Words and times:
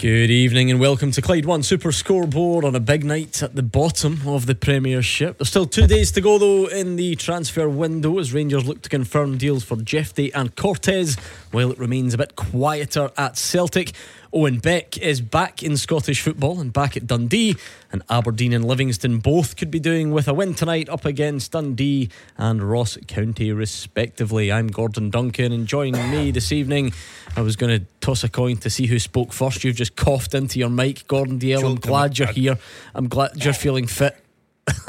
Good 0.00 0.30
evening 0.30 0.70
and 0.70 0.80
welcome 0.80 1.10
to 1.10 1.20
Clyde 1.20 1.44
One 1.44 1.62
Super 1.62 1.92
Scoreboard 1.92 2.64
on 2.64 2.74
a 2.74 2.80
big 2.80 3.04
night 3.04 3.42
at 3.42 3.54
the 3.54 3.62
bottom 3.62 4.22
of 4.26 4.46
the 4.46 4.54
Premiership. 4.54 5.36
There's 5.36 5.50
still 5.50 5.66
two 5.66 5.86
days 5.86 6.10
to 6.12 6.22
go 6.22 6.38
though 6.38 6.68
in 6.68 6.96
the 6.96 7.16
transfer 7.16 7.68
window 7.68 8.18
as 8.18 8.32
Rangers 8.32 8.66
look 8.66 8.80
to 8.80 8.88
confirm 8.88 9.36
deals 9.36 9.62
for 9.62 9.76
Jeff 9.76 10.14
Day 10.14 10.30
and 10.30 10.56
Cortés, 10.56 11.20
while 11.50 11.70
it 11.70 11.78
remains 11.78 12.14
a 12.14 12.16
bit 12.16 12.34
quieter 12.34 13.10
at 13.18 13.36
Celtic. 13.36 13.92
Owen 14.32 14.58
Beck 14.58 14.96
is 14.98 15.20
back 15.20 15.60
in 15.60 15.76
Scottish 15.76 16.20
football 16.20 16.60
and 16.60 16.72
back 16.72 16.96
at 16.96 17.06
Dundee, 17.06 17.56
and 17.90 18.02
Aberdeen 18.08 18.52
and 18.52 18.64
Livingston 18.64 19.18
both 19.18 19.56
could 19.56 19.72
be 19.72 19.80
doing 19.80 20.12
with 20.12 20.28
a 20.28 20.34
win 20.34 20.54
tonight 20.54 20.88
up 20.88 21.04
against 21.04 21.50
Dundee 21.50 22.10
and 22.38 22.62
Ross 22.62 22.96
County, 23.08 23.50
respectively. 23.50 24.52
I'm 24.52 24.68
Gordon 24.68 25.10
Duncan, 25.10 25.50
and 25.52 25.66
joining 25.66 26.10
me 26.12 26.30
this 26.30 26.52
evening, 26.52 26.92
I 27.36 27.40
was 27.40 27.56
going 27.56 27.80
to 27.80 27.86
toss 28.00 28.22
a 28.22 28.28
coin 28.28 28.58
to 28.58 28.70
see 28.70 28.86
who 28.86 29.00
spoke 29.00 29.32
first. 29.32 29.64
You've 29.64 29.74
just 29.74 29.96
coughed 29.96 30.32
into 30.32 30.60
your 30.60 30.70
mic, 30.70 31.08
Gordon 31.08 31.40
Dalziel. 31.40 31.70
I'm 31.70 31.74
glad 31.74 32.16
you're 32.16 32.28
here. 32.28 32.56
I'm 32.94 33.08
glad 33.08 33.44
you're 33.44 33.52
feeling 33.52 33.88
fit. 33.88 34.16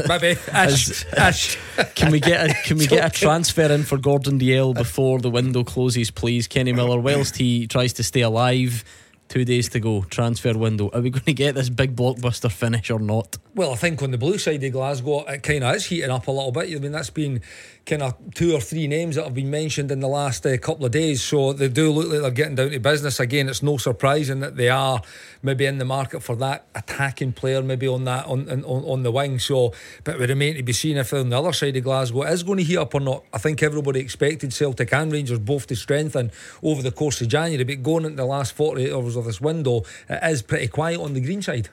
Maybe. 0.08 0.40
Ash, 0.52 1.04
Ash. 1.14 1.58
Can 1.96 2.12
we 2.12 2.20
get 2.20 2.48
a 2.48 2.54
can 2.64 2.78
we 2.78 2.86
get 2.86 3.04
a 3.04 3.20
transfer 3.20 3.72
in 3.72 3.84
for 3.84 3.98
Gordon 3.98 4.38
Dalziel 4.38 4.76
before 4.76 5.20
the 5.20 5.32
window 5.32 5.64
closes, 5.64 6.12
please? 6.12 6.48
Kenny 6.48 6.74
Miller, 6.74 7.00
whilst 7.00 7.38
he 7.38 7.66
tries 7.66 7.94
to 7.94 8.04
stay 8.04 8.22
alive. 8.22 8.84
Two 9.32 9.46
days 9.46 9.70
to 9.70 9.80
go, 9.80 10.02
transfer 10.10 10.58
window. 10.58 10.90
Are 10.92 11.00
we 11.00 11.10
going 11.10 11.24
to 11.26 11.32
get 11.32 11.56
this 11.56 11.70
big 11.70 11.96
blockbuster 11.96 12.52
finish 12.52 12.92
or 12.92 13.00
not? 13.00 13.38
Well, 13.56 13.72
I 13.72 13.78
think 13.78 14.04
on 14.04 14.12
the 14.12 14.18
blue 14.18 14.38
side 14.38 14.62
of 14.62 14.74
Glasgow, 14.74 15.24
it 15.24 15.42
kind 15.42 15.64
of 15.64 15.74
is 15.74 15.86
heating 15.86 16.10
up 16.10 16.28
a 16.28 16.32
little 16.32 16.52
bit. 16.52 16.76
I 16.76 16.80
mean, 16.80 16.92
that's 16.92 17.12
been 17.12 17.42
kind 17.86 18.04
of 18.04 18.16
two 18.36 18.54
or 18.54 18.60
three 18.60 18.88
names 18.88 19.16
that 19.16 19.24
have 19.24 19.34
been 19.34 19.50
mentioned 19.50 19.92
in 19.92 20.00
the 20.00 20.08
last 20.08 20.46
uh, 20.46 20.56
couple 20.58 20.86
of 20.86 20.92
days. 20.92 21.22
So 21.22 21.54
they 21.54 21.68
do 21.68 21.92
look 21.92 22.08
like 22.08 22.22
they're 22.22 22.32
getting 22.32 22.56
down 22.56 22.70
to 22.72 22.80
business 22.80 23.20
again. 23.20 23.50
It's 23.50 23.64
no 23.64 23.78
surprising 23.78 24.40
that 24.42 24.56
they 24.56 24.70
are 24.70 25.02
maybe 25.42 25.66
in 25.66 25.78
the 25.78 25.86
market 25.86 26.22
for 26.22 26.36
that 26.38 26.66
attacking 26.76 27.34
player, 27.34 27.62
maybe 27.62 27.88
on 27.88 28.06
that 28.06 28.26
on 28.28 28.50
on, 28.50 28.64
on 28.64 29.04
the 29.04 29.12
wing. 29.12 29.40
So, 29.40 29.74
but 30.04 30.20
we 30.20 30.28
remain 30.28 30.56
to 30.56 30.64
be 30.64 30.74
seen 30.74 30.98
if 30.98 31.14
on 31.14 31.30
the 31.30 31.40
other 31.40 31.54
side 31.54 31.76
of 31.76 31.84
Glasgow 31.84 32.24
is 32.24 32.44
going 32.44 32.60
to 32.60 32.64
heat 32.64 32.78
up 32.78 32.94
or 32.94 33.02
not. 33.02 33.24
I 33.34 33.38
think 33.40 33.64
everybody 33.64 34.00
expected 34.00 34.54
Celtic 34.54 34.94
and 34.94 35.12
Rangers 35.12 35.40
both 35.40 35.68
to 35.68 35.76
strengthen 35.76 36.32
over 36.62 36.82
the 36.82 36.92
course 36.92 37.22
of 37.22 37.30
January, 37.30 37.64
but 37.64 37.82
going 37.82 38.06
into 38.06 38.18
the 38.18 38.26
last 38.26 38.54
48 38.54 38.94
hours 38.94 39.16
of 39.16 39.26
this 39.26 39.42
window, 39.42 39.84
it 40.08 40.20
is 40.24 40.42
pretty 40.42 40.68
quiet 40.68 41.00
on 41.00 41.14
the 41.14 41.22
green 41.22 41.42
side. 41.42 41.70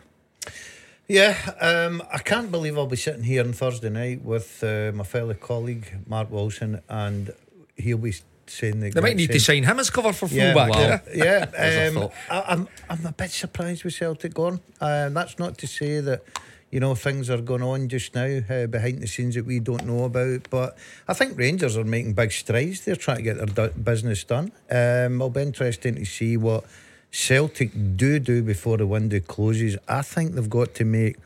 Yeah, 1.09 1.39
um, 1.59 2.03
I 2.12 2.19
can't 2.19 2.51
believe 2.51 2.77
I'll 2.77 2.87
be 2.87 2.97
sitting 2.97 3.23
here 3.23 3.42
on 3.42 3.55
Thursday 3.55 3.89
night 3.89 4.23
with 4.23 4.62
uh, 4.62 4.92
my 4.95 5.05
fellow 5.05 5.33
colleague 5.33 6.01
Mark 6.06 6.31
Wilson, 6.31 6.83
and 6.87 7.31
he'll 7.77 7.97
be 7.97 8.12
saying 8.47 8.81
the 8.81 8.91
they 8.91 9.01
might 9.01 9.17
need 9.17 9.29
same. 9.29 9.34
to 9.34 9.41
sign 9.41 9.64
him 9.64 9.79
as 9.79 9.89
cover 9.89 10.12
for 10.12 10.27
yeah, 10.27 10.53
fullback. 10.53 11.06
Yeah, 11.14 11.47
yeah. 11.55 11.91
um, 11.97 12.11
I, 12.31 12.36
am 12.36 12.45
I'm, 12.47 12.69
I'm 12.91 13.06
a 13.06 13.12
bit 13.12 13.31
surprised 13.31 13.84
with 13.84 13.95
Celtic 13.95 14.34
going. 14.34 14.61
Uh, 14.83 15.09
that's 15.09 15.39
not 15.39 15.56
to 15.59 15.67
say 15.67 16.01
that 16.01 16.25
you 16.70 16.79
know 16.79 16.95
things 16.95 17.31
are 17.31 17.41
going 17.41 17.62
on 17.62 17.89
just 17.89 18.14
now 18.14 18.41
uh, 18.51 18.67
behind 18.67 19.01
the 19.01 19.06
scenes 19.06 19.34
that 19.34 19.47
we 19.47 19.61
don't 19.61 19.86
know 19.86 20.05
about. 20.05 20.51
But 20.51 20.77
I 21.09 21.14
think 21.14 21.39
Rangers 21.39 21.79
are 21.79 21.84
making 21.84 22.12
big 22.12 22.33
strides. 22.33 22.84
They're 22.84 22.97
trying 22.97 23.19
to 23.19 23.23
get 23.23 23.55
their 23.55 23.70
business 23.70 24.25
done. 24.25 24.53
Um, 24.70 25.14
it'll 25.14 25.31
be 25.31 25.41
interesting 25.41 25.95
to 25.95 26.05
see 26.05 26.36
what 26.36 26.64
Celtic 27.11 27.97
do 27.97 28.19
do 28.19 28.42
before 28.42 28.77
the 28.77 28.87
window 28.87 29.20
closes, 29.20 29.78
I 29.89 30.03
think 30.03 30.34
they've 30.34 30.48
got 30.48 30.75
to 30.75 30.84
make 30.84 31.17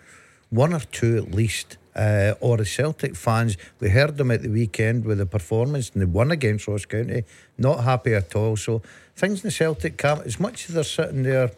one 0.51 0.73
or 0.73 0.81
two 0.81 1.17
at 1.17 1.33
least. 1.33 1.77
Uh, 1.95 2.33
or 2.41 2.57
the 2.57 2.65
Celtic 2.65 3.15
fans, 3.15 3.59
we 3.79 3.91
heard 3.91 4.17
them 4.17 4.31
at 4.31 4.41
the 4.41 4.49
weekend 4.49 5.05
with 5.05 5.19
the 5.19 5.27
performance 5.27 5.91
and 5.91 6.01
they 6.01 6.07
won 6.07 6.31
against 6.31 6.67
Ross 6.67 6.87
County. 6.87 7.25
Not 7.59 7.85
happy 7.85 8.15
at 8.15 8.35
all. 8.35 8.57
So 8.57 8.81
things 9.15 9.41
in 9.41 9.49
the 9.49 9.51
Celtic 9.51 9.99
camp, 9.99 10.23
as 10.25 10.41
much 10.41 10.69
as 10.69 10.75
they're 10.75 10.85
sitting 10.85 11.23
there 11.23 11.51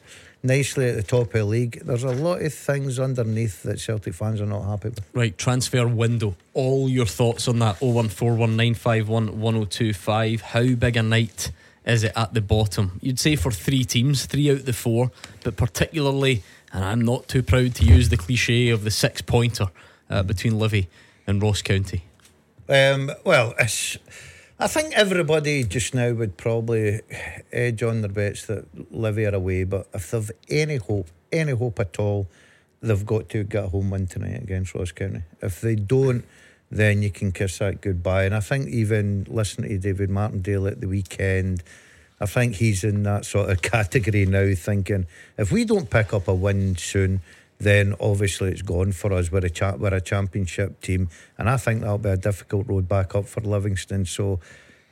nicely 0.43 0.89
at 0.89 0.97
the 0.97 1.05
top 1.05 1.27
of 1.27 1.33
the 1.33 1.45
league, 1.45 1.83
there's 1.85 2.03
a 2.03 2.11
lot 2.11 2.43
of 2.43 2.53
things 2.53 2.99
underneath 2.99 3.63
that 3.63 3.79
Celtic 3.79 4.15
fans 4.15 4.41
are 4.41 4.47
not 4.47 4.63
happy 4.63 4.89
with. 4.89 5.07
Right, 5.13 5.39
transfer 5.39 5.87
window. 5.87 6.35
All 6.53 6.89
your 6.89 7.07
thoughts 7.07 7.47
on 7.47 7.61
that 7.61 7.79
01419511025. 7.79 10.41
How 10.41 10.67
big 10.75 10.97
a 10.97 11.03
night? 11.03 11.53
Is 11.87 12.05
it 12.05 12.13
at 12.17 12.35
the 12.35 12.41
bottom? 12.41 12.99
You'd 13.03 13.19
say 13.19 13.37
for 13.37 13.51
three 13.51 13.85
teams, 13.85 14.27
three 14.27 14.51
out 14.51 14.59
of 14.59 14.67
the 14.67 14.73
four, 14.73 15.11
but 15.43 15.57
particularly, 15.57 16.43
and 16.73 16.85
I'm 16.85 17.01
not 17.01 17.29
too 17.29 17.43
proud 17.43 17.75
to 17.77 17.85
use 17.85 18.09
the 18.09 18.17
cliche 18.17 18.71
of 18.71 18.85
the 18.85 18.91
six 18.91 19.23
pointer 19.23 19.67
uh, 20.09 20.23
between 20.23 20.59
Livy 20.59 20.89
and 21.27 21.43
Ross 21.43 21.63
County. 21.63 22.05
Um, 22.69 23.11
well, 23.25 23.55
I 23.59 24.67
think 24.67 24.95
everybody 24.95 25.65
just 25.65 25.95
now 25.95 26.13
would 26.13 26.37
probably 26.37 27.01
edge 27.53 27.83
on 27.83 28.01
their 28.01 28.11
bets 28.11 28.47
that 28.47 28.67
Livy 28.93 29.27
are 29.27 29.35
away, 29.35 29.65
but 29.65 29.87
if 29.93 30.11
they've 30.11 30.31
any 30.49 30.77
hope, 30.77 31.09
any 31.31 31.53
hope 31.53 31.81
at 31.81 31.99
all, 31.99 32.27
they've 32.81 33.05
got 33.05 33.29
to 33.31 33.45
get 33.45 33.65
a 33.65 33.69
home 33.69 33.91
win 33.91 34.07
tonight 34.07 34.43
against 34.43 34.75
Ross 34.75 34.93
County. 34.93 35.23
If 35.43 35.61
they 35.61 35.75
don't, 35.75 36.25
then 36.75 37.03
you 37.03 37.11
can 37.11 37.31
kiss 37.31 37.59
that 37.59 37.81
goodbye. 37.81 38.25
And 38.25 38.35
I 38.35 38.41
think 38.41 38.69
even 38.69 39.27
listening 39.31 39.71
to 39.71 39.79
David 39.79 40.11
Martindale 40.11 40.67
at 40.67 40.81
the 40.81 40.89
weekend, 40.89 41.63
I 42.21 42.27
think 42.27 42.57
he's 42.57 42.83
in 42.83 43.05
that 43.05 43.25
sort 43.25 43.51
of 43.51 43.63
category 43.63 44.27
now, 44.27 44.53
thinking 44.55 45.07
if 45.39 45.53
we 45.53 45.65
don't 45.65 45.89
pick 45.89 46.13
up 46.13 46.27
a 46.27 46.35
win 46.35 46.77
soon, 46.77 47.21
then 47.61 47.95
obviously 48.01 48.51
it's 48.51 48.63
gone 48.63 48.91
for 48.91 49.13
us. 49.13 49.31
We're 49.31 49.47
a, 49.47 49.51
cha- 49.51 49.77
we're 49.77 49.95
a 49.95 50.01
championship 50.01 50.81
team, 50.81 51.09
and 51.39 51.49
I 51.49 51.57
think 51.57 51.81
that'll 51.81 51.99
be 51.99 52.09
a 52.09 52.17
difficult 52.17 52.67
road 52.67 52.89
back 52.89 53.15
up 53.15 53.27
for 53.27 53.41
Livingston. 53.41 54.05
So 54.05 54.41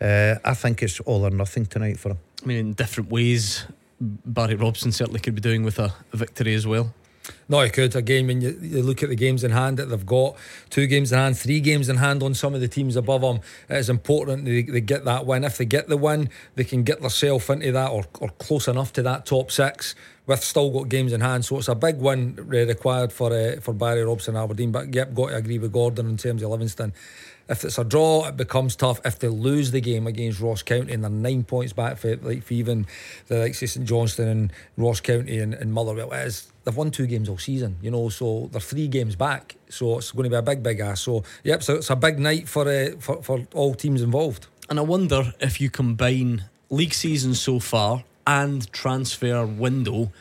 uh, 0.01 0.37
I 0.45 0.55
think 0.55 0.83
it's 0.83 1.01
all 1.01 1.27
or 1.27 1.31
nothing 1.31 1.67
tonight 1.67 1.99
for 1.99 2.11
him. 2.11 2.19
I 2.43 2.47
mean, 2.47 2.59
in 2.59 2.73
different 2.75 3.11
ways, 3.11 3.67
Barry 4.01 4.55
Robson 4.55 4.93
certainly 4.93 5.19
could 5.19 5.35
be 5.35 5.41
doing 5.41 5.65
with 5.65 5.81
a, 5.81 5.93
a 6.13 6.17
victory 6.17 6.55
as 6.55 6.67
well. 6.67 6.95
No, 7.49 7.59
I 7.59 7.69
could. 7.69 7.95
Again, 7.95 8.27
when 8.27 8.41
you, 8.41 8.59
you, 8.61 8.83
look 8.83 9.03
at 9.03 9.09
the 9.09 9.15
games 9.15 9.45
in 9.45 9.51
hand 9.51 9.79
that 9.79 9.87
they've 9.87 10.07
got, 10.07 10.37
two 10.71 10.87
games 10.87 11.13
in 11.13 11.19
hand, 11.19 11.39
three 11.39 11.61
games 11.61 11.89
in 11.89 11.97
hand 11.97 12.23
on 12.23 12.35
some 12.35 12.55
of 12.55 12.61
the 12.61 12.69
teams 12.69 12.97
above 12.97 13.21
them, 13.21 13.41
it 13.69 13.77
is 13.77 13.91
important 13.91 14.45
they, 14.45 14.63
they 14.63 14.81
get 14.81 15.05
that 15.05 15.27
win. 15.27 15.45
If 15.45 15.59
they 15.59 15.65
get 15.65 15.89
the 15.89 15.97
win, 15.97 16.31
they 16.55 16.65
can 16.65 16.83
get 16.83 17.01
themselves 17.01 17.49
into 17.49 17.73
that 17.73 17.91
or, 17.91 18.05
or 18.21 18.31
close 18.31 18.69
enough 18.69 18.93
to 18.95 19.03
that 19.03 19.27
top 19.27 19.51
six 19.51 19.95
with 20.27 20.43
still 20.43 20.71
got 20.71 20.89
games 20.89 21.13
in 21.13 21.21
hand. 21.21 21.45
So 21.45 21.59
it's 21.59 21.69
a 21.69 21.75
big 21.75 21.99
win 21.99 22.37
required 22.37 23.13
for 23.13 23.33
uh, 23.33 23.61
for 23.61 23.75
Barry 23.75 24.05
Robson 24.05 24.37
and 24.37 24.45
Aberdeen. 24.45 24.73
But 24.73 24.95
yep, 24.95 25.15
got 25.15 25.31
to 25.31 25.37
agree 25.37 25.59
with 25.59 25.73
Gordon 25.73 26.09
in 26.09 26.17
terms 26.17 26.43
of 26.43 26.51
Livingston. 26.51 26.93
If 27.49 27.65
it's 27.65 27.79
a 27.79 27.85
draw, 27.85 28.27
it 28.27 28.37
becomes 28.37 28.77
tough. 28.77 29.01
If 29.05 29.19
they 29.19 29.29
lose 29.29 29.71
the 29.71 29.81
game 29.81 30.07
against 30.07 30.41
Ross 30.41 30.63
County 30.63 30.93
and 30.93 31.03
they're 31.03 31.11
nine 31.11 31.45
points 31.45 31.73
back 31.73 31.99
for, 31.99 32.17
like, 32.17 32.43
for 32.43 32.55
even 32.55 32.87
the 33.29 33.39
likes 33.39 33.63
of 33.63 33.71
St 33.71 33.87
Johnstone 33.87 34.29
and 34.29 34.53
Ross 34.77 35.01
County 35.01 35.39
and, 35.39 35.55
and 35.55 35.73
Motherwell, 35.73 36.13
it 36.13 36.27
is 36.27 36.53
they've 36.65 36.77
won 36.77 36.91
two 36.91 37.07
games 37.07 37.29
all 37.29 37.39
season, 37.39 37.77
you 37.83 37.91
know, 37.91 38.09
so 38.09 38.49
they're 38.53 38.61
three 38.61 38.89
games 38.89 39.17
back. 39.17 39.57
So 39.69 39.99
it's 39.99 40.13
going 40.13 40.25
to 40.25 40.31
be 40.31 40.37
a 40.37 40.43
big, 40.43 40.63
big 40.63 40.81
ass. 40.81 41.03
So, 41.03 41.25
yep, 41.43 41.63
so 41.63 41.77
it's 41.77 41.91
a 41.91 41.97
big 41.97 42.19
night 42.19 42.49
for, 42.49 42.69
uh, 42.69 42.91
for, 42.99 43.23
for 43.23 43.47
all 43.55 43.75
teams 43.75 44.03
involved. 44.03 44.47
And 44.69 44.79
I 44.79 44.83
wonder 44.83 45.33
if 45.41 45.61
you 45.61 45.71
combine 45.71 46.45
league 46.71 46.95
season 46.95 47.35
so 47.35 47.59
far 47.59 48.05
and 48.27 48.71
transfer 48.73 49.45
window, 49.45 50.13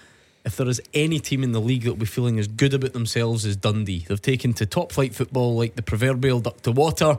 if 0.46 0.58
there 0.58 0.68
is 0.68 0.82
any 0.94 1.20
team 1.20 1.44
in 1.44 1.52
the 1.52 1.62
league 1.62 1.84
that 1.84 1.90
will 1.90 1.98
be 1.98 2.06
feeling 2.06 2.40
as 2.40 2.48
good 2.48 2.74
about 2.74 2.94
themselves 2.94 3.46
as 3.46 3.56
Dundee. 3.56 4.06
They've 4.08 4.22
taken 4.22 4.54
to 4.54 4.66
top 4.66 4.92
flight 4.92 5.14
football 5.14 5.56
like 5.56 5.76
the 5.76 5.82
proverbial 5.82 6.40
duck 6.40 6.62
to 6.62 6.72
water 6.72 7.18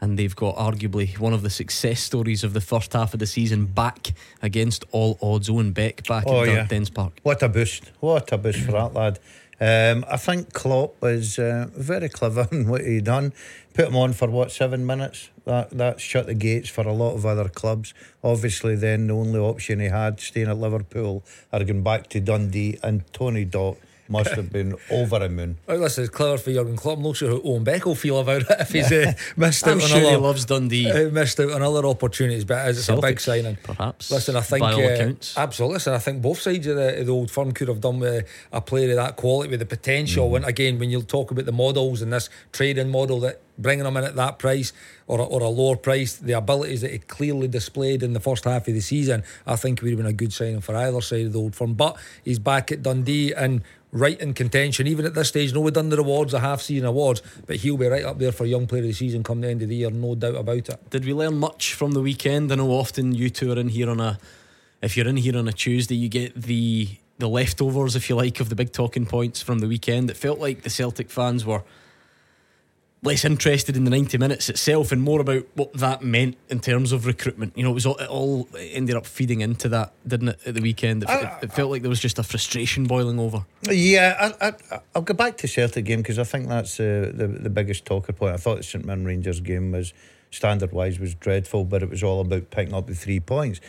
and 0.00 0.18
they've 0.18 0.36
got 0.36 0.56
arguably 0.56 1.18
one 1.18 1.32
of 1.32 1.42
the 1.42 1.50
success 1.50 2.00
stories 2.00 2.44
of 2.44 2.52
the 2.52 2.60
first 2.60 2.92
half 2.92 3.14
of 3.14 3.20
the 3.20 3.26
season 3.26 3.66
back 3.66 4.12
against 4.42 4.84
all 4.92 5.18
odds. 5.22 5.48
Owen 5.48 5.72
Beck 5.72 6.06
back 6.06 6.24
oh, 6.26 6.42
at 6.42 6.48
yeah. 6.48 6.66
Dens 6.66 6.90
Park. 6.90 7.18
What 7.22 7.42
a 7.42 7.48
boost! 7.48 7.90
What 8.00 8.30
a 8.32 8.38
boost 8.38 8.60
for 8.60 8.72
that 8.72 8.92
lad. 8.92 9.18
Um, 9.58 10.04
I 10.10 10.18
think 10.18 10.52
Klopp 10.52 11.00
was 11.00 11.38
uh, 11.38 11.68
very 11.74 12.08
clever 12.08 12.46
in 12.52 12.68
what 12.68 12.82
he 12.82 13.00
done. 13.00 13.32
Put 13.74 13.88
him 13.88 13.96
on 13.96 14.12
for 14.12 14.28
what 14.28 14.52
seven 14.52 14.86
minutes. 14.86 15.30
That 15.44 15.70
that 15.70 16.00
shut 16.00 16.26
the 16.26 16.34
gates 16.34 16.68
for 16.68 16.86
a 16.86 16.92
lot 16.92 17.14
of 17.14 17.24
other 17.24 17.48
clubs. 17.48 17.94
Obviously, 18.22 18.74
then 18.74 19.06
the 19.06 19.14
only 19.14 19.38
option 19.38 19.80
he 19.80 19.86
had, 19.86 20.20
staying 20.20 20.48
at 20.48 20.58
Liverpool, 20.58 21.22
or 21.52 21.64
going 21.64 21.82
back 21.82 22.08
to 22.10 22.20
Dundee, 22.20 22.78
and 22.82 23.10
Tony 23.12 23.44
Dot 23.44 23.76
must 24.08 24.30
have 24.30 24.52
been 24.52 24.74
over 24.90 25.16
a 25.16 25.28
moon. 25.28 25.58
Oh, 25.68 25.78
this 25.78 25.98
is 25.98 26.08
clever 26.08 26.38
for 26.38 26.52
Jurgen 26.52 26.76
Klopp. 26.76 26.98
I'm 26.98 27.04
not 27.04 27.16
sure 27.16 27.30
how 27.30 27.40
Owen 27.44 27.64
Beck 27.64 27.84
will 27.84 27.94
feel 27.94 28.20
about 28.20 28.42
it 28.42 28.60
if 28.60 28.70
he's 28.70 28.92
uh, 28.92 29.12
missed 29.36 29.66
I'm 29.66 29.78
out 29.78 29.82
sure 29.82 29.98
on 29.98 30.04
other, 30.04 30.10
he 30.10 30.16
loves 30.16 30.44
Dundee. 30.44 30.90
Uh, 30.90 31.10
missed 31.10 31.40
out 31.40 31.52
on 31.52 31.62
other 31.62 31.86
opportunities, 31.86 32.44
but 32.44 32.68
it's 32.68 32.84
Celtic, 32.84 33.04
a 33.04 33.08
big 33.08 33.20
signing. 33.20 33.58
Perhaps. 33.62 34.10
Listen, 34.10 34.36
I 34.36 34.40
think 34.40 34.60
by 34.60 34.72
all 34.72 34.80
uh, 34.80 34.88
accounts. 34.88 35.36
absolutely. 35.36 35.74
Listen, 35.74 35.94
I 35.94 35.98
think 35.98 36.22
both 36.22 36.40
sides 36.40 36.66
of 36.66 36.76
the, 36.76 37.00
of 37.00 37.06
the 37.06 37.12
old 37.12 37.30
firm 37.30 37.52
could 37.52 37.68
have 37.68 37.80
done 37.80 38.00
with 38.00 38.26
a 38.52 38.60
player 38.60 38.90
of 38.90 38.96
that 38.96 39.16
quality, 39.16 39.50
with 39.50 39.60
the 39.60 39.66
potential. 39.66 40.30
Mm. 40.30 40.36
And 40.36 40.44
again, 40.44 40.78
when 40.78 40.90
you 40.90 41.02
talk 41.02 41.30
about 41.30 41.46
the 41.46 41.52
models 41.52 42.02
and 42.02 42.12
this 42.12 42.28
trading 42.52 42.90
model 42.90 43.20
that 43.20 43.40
bringing 43.58 43.86
him 43.86 43.96
in 43.96 44.04
at 44.04 44.16
that 44.16 44.38
price 44.38 44.72
or 45.06 45.20
or 45.20 45.42
a 45.42 45.48
lower 45.48 45.76
price, 45.76 46.16
the 46.16 46.32
abilities 46.32 46.80
that 46.82 46.90
he 46.90 46.98
clearly 46.98 47.48
displayed 47.48 48.02
in 48.02 48.12
the 48.12 48.20
first 48.20 48.44
half 48.44 48.68
of 48.68 48.74
the 48.74 48.80
season, 48.80 49.22
I 49.46 49.56
think 49.56 49.78
it 49.78 49.82
would 49.82 49.90
have 49.90 49.98
been 49.98 50.06
a 50.06 50.12
good 50.12 50.32
signing 50.32 50.60
for 50.60 50.76
either 50.76 51.00
side 51.00 51.26
of 51.26 51.32
the 51.32 51.38
old 51.38 51.54
firm. 51.54 51.74
But 51.74 51.96
he's 52.24 52.38
back 52.38 52.72
at 52.72 52.82
Dundee 52.82 53.32
and 53.32 53.62
right 53.92 54.20
in 54.20 54.34
contention, 54.34 54.86
even 54.86 55.06
at 55.06 55.14
this 55.14 55.28
stage. 55.28 55.54
No, 55.54 55.60
we've 55.60 55.72
done 55.72 55.88
the 55.88 55.98
awards, 55.98 56.32
the 56.32 56.40
half 56.40 56.60
season 56.60 56.86
awards, 56.86 57.22
but 57.46 57.56
he'll 57.56 57.76
be 57.76 57.86
right 57.86 58.04
up 58.04 58.18
there 58.18 58.32
for 58.32 58.44
Young 58.44 58.66
Player 58.66 58.82
of 58.82 58.88
the 58.88 58.92
Season 58.92 59.22
come 59.22 59.40
the 59.40 59.48
end 59.48 59.62
of 59.62 59.68
the 59.68 59.76
year, 59.76 59.90
no 59.90 60.14
doubt 60.14 60.36
about 60.36 60.68
it. 60.68 60.90
Did 60.90 61.04
we 61.04 61.14
learn 61.14 61.38
much 61.38 61.74
from 61.74 61.92
the 61.92 62.00
weekend? 62.00 62.52
I 62.52 62.56
know 62.56 62.70
often 62.70 63.14
you 63.14 63.30
two 63.30 63.52
are 63.52 63.58
in 63.58 63.68
here 63.68 63.88
on 63.88 64.00
a, 64.00 64.18
if 64.82 64.96
you're 64.96 65.08
in 65.08 65.16
here 65.16 65.36
on 65.36 65.48
a 65.48 65.52
Tuesday, 65.52 65.94
you 65.94 66.08
get 66.08 66.34
the 66.34 66.88
the 67.18 67.28
leftovers, 67.28 67.96
if 67.96 68.10
you 68.10 68.14
like, 68.14 68.40
of 68.40 68.50
the 68.50 68.54
big 68.54 68.72
talking 68.72 69.06
points 69.06 69.40
from 69.40 69.60
the 69.60 69.66
weekend. 69.66 70.10
It 70.10 70.18
felt 70.18 70.38
like 70.38 70.62
the 70.62 70.68
Celtic 70.70 71.10
fans 71.10 71.46
were 71.46 71.62
less 73.06 73.24
interested 73.24 73.76
in 73.76 73.84
the 73.84 73.90
90 73.90 74.18
minutes 74.18 74.48
itself 74.48 74.92
and 74.92 75.00
more 75.00 75.20
about 75.20 75.46
what 75.54 75.72
that 75.74 76.02
meant 76.02 76.36
in 76.48 76.60
terms 76.60 76.92
of 76.92 77.06
recruitment. 77.06 77.56
You 77.56 77.64
know, 77.64 77.70
it 77.70 77.74
was 77.74 77.86
all, 77.86 77.96
it 77.96 78.08
all 78.08 78.48
ended 78.58 78.96
up 78.96 79.06
feeding 79.06 79.40
into 79.40 79.68
that, 79.70 79.92
didn't 80.06 80.30
it, 80.30 80.40
at 80.46 80.54
the 80.54 80.60
weekend? 80.60 81.04
It, 81.04 81.10
it, 81.10 81.30
it 81.42 81.52
felt 81.52 81.70
like 81.70 81.82
there 81.82 81.88
was 81.88 82.00
just 82.00 82.18
a 82.18 82.22
frustration 82.22 82.84
boiling 82.84 83.18
over. 83.18 83.44
Yeah, 83.62 84.34
I, 84.40 84.48
I, 84.48 84.80
I'll 84.94 85.02
go 85.02 85.14
back 85.14 85.36
to 85.38 85.48
Celtic 85.48 85.84
game 85.84 86.00
because 86.00 86.18
I 86.18 86.24
think 86.24 86.48
that's 86.48 86.78
uh, 86.78 87.12
the 87.14 87.26
the 87.26 87.50
biggest 87.50 87.84
talker 87.84 88.12
point. 88.12 88.34
I 88.34 88.36
thought 88.36 88.58
the 88.58 88.62
St 88.62 88.84
Mirren 88.84 89.04
Rangers 89.04 89.40
game 89.40 89.72
was 89.72 89.92
standard 90.30 90.72
wise 90.72 90.98
was 90.98 91.14
dreadful, 91.14 91.64
but 91.64 91.82
it 91.82 91.90
was 91.90 92.02
all 92.02 92.20
about 92.20 92.50
picking 92.50 92.74
up 92.74 92.86
the 92.86 92.94
three 92.94 93.20
points. 93.20 93.60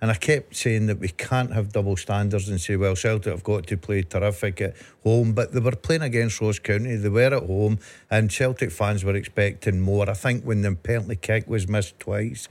And 0.00 0.10
I 0.10 0.14
kept 0.14 0.54
saying 0.54 0.86
that 0.86 0.98
we 0.98 1.08
can't 1.08 1.52
have 1.54 1.72
double 1.72 1.96
standards 1.96 2.48
and 2.48 2.60
say, 2.60 2.76
well, 2.76 2.94
Celtic 2.94 3.32
have 3.32 3.42
got 3.42 3.66
to 3.68 3.78
play 3.78 4.02
terrific 4.02 4.60
at 4.60 4.76
home, 5.02 5.32
but 5.32 5.52
they 5.52 5.60
were 5.60 5.72
playing 5.72 6.02
against 6.02 6.40
Ross 6.40 6.58
County, 6.58 6.96
they 6.96 7.08
were 7.08 7.34
at 7.34 7.42
home, 7.44 7.78
and 8.10 8.30
Celtic 8.30 8.70
fans 8.70 9.04
were 9.04 9.16
expecting 9.16 9.80
more. 9.80 10.10
I 10.10 10.14
think 10.14 10.44
when 10.44 10.60
the 10.60 10.74
penalty 10.74 11.16
kick 11.16 11.48
was 11.48 11.66
missed 11.66 11.98
twice, 11.98 12.46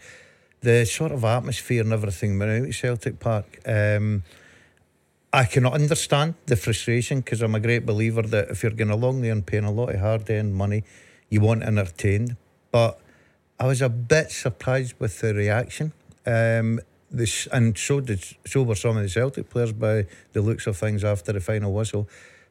the 0.61 0.85
sort 0.85 1.11
of 1.11 1.23
atmosphere 1.23 1.81
and 1.81 1.93
everything 1.93 2.39
went 2.39 2.51
out 2.51 2.67
at 2.67 2.73
Celtic 2.73 3.19
Park. 3.19 3.59
Um, 3.67 4.23
I 5.31 5.45
cannot 5.45 5.73
understand 5.73 6.35
the 6.47 6.55
frustration 6.55 7.19
because 7.19 7.41
I'm 7.41 7.53
a 7.53 7.59
great 7.59 7.85
believer 7.85 8.23
that 8.23 8.49
if 8.49 8.63
you're 8.63 8.71
going 8.71 8.89
along 8.89 9.21
there 9.21 9.33
and 9.33 9.45
paying 9.45 9.65
a 9.65 9.71
lot 9.71 9.93
of 9.93 9.99
hard 9.99 10.29
earned 10.29 10.55
money, 10.55 10.83
you 11.29 11.41
want 11.41 11.61
entertained. 11.61 12.37
But 12.71 12.99
I 13.59 13.67
was 13.67 13.81
a 13.81 13.89
bit 13.89 14.31
surprised 14.31 14.95
with 14.97 15.19
the 15.19 15.33
reaction. 15.33 15.93
Um, 16.25 16.79
this 17.11 17.47
and 17.51 17.77
so 17.77 17.99
did 17.99 18.23
so 18.45 18.63
were 18.63 18.75
some 18.75 18.97
of 18.97 19.03
the 19.03 19.09
Celtic 19.09 19.49
players 19.49 19.71
by 19.71 20.07
the 20.33 20.41
looks 20.41 20.67
of 20.67 20.77
things 20.77 21.03
after 21.03 21.31
the 21.31 21.39
final 21.39 21.73
whistle. 21.73 22.07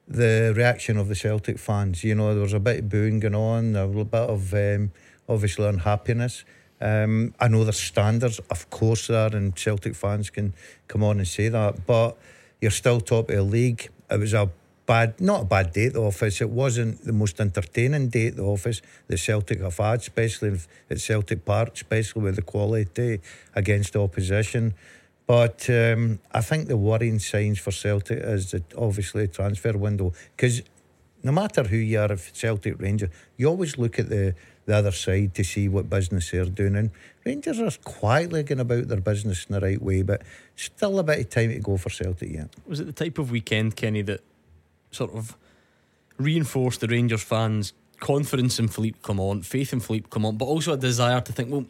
The 0.07 0.53
reaction 0.55 0.99
of 0.99 1.09
the 1.09 1.15
Celtic 1.15 1.59
fans, 1.59 2.05
you 2.05 2.15
know, 2.15 2.35
there 2.35 2.43
was 2.43 2.53
a 2.53 2.61
bit 2.61 2.81
of 2.81 2.89
booing 2.89 3.21
going 3.21 3.35
on, 3.35 3.75
a 3.75 3.87
little 3.87 4.05
bit 4.05 4.21
of 4.21 4.53
um, 4.53 4.93
obviously 5.29 5.67
unhappiness. 5.67 6.45
Um, 6.81 7.35
I 7.41 7.49
know 7.49 7.65
there's 7.65 7.81
standards, 7.81 8.39
of 8.51 8.69
course, 8.69 9.07
there, 9.07 9.35
and 9.35 9.57
Celtic 9.57 9.95
fans 9.95 10.29
can 10.29 10.53
come 10.89 11.03
on 11.03 11.19
and 11.19 11.27
say 11.27 11.49
that, 11.49 11.87
but 11.87 12.19
you're 12.61 12.71
still 12.71 13.01
top 13.01 13.31
of 13.31 13.37
the 13.37 13.43
league. 13.43 13.89
It 14.11 14.21
was 14.21 14.35
a 14.35 14.51
bad, 14.87 15.21
not 15.21 15.43
a 15.43 15.45
bad 15.45 15.73
day 15.73 15.87
at 15.87 15.95
the 15.95 16.03
office. 16.03 16.41
It 16.41 16.51
wasn't 16.51 17.05
the 17.05 17.13
most 17.13 17.41
entertaining 17.41 18.09
day 18.09 18.29
at 18.29 18.37
the 18.37 18.45
office 18.45 18.83
that 19.09 19.19
Celtic 19.19 19.61
have 19.61 19.77
had, 19.77 20.01
especially 20.01 20.59
at 20.91 21.01
Celtic 21.01 21.45
Park, 21.45 21.75
especially 21.75 22.23
with 22.23 22.37
the 22.37 22.43
quality 22.43 23.21
against 23.55 23.93
the 23.95 24.03
opposition. 24.03 24.75
But 25.27 25.69
um, 25.71 26.21
I 26.33 26.43
think 26.43 26.69
the 26.69 26.77
worrying 26.77 27.19
signs 27.19 27.59
for 27.59 27.71
Celtic 27.71 28.19
is 28.19 28.51
that 28.51 28.75
obviously 28.75 29.27
transfer 29.29 29.77
window 29.77 30.13
because 30.37 30.63
no 31.23 31.33
matter 31.33 31.65
who 31.65 31.77
you 31.77 31.99
are, 31.99 32.13
if 32.13 32.35
Celtic 32.35 32.79
Rangers, 32.79 33.09
you 33.39 33.49
always 33.49 33.79
look 33.79 33.99
at 33.99 34.11
the 34.11 34.35
the 34.67 34.75
other 34.75 34.93
side 34.93 35.35
to 35.35 35.45
see 35.45 35.69
what 35.69 35.91
business 35.91 36.31
they're 36.31 36.47
doing. 36.47 36.77
And 36.77 36.91
Rangers 37.25 37.61
are 37.61 37.71
quietly 37.85 38.43
going 38.43 38.61
about 38.61 38.89
their 38.89 39.01
business 39.01 39.45
in 39.47 39.55
the 39.55 39.61
right 39.61 39.81
way, 39.81 40.03
but 40.03 40.23
still 40.57 40.99
a 40.99 41.03
bit 41.03 41.21
of 41.21 41.29
time 41.29 41.51
to 41.51 41.59
go 41.59 41.77
for 41.77 41.91
Celtic 41.91 42.31
yet. 42.31 42.49
Was 42.67 42.81
it 42.81 42.85
the 42.87 42.93
type 42.93 43.19
of 43.19 43.31
weekend, 43.31 43.77
Kenny, 43.77 44.03
that 44.03 44.23
sort 44.95 45.15
of 45.15 45.37
reinforced 46.19 46.81
the 46.81 46.89
Rangers 46.89 47.23
fans' 47.23 47.73
confidence 48.01 48.59
in 48.59 48.69
Philippe 48.69 48.99
Clement, 49.03 49.45
faith 49.45 49.73
in 49.73 49.81
Philippe 49.81 50.09
Clement, 50.11 50.39
but 50.39 50.47
also 50.47 50.73
a 50.73 50.77
desire 50.77 51.21
to 51.21 51.33
think, 51.33 51.51
well, 51.51 51.65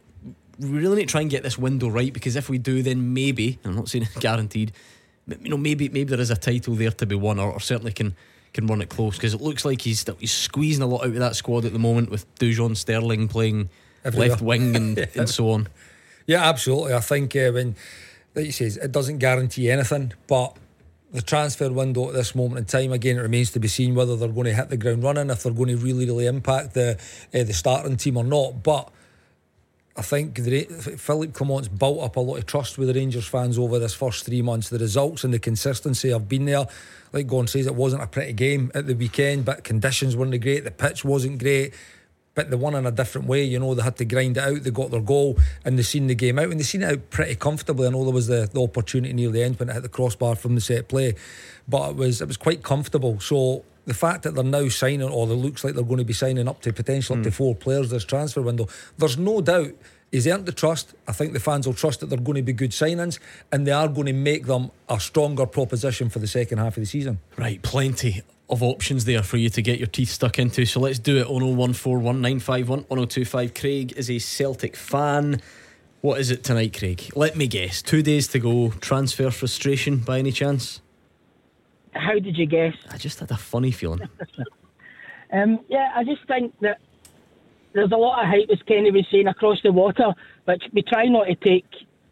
we 0.58 0.68
really 0.68 0.96
need 0.96 1.08
to 1.08 1.12
try 1.12 1.20
and 1.20 1.30
get 1.30 1.42
this 1.42 1.58
window 1.58 1.88
right 1.88 2.12
because 2.12 2.36
if 2.36 2.48
we 2.48 2.58
do, 2.58 2.82
then 2.82 3.14
maybe 3.14 3.58
I'm 3.64 3.74
not 3.74 3.88
saying 3.88 4.04
it's 4.04 4.18
guaranteed, 4.20 4.72
but 5.26 5.42
you 5.42 5.50
know, 5.50 5.56
maybe 5.56 5.88
maybe 5.88 6.10
there 6.10 6.20
is 6.20 6.30
a 6.30 6.36
title 6.36 6.74
there 6.74 6.90
to 6.90 7.06
be 7.06 7.14
won, 7.14 7.38
or, 7.38 7.52
or 7.52 7.60
certainly 7.60 7.92
can 7.92 8.14
can 8.52 8.66
run 8.66 8.80
it 8.80 8.88
close 8.88 9.16
because 9.16 9.34
it 9.34 9.40
looks 9.40 9.64
like 9.64 9.80
he's 9.80 10.04
he's 10.18 10.32
squeezing 10.32 10.82
a 10.82 10.86
lot 10.86 11.00
out 11.00 11.08
of 11.08 11.14
that 11.14 11.36
squad 11.36 11.64
at 11.64 11.72
the 11.72 11.78
moment 11.78 12.10
with 12.10 12.32
Dujon 12.36 12.76
Sterling 12.76 13.26
playing 13.28 13.68
Everywhere. 14.04 14.28
left 14.30 14.42
wing 14.42 14.76
and, 14.76 14.98
yeah. 14.98 15.06
and 15.16 15.28
so 15.28 15.50
on. 15.50 15.68
Yeah, 16.26 16.48
absolutely. 16.48 16.94
I 16.94 17.00
think 17.00 17.34
uh, 17.34 17.50
when 17.50 17.74
like 18.34 18.46
you 18.46 18.52
says, 18.52 18.76
it 18.76 18.92
doesn't 18.92 19.18
guarantee 19.18 19.70
anything, 19.70 20.12
but 20.26 20.56
the 21.14 21.22
transfer 21.22 21.70
window 21.70 22.08
at 22.08 22.14
this 22.14 22.34
moment 22.34 22.58
in 22.58 22.64
time, 22.64 22.92
again, 22.92 23.16
it 23.16 23.20
remains 23.20 23.52
to 23.52 23.60
be 23.60 23.68
seen 23.68 23.94
whether 23.94 24.16
they're 24.16 24.28
going 24.28 24.46
to 24.46 24.52
hit 24.52 24.68
the 24.68 24.76
ground 24.76 25.04
running, 25.04 25.30
if 25.30 25.44
they're 25.44 25.52
going 25.52 25.68
to 25.68 25.76
really, 25.76 26.06
really 26.06 26.26
impact 26.26 26.74
the 26.74 26.98
uh, 27.32 27.44
the 27.44 27.52
starting 27.52 27.96
team 27.96 28.16
or 28.16 28.24
not. 28.24 28.64
But 28.64 28.90
I 29.96 30.02
think 30.02 30.34
the, 30.34 30.64
Philippe 30.64 31.34
Clement's 31.34 31.68
built 31.68 32.02
up 32.02 32.16
a 32.16 32.20
lot 32.20 32.38
of 32.38 32.46
trust 32.46 32.78
with 32.78 32.88
the 32.88 32.94
Rangers 32.94 33.28
fans 33.28 33.60
over 33.60 33.78
this 33.78 33.94
first 33.94 34.26
three 34.26 34.42
months. 34.42 34.70
The 34.70 34.78
results 34.80 35.22
and 35.22 35.32
the 35.32 35.38
consistency 35.38 36.10
have 36.10 36.28
been 36.28 36.46
there. 36.46 36.66
Like 37.12 37.28
Gordon 37.28 37.46
says, 37.46 37.68
it 37.68 37.76
wasn't 37.76 38.02
a 38.02 38.08
pretty 38.08 38.32
game 38.32 38.72
at 38.74 38.88
the 38.88 38.94
weekend, 38.94 39.44
but 39.44 39.62
conditions 39.62 40.16
weren't 40.16 40.38
great. 40.40 40.64
The 40.64 40.72
pitch 40.72 41.04
wasn't 41.04 41.38
great 41.38 41.74
but 42.34 42.50
they 42.50 42.56
won 42.56 42.74
in 42.74 42.86
a 42.86 42.90
different 42.90 43.26
way. 43.26 43.44
You 43.44 43.58
know, 43.58 43.74
they 43.74 43.82
had 43.82 43.96
to 43.96 44.04
grind 44.04 44.36
it 44.36 44.42
out. 44.42 44.62
They 44.62 44.70
got 44.70 44.90
their 44.90 45.00
goal 45.00 45.38
and 45.64 45.78
they 45.78 45.82
seen 45.82 46.06
the 46.06 46.14
game 46.14 46.38
out, 46.38 46.50
and 46.50 46.58
they 46.58 46.64
seen 46.64 46.82
it 46.82 46.92
out 46.92 47.10
pretty 47.10 47.36
comfortably. 47.36 47.86
I 47.86 47.90
know 47.90 48.04
there 48.04 48.12
was 48.12 48.26
the, 48.26 48.48
the 48.52 48.62
opportunity 48.62 49.12
near 49.12 49.30
the 49.30 49.42
end 49.42 49.58
when 49.58 49.68
it 49.68 49.74
hit 49.74 49.82
the 49.82 49.88
crossbar 49.88 50.36
from 50.36 50.54
the 50.54 50.60
set 50.60 50.88
play, 50.88 51.14
but 51.68 51.90
it 51.90 51.96
was 51.96 52.20
it 52.20 52.28
was 52.28 52.36
quite 52.36 52.62
comfortable. 52.62 53.20
So 53.20 53.64
the 53.86 53.94
fact 53.94 54.22
that 54.22 54.34
they're 54.34 54.44
now 54.44 54.68
signing, 54.68 55.02
or 55.02 55.28
it 55.28 55.34
looks 55.34 55.64
like 55.64 55.74
they're 55.74 55.84
going 55.84 55.98
to 55.98 56.04
be 56.04 56.12
signing 56.12 56.48
up 56.48 56.60
to 56.62 56.72
potentially 56.72 57.16
mm. 57.16 57.20
up 57.20 57.24
to 57.24 57.30
hmm. 57.30 57.36
four 57.36 57.54
players 57.54 57.90
this 57.90 58.04
transfer 58.04 58.42
window, 58.42 58.68
there's 58.98 59.18
no 59.18 59.40
doubt 59.40 59.72
he's 60.10 60.26
earned 60.26 60.46
the 60.46 60.52
trust. 60.52 60.94
I 61.06 61.12
think 61.12 61.32
the 61.32 61.40
fans 61.40 61.66
will 61.66 61.74
trust 61.74 62.00
that 62.00 62.06
they're 62.06 62.18
going 62.18 62.36
to 62.36 62.42
be 62.42 62.52
good 62.52 62.70
signings 62.70 63.18
and 63.52 63.66
they 63.66 63.72
are 63.72 63.88
going 63.88 64.06
to 64.06 64.12
make 64.12 64.46
them 64.46 64.70
a 64.88 64.98
stronger 64.98 65.46
proposition 65.46 66.08
for 66.08 66.18
the 66.18 66.26
second 66.26 66.58
half 66.58 66.76
of 66.76 66.82
the 66.82 66.86
season. 66.86 67.18
Right, 67.36 67.60
plenty 67.62 68.22
of 68.50 68.62
options 68.62 69.04
there 69.04 69.22
for 69.22 69.36
you 69.36 69.48
to 69.50 69.62
get 69.62 69.78
your 69.78 69.86
teeth 69.86 70.10
stuck 70.10 70.38
into. 70.38 70.66
So 70.66 70.80
let's 70.80 70.98
do 70.98 71.16
it 71.16 71.26
on 71.26 71.42
01419511025. 71.42 73.58
Craig 73.58 73.92
is 73.96 74.10
a 74.10 74.18
Celtic 74.18 74.76
fan. 74.76 75.40
What 76.02 76.20
is 76.20 76.30
it 76.30 76.44
tonight, 76.44 76.78
Craig? 76.78 77.10
Let 77.14 77.36
me 77.36 77.46
guess. 77.46 77.80
Two 77.80 78.02
days 78.02 78.28
to 78.28 78.38
go. 78.38 78.70
Transfer 78.80 79.30
frustration 79.30 79.98
by 79.98 80.18
any 80.18 80.32
chance? 80.32 80.82
How 81.94 82.18
did 82.18 82.36
you 82.36 82.46
guess? 82.46 82.74
I 82.90 82.98
just 82.98 83.20
had 83.20 83.30
a 83.30 83.36
funny 83.36 83.70
feeling. 83.70 84.08
um, 85.32 85.60
yeah, 85.68 85.92
I 85.94 86.04
just 86.04 86.26
think 86.26 86.58
that 86.60 86.80
there's 87.72 87.92
a 87.92 87.96
lot 87.96 88.22
of 88.22 88.28
hype, 88.28 88.50
as 88.50 88.60
Kenny 88.62 88.90
was 88.90 89.06
saying, 89.10 89.28
across 89.28 89.62
the 89.62 89.72
water, 89.72 90.12
which 90.44 90.64
we 90.72 90.82
try 90.82 91.06
not 91.06 91.24
to 91.24 91.34
take 91.36 91.66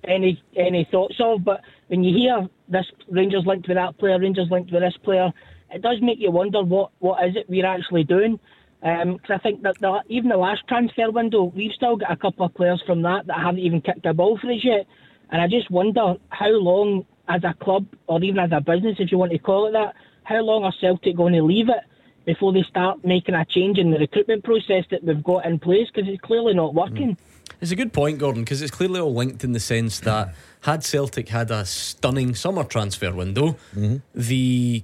any 0.04 0.42
any 0.56 0.84
thoughts 0.90 1.16
of. 1.20 1.44
But 1.44 1.60
when 1.88 2.02
you 2.02 2.16
hear 2.16 2.48
this 2.68 2.86
Rangers 3.08 3.46
linked 3.46 3.68
with 3.68 3.76
that 3.76 3.98
player, 3.98 4.18
Rangers 4.18 4.50
linked 4.50 4.72
with 4.72 4.82
this 4.82 4.96
player, 4.96 5.32
it 5.72 5.82
does 5.82 6.00
make 6.00 6.18
you 6.18 6.30
wonder 6.30 6.62
what, 6.62 6.90
what 6.98 7.26
is 7.26 7.36
it 7.36 7.48
we're 7.48 7.66
actually 7.66 8.04
doing. 8.04 8.38
Because 8.80 9.30
um, 9.30 9.34
I 9.34 9.38
think 9.38 9.62
that 9.62 9.78
the, 9.78 10.02
even 10.08 10.28
the 10.28 10.36
last 10.36 10.66
transfer 10.66 11.10
window, 11.10 11.44
we've 11.44 11.72
still 11.72 11.96
got 11.96 12.10
a 12.10 12.16
couple 12.16 12.44
of 12.44 12.54
players 12.54 12.82
from 12.84 13.02
that 13.02 13.26
that 13.28 13.38
haven't 13.38 13.60
even 13.60 13.80
kicked 13.80 14.04
a 14.06 14.12
ball 14.12 14.38
for 14.38 14.50
us 14.50 14.64
yet. 14.64 14.86
And 15.30 15.40
I 15.40 15.46
just 15.46 15.70
wonder 15.70 16.16
how 16.30 16.50
long, 16.50 17.06
as 17.28 17.44
a 17.44 17.54
club 17.54 17.86
or 18.08 18.22
even 18.22 18.40
as 18.40 18.50
a 18.52 18.60
business, 18.60 18.96
if 18.98 19.12
you 19.12 19.18
want 19.18 19.30
to 19.32 19.38
call 19.38 19.68
it 19.68 19.72
that, 19.72 19.94
how 20.24 20.40
long 20.40 20.64
are 20.64 20.74
Celtic 20.80 21.16
going 21.16 21.34
to 21.34 21.42
leave 21.42 21.68
it 21.68 21.84
before 22.24 22.52
they 22.52 22.62
start 22.62 23.04
making 23.04 23.36
a 23.36 23.44
change 23.44 23.78
in 23.78 23.92
the 23.92 23.98
recruitment 23.98 24.42
process 24.42 24.84
that 24.90 25.04
we've 25.04 25.22
got 25.22 25.46
in 25.46 25.60
place? 25.60 25.88
Because 25.92 26.10
it's 26.10 26.20
clearly 26.20 26.52
not 26.52 26.74
working. 26.74 27.16
It's 27.60 27.70
a 27.70 27.76
good 27.76 27.92
point, 27.92 28.18
Gordon, 28.18 28.42
because 28.42 28.60
it's 28.60 28.72
clearly 28.72 28.98
all 28.98 29.14
linked 29.14 29.44
in 29.44 29.52
the 29.52 29.60
sense 29.60 30.00
that 30.00 30.34
had 30.62 30.82
Celtic 30.82 31.28
had 31.28 31.52
a 31.52 31.64
stunning 31.64 32.34
summer 32.34 32.64
transfer 32.64 33.12
window, 33.12 33.56
mm-hmm. 33.74 33.98
the 34.14 34.82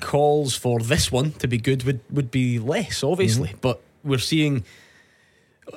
calls 0.00 0.54
for 0.54 0.80
this 0.80 1.10
one 1.12 1.32
to 1.32 1.48
be 1.48 1.58
good 1.58 1.84
would, 1.84 2.00
would 2.10 2.30
be 2.30 2.58
less, 2.58 3.02
obviously. 3.02 3.48
Mm-hmm. 3.48 3.58
But 3.60 3.80
we're 4.04 4.18
seeing, 4.18 4.64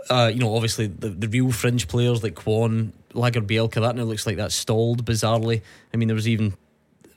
uh, 0.10 0.32
you 0.34 0.40
know, 0.40 0.56
obviously 0.56 0.88
the, 0.88 1.10
the 1.10 1.28
real 1.28 1.52
fringe 1.52 1.88
players 1.88 2.24
like 2.24 2.36
Kwon, 2.36 2.92
Lagerbielke, 3.14 3.82
that 3.82 3.96
now 3.96 4.04
looks 4.04 4.26
like 4.26 4.38
that 4.38 4.52
stalled 4.52 5.06
bizarrely. 5.06 5.62
I 5.94 5.98
mean, 5.98 6.08
there 6.08 6.16
was 6.16 6.28
even 6.28 6.56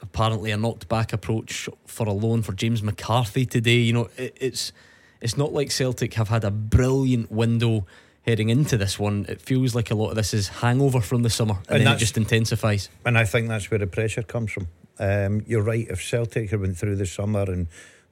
apparently 0.00 0.50
a 0.50 0.56
knocked 0.56 0.88
back 0.88 1.12
approach 1.12 1.68
for 1.86 2.06
a 2.06 2.12
loan 2.12 2.42
for 2.42 2.52
James 2.52 2.82
McCarthy 2.82 3.46
today. 3.46 3.78
You 3.78 3.92
know, 3.92 4.08
it, 4.16 4.36
it's 4.40 4.72
it's 5.20 5.36
not 5.36 5.52
like 5.52 5.70
Celtic 5.70 6.14
have 6.14 6.28
had 6.28 6.44
a 6.44 6.50
brilliant 6.50 7.32
window 7.32 7.86
heading 8.22 8.48
into 8.48 8.76
this 8.76 8.98
one. 8.98 9.26
It 9.28 9.40
feels 9.40 9.74
like 9.74 9.90
a 9.90 9.94
lot 9.94 10.10
of 10.10 10.16
this 10.16 10.34
is 10.34 10.48
hangover 10.48 11.00
from 11.00 11.22
the 11.22 11.30
summer, 11.30 11.58
and, 11.68 11.78
and 11.78 11.86
then 11.86 11.94
it 11.94 11.98
just 11.98 12.16
intensifies. 12.16 12.88
And 13.04 13.16
I 13.18 13.24
think 13.24 13.48
that's 13.48 13.70
where 13.70 13.78
the 13.78 13.86
pressure 13.86 14.22
comes 14.22 14.52
from. 14.52 14.68
Um, 14.98 15.42
you're 15.46 15.62
right. 15.62 15.86
If 15.88 16.02
Celtic 16.02 16.50
had 16.50 16.60
went 16.60 16.76
through 16.76 16.96
the 16.96 17.06
summer 17.06 17.42
and 17.42 17.66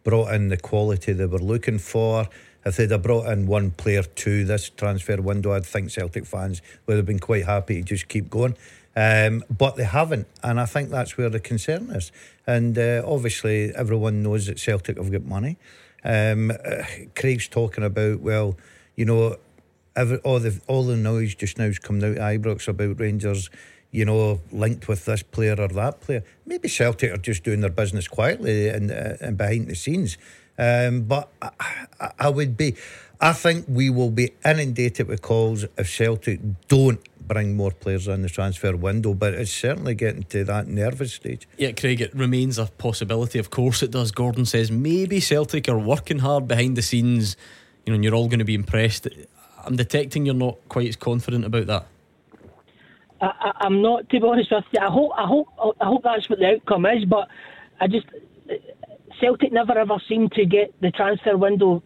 brought 0.05 0.33
in 0.35 0.49
the 0.49 0.57
quality 0.57 1.13
they 1.13 1.27
were 1.27 1.39
looking 1.39 1.79
for, 1.79 2.29
if 2.65 2.77
they'd 2.77 2.91
have 2.91 3.03
brought 3.03 3.27
in 3.31 3.47
one 3.47 3.73
player 3.73 4.03
to 4.03 4.45
this 4.45 4.71
transfer 4.71 5.21
window, 5.21 5.53
I'd 5.53 5.67
think 5.67 5.91
Celtic 5.91 6.27
fans 6.27 6.63
would 6.87 6.97
have 6.97 7.07
been 7.07 7.19
quite 7.19 7.45
happy 7.47 7.77
to 7.77 7.83
just 7.83 8.09
keep 8.09 8.31
going. 8.31 8.57
Um, 8.95 9.43
but 9.51 9.77
they 9.77 9.85
haven't, 9.85 10.27
and 10.43 10.61
I 10.61 10.67
think 10.67 10.91
that's 10.91 11.17
where 11.17 11.31
the 11.31 11.41
concern 11.41 11.91
is. 11.91 12.13
And 12.47 12.79
uh, 12.79 13.03
obviously, 13.07 13.75
everyone 13.75 14.23
knows 14.23 14.47
that 14.47 14.59
Celtic 14.59 14.99
have 14.99 15.11
got 15.11 15.25
money. 15.25 15.57
Um, 16.05 16.51
uh, 16.51 16.83
Craig's 17.17 17.49
talking 17.49 17.85
about, 17.85 18.21
well, 18.21 18.57
you 18.97 19.05
know, 19.05 19.37
every, 19.97 20.19
all 20.19 20.41
the 20.41 20.61
all 20.67 20.85
the 20.85 20.97
noise 20.97 21.35
just 21.35 21.59
now 21.59 21.65
is 21.65 21.79
coming 21.79 22.05
out 22.05 22.19
of 22.19 22.43
Ibrox 22.43 22.69
about 22.69 23.01
Rangers, 23.01 23.51
you 23.93 24.05
know, 24.05 24.41
linked 24.51 24.89
with 24.89 25.05
this 25.05 25.23
player 25.23 25.55
or 25.59 25.69
that 25.69 26.01
player. 26.01 26.25
Maybe 26.47 26.69
Celtic 26.69 27.13
are 27.13 27.19
just 27.19 27.45
doing 27.45 27.61
their 27.61 27.71
business 27.71 28.09
quietly 28.09 28.69
and 28.69 28.91
uh, 28.91 29.17
and 29.21 29.37
behind 29.37 29.69
the 29.69 29.77
scenes. 29.77 30.19
Um, 30.59 31.03
but 31.03 31.29
I, 31.41 32.11
I, 32.19 32.29
would 32.29 32.57
be, 32.57 32.77
I 33.21 33.33
think 33.33 33.65
we 33.69 33.89
will 33.89 34.11
be 34.11 34.33
inundated 34.45 35.09
with 35.09 35.23
calls 35.23 35.65
if 35.79 35.89
Celtic 35.89 36.41
don't 36.69 37.01
bring 37.27 37.57
more 37.57 37.71
players 37.71 38.07
in 38.07 38.23
the 38.23 38.29
transfer 38.29 38.77
window, 38.77 39.15
but 39.15 39.33
it's 39.35 39.51
certainly 39.51 39.95
getting 39.95 40.25
to 40.25 40.45
that 40.45 40.67
nervous 40.67 41.15
stage. 41.15 41.49
Yeah, 41.57 41.73
Craig, 41.73 42.01
it 42.01 42.15
remains 42.15 42.59
a 42.59 42.67
possibility. 42.67 43.39
Of 43.39 43.51
course, 43.51 43.83
it 43.83 43.91
does. 43.91 44.13
Gordon 44.13 44.45
says 44.45 44.71
maybe 44.71 45.21
Celtic 45.21 45.69
are 45.69 45.79
working 45.79 46.19
hard 46.19 46.47
behind 46.47 46.77
the 46.77 46.83
scenes, 46.83 47.37
you 47.87 47.93
know, 47.93 47.95
and 47.95 48.05
you're 48.05 48.15
all 48.15 48.29
going 48.29 48.41
to 48.41 48.45
be 48.45 48.55
impressed. 48.55 49.09
I'm 49.65 49.77
detecting 49.77 50.27
you're 50.27 50.35
not 50.35 50.59
quite 50.69 50.89
as 50.89 50.97
confident 50.97 51.45
about 51.45 51.67
that. 51.69 51.87
I, 53.23 53.67
am 53.67 53.83
not, 53.83 54.09
to 54.11 54.21
be 54.21 54.27
honest 54.27 54.51
with 54.51 54.65
you. 54.73 54.81
I 54.81 54.91
hope, 54.91 55.13
I 55.17 55.27
hope, 55.27 55.49
I 55.81 55.85
hope 55.87 56.03
that's 56.03 56.29
what 56.29 56.41
the 56.41 56.55
outcome 56.55 56.87
is. 56.87 57.05
But 57.05 57.29
I 57.81 57.87
just 57.87 58.07
Celtic 59.21 59.53
never 59.53 59.79
ever 59.79 59.99
seemed 60.09 60.33
to 60.33 60.45
get 60.45 60.75
the 60.81 60.91
transfer 60.91 61.37
window 61.37 61.83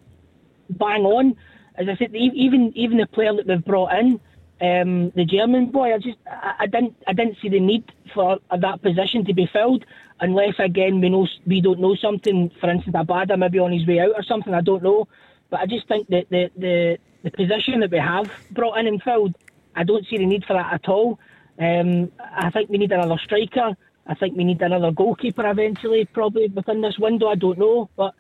bang 0.71 1.05
on. 1.05 1.37
As 1.77 1.89
I 1.89 1.97
said, 1.97 2.15
even 2.15 2.73
even 2.75 2.97
the 2.99 3.07
player 3.07 3.35
that 3.35 3.47
they've 3.47 3.65
brought 3.65 3.93
in, 3.99 4.21
um, 4.61 5.11
the 5.11 5.25
German 5.25 5.71
boy, 5.71 5.95
I 5.95 5.99
just 5.99 6.17
I, 6.27 6.55
I, 6.61 6.67
didn't 6.67 6.97
I 7.07 7.13
didn't 7.13 7.37
see 7.43 7.49
the 7.49 7.61
need 7.61 7.85
for 8.15 8.39
that 8.57 8.83
position 8.83 9.25
to 9.27 9.35
be 9.35 9.47
filled 9.53 9.85
unless 10.21 10.55
again 10.59 11.01
we 11.01 11.11
know 11.11 11.29
we 11.47 11.61
don't 11.61 11.81
know 11.81 11.95
something. 11.95 12.51
For 12.61 12.71
instance, 12.71 12.97
Abada 12.97 13.39
maybe 13.39 13.59
on 13.59 13.73
his 13.73 13.87
way 13.87 14.01
out 14.01 14.13
or 14.15 14.23
something. 14.23 14.55
I 14.55 14.63
don't 14.63 14.83
know, 14.83 15.07
but 15.51 15.61
I 15.61 15.67
just 15.67 15.87
think 15.89 16.09
that 16.09 16.31
the 16.31 16.51
the 16.57 16.99
the 17.23 17.31
position 17.31 17.81
that 17.81 17.91
we 17.91 17.99
have 17.99 18.31
brought 18.53 18.79
in 18.79 18.87
and 18.87 19.03
filled, 19.03 19.37
I 19.77 19.85
don't 19.85 20.07
see 20.09 20.19
the 20.19 20.27
need 20.27 20.45
for 20.45 20.55
that 20.55 20.73
at 20.73 20.89
all. 20.89 21.19
Um, 21.59 22.11
I 22.21 22.51
think 22.51 22.69
we 22.71 22.79
need 22.79 22.93
another 22.93 23.19
striker. 23.23 23.77
I 24.07 24.15
think 24.15 24.37
we 24.37 24.45
need 24.45 24.63
another 24.63 24.91
goalkeeper 24.91 25.47
eventually, 25.49 26.05
probably 26.07 26.49
within 26.49 26.81
this 26.81 26.99
window. 26.99 27.29
I 27.29 27.35
don't 27.35 27.59
know, 27.59 27.89
but 27.97 28.15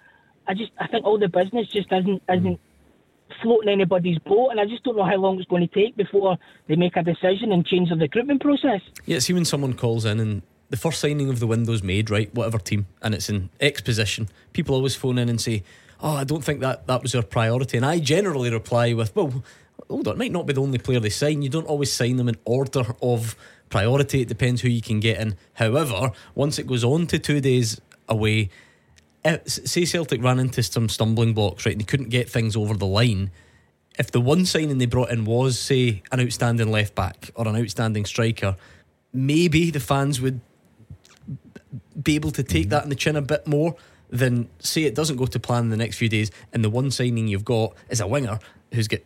I 0.47 0.55
just 0.55 0.73
I 0.79 0.87
think 0.87 1.05
all 1.05 1.19
the 1.19 1.29
business 1.29 1.69
just 1.69 1.93
isn't 1.93 2.23
isn't 2.29 2.61
floating 3.43 3.69
anybody's 3.69 4.19
boat, 4.19 4.51
and 4.51 4.61
I 4.61 4.67
just 4.67 4.85
don't 4.85 4.97
know 4.97 5.05
how 5.05 5.17
long 5.17 5.39
it's 5.39 5.49
going 5.49 5.67
to 5.67 5.75
take 5.75 5.97
before 5.97 6.39
they 6.69 6.77
make 6.77 6.97
a 6.97 7.03
decision 7.03 7.53
and 7.53 7.67
change 7.67 7.91
the 7.91 7.97
recruitment 7.97 8.41
process. 8.41 8.81
Yeah, 9.05 9.19
see 9.19 9.33
when 9.33 9.45
someone 9.45 9.75
calls 9.75 10.05
in 10.05 10.21
and 10.21 10.43
the 10.71 10.77
first 10.77 11.01
signing 11.01 11.29
of 11.31 11.39
the 11.39 11.47
window's 11.47 11.83
made, 11.83 12.11
right? 12.11 12.33
Whatever 12.35 12.59
team, 12.59 12.87
and 13.03 13.15
it's 13.15 13.29
in 13.29 13.51
X 13.61 13.81
position. 13.81 14.29
People 14.53 14.75
always 14.75 14.97
phone 14.97 15.19
in 15.19 15.29
and 15.29 15.41
say, 15.41 15.63
"Oh, 16.01 16.17
I 16.17 16.25
don't 16.25 16.43
think 16.45 16.61
that 16.61 16.87
that 16.87 17.03
was 17.03 17.15
our 17.15 17.23
priority," 17.23 17.77
and 17.77 17.87
I 17.87 18.01
generally 18.01 18.51
reply 18.51 18.93
with, 18.93 19.15
"Well." 19.15 19.45
Hold 19.89 20.09
on, 20.09 20.15
it 20.15 20.19
might 20.19 20.33
not 20.33 20.47
be 20.47 20.53
the 20.53 20.63
only 20.63 20.79
player 20.79 21.01
they 21.01 21.11
sign. 21.11 21.43
You 21.43 21.49
don't 21.49 21.67
always 21.67 21.93
sign 21.93 22.17
them 22.17 22.29
in 22.29 22.37
order 22.45 22.85
of 23.03 23.37
priority. 23.69 24.23
It 24.23 24.29
depends 24.29 24.63
who 24.63 24.69
you 24.69 24.83
can 24.83 25.01
get 25.01 25.21
in. 25.21 25.37
However, 25.55 26.11
once 26.35 26.59
it 26.59 26.67
goes 26.67 26.85
on 26.85 27.07
to 27.09 27.19
two 27.19 27.41
days 27.41 27.81
away, 28.09 28.51
eh, 29.25 29.39
say 29.47 29.85
Celtic 29.85 30.23
ran 30.23 30.39
into 30.39 30.63
some 30.63 30.89
stumbling 30.89 31.35
blocks, 31.35 31.67
right, 31.67 31.73
and 31.73 31.81
they 31.81 31.85
couldn't 31.85 32.09
get 32.09 32.29
things 32.29 32.57
over 32.57 32.75
the 32.75 32.87
line. 32.87 33.31
If 33.99 34.11
the 34.11 34.21
one 34.21 34.45
signing 34.45 34.79
they 34.79 34.87
brought 34.87 35.11
in 35.11 35.25
was, 35.25 35.59
say, 35.59 36.03
an 36.13 36.21
outstanding 36.21 36.71
left 36.71 36.95
back 36.95 37.31
or 37.35 37.49
an 37.49 37.57
outstanding 37.57 38.05
striker, 38.05 38.57
maybe 39.13 39.71
the 39.71 39.81
fans 39.81 40.21
would 40.21 40.41
be 42.03 42.15
able 42.15 42.31
to 42.33 42.43
take 42.43 42.65
mm-hmm. 42.65 42.71
that 42.71 42.85
in 42.85 42.91
the 42.91 42.95
chin 42.95 43.17
a 43.17 43.23
bit 43.23 43.47
more 43.47 43.77
than 44.11 44.49
say 44.59 44.85
it 44.85 44.95
doesn't 44.95 45.17
go 45.17 45.27
to 45.27 45.41
plan 45.41 45.65
in 45.65 45.71
the 45.71 45.77
next 45.77 45.97
few 45.97 46.09
days, 46.09 46.31
and 46.53 46.63
the 46.63 46.71
one 46.71 46.91
signing 46.91 47.27
you've 47.27 47.45
got 47.45 47.75
is 47.89 48.01
a 48.01 48.07
winger 48.07 48.39
who's 48.73 48.89
got 48.89 49.01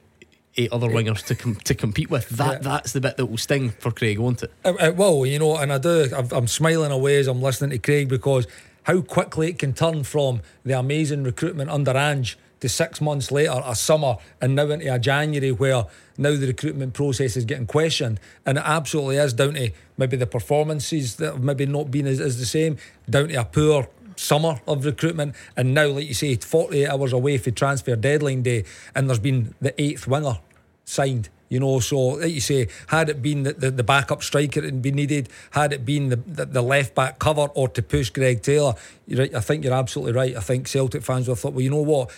eight 0.57 0.73
other 0.73 0.88
wingers 0.88 1.25
to 1.26 1.35
com- 1.35 1.57
to 1.57 1.75
compete 1.75 2.11
with. 2.11 2.28
That 2.30 2.52
yeah. 2.52 2.59
that's 2.59 2.92
the 2.92 3.00
bit 3.00 3.16
that 3.16 3.26
will 3.26 3.38
sting 3.38 3.71
for 3.71 3.90
Craig, 3.90 4.19
won't 4.19 4.42
it? 4.42 4.52
It, 4.64 4.76
it 4.80 4.97
will, 4.97 5.25
you 5.26 5.38
know, 5.38 5.57
and 5.57 5.73
I 5.73 5.78
do. 5.78 6.09
I'm, 6.16 6.28
I'm 6.33 6.47
smiling 6.47 6.92
away 6.92 7.19
as 7.19 7.26
I'm 7.26 7.42
listening 7.42 7.71
to 7.71 7.78
Craig 7.78 8.09
because 8.09 8.47
how 8.85 9.00
quickly 9.00 9.50
it 9.50 9.59
can 9.59 9.73
turn 9.73 10.04
from 10.04 10.40
the 10.64 10.78
amazing 10.78 11.25
recruitment 11.25 11.71
under 11.71 11.97
Ange 11.97 12.38
to 12.61 12.69
six 12.69 13.00
months 13.00 13.30
later, 13.30 13.61
a 13.64 13.75
summer, 13.75 14.16
and 14.40 14.54
now 14.54 14.69
into 14.69 14.92
a 14.92 14.99
January 14.99 15.50
where 15.50 15.87
now 16.19 16.37
the 16.37 16.47
recruitment 16.47 16.92
process 16.92 17.37
is 17.37 17.45
getting 17.45 17.66
questioned. 17.66 18.21
And 18.45 18.59
it 18.59 18.64
absolutely 18.64 19.16
is 19.16 19.33
down 19.33 19.54
to 19.54 19.71
maybe 19.97 20.16
the 20.16 20.26
performances 20.26 21.16
that 21.16 21.33
have 21.35 21.42
maybe 21.42 21.66
not 21.66 21.90
been 21.90 22.07
as, 22.07 22.21
as 22.21 22.38
the 22.38 22.47
same, 22.47 22.76
down 23.09 23.28
to 23.28 23.35
a 23.35 23.45
poor 23.45 23.88
summer 24.21 24.61
of 24.67 24.85
recruitment. 24.85 25.35
And 25.57 25.75
now, 25.75 25.89
like 25.89 26.09
you 26.09 26.15
say, 26.15 26.37
48 26.37 26.89
hours 26.89 27.12
away 27.12 27.39
for 27.39 27.50
transfer 27.50 27.97
deadline 27.97 28.43
day, 28.43 28.65
and 28.95 29.09
there's 29.09 29.19
been 29.19 29.55
the 29.61 29.81
eighth 29.81 30.07
winger 30.07 30.39
signed. 30.85 31.29
You 31.49 31.59
know, 31.59 31.81
so 31.81 31.99
like 31.99 32.31
you 32.31 32.41
say, 32.41 32.69
had 32.89 33.09
it 33.09 33.21
been 33.21 33.43
the, 33.43 33.53
the, 33.53 33.71
the 33.73 33.83
backup 33.83 34.23
striker 34.23 34.62
had 34.62 34.81
been 34.81 34.95
needed, 34.95 35.29
had 35.50 35.73
it 35.73 35.85
been 35.85 36.11
the, 36.11 36.17
the, 36.17 36.47
the, 36.47 36.62
left 36.62 36.95
back 36.95 37.19
cover 37.19 37.49
or 37.55 37.69
to 37.71 37.83
push 37.83 38.09
Greg 38.11 38.41
Taylor, 38.41 38.75
you're 39.09 39.19
right, 39.19 39.35
I 39.35 39.41
think 39.41 39.65
you're 39.65 39.75
absolutely 39.75 40.12
right. 40.12 40.37
I 40.37 40.41
think 40.41 40.69
Celtic 40.69 41.03
fans 41.03 41.27
would 41.27 41.33
have 41.33 41.41
thought, 41.41 41.55
well, 41.55 41.62
you 41.62 41.71
know 41.71 41.83
what? 41.83 42.12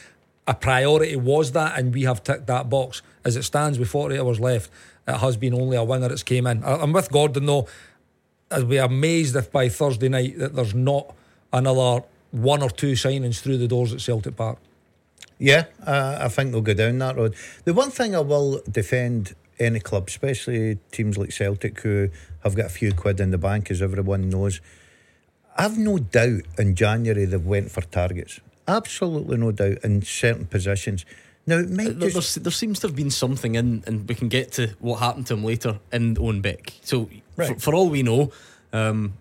A 0.47 0.53
priority 0.55 1.17
was 1.17 1.53
that, 1.53 1.79
and 1.79 1.95
we 1.95 2.03
have 2.03 2.23
ticked 2.23 2.47
that 2.49 2.69
box. 2.69 3.01
As 3.25 3.37
it 3.37 3.45
stands 3.45 3.79
with 3.79 3.89
48 3.89 4.21
hours 4.21 4.39
left, 4.39 4.71
it 5.09 5.17
has 5.17 5.39
been 5.39 5.55
only 5.55 5.79
a 5.79 5.85
winger 5.85 6.09
that's 6.09 6.23
came 6.23 6.47
in. 6.47 6.63
I'm 6.63 6.93
with 6.93 7.11
Gordon 7.11 7.47
though. 7.47 7.69
I'd 8.51 8.69
be 8.69 8.77
amazed 8.77 9.35
if 9.35 9.51
by 9.51 9.71
Thursday 9.71 10.11
night 10.11 10.39
that 10.39 10.55
there's 10.55 10.75
not 10.75 11.15
another 11.53 12.05
one 12.31 12.63
or 12.63 12.71
two 12.71 12.93
signings 12.93 13.41
through 13.41 13.59
the 13.59 13.69
doors 13.69 13.93
at 13.93 14.01
Celtic 14.01 14.37
Park. 14.37 14.59
Yeah, 15.39 15.65
uh, 15.85 16.19
I 16.21 16.29
think 16.29 16.53
they'll 16.53 16.61
go 16.61 16.75
down 16.75 16.99
that 16.99 17.17
road. 17.17 17.35
The 17.65 17.75
one 17.75 17.91
thing 17.91 18.15
I 18.15 18.21
will 18.21 18.63
defend 18.71 19.35
any 19.59 19.81
club, 19.81 20.09
especially 20.09 20.79
teams 20.91 21.19
like 21.19 21.33
Celtic, 21.33 21.81
who 21.81 22.11
have 22.43 22.55
got 22.55 22.67
a 22.67 22.71
few 22.71 22.93
quid 22.93 23.21
in 23.21 23.31
the 23.31 23.39
bank, 23.39 23.71
as 23.71 23.83
everyone 23.83 24.29
knows. 24.31 24.61
I've 25.57 25.79
no 25.79 25.99
doubt 25.99 26.43
in 26.59 26.75
January 26.75 27.25
they 27.25 27.37
went 27.37 27.71
for 27.71 27.83
targets. 27.83 28.41
Absolutely 28.67 29.37
no 29.37 29.53
doubt 29.53 29.79
in 29.85 30.03
certain 30.03 30.47
positions. 30.47 31.05
Now, 31.47 31.59
it 31.59 31.71
might 31.71 31.99
there, 31.99 32.11
there, 32.11 32.53
seems 32.53 32.79
to 32.81 32.87
have 32.87 32.97
been 32.97 33.11
something 33.11 33.57
in, 33.57 33.83
and 33.87 34.09
we 34.09 34.15
can 34.15 34.29
get 34.29 34.53
to 34.53 34.69
what 34.79 35.01
happened 35.01 35.27
to 35.27 35.35
him 35.35 35.45
later 35.45 35.81
in 35.93 36.17
Owen 36.21 36.41
Beck. 36.41 36.75
So, 36.83 37.11
right. 37.37 37.49
for, 37.49 37.59
for, 37.59 37.75
all 37.75 37.91
we 37.91 38.05
know, 38.05 38.31
um, 38.73 39.15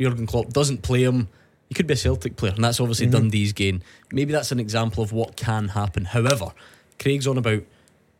Jurgen 0.00 0.26
Klopp 0.26 0.48
doesn't 0.48 0.80
play 0.80 1.02
him 1.02 1.28
he 1.68 1.74
could 1.74 1.86
be 1.86 1.94
a 1.94 1.96
Celtic 1.96 2.36
player, 2.36 2.52
and 2.54 2.64
that's 2.64 2.80
obviously 2.80 3.06
mm-hmm. 3.06 3.16
Dundee's 3.16 3.52
gain. 3.52 3.82
Maybe 4.10 4.32
that's 4.32 4.52
an 4.52 4.60
example 4.60 5.04
of 5.04 5.12
what 5.12 5.36
can 5.36 5.68
happen. 5.68 6.06
However, 6.06 6.52
Craig's 6.98 7.26
on 7.26 7.36
about 7.36 7.62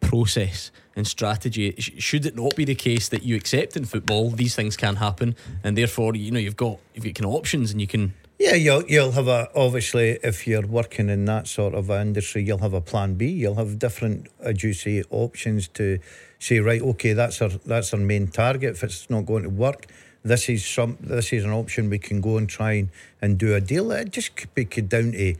process 0.00 0.70
and 0.94 1.06
strategy. 1.06 1.74
Should 1.78 2.26
it 2.26 2.36
not 2.36 2.54
be 2.56 2.64
the 2.64 2.74
case 2.74 3.08
that 3.08 3.22
you 3.22 3.36
accept 3.36 3.76
in 3.76 3.84
football 3.84 4.30
these 4.30 4.54
things 4.54 4.76
can 4.76 4.96
happen, 4.96 5.34
and 5.64 5.76
therefore 5.78 6.14
you 6.14 6.30
know 6.30 6.38
you've 6.38 6.56
got 6.56 6.78
you've 6.94 7.04
got 7.04 7.14
kind 7.14 7.26
of 7.26 7.34
options 7.34 7.70
and 7.70 7.80
you 7.80 7.86
can. 7.86 8.14
Yeah, 8.38 8.54
you'll 8.54 8.84
you'll 8.84 9.12
have 9.12 9.28
a 9.28 9.48
obviously 9.56 10.18
if 10.22 10.46
you're 10.46 10.66
working 10.66 11.08
in 11.08 11.24
that 11.24 11.48
sort 11.48 11.74
of 11.74 11.90
industry, 11.90 12.42
you'll 12.42 12.58
have 12.58 12.74
a 12.74 12.80
plan 12.80 13.14
B. 13.14 13.26
You'll 13.28 13.56
have 13.56 13.78
different, 13.78 14.28
as 14.40 14.62
you 14.62 14.72
say, 14.74 15.02
options 15.10 15.66
to 15.68 15.98
say 16.38 16.60
right. 16.60 16.80
Okay, 16.80 17.14
that's 17.14 17.42
our 17.42 17.48
that's 17.48 17.92
our 17.92 17.98
main 17.98 18.28
target. 18.28 18.76
If 18.76 18.84
it's 18.84 19.10
not 19.10 19.26
going 19.26 19.42
to 19.42 19.50
work 19.50 19.86
this 20.28 20.48
is 20.48 20.64
some 20.64 20.96
this 21.00 21.32
is 21.32 21.44
an 21.44 21.52
option 21.52 21.90
we 21.90 21.98
can 21.98 22.20
go 22.20 22.36
and 22.36 22.48
try 22.48 22.72
and, 22.72 22.88
and 23.20 23.38
do 23.38 23.54
a 23.54 23.60
deal. 23.60 23.90
It 23.92 24.10
just 24.10 24.36
could 24.36 24.54
be 24.54 24.64
could 24.64 24.88
down 24.88 25.12
to 25.12 25.34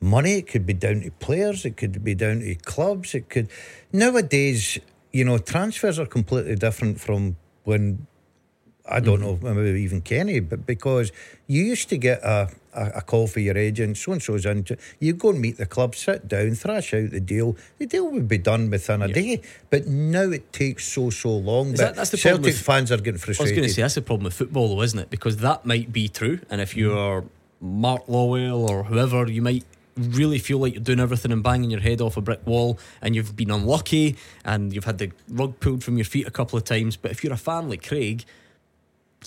money, 0.00 0.38
it 0.38 0.48
could 0.48 0.66
be 0.66 0.72
down 0.72 1.02
to 1.02 1.10
players, 1.12 1.64
it 1.64 1.76
could 1.76 2.02
be 2.02 2.14
down 2.14 2.40
to 2.40 2.54
clubs, 2.56 3.14
it 3.14 3.28
could 3.28 3.48
nowadays, 3.92 4.78
you 5.12 5.24
know, 5.24 5.38
transfers 5.38 5.98
are 5.98 6.06
completely 6.06 6.56
different 6.56 7.00
from 7.00 7.36
when 7.64 8.06
I 8.84 9.00
don't 9.00 9.20
mm-hmm. 9.20 9.46
know, 9.46 9.54
maybe 9.54 9.80
even 9.82 10.00
Kenny, 10.00 10.40
but 10.40 10.66
because 10.66 11.12
you 11.46 11.62
used 11.62 11.88
to 11.90 11.96
get 11.96 12.20
a, 12.22 12.50
a, 12.74 12.86
a 12.96 13.00
call 13.00 13.28
for 13.28 13.38
your 13.38 13.56
agent, 13.56 13.96
so 13.96 14.12
and 14.12 14.22
so's 14.22 14.44
in, 14.44 14.66
you 14.98 15.12
go 15.12 15.30
and 15.30 15.40
meet 15.40 15.56
the 15.56 15.66
club, 15.66 15.94
sit 15.94 16.26
down, 16.26 16.54
thrash 16.54 16.92
out 16.92 17.10
the 17.10 17.20
deal. 17.20 17.56
The 17.78 17.86
deal 17.86 18.10
would 18.10 18.26
be 18.26 18.38
done 18.38 18.70
within 18.70 19.02
a 19.02 19.08
yeah. 19.08 19.14
day, 19.14 19.42
but 19.70 19.86
now 19.86 20.30
it 20.30 20.52
takes 20.52 20.84
so 20.84 21.10
so 21.10 21.30
long. 21.30 21.74
That, 21.74 21.94
that's 21.94 22.10
the 22.10 22.16
Celtic 22.16 22.44
with, 22.44 22.60
fans 22.60 22.90
are 22.90 22.96
getting 22.96 23.18
frustrated. 23.18 23.40
I 23.40 23.50
was 23.50 23.56
going 23.56 23.68
to 23.68 23.74
say 23.74 23.82
that's 23.82 23.94
the 23.94 24.02
problem 24.02 24.24
with 24.24 24.34
football, 24.34 24.74
though, 24.74 24.82
isn't 24.82 24.98
it? 24.98 25.10
Because 25.10 25.36
that 25.38 25.64
might 25.64 25.92
be 25.92 26.08
true, 26.08 26.40
and 26.50 26.60
if 26.60 26.76
you're 26.76 27.24
Mark 27.60 28.06
Lawwell 28.06 28.68
or 28.68 28.82
whoever, 28.82 29.30
you 29.30 29.42
might 29.42 29.64
really 29.96 30.38
feel 30.38 30.58
like 30.58 30.74
you're 30.74 30.82
doing 30.82 31.00
everything 31.00 31.32
and 31.32 31.42
banging 31.42 31.70
your 31.70 31.80
head 31.80 32.00
off 32.00 32.16
a 32.16 32.20
brick 32.20 32.44
wall 32.46 32.78
and 33.02 33.14
you've 33.14 33.36
been 33.36 33.50
unlucky 33.50 34.16
and 34.44 34.72
you've 34.72 34.84
had 34.84 34.98
the 34.98 35.12
rug 35.28 35.60
pulled 35.60 35.84
from 35.84 35.98
your 35.98 36.04
feet 36.04 36.26
a 36.26 36.30
couple 36.30 36.56
of 36.56 36.64
times. 36.64 36.96
But 36.96 37.10
if 37.10 37.22
you're 37.22 37.32
a 37.32 37.36
fan 37.36 37.68
like 37.68 37.86
Craig, 37.86 38.24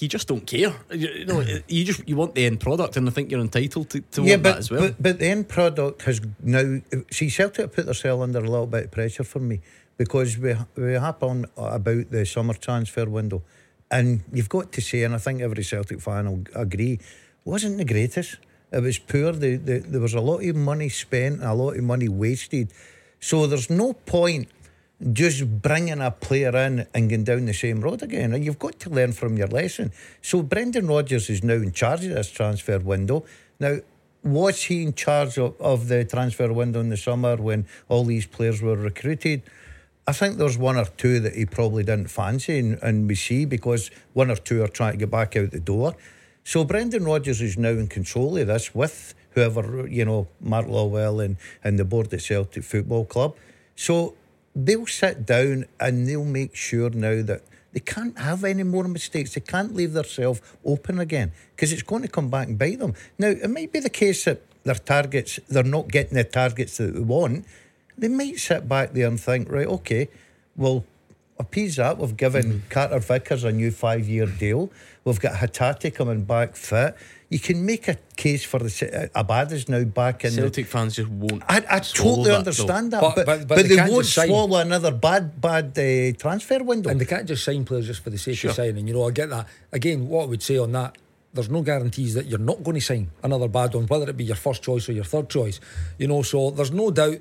you 0.01 0.07
just 0.07 0.27
don't 0.27 0.45
care. 0.45 0.73
You, 0.91 1.09
you 1.09 1.25
know, 1.25 1.43
you 1.67 1.83
just 1.85 2.07
you 2.07 2.15
want 2.15 2.35
the 2.35 2.45
end 2.45 2.59
product, 2.59 2.97
and 2.97 3.07
I 3.07 3.11
think 3.11 3.31
you're 3.31 3.41
entitled 3.41 3.89
to, 3.91 4.01
to 4.01 4.23
yeah, 4.23 4.31
want 4.33 4.43
but, 4.43 4.49
that 4.51 4.57
as 4.59 4.71
well. 4.71 4.81
but 4.81 5.01
but 5.01 5.19
the 5.19 5.27
end 5.27 5.47
product 5.47 6.03
has 6.03 6.21
now. 6.41 6.81
See, 7.11 7.29
Celtic 7.29 7.61
have 7.61 7.73
put 7.73 7.85
themselves 7.85 8.23
under 8.23 8.39
a 8.39 8.49
little 8.49 8.67
bit 8.67 8.85
of 8.85 8.91
pressure 8.91 9.23
for 9.23 9.39
me 9.39 9.61
because 9.97 10.37
we 10.37 10.55
we 10.75 10.93
happen 10.93 11.45
about 11.57 12.11
the 12.11 12.25
summer 12.25 12.53
transfer 12.53 13.05
window, 13.05 13.41
and 13.89 14.23
you've 14.31 14.49
got 14.49 14.71
to 14.73 14.81
say, 14.81 15.03
and 15.03 15.15
I 15.15 15.17
think 15.19 15.41
every 15.41 15.63
Celtic 15.63 16.01
fan 16.01 16.29
will 16.29 16.43
agree, 16.53 16.99
wasn't 17.43 17.77
the 17.77 17.85
greatest. 17.85 18.37
It 18.71 18.81
was 18.81 18.97
poor. 18.99 19.31
The, 19.31 19.55
the, 19.57 19.79
there 19.79 20.01
was 20.01 20.13
a 20.13 20.21
lot 20.21 20.43
of 20.43 20.55
money 20.55 20.89
spent, 20.89 21.35
and 21.35 21.49
a 21.49 21.53
lot 21.53 21.77
of 21.77 21.83
money 21.83 22.09
wasted. 22.09 22.71
So 23.19 23.47
there's 23.47 23.69
no 23.69 23.93
point 23.93 24.49
just 25.11 25.61
bringing 25.61 26.01
a 26.01 26.11
player 26.11 26.55
in 26.55 26.87
and 26.93 27.09
going 27.09 27.23
down 27.23 27.45
the 27.45 27.53
same 27.53 27.81
road 27.81 28.01
again. 28.01 28.33
And 28.33 28.45
you've 28.45 28.59
got 28.59 28.79
to 28.79 28.89
learn 28.89 29.11
from 29.11 29.37
your 29.37 29.47
lesson. 29.47 29.91
So 30.21 30.41
Brendan 30.41 30.87
Rodgers 30.87 31.29
is 31.29 31.43
now 31.43 31.55
in 31.55 31.71
charge 31.71 32.05
of 32.05 32.11
this 32.11 32.31
transfer 32.31 32.79
window. 32.79 33.25
Now, 33.59 33.77
was 34.23 34.63
he 34.63 34.81
in 34.83 34.93
charge 34.93 35.37
of, 35.37 35.59
of 35.61 35.87
the 35.87 36.03
transfer 36.03 36.51
window 36.51 36.79
in 36.79 36.89
the 36.89 36.97
summer 36.97 37.35
when 37.35 37.67
all 37.89 38.03
these 38.03 38.25
players 38.25 38.61
were 38.61 38.75
recruited? 38.75 39.43
I 40.07 40.13
think 40.13 40.37
there's 40.37 40.57
one 40.57 40.77
or 40.77 40.85
two 40.85 41.19
that 41.19 41.35
he 41.35 41.45
probably 41.45 41.83
didn't 41.83 42.09
fancy, 42.09 42.59
and, 42.59 42.79
and 42.81 43.07
we 43.07 43.15
see 43.15 43.45
because 43.45 43.89
one 44.13 44.29
or 44.29 44.35
two 44.35 44.63
are 44.63 44.67
trying 44.67 44.93
to 44.93 44.97
get 44.97 45.11
back 45.11 45.35
out 45.35 45.51
the 45.51 45.59
door. 45.59 45.95
So 46.43 46.63
Brendan 46.63 47.05
Rodgers 47.05 47.41
is 47.41 47.57
now 47.57 47.69
in 47.69 47.87
control 47.87 48.37
of 48.37 48.47
this 48.47 48.73
with 48.73 49.15
whoever, 49.31 49.87
you 49.87 50.05
know, 50.05 50.27
Mark 50.39 50.67
Lawwell 50.67 51.23
and, 51.23 51.37
and 51.63 51.79
the 51.79 51.85
board 51.85 52.13
at 52.13 52.21
Celtic 52.21 52.63
Football 52.63 53.05
Club. 53.05 53.35
So 53.75 54.15
they'll 54.55 54.87
sit 54.87 55.25
down 55.25 55.65
and 55.79 56.07
they'll 56.07 56.23
make 56.23 56.55
sure 56.55 56.89
now 56.89 57.21
that 57.21 57.41
they 57.73 57.81
can't 57.81 58.17
have 58.17 58.45
any 58.45 58.63
more 58.63 58.85
mistakes. 58.85 59.33
They 59.33 59.41
can't 59.41 59.75
leave 59.75 59.93
themselves 59.93 60.41
open 60.63 60.97
again 60.99 61.33
because 61.55 61.73
it's 61.73 61.83
going 61.83 62.03
to 62.03 62.07
come 62.07 62.29
back 62.29 62.47
and 62.47 62.57
bite 62.57 62.79
them. 62.79 62.93
Now, 63.19 63.27
it 63.27 63.49
might 63.49 63.73
be 63.73 63.81
the 63.81 63.89
case 63.89 64.23
that 64.23 64.41
their 64.63 64.75
targets, 64.75 65.39
they're 65.49 65.63
not 65.63 65.89
getting 65.89 66.15
the 66.15 66.23
targets 66.23 66.77
that 66.77 66.93
they 66.93 67.01
want. 67.01 67.45
They 67.97 68.07
might 68.07 68.39
sit 68.39 68.67
back 68.69 68.93
there 68.93 69.07
and 69.07 69.19
think, 69.19 69.51
right, 69.51 69.67
okay, 69.67 70.09
well, 70.55 70.85
appease 71.37 71.75
that. 71.75 71.97
We've 71.97 72.15
given 72.15 72.45
mm-hmm. 72.45 72.69
Carter 72.69 72.99
Vickers 72.99 73.43
a 73.43 73.51
new 73.51 73.71
five 73.71 74.07
year 74.07 74.25
deal. 74.25 74.71
We've 75.03 75.19
got 75.19 75.33
Hatate 75.33 75.93
coming 75.93 76.23
back 76.23 76.55
fit. 76.55 76.95
You 77.29 77.39
can 77.39 77.65
make 77.65 77.87
a 77.87 77.97
case 78.15 78.43
for 78.43 78.59
the 78.59 79.09
uh, 79.13 79.19
Abad 79.19 79.51
is 79.51 79.67
now 79.67 79.83
back 79.83 80.23
in. 80.25 80.31
Celtic 80.31 80.65
the, 80.65 80.71
fans 80.71 80.95
just 80.95 81.09
won't. 81.09 81.43
I, 81.49 81.57
I 81.69 81.79
totally 81.79 82.29
that 82.29 82.39
understand 82.39 82.91
that, 82.91 83.01
but, 83.01 83.15
but, 83.15 83.25
but, 83.25 83.47
but 83.47 83.55
they, 83.57 83.75
they 83.75 83.89
won't 83.89 84.05
swallow 84.05 84.59
another 84.59 84.91
bad 84.91 85.41
bad 85.41 85.77
uh, 85.77 86.15
transfer 86.17 86.63
window. 86.63 86.89
And 86.89 87.01
they 87.01 87.05
can't 87.05 87.27
just 87.27 87.43
sign 87.43 87.65
players 87.65 87.87
just 87.87 88.03
for 88.03 88.11
the 88.11 88.17
sake 88.17 88.37
sure. 88.37 88.51
of 88.51 88.55
signing. 88.55 88.87
You 88.87 88.93
know, 88.93 89.07
I 89.07 89.11
get 89.11 89.29
that. 89.31 89.47
Again, 89.71 90.07
what 90.07 90.23
I 90.23 90.25
would 90.27 90.43
say 90.43 90.57
on 90.59 90.71
that 90.73 90.97
there's 91.35 91.49
no 91.49 91.61
guarantees 91.61 92.13
that 92.13 92.27
you're 92.27 92.39
not 92.39 92.63
going 92.63 92.75
to 92.75 92.81
sign 92.81 93.11
another 93.21 93.49
bad 93.49 93.73
one, 93.73 93.85
whether 93.87 94.09
it 94.09 94.15
be 94.15 94.23
your 94.23 94.37
first 94.37 94.63
choice 94.63 94.87
or 94.87 94.93
your 94.93 95.03
third 95.03 95.29
choice. 95.29 95.59
You 95.97 96.07
know, 96.07 96.21
so 96.21 96.49
there's 96.49 96.71
no 96.71 96.91
doubt 96.91 97.19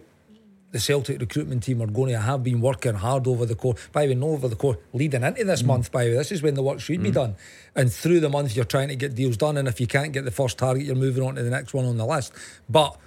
the 0.75 0.81
Celtic 0.81 1.21
recruitment 1.21 1.63
team 1.63 1.81
are 1.81 1.87
going 1.87 2.11
to 2.11 2.19
have 2.19 2.43
been 2.43 2.61
working 2.61 2.95
hard 2.95 3.29
over 3.29 3.47
the 3.47 3.55
course. 3.55 3.79
By 3.93 4.09
the 4.09 4.17
way, 4.17 4.29
over 4.29 4.49
the 4.49 4.57
course 4.57 4.77
leading 4.93 5.23
into 5.23 5.45
this 5.45 5.63
mm. 5.63 5.67
month. 5.67 5.93
By 5.93 6.07
the 6.07 6.11
way, 6.11 6.17
this 6.17 6.33
is 6.33 6.43
when 6.43 6.55
the 6.55 6.65
work 6.65 6.81
should 6.81 6.99
mm. 6.99 7.05
be 7.05 7.11
done. 7.13 7.37
And 7.77 7.93
through 7.93 8.19
the 8.19 8.29
month, 8.29 8.57
you're 8.57 8.65
trying 8.65 8.89
to 8.89 8.97
get 8.97 9.15
deals 9.15 9.37
done. 9.37 9.57
And 9.57 9.69
if 9.69 9.81
you 9.81 9.87
can't 9.87 10.13
get 10.13 10.25
the 10.25 10.33
first 10.33 10.59
target, 10.59 10.85
you're 10.85 10.97
moving 10.97 11.23
on 11.23 11.37
to 11.37 11.45
the 11.45 11.51
next 11.51 11.75
one 11.75 11.85
on 11.85 11.97
the 11.97 12.05
list. 12.05 12.33
But 12.69 12.99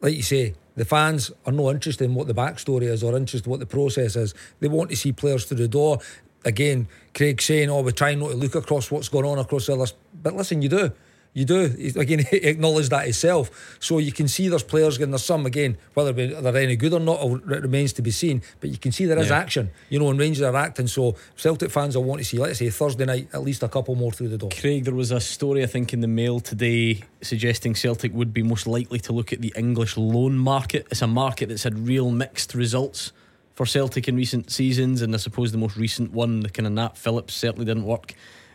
like 0.00 0.16
you 0.16 0.24
say, 0.24 0.54
the 0.74 0.84
fans 0.84 1.30
are 1.46 1.52
no 1.52 1.70
interested 1.70 2.04
in 2.06 2.16
what 2.16 2.26
the 2.26 2.34
backstory 2.34 2.86
is 2.86 3.04
or 3.04 3.16
interested 3.16 3.46
in 3.46 3.52
what 3.52 3.60
the 3.60 3.66
process 3.66 4.16
is. 4.16 4.34
They 4.58 4.66
want 4.66 4.90
to 4.90 4.96
see 4.96 5.12
players 5.12 5.44
through 5.44 5.58
the 5.58 5.68
door. 5.68 6.00
Again, 6.44 6.88
Craig 7.14 7.40
saying, 7.40 7.70
"Oh, 7.70 7.82
we're 7.82 7.92
trying 7.92 8.18
not 8.18 8.30
to 8.30 8.36
look 8.36 8.56
across 8.56 8.90
what's 8.90 9.08
going 9.08 9.26
on 9.26 9.38
across 9.38 9.66
the 9.66 9.76
list," 9.76 9.94
but 10.24 10.34
listen, 10.34 10.60
you 10.60 10.68
do. 10.68 10.90
You 11.34 11.46
do 11.46 11.74
again 11.96 12.20
acknowledge 12.32 12.90
that 12.90 13.08
itself. 13.08 13.76
So 13.80 13.98
you 13.98 14.12
can 14.12 14.28
see 14.28 14.48
there's 14.48 14.62
players 14.62 14.98
getting 14.98 15.12
there's 15.12 15.24
some 15.24 15.46
again 15.46 15.78
whether 15.94 16.12
they're 16.12 16.56
any 16.56 16.76
good 16.76 16.92
or 16.92 17.00
not 17.00 17.24
it 17.24 17.62
remains 17.62 17.92
to 17.94 18.02
be 18.02 18.10
seen. 18.10 18.42
But 18.60 18.70
you 18.70 18.76
can 18.76 18.92
see 18.92 19.06
there 19.06 19.18
is 19.18 19.30
yeah. 19.30 19.38
action. 19.38 19.70
You 19.88 19.98
know, 19.98 20.10
and 20.10 20.18
Rangers 20.18 20.42
are 20.42 20.54
acting. 20.54 20.86
So 20.88 21.16
Celtic 21.36 21.70
fans 21.70 21.96
will 21.96 22.04
want 22.04 22.20
to 22.20 22.24
see, 22.24 22.38
let's 22.38 22.58
say 22.58 22.68
Thursday 22.68 23.06
night, 23.06 23.28
at 23.32 23.42
least 23.42 23.62
a 23.62 23.68
couple 23.68 23.94
more 23.94 24.12
through 24.12 24.28
the 24.28 24.38
door. 24.38 24.50
Craig, 24.50 24.84
there 24.84 24.94
was 24.94 25.10
a 25.10 25.20
story 25.20 25.62
I 25.62 25.66
think 25.66 25.92
in 25.94 26.00
the 26.00 26.08
Mail 26.08 26.40
today 26.40 27.02
suggesting 27.22 27.74
Celtic 27.74 28.12
would 28.12 28.34
be 28.34 28.42
most 28.42 28.66
likely 28.66 28.98
to 29.00 29.12
look 29.12 29.32
at 29.32 29.40
the 29.40 29.54
English 29.56 29.96
loan 29.96 30.36
market. 30.36 30.86
It's 30.90 31.02
a 31.02 31.06
market 31.06 31.48
that's 31.48 31.62
had 31.62 31.86
real 31.86 32.10
mixed 32.10 32.54
results 32.54 33.12
for 33.54 33.66
Celtic 33.66 34.08
in 34.08 34.16
recent 34.16 34.50
seasons, 34.50 35.02
and 35.02 35.14
I 35.14 35.18
suppose 35.18 35.52
the 35.52 35.58
most 35.58 35.76
recent 35.76 36.12
one, 36.12 36.40
the 36.40 36.48
kind 36.48 36.66
of 36.66 36.72
Nat 36.72 36.96
Phillips, 36.96 37.34
certainly 37.34 37.64
didn't 37.66 37.84
work. 37.84 38.14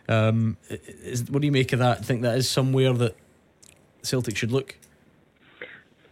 Um, 0.09 0.57
is, 0.69 1.29
what 1.29 1.41
do 1.41 1.45
you 1.45 1.51
make 1.51 1.73
of 1.73 1.79
that? 1.79 2.05
Think 2.05 2.21
that 2.21 2.37
is 2.37 2.49
somewhere 2.49 2.93
that 2.93 3.15
Celtic 4.03 4.37
should 4.37 4.51
look? 4.51 4.77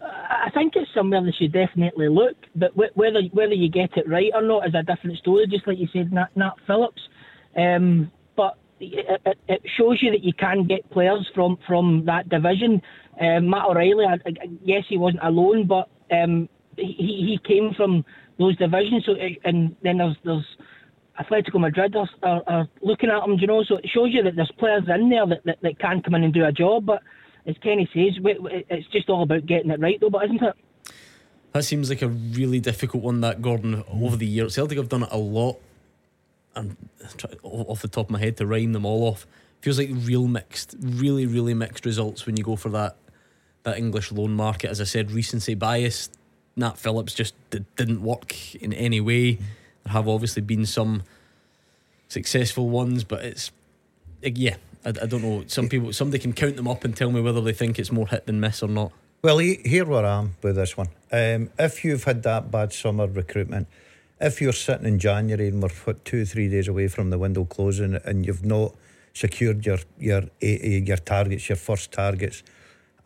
I 0.02 0.50
think 0.54 0.74
it's 0.76 0.94
somewhere 0.94 1.24
they 1.24 1.32
should 1.32 1.52
definitely 1.52 2.08
look, 2.10 2.36
but 2.56 2.76
whether 2.76 3.22
whether 3.32 3.54
you 3.54 3.70
get 3.70 3.98
it 3.98 4.08
right 4.08 4.32
or 4.34 4.42
not 4.42 4.68
is 4.68 4.76
a 4.76 4.84
different 4.84 5.18
story. 5.18 5.48
Just 5.48 5.68
like 5.68 5.80
you 5.80 5.88
said, 5.92 6.12
Nat, 6.12 6.30
Nat 6.36 6.54
Phillips, 6.68 7.02
um, 7.58 8.12
but 8.36 8.58
it, 8.80 9.22
it, 9.26 9.38
it, 9.48 9.62
shows 9.78 10.02
you 10.02 10.12
that 10.12 10.24
you 10.24 10.34
can 10.34 10.66
get 10.68 10.90
players 10.92 11.30
from 11.34 11.58
from 11.68 12.04
that 12.06 12.30
division. 12.30 12.82
Um, 13.20 13.50
Matt 13.50 13.66
O'Riley, 13.66 14.06
I, 14.06 14.14
I, 14.14 14.50
yes, 14.64 14.84
he 14.88 14.98
wasn't 14.98 15.24
alone, 15.24 15.68
but 15.68 15.90
um, 16.12 16.48
he 16.78 17.40
he 17.40 17.40
came 17.44 17.74
from 17.74 18.06
those 18.38 18.56
divisions. 18.58 19.06
So 19.06 19.16
and 19.44 19.76
then 19.82 19.98
there's 19.98 20.18
there's 20.24 20.46
Atletico 21.20 21.60
Madrid 21.60 21.96
are, 21.96 22.10
are, 22.24 22.44
are, 22.48 22.68
looking 22.82 23.10
at 23.10 23.24
him, 23.24 23.38
you 23.40 23.48
know, 23.48 23.64
so 23.64 23.78
it 23.78 23.88
shows 23.88 24.10
you 24.12 24.24
that 24.24 24.36
there's 24.36 24.52
players 24.58 24.84
in 24.94 25.10
there 25.10 25.26
that, 25.26 25.44
that, 25.46 25.58
that 25.62 25.80
can 25.80 26.02
come 26.02 26.16
in 26.16 26.24
and 26.24 26.34
do 26.34 26.44
a 26.44 26.52
job. 26.52 26.86
But 26.86 27.02
as 27.46 27.56
Kenny 27.64 27.90
says, 27.94 28.20
it's 28.22 28.88
just 28.90 29.10
all 29.10 29.24
about 29.24 29.46
getting 29.46 29.72
it 29.72 29.80
right, 29.80 30.00
though, 30.00 30.10
but 30.10 30.26
isn't 30.26 30.44
it? 30.44 30.56
That 31.54 31.64
seems 31.64 31.90
like 31.90 32.02
a 32.02 32.10
really 32.10 32.60
difficult 32.60 33.02
one, 33.02 33.22
that 33.22 33.42
Gordon, 33.42 33.84
over 33.90 34.18
the 34.18 34.26
years. 34.26 34.56
Celtic 34.56 34.78
have 34.78 34.90
done 34.90 35.04
it 35.04 35.10
a 35.12 35.18
lot, 35.18 35.58
and 36.54 36.76
off 37.44 37.82
the 37.82 37.88
top 37.88 38.08
of 38.08 38.12
my 38.12 38.20
head 38.20 38.36
to 38.38 38.46
rhyme 38.46 38.74
them 38.74 38.86
all 38.86 39.08
off, 39.08 39.26
feels 39.62 39.80
like 39.80 39.90
real 39.92 40.28
mixed, 40.28 40.76
really, 40.82 41.26
really 41.26 41.54
mixed 41.54 41.86
results 41.86 42.26
when 42.26 42.36
you 42.36 42.44
go 42.44 42.56
for 42.56 42.70
that 42.70 42.98
that 43.64 43.78
English 43.78 44.12
loan 44.12 44.32
market. 44.32 44.70
As 44.70 44.80
I 44.80 44.84
said, 44.84 45.12
recency 45.12 45.56
bias. 45.56 46.10
Nat 46.56 46.78
Phillips 46.78 47.14
just 47.14 47.36
didn't 47.50 48.02
work 48.02 48.56
in 48.56 48.72
any 48.72 49.02
way. 49.02 49.40
There 49.86 49.94
have 49.94 50.08
obviously 50.08 50.42
been 50.42 50.66
some 50.66 51.04
successful 52.08 52.70
ones, 52.70 53.04
but 53.04 53.24
it's 53.24 53.52
yeah, 54.22 54.56
I, 54.84 54.90
I, 54.90 55.06
don't 55.06 55.22
know. 55.22 55.44
Some 55.48 55.70
people, 55.70 55.94
somebody 55.94 56.20
can 56.20 56.34
count 56.34 56.56
them 56.56 56.68
up 56.68 56.84
and 56.84 56.96
tell 56.96 57.12
me 57.12 57.22
whether 57.22 57.42
they 57.42 57.54
think 57.54 57.78
it's 57.78 57.92
more 57.92 58.08
hit 58.08 58.26
than 58.26 58.40
miss 58.40 58.64
or 58.64 58.70
not. 58.70 58.92
Well, 59.22 59.38
here 59.40 59.86
where 59.86 60.06
I 60.06 60.20
am 60.20 60.36
with 60.42 60.56
this 60.56 60.78
one. 60.78 60.90
Um, 61.12 61.50
if 61.58 61.84
you've 61.84 62.04
had 62.04 62.24
that 62.24 62.52
bad 62.52 62.74
summer 62.74 63.08
recruitment, 63.08 63.68
if 64.20 64.42
you're 64.42 64.54
sitting 64.54 64.86
in 64.86 65.00
January 65.00 65.48
and 65.48 65.62
we're 65.62 65.70
what, 65.70 66.06
two, 66.06 66.26
three 66.26 66.50
days 66.50 66.68
away 66.68 66.88
from 66.88 67.10
the 67.10 67.18
window 67.18 67.46
closing, 67.46 67.96
and 68.06 68.26
you've 68.26 68.46
not 68.46 68.76
secured 69.14 69.66
your 69.66 69.80
your 70.00 70.24
your 70.42 70.98
targets, 70.98 71.50
your 71.50 71.56
first 71.56 71.92
targets, 71.92 72.44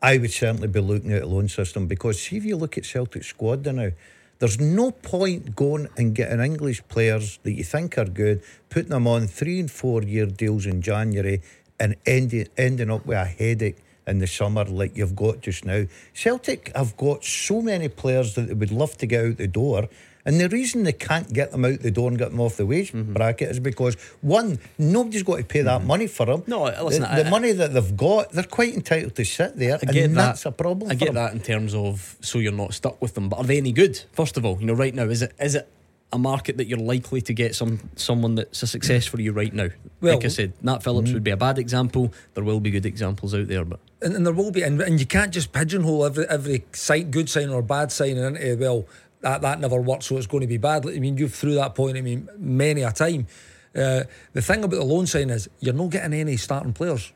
I 0.01 0.17
would 0.17 0.31
certainly 0.31 0.67
be 0.67 0.79
looking 0.79 1.13
at 1.13 1.23
a 1.23 1.27
loan 1.27 1.47
system 1.47 1.87
because 1.87 2.21
see 2.21 2.37
if 2.37 2.45
you 2.45 2.57
look 2.57 2.77
at 2.77 2.85
Celtic 2.85 3.23
squad 3.23 3.65
now 3.65 3.91
there's 4.39 4.59
no 4.59 4.91
point 4.91 5.55
going 5.55 5.89
and 5.97 6.15
getting 6.15 6.39
English 6.39 6.81
players 6.87 7.39
that 7.43 7.51
you 7.51 7.63
think 7.63 7.97
are 7.97 8.05
good, 8.05 8.41
putting 8.69 8.89
them 8.89 9.05
on 9.05 9.27
three 9.27 9.59
and 9.59 9.69
four 9.69 10.01
year 10.01 10.25
deals 10.25 10.65
in 10.65 10.81
January 10.81 11.41
and 11.79 11.95
ending, 12.05 12.47
ending 12.57 12.89
up 12.89 13.05
with 13.05 13.17
a 13.17 13.25
headache 13.25 13.77
in 14.07 14.19
the 14.19 14.27
summer 14.27 14.63
like 14.63 14.95
you've 14.95 15.15
got 15.15 15.41
just 15.41 15.65
now. 15.65 15.85
Celtic 16.13 16.71
have 16.75 16.95
got 16.95 17.23
so 17.23 17.61
many 17.61 17.89
players 17.89 18.35
that 18.35 18.47
they 18.47 18.53
would 18.53 18.71
love 18.71 18.97
to 18.97 19.05
get 19.05 19.25
out 19.25 19.37
the 19.37 19.47
door 19.47 19.89
and 20.29 20.39
the 20.39 20.47
reason 20.47 20.83
they 20.83 20.93
can't 20.93 21.33
get 21.33 21.49
them 21.51 21.65
out 21.65 21.79
the 21.79 21.89
door 21.89 22.07
and 22.07 22.15
get 22.15 22.29
them 22.29 22.39
off 22.39 22.55
the 22.55 22.65
wage 22.67 22.91
mm-hmm. 22.91 23.13
bracket 23.13 23.49
is 23.49 23.59
because 23.59 23.95
one, 24.21 24.59
nobody's 24.77 25.23
got 25.23 25.37
to 25.37 25.43
pay 25.43 25.63
that 25.63 25.79
mm-hmm. 25.79 25.87
money 25.87 26.05
for 26.05 26.27
them. 26.27 26.43
No, 26.45 26.65
listen, 26.83 27.01
the, 27.01 27.11
I, 27.11 27.23
the 27.23 27.29
money 27.31 27.51
that 27.51 27.73
they've 27.73 27.97
got, 27.97 28.29
they're 28.29 28.43
quite 28.43 28.75
entitled 28.75 29.15
to 29.15 29.25
sit 29.25 29.55
there, 29.57 29.79
I 29.81 29.89
and 29.89 30.15
that. 30.15 30.21
that's 30.27 30.45
a 30.45 30.51
problem. 30.51 30.91
I 30.91 30.93
get 30.93 31.07
them. 31.07 31.15
that 31.15 31.33
in 31.33 31.39
terms 31.39 31.73
of 31.73 32.15
so 32.21 32.37
you're 32.37 32.51
not 32.51 32.75
stuck 32.75 33.01
with 33.01 33.15
them. 33.15 33.29
But 33.29 33.39
are 33.39 33.43
they 33.43 33.57
any 33.57 33.71
good? 33.71 33.99
First 34.11 34.37
of 34.37 34.45
all, 34.45 34.59
you 34.59 34.67
know, 34.67 34.73
right 34.73 34.93
now, 34.93 35.05
is 35.05 35.23
it 35.23 35.33
is 35.39 35.55
it 35.55 35.67
a 36.11 36.19
market 36.19 36.57
that 36.57 36.67
you're 36.67 36.77
likely 36.77 37.21
to 37.21 37.33
get 37.33 37.55
some 37.55 37.89
someone 37.95 38.35
that's 38.35 38.61
a 38.61 38.67
success 38.67 39.07
for 39.07 39.19
you 39.19 39.31
right 39.31 39.53
now. 39.53 39.69
Well, 39.99 40.15
like 40.15 40.25
I 40.25 40.29
said, 40.29 40.53
Nat 40.61 40.83
Phillips 40.83 41.07
mm-hmm. 41.07 41.15
would 41.15 41.23
be 41.23 41.31
a 41.31 41.37
bad 41.37 41.57
example. 41.57 42.13
There 42.35 42.43
will 42.43 42.59
be 42.59 42.69
good 42.69 42.85
examples 42.85 43.33
out 43.33 43.47
there, 43.47 43.65
but 43.65 43.79
and, 44.01 44.15
and 44.15 44.25
there 44.25 44.33
will 44.33 44.51
be, 44.51 44.61
and, 44.61 44.79
and 44.81 44.99
you 44.99 45.05
can't 45.05 45.31
just 45.31 45.51
pigeonhole 45.51 46.05
every 46.05 46.27
every 46.27 46.65
site, 46.71 47.09
good 47.11 47.29
sign 47.29 47.49
or 47.49 47.63
bad 47.63 47.91
sign 47.91 48.17
into 48.17 48.57
well 48.59 48.85
that 49.21 49.41
that 49.41 49.59
never 49.59 49.81
worked, 49.81 50.03
so 50.03 50.17
it's 50.17 50.27
going 50.27 50.41
to 50.41 50.47
be 50.47 50.57
bad. 50.57 50.85
I 50.87 50.99
mean, 50.99 51.17
you've 51.17 51.35
through 51.35 51.55
that 51.55 51.75
point. 51.75 51.97
I 51.97 52.01
mean, 52.01 52.29
many 52.37 52.81
a 52.83 52.91
time. 52.91 53.27
Uh, 53.75 54.03
the 54.33 54.41
thing 54.41 54.63
about 54.63 54.77
the 54.77 54.83
loan 54.83 55.05
sign 55.05 55.29
is 55.29 55.49
you're 55.59 55.73
not 55.73 55.89
getting 55.91 56.13
any 56.13 56.37
starting 56.37 56.73
players 56.73 57.11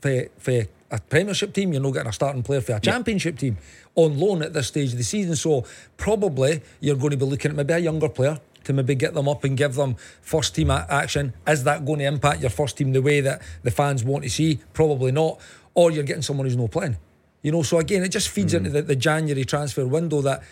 for 0.00 0.26
for 0.38 0.62
a 0.90 1.00
Premiership 1.00 1.52
team. 1.52 1.72
You're 1.72 1.82
not 1.82 1.92
getting 1.92 2.08
a 2.08 2.12
starting 2.12 2.42
player 2.42 2.60
for 2.60 2.72
a 2.72 2.80
Championship 2.80 3.38
team 3.38 3.58
on 3.94 4.18
loan 4.18 4.42
at 4.42 4.52
this 4.52 4.68
stage 4.68 4.92
of 4.92 4.98
the 4.98 5.04
season. 5.04 5.36
So 5.36 5.64
probably 5.96 6.62
you're 6.80 6.96
going 6.96 7.10
to 7.10 7.16
be 7.16 7.26
looking 7.26 7.50
at 7.50 7.56
maybe 7.56 7.74
a 7.74 7.78
younger 7.78 8.08
player 8.08 8.40
to 8.64 8.72
maybe 8.72 8.94
get 8.94 9.14
them 9.14 9.28
up 9.28 9.44
and 9.44 9.56
give 9.56 9.74
them 9.74 9.96
first 10.22 10.54
team 10.54 10.70
action. 10.70 11.34
Is 11.46 11.64
that 11.64 11.84
going 11.84 11.98
to 12.00 12.06
impact 12.06 12.40
your 12.40 12.50
first 12.50 12.78
team 12.78 12.92
the 12.92 13.02
way 13.02 13.20
that 13.20 13.42
the 13.62 13.70
fans 13.70 14.04
want 14.04 14.24
to 14.24 14.30
see? 14.30 14.60
Probably 14.72 15.12
not. 15.12 15.40
Or 15.74 15.90
you're 15.90 16.04
getting 16.04 16.22
someone 16.22 16.46
who's 16.46 16.56
not 16.56 16.70
playing. 16.70 16.96
You 17.42 17.52
know, 17.52 17.62
so 17.62 17.78
again, 17.78 18.02
it 18.02 18.08
just 18.08 18.28
feeds 18.30 18.52
mm. 18.52 18.58
into 18.58 18.70
the, 18.70 18.82
the 18.82 18.96
January 18.96 19.44
transfer 19.44 19.86
window 19.86 20.22
that 20.22 20.42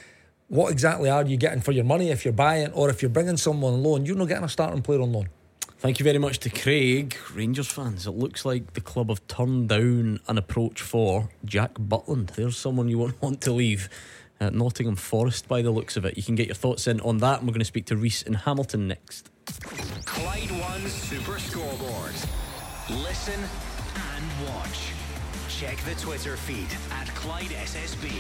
what 0.49 0.71
exactly 0.71 1.11
are 1.11 1.25
you 1.25 1.37
getting 1.37 1.61
for 1.61 1.73
your 1.73 1.85
money 1.85 2.11
if 2.11 2.25
you're 2.25 2.33
buying 2.33 2.71
or 2.73 2.89
if 2.91 3.03
you're 3.03 3.11
bringing 3.11 3.37
someone 3.37 3.75
on 3.75 3.83
loan? 3.83 4.07
You're 4.07 4.17
not 4.17 4.29
getting 4.29 4.45
a 4.45 4.49
starting 4.49 4.83
player 4.83 5.01
on 5.01 5.13
loan. 5.13 5.29
Thank 5.79 5.99
you 5.99 6.05
very 6.05 6.19
much 6.19 6.39
to 6.41 6.51
Craig. 6.51 7.17
Rangers 7.35 7.69
fans, 7.69 8.07
it 8.07 8.13
looks 8.13 8.45
like 8.45 8.73
the 8.73 8.81
club 8.81 9.09
have 9.11 9.27
turned 9.29 9.69
down 9.69 10.21
an 10.27 10.39
approach 10.39 10.81
for 10.81 11.29
Jack 11.45 11.75
Butland. 11.75 12.35
There's 12.35 12.57
someone 12.57 12.89
you 12.89 12.99
won't 12.99 13.21
want 13.23 13.41
to 13.43 13.53
leave 13.53 13.89
at 14.41 14.55
Nottingham 14.55 14.97
Forest 14.97 15.49
by 15.49 15.63
the 15.63 15.71
looks 15.71 15.97
of 15.97 16.05
it. 16.05 16.17
You 16.17 16.23
can 16.23 16.35
get 16.35 16.47
your 16.47 16.55
thoughts 16.55 16.87
in 16.87 17.01
on 17.01 17.19
that, 17.19 17.39
and 17.39 17.49
we're 17.49 17.53
going 17.53 17.61
to 17.61 17.65
speak 17.67 17.87
to 17.87 17.97
Reiss 17.97 18.23
in 18.23 18.35
Hamilton 18.35 18.89
next. 18.89 19.31
Clyde 20.05 20.51
One 20.51 20.87
Super 20.89 21.39
Scoreboard. 21.39 22.15
Listen 22.91 23.41
and 23.41 24.49
watch. 24.49 24.93
Check 25.49 25.79
the 25.85 25.95
Twitter 25.95 26.37
feed 26.37 26.69
at 26.93 27.09
Clyde 27.15 27.51
SSB. 27.51 28.13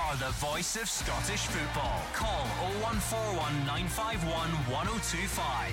You 0.00 0.06
are 0.06 0.16
the 0.16 0.30
voice 0.36 0.76
of 0.76 0.88
Scottish 0.88 1.46
football. 1.46 2.00
Call 2.14 2.46
0141 2.80 3.66
951 3.66 4.50
1025. 4.70 5.72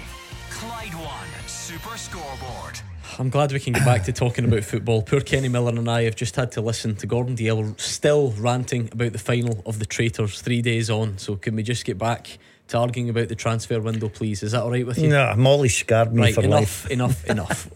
Clyde 0.49 0.93
One 0.95 1.27
Super 1.47 1.97
Scoreboard. 1.97 2.79
I'm 3.19 3.29
glad 3.29 3.51
we 3.53 3.59
can 3.59 3.73
get 3.73 3.85
back 3.85 4.03
to 4.03 4.11
talking 4.11 4.45
about 4.45 4.63
football. 4.63 5.01
Poor 5.01 5.21
Kenny 5.21 5.47
Miller 5.47 5.69
and 5.71 5.89
I 5.89 6.03
have 6.03 6.15
just 6.15 6.35
had 6.35 6.51
to 6.53 6.61
listen 6.61 6.95
to 6.97 7.07
Gordon 7.07 7.35
Dalziel 7.35 7.79
still 7.79 8.31
ranting 8.31 8.89
about 8.91 9.13
the 9.13 9.19
final 9.19 9.63
of 9.65 9.79
the 9.79 9.85
Traitors 9.85 10.41
three 10.41 10.61
days 10.61 10.89
on. 10.89 11.17
So 11.17 11.35
can 11.35 11.55
we 11.55 11.63
just 11.63 11.85
get 11.85 11.97
back 11.97 12.37
to 12.67 12.77
arguing 12.77 13.09
about 13.09 13.29
the 13.29 13.35
transfer 13.35 13.79
window, 13.79 14.09
please? 14.09 14.43
Is 14.43 14.51
that 14.51 14.63
all 14.63 14.71
right 14.71 14.85
with 14.85 14.97
you? 14.97 15.07
No, 15.09 15.35
Molly 15.37 15.69
scarred 15.69 16.13
me 16.13 16.23
right, 16.23 16.35
for 16.35 16.41
enough, 16.41 16.59
life. 16.85 16.91
Enough, 16.91 17.25
enough, 17.29 17.69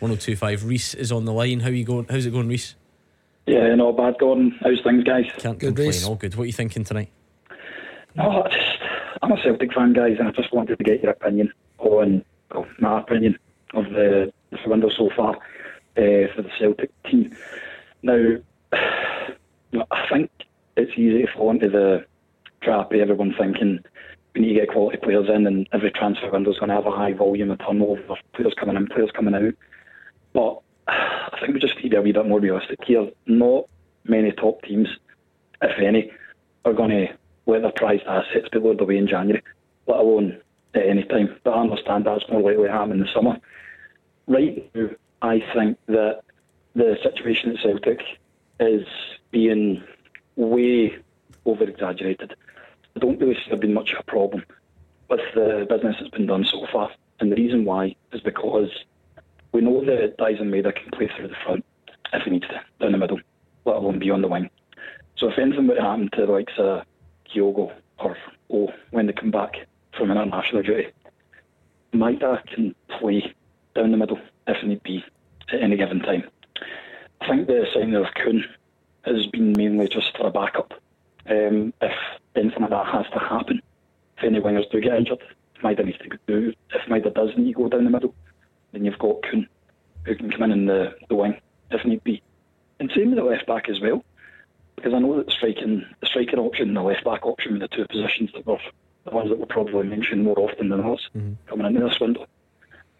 01419511025. 0.00 0.66
Reese 0.68 0.94
is 0.94 1.10
on 1.10 1.24
the 1.24 1.32
line. 1.32 1.60
How 1.60 1.70
you 1.70 1.84
going? 1.84 2.06
How's 2.08 2.26
it 2.26 2.32
going, 2.32 2.48
Reiss? 2.48 2.76
Yeah, 3.46 3.74
not 3.74 3.96
bad, 3.96 4.16
Gordon. 4.18 4.58
How's 4.62 4.82
things, 4.82 5.04
guys? 5.04 5.26
Can't 5.38 5.58
good 5.58 5.76
complain. 5.76 6.04
All 6.04 6.14
good. 6.14 6.34
What 6.34 6.44
are 6.44 6.46
you 6.46 6.52
thinking 6.52 6.84
tonight? 6.84 7.10
No, 8.14 8.42
I 8.42 8.48
just, 8.48 8.78
I'm 9.22 9.32
a 9.32 9.42
Celtic 9.42 9.72
fan, 9.72 9.92
guys, 9.92 10.16
and 10.18 10.28
I 10.28 10.30
just 10.30 10.52
wanted 10.52 10.78
to 10.78 10.84
get 10.84 11.02
your 11.02 11.12
opinion 11.12 11.52
on 11.78 12.24
well, 12.52 12.66
my 12.78 13.00
opinion 13.00 13.38
of 13.74 13.84
the, 13.86 14.32
the 14.50 14.58
window 14.66 14.88
so 14.88 15.10
far 15.14 15.34
uh, 15.34 16.32
for 16.34 16.42
the 16.42 16.50
Celtic 16.58 16.90
team. 17.04 17.36
Now, 18.02 18.36
I 18.72 20.08
think 20.10 20.30
it's 20.76 20.92
easy 20.92 21.22
to 21.22 21.32
fall 21.32 21.50
into 21.50 21.68
the 21.68 22.06
trap 22.62 22.92
of 22.92 23.00
everyone 23.00 23.34
thinking 23.38 23.80
we 24.34 24.40
need 24.40 24.54
to 24.54 24.60
get 24.60 24.70
quality 24.70 24.98
players 24.98 25.28
in, 25.28 25.46
and 25.46 25.68
every 25.72 25.90
transfer 25.90 26.30
window 26.30 26.50
is 26.50 26.58
going 26.58 26.70
to 26.70 26.74
have 26.74 26.86
a 26.86 26.90
high 26.90 27.12
volume 27.12 27.50
of 27.50 27.58
turnover, 27.58 28.02
of 28.08 28.18
players 28.34 28.54
coming 28.58 28.76
in, 28.76 28.86
players 28.86 29.10
coming 29.14 29.34
out. 29.34 29.54
But 30.32 30.60
I 30.86 31.38
think 31.40 31.54
we 31.54 31.60
just 31.60 31.76
need 31.76 31.82
to 31.82 31.88
be 31.90 31.96
a 31.96 32.02
wee 32.02 32.12
bit 32.12 32.26
more 32.26 32.40
realistic 32.40 32.78
here. 32.84 33.10
Not 33.26 33.68
many 34.04 34.32
top 34.32 34.62
teams, 34.62 34.88
if 35.62 35.78
any, 35.78 36.10
are 36.64 36.72
going 36.72 36.90
to 36.90 37.06
let 37.46 37.62
their 37.62 37.72
prized 37.72 38.04
assets 38.06 38.48
be 38.50 38.58
lured 38.58 38.80
away 38.80 38.96
in 38.96 39.06
January, 39.06 39.42
let 39.86 39.98
alone 39.98 40.40
at 40.74 40.86
any 40.86 41.04
time. 41.04 41.36
But 41.44 41.52
I 41.52 41.60
understand 41.60 42.04
that's 42.04 42.28
more 42.30 42.42
likely 42.42 42.66
to 42.66 42.72
happen 42.72 42.92
in 42.92 43.00
the 43.00 43.12
summer. 43.12 43.38
Right 44.26 44.70
now, 44.74 44.88
I 45.22 45.42
think 45.54 45.78
that 45.86 46.20
the 46.74 46.98
situation 47.02 47.50
at 47.50 47.62
Celtic 47.62 48.00
is 48.60 48.86
being 49.30 49.82
way 50.36 50.96
over 51.44 51.64
exaggerated. 51.64 52.34
I 52.96 53.00
don't 53.00 53.20
really 53.20 53.34
see 53.34 53.50
there 53.50 53.58
being 53.58 53.74
much 53.74 53.92
of 53.92 54.00
a 54.00 54.04
problem 54.04 54.44
with 55.08 55.20
the 55.34 55.66
business 55.68 55.96
that's 55.98 56.10
been 56.10 56.26
done 56.26 56.44
so 56.44 56.66
far. 56.72 56.90
And 57.20 57.30
the 57.30 57.36
reason 57.36 57.64
why 57.64 57.96
is 58.12 58.20
because 58.20 58.70
we 59.54 59.60
know 59.60 59.84
that 59.84 60.18
Daizen 60.18 60.50
Maeda 60.50 60.74
can 60.74 60.90
play 60.90 61.08
through 61.16 61.28
the 61.28 61.36
front 61.44 61.64
if 62.12 62.22
he 62.24 62.30
needs 62.30 62.46
to, 62.48 62.60
down 62.80 62.92
the 62.92 62.98
middle, 62.98 63.20
let 63.64 63.76
alone 63.76 64.00
be 64.00 64.10
on 64.10 64.20
the 64.20 64.28
wing. 64.28 64.50
So 65.16 65.30
if 65.30 65.38
anything 65.38 65.68
would 65.68 65.78
happen 65.78 66.10
to 66.12 66.26
the 66.26 66.32
likes 66.32 66.52
of 66.58 66.82
Kyogo 67.30 67.72
or 67.98 68.16
O 68.50 68.72
when 68.90 69.06
they 69.06 69.12
come 69.12 69.30
back 69.30 69.54
from 69.96 70.10
an 70.10 70.18
international 70.18 70.62
duty, 70.62 70.88
Maeda 71.92 72.44
can 72.48 72.74
play 72.98 73.32
down 73.76 73.92
the 73.92 73.96
middle 73.96 74.18
if 74.48 74.62
need 74.64 74.82
be 74.82 75.04
at 75.52 75.62
any 75.62 75.76
given 75.76 76.00
time. 76.00 76.24
I 77.20 77.28
think 77.28 77.46
the 77.46 77.64
signing 77.72 77.94
of 77.94 78.06
Kuhn 78.14 78.44
has 79.04 79.26
been 79.28 79.52
mainly 79.52 79.86
just 79.86 80.16
for 80.16 80.26
a 80.26 80.30
backup. 80.32 80.74
Um, 81.30 81.72
if 81.80 81.96
anything 82.34 82.62
like 82.62 82.70
that 82.70 82.86
has 82.86 83.06
to 83.12 83.20
happen, 83.20 83.62
if 84.18 84.24
any 84.24 84.40
wingers 84.40 84.68
do 84.70 84.80
get 84.80 84.98
injured, 84.98 85.22
Maeda 85.62 85.84
needs 85.84 85.98
to 85.98 86.18
do. 86.26 86.52
If 86.70 86.88
Maeda 86.88 87.14
does 87.14 87.30
need 87.36 87.52
to 87.54 87.58
go 87.62 87.68
down 87.68 87.84
the 87.84 87.90
middle, 87.90 88.14
then 88.74 88.84
you've 88.84 88.98
got 88.98 89.22
Kuhn, 89.22 89.48
who 90.04 90.14
can 90.14 90.30
come 90.30 90.42
in 90.42 90.52
in 90.52 90.66
the, 90.66 90.94
the 91.08 91.14
wing 91.14 91.40
if 91.70 91.84
need 91.84 92.04
be. 92.04 92.22
And 92.80 92.90
same 92.94 93.10
with 93.10 93.18
the 93.18 93.24
left 93.24 93.46
back 93.46 93.68
as 93.68 93.80
well, 93.80 94.04
because 94.76 94.92
I 94.92 94.98
know 94.98 95.16
that 95.16 95.30
striking, 95.30 95.84
the 96.00 96.06
striking 96.06 96.38
option 96.38 96.68
and 96.68 96.76
the 96.76 96.82
left 96.82 97.04
back 97.04 97.24
option 97.26 97.54
were 97.54 97.58
the 97.60 97.68
two 97.68 97.86
positions 97.86 98.30
that 98.34 98.46
were 98.46 98.58
the 99.04 99.10
ones 99.10 99.30
that 99.30 99.38
were 99.38 99.46
probably 99.46 99.86
mentioned 99.86 100.24
more 100.24 100.38
often 100.38 100.68
than 100.68 100.80
others 100.80 101.08
mm-hmm. 101.16 101.34
coming 101.46 101.66
into 101.66 101.86
this 101.86 102.00
window. 102.00 102.26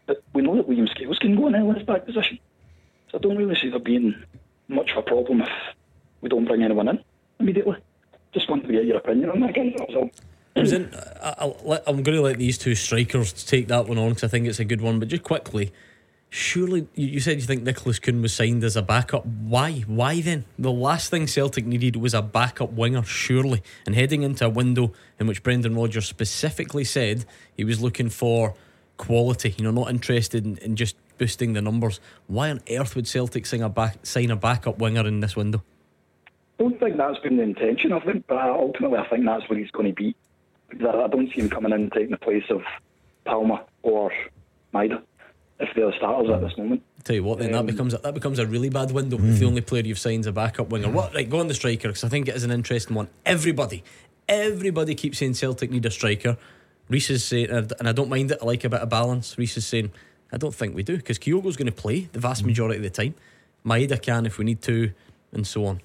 But 0.07 0.23
we 0.35 0.43
know 0.43 0.57
that 0.57 0.69
William 0.69 0.87
Scales 0.87 1.19
can 1.19 1.35
go 1.35 1.47
in 1.47 1.55
the 1.55 1.61
left 1.61 1.87
back 1.87 2.05
position. 2.05 2.39
So 3.11 3.19
I 3.19 3.21
don't 3.21 3.39
really 3.39 3.55
see 3.55 3.71
there 3.71 3.79
being 3.79 4.15
much 4.69 4.91
of 4.91 4.99
a 4.99 5.03
problem 5.03 5.43
if 5.43 5.49
we 6.21 6.29
don't 6.29 6.45
bring 6.45 6.63
anyone 6.63 6.89
in 6.89 7.03
immediately. 7.41 7.77
Just 8.33 8.51
wanted 8.51 8.67
to 8.67 8.73
get 8.73 8.85
your 8.85 8.99
opinion 8.99 9.31
on 9.31 9.41
that, 9.41 9.55
guys. 9.55 9.73
That 9.79 10.11
I 10.57 11.81
am 11.87 12.03
going 12.03 12.17
to 12.17 12.21
let 12.21 12.39
these 12.39 12.59
two 12.59 12.75
strikers 12.75 13.33
take 13.45 13.69
that 13.69 13.89
one 13.89 13.99
on 13.99 14.11
because 14.11 14.25
I 14.25 14.29
think 14.29 14.47
it's 14.47 14.61
a 14.61 14.65
good 14.65 14.81
one. 14.81 15.01
But 15.01 15.09
just 15.09 15.25
quickly, 15.25 15.73
surely 16.31 16.87
you 16.95 17.19
said 17.21 17.37
you 17.37 17.47
think 17.47 17.63
Nicholas 17.63 17.99
Kuhn 17.99 18.23
was 18.23 18.35
signed 18.35 18.63
as 18.63 18.77
a 18.77 18.83
backup. 18.83 19.27
Why? 19.27 19.85
Why 19.87 20.21
then? 20.21 20.45
The 20.59 20.71
last 20.71 21.11
thing 21.11 21.27
Celtic 21.27 21.67
needed 21.67 21.97
was 21.97 22.15
a 22.15 22.23
backup 22.23 22.73
winger, 22.73 23.03
surely. 23.03 23.63
And 23.85 23.95
heading 23.95 24.23
into 24.23 24.47
a 24.47 24.49
window 24.49 24.93
in 25.19 25.27
which 25.27 25.43
Brendan 25.43 25.75
Rodgers 25.75 26.07
specifically 26.07 26.85
said 26.85 27.25
he 27.57 27.65
was 27.65 27.81
looking 27.81 28.09
for 28.09 28.55
quality, 28.97 29.55
you 29.59 29.65
know, 29.65 29.73
not 29.73 29.91
interested 29.91 30.45
in, 30.47 30.57
in 30.59 30.77
just 30.77 30.97
boosting 31.19 31.53
the 31.55 31.63
numbers. 31.63 32.01
Why 32.29 32.51
on 32.51 32.61
earth 32.71 32.95
would 32.95 33.09
Celtic 33.09 33.47
sign 33.47 33.63
a, 33.63 33.69
back, 33.69 34.07
sign 34.07 34.31
a 34.31 34.37
backup 34.37 34.79
winger 34.79 35.07
in 35.07 35.19
this 35.19 35.35
window? 35.35 35.63
I 36.61 36.63
don't 36.63 36.79
think 36.79 36.97
that's 36.97 37.19
been 37.19 37.39
the 37.39 37.43
intention 37.43 37.93
of 37.93 38.05
him, 38.05 38.23
but 38.29 38.39
ultimately 38.39 38.99
I 38.99 39.09
think 39.09 39.25
that's 39.25 39.49
where 39.49 39.59
he's 39.59 39.73
going 39.73 39.89
to 39.89 39.93
be. 39.93 40.15
I 40.73 41.07
don't 41.09 41.29
see 41.35 41.41
him 41.41 41.51
coming 41.51 41.73
in 41.73 41.83
and 41.83 41.93
taking 41.93 42.11
the 42.11 42.17
place 42.19 42.45
of 42.51 42.63
Palma 43.25 43.65
or 43.83 44.13
Maeda 44.73 45.03
if 45.61 45.69
they're 45.77 45.93
starters 45.97 46.31
at 46.31 46.41
this 46.41 46.57
moment. 46.59 46.83
Tell 47.05 47.17
you 47.17 47.25
what, 47.25 47.39
then 47.39 47.55
um, 47.55 47.67
that 47.67 47.73
becomes 47.73 47.95
a, 47.95 47.99
that 47.99 48.15
becomes 48.15 48.39
a 48.39 48.47
really 48.47 48.71
bad 48.71 48.91
window 48.91 49.19
mm. 49.19 49.33
if 49.33 49.39
the 49.39 49.47
only 49.47 49.61
player 49.61 49.83
you've 49.83 49.99
signed 49.99 50.21
is 50.21 50.27
a 50.27 50.33
backup 50.33 50.71
winger. 50.71 50.91
What? 50.91 51.15
Right, 51.15 51.29
go 51.29 51.39
on 51.39 51.49
the 51.49 51.55
striker 51.55 51.89
because 51.89 52.05
I 52.05 52.09
think 52.09 52.29
it 52.29 52.35
is 52.35 52.45
an 52.45 52.51
interesting 52.51 52.97
one. 52.97 53.09
Everybody, 53.25 53.85
everybody 54.29 54.95
keeps 54.95 55.19
saying 55.19 55.35
Celtic 55.35 55.71
need 55.71 55.87
a 55.87 55.91
striker. 55.91 56.37
Reese 56.89 57.11
is 57.11 57.25
saying, 57.25 57.51
and 57.51 57.89
I 57.89 57.93
don't 57.93 58.09
mind 58.09 58.31
it. 58.31 58.39
I 58.43 58.45
like 58.45 58.65
a 58.65 58.69
bit 58.69 58.81
of 58.81 58.89
balance. 58.89 59.39
Reese 59.39 59.57
is 59.57 59.67
saying, 59.67 59.93
I 60.33 60.37
don't 60.37 60.55
think 60.55 60.75
we 60.75 60.83
do 60.83 60.97
because 60.97 61.19
Kyogo's 61.19 61.57
going 61.57 61.67
to 61.67 61.73
play 61.73 62.09
the 62.13 62.19
vast 62.19 62.45
majority 62.45 62.77
of 62.77 62.83
the 62.83 62.91
time. 62.91 63.15
Maeda 63.65 64.01
can 64.01 64.27
if 64.27 64.39
we 64.39 64.45
need 64.45 64.61
to, 64.63 64.93
and 65.33 65.47
so 65.47 65.65
on. 65.67 65.81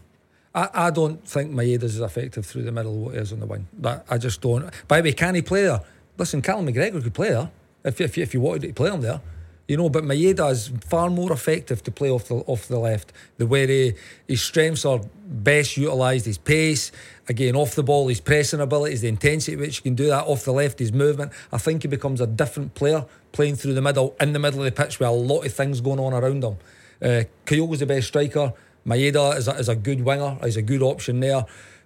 I, 0.54 0.70
I 0.74 0.90
don't 0.92 1.26
think 1.28 1.52
Maeda's 1.52 1.96
as 1.96 2.02
effective 2.02 2.46
through 2.46 2.64
the 2.64 2.72
middle 2.72 2.98
what 2.98 3.14
he 3.14 3.20
is 3.20 3.32
on 3.32 3.40
the 3.40 3.46
wing. 3.46 3.68
That 3.80 4.06
I 4.10 4.18
just 4.18 4.42
don't. 4.42 4.70
By 4.88 5.02
the 5.02 5.10
way, 5.10 5.14
can 5.14 5.36
he 5.36 5.42
play 5.42 5.64
there? 5.64 5.82
Listen, 6.18 6.42
Callum 6.42 6.68
McGregor 6.68 7.02
could 7.04 7.14
play 7.14 7.30
there 7.30 7.50
if, 7.84 8.02
if, 8.02 8.18
if 8.18 8.34
you 8.34 8.42
wanted 8.42 8.64
to 8.64 8.74
play 8.74 8.92
him 8.92 9.02
there. 9.02 9.22
You 9.68 9.78
know, 9.78 9.88
but 9.88 10.04
Maeda 10.04 10.52
is 10.52 10.72
far 10.88 11.12
more 11.12 11.32
effective 11.32 11.84
to 11.84 11.92
play 11.92 12.10
off 12.10 12.28
the 12.28 12.38
off 12.48 12.68
the 12.68 12.80
left. 12.80 13.14
The 13.38 13.46
way 13.46 13.68
he, 13.68 13.94
his 14.28 14.42
strengths 14.42 14.84
are 14.84 15.00
best 15.28 15.78
utilised, 15.78 16.26
his 16.26 16.40
pace, 16.40 16.92
again 17.28 17.56
off 17.56 17.76
the 17.76 17.84
ball, 17.84 18.08
his 18.08 18.20
pressing 18.20 18.62
abilities, 18.62 19.02
the 19.02 19.10
intensity 19.10 19.56
which 19.56 19.78
he 19.78 19.84
can 19.84 19.94
do 19.94 20.08
that 20.08 20.26
off 20.26 20.44
the 20.44 20.54
left, 20.54 20.80
his 20.80 20.92
movement. 20.92 21.32
I 21.52 21.60
think 21.60 21.84
he 21.84 21.88
becomes 21.88 22.20
a 22.20 22.26
different 22.26 22.74
player 22.74 23.06
playing 23.32 23.58
through 23.58 23.76
the 23.76 23.82
middle, 23.82 24.16
in 24.20 24.34
the 24.34 24.40
middle 24.40 24.60
of 24.60 24.66
the 24.66 24.72
pitch 24.72 25.00
with 25.00 25.08
a 25.08 25.12
lot 25.12 25.46
of 25.46 25.54
things 25.54 25.82
going 25.82 26.00
on 26.00 26.14
around 26.14 26.44
him. 26.44 26.58
Uh, 27.00 27.24
Kyogo's 27.46 27.80
the 27.80 27.86
best 27.86 28.08
striker. 28.08 28.54
Maeda 28.90 29.38
is 29.38 29.48
a, 29.48 29.52
is 29.54 29.70
a 29.70 29.76
good 29.76 30.02
winger, 30.04 30.38
he's 30.44 30.58
a 30.58 30.62
good 30.62 30.82
option 30.82 31.20
there. 31.20 31.46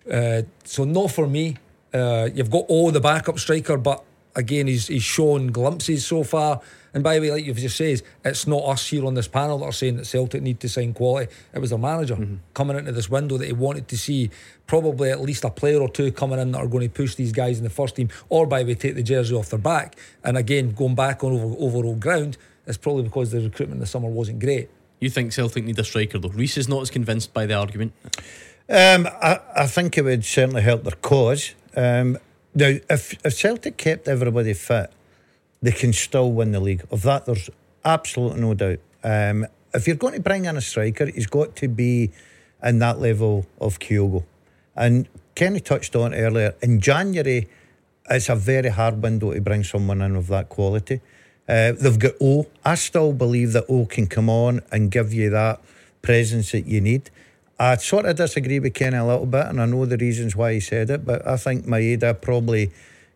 Uh, 0.09 0.43
so, 0.63 0.83
not 0.83 1.11
for 1.11 1.27
me. 1.27 1.57
Uh, 1.93 2.29
you've 2.33 2.49
got 2.49 2.65
all 2.69 2.91
the 2.91 2.99
backup 2.99 3.37
striker, 3.37 3.77
but 3.77 4.03
again, 4.35 4.67
he's, 4.67 4.87
he's 4.87 5.03
shown 5.03 5.47
glimpses 5.47 6.05
so 6.05 6.23
far. 6.23 6.61
And 6.93 7.03
by 7.03 7.15
the 7.15 7.21
way, 7.21 7.31
like 7.31 7.45
you've 7.45 7.57
just 7.57 7.77
said, 7.77 8.01
it's 8.23 8.45
not 8.45 8.63
us 8.65 8.87
here 8.87 9.05
on 9.05 9.15
this 9.15 9.27
panel 9.27 9.59
that 9.59 9.65
are 9.65 9.71
saying 9.71 9.97
that 9.97 10.05
Celtic 10.05 10.41
need 10.41 10.59
to 10.59 10.69
sign 10.69 10.93
quality. 10.93 11.31
It 11.53 11.59
was 11.59 11.71
the 11.71 11.77
manager 11.77 12.15
mm-hmm. 12.15 12.35
coming 12.53 12.77
into 12.77 12.91
this 12.91 13.09
window 13.09 13.37
that 13.37 13.45
he 13.45 13.53
wanted 13.53 13.87
to 13.87 13.97
see 13.97 14.29
probably 14.67 15.09
at 15.09 15.21
least 15.21 15.43
a 15.43 15.49
player 15.49 15.79
or 15.81 15.89
two 15.89 16.11
coming 16.11 16.39
in 16.39 16.51
that 16.51 16.59
are 16.59 16.67
going 16.67 16.87
to 16.87 16.93
push 16.93 17.15
these 17.15 17.31
guys 17.31 17.57
in 17.57 17.63
the 17.63 17.69
first 17.69 17.95
team, 17.95 18.09
or 18.29 18.45
by 18.45 18.61
the 18.63 18.69
way, 18.69 18.75
take 18.75 18.95
the 18.95 19.03
jersey 19.03 19.35
off 19.35 19.49
their 19.49 19.59
back. 19.59 19.95
And 20.23 20.37
again, 20.37 20.71
going 20.71 20.95
back 20.95 21.23
on 21.23 21.33
over, 21.33 21.55
overall 21.57 21.95
ground, 21.95 22.37
it's 22.67 22.77
probably 22.77 23.03
because 23.03 23.31
the 23.31 23.41
recruitment 23.41 23.73
in 23.73 23.79
the 23.79 23.87
summer 23.87 24.07
wasn't 24.07 24.39
great. 24.39 24.69
You 25.03 25.09
think 25.09 25.33
Celtic 25.33 25.65
need 25.65 25.77
a 25.77 25.83
striker 25.83 26.17
though? 26.17 26.29
Reiss 26.29 26.55
is 26.55 26.69
not 26.69 26.81
as 26.81 26.89
convinced 26.89 27.33
by 27.33 27.45
the 27.45 27.55
argument. 27.55 27.91
Um, 28.69 29.05
I, 29.21 29.41
I 29.53 29.67
think 29.67 29.97
it 29.97 30.03
would 30.03 30.23
certainly 30.23 30.61
help 30.61 30.85
their 30.85 30.95
cause. 30.95 31.55
Um, 31.75 32.17
now, 32.55 32.77
if, 32.89 33.13
if 33.25 33.33
Celtic 33.33 33.75
kept 33.75 34.07
everybody 34.07 34.53
fit, 34.53 34.93
they 35.61 35.73
can 35.73 35.91
still 35.91 36.31
win 36.31 36.53
the 36.53 36.61
league. 36.61 36.85
Of 36.89 37.01
that, 37.01 37.25
there's 37.25 37.49
absolutely 37.83 38.39
no 38.39 38.53
doubt. 38.53 38.79
Um, 39.03 39.45
if 39.73 39.87
you're 39.87 39.97
going 39.97 40.13
to 40.13 40.21
bring 40.21 40.45
in 40.45 40.55
a 40.55 40.61
striker, 40.61 41.07
he's 41.07 41.27
got 41.27 41.53
to 41.57 41.67
be 41.67 42.11
in 42.63 42.79
that 42.79 43.01
level 43.01 43.45
of 43.59 43.79
Kyogo. 43.79 44.23
And 44.73 45.09
Kenny 45.35 45.59
touched 45.59 45.97
on 45.97 46.13
earlier, 46.13 46.55
in 46.61 46.79
January, 46.79 47.49
it's 48.09 48.29
a 48.29 48.35
very 48.35 48.69
hard 48.69 49.03
window 49.03 49.33
to 49.33 49.41
bring 49.41 49.65
someone 49.65 50.01
in 50.01 50.15
of 50.15 50.27
that 50.27 50.47
quality. 50.47 51.01
Uh, 51.47 51.73
they've 51.73 51.99
got 51.99 52.13
O. 52.21 52.47
I 52.63 52.75
still 52.75 53.11
believe 53.13 53.53
that 53.53 53.65
O 53.69 53.85
can 53.85 54.07
come 54.07 54.29
on 54.29 54.61
and 54.71 54.89
give 54.91 55.13
you 55.13 55.29
that 55.31 55.61
presence 56.01 56.51
that 56.51 56.65
you 56.65 56.79
need. 56.81 57.09
I 57.59 57.75
sort 57.77 58.05
of 58.05 58.15
disagree 58.15 58.59
with 58.59 58.73
Kenny 58.73 58.97
a 58.97 59.05
little 59.05 59.25
bit, 59.25 59.45
and 59.47 59.61
I 59.61 59.65
know 59.65 59.85
the 59.85 59.97
reasons 59.97 60.35
why 60.35 60.53
he 60.53 60.59
said 60.59 60.89
it, 60.89 61.05
but 61.05 61.25
I 61.27 61.37
think 61.37 61.65
Maeda 61.65 62.19
probably 62.19 62.71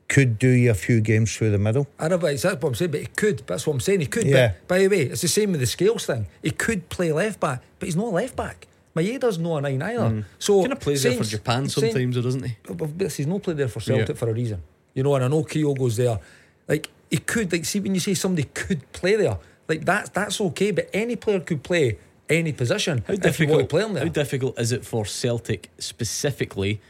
could 0.08 0.40
do 0.40 0.48
you 0.50 0.72
a 0.72 0.74
few 0.74 1.02
games 1.02 1.36
through 1.36 1.52
the 1.52 1.58
middle. 1.58 1.88
I 2.00 2.08
know, 2.08 2.18
but 2.18 2.40
that's 2.42 2.44
what 2.62 2.64
I'm 2.70 2.76
saying. 2.76 2.92
But 2.92 3.00
he 3.02 3.08
could. 3.08 3.44
That's 3.48 3.68
what 3.68 3.74
I'm 3.74 3.80
saying. 3.82 4.00
He 4.02 4.06
could. 4.06 4.26
Yeah. 4.26 4.54
But 4.60 4.68
by 4.68 4.80
the 4.80 4.88
way, 4.88 5.02
it's 5.02 5.22
the 5.22 5.28
same 5.28 5.52
with 5.52 5.60
the 5.60 5.66
scales 5.66 6.06
thing. 6.06 6.28
He 6.42 6.52
could 6.52 6.88
play 6.90 7.12
left 7.12 7.40
back, 7.42 7.62
but 7.80 7.88
he's 7.88 7.96
not 7.98 8.06
a 8.06 8.10
left 8.10 8.36
back. 8.36 8.68
Maeda's 8.96 9.38
not 9.38 9.58
a 9.58 9.62
nine 9.62 9.82
either. 9.82 10.26
So 10.40 10.62
Kind 10.62 10.74
of 10.74 10.80
plays 10.80 11.04
there 11.04 11.14
for 11.14 11.24
Japan 11.24 11.68
Saints- 11.68 11.74
sometimes, 11.76 12.16
though, 12.16 12.22
doesn't 12.22 12.44
he? 12.44 12.58
But 12.64 13.12
he's 13.12 13.28
not 13.28 13.44
played 13.44 13.58
there 13.58 13.68
for 13.68 13.80
Celtic 13.80 14.10
Yeah. 14.10 14.16
for 14.16 14.30
a 14.30 14.34
reason. 14.34 14.62
You 14.94 15.04
know, 15.04 15.14
and 15.16 15.26
I 15.26 15.28
know 15.28 15.44
Kyogo's 15.44 15.98
there. 15.98 16.20
Like 16.68 16.90
he 17.10 17.18
could, 17.18 17.52
like, 17.52 17.66
see 17.66 17.80
when 17.80 17.94
you 17.94 18.00
say 18.00 18.14
somebody 18.14 18.48
could 18.54 18.92
play 18.92 19.16
there, 19.16 19.38
like 19.68 19.86
that's 19.86 20.10
that's 20.10 20.40
okay. 20.42 20.72
But 20.72 20.90
any 20.94 21.16
player 21.16 21.40
could 21.40 21.64
play 21.64 21.98
any 22.30 22.52
position 22.52 23.04
How 23.08 23.14
if 23.14 23.40
you 23.40 23.48
want 23.48 23.60
difficult, 23.60 23.60
to 23.62 23.68
play 23.68 23.84
him 23.84 23.94
there. 23.94 24.04
how 24.04 24.10
difficult 24.10 24.60
is 24.60 24.72
it 24.72 24.86
for 24.86 25.06
Celtic 25.06 25.70
specifically 25.78 26.82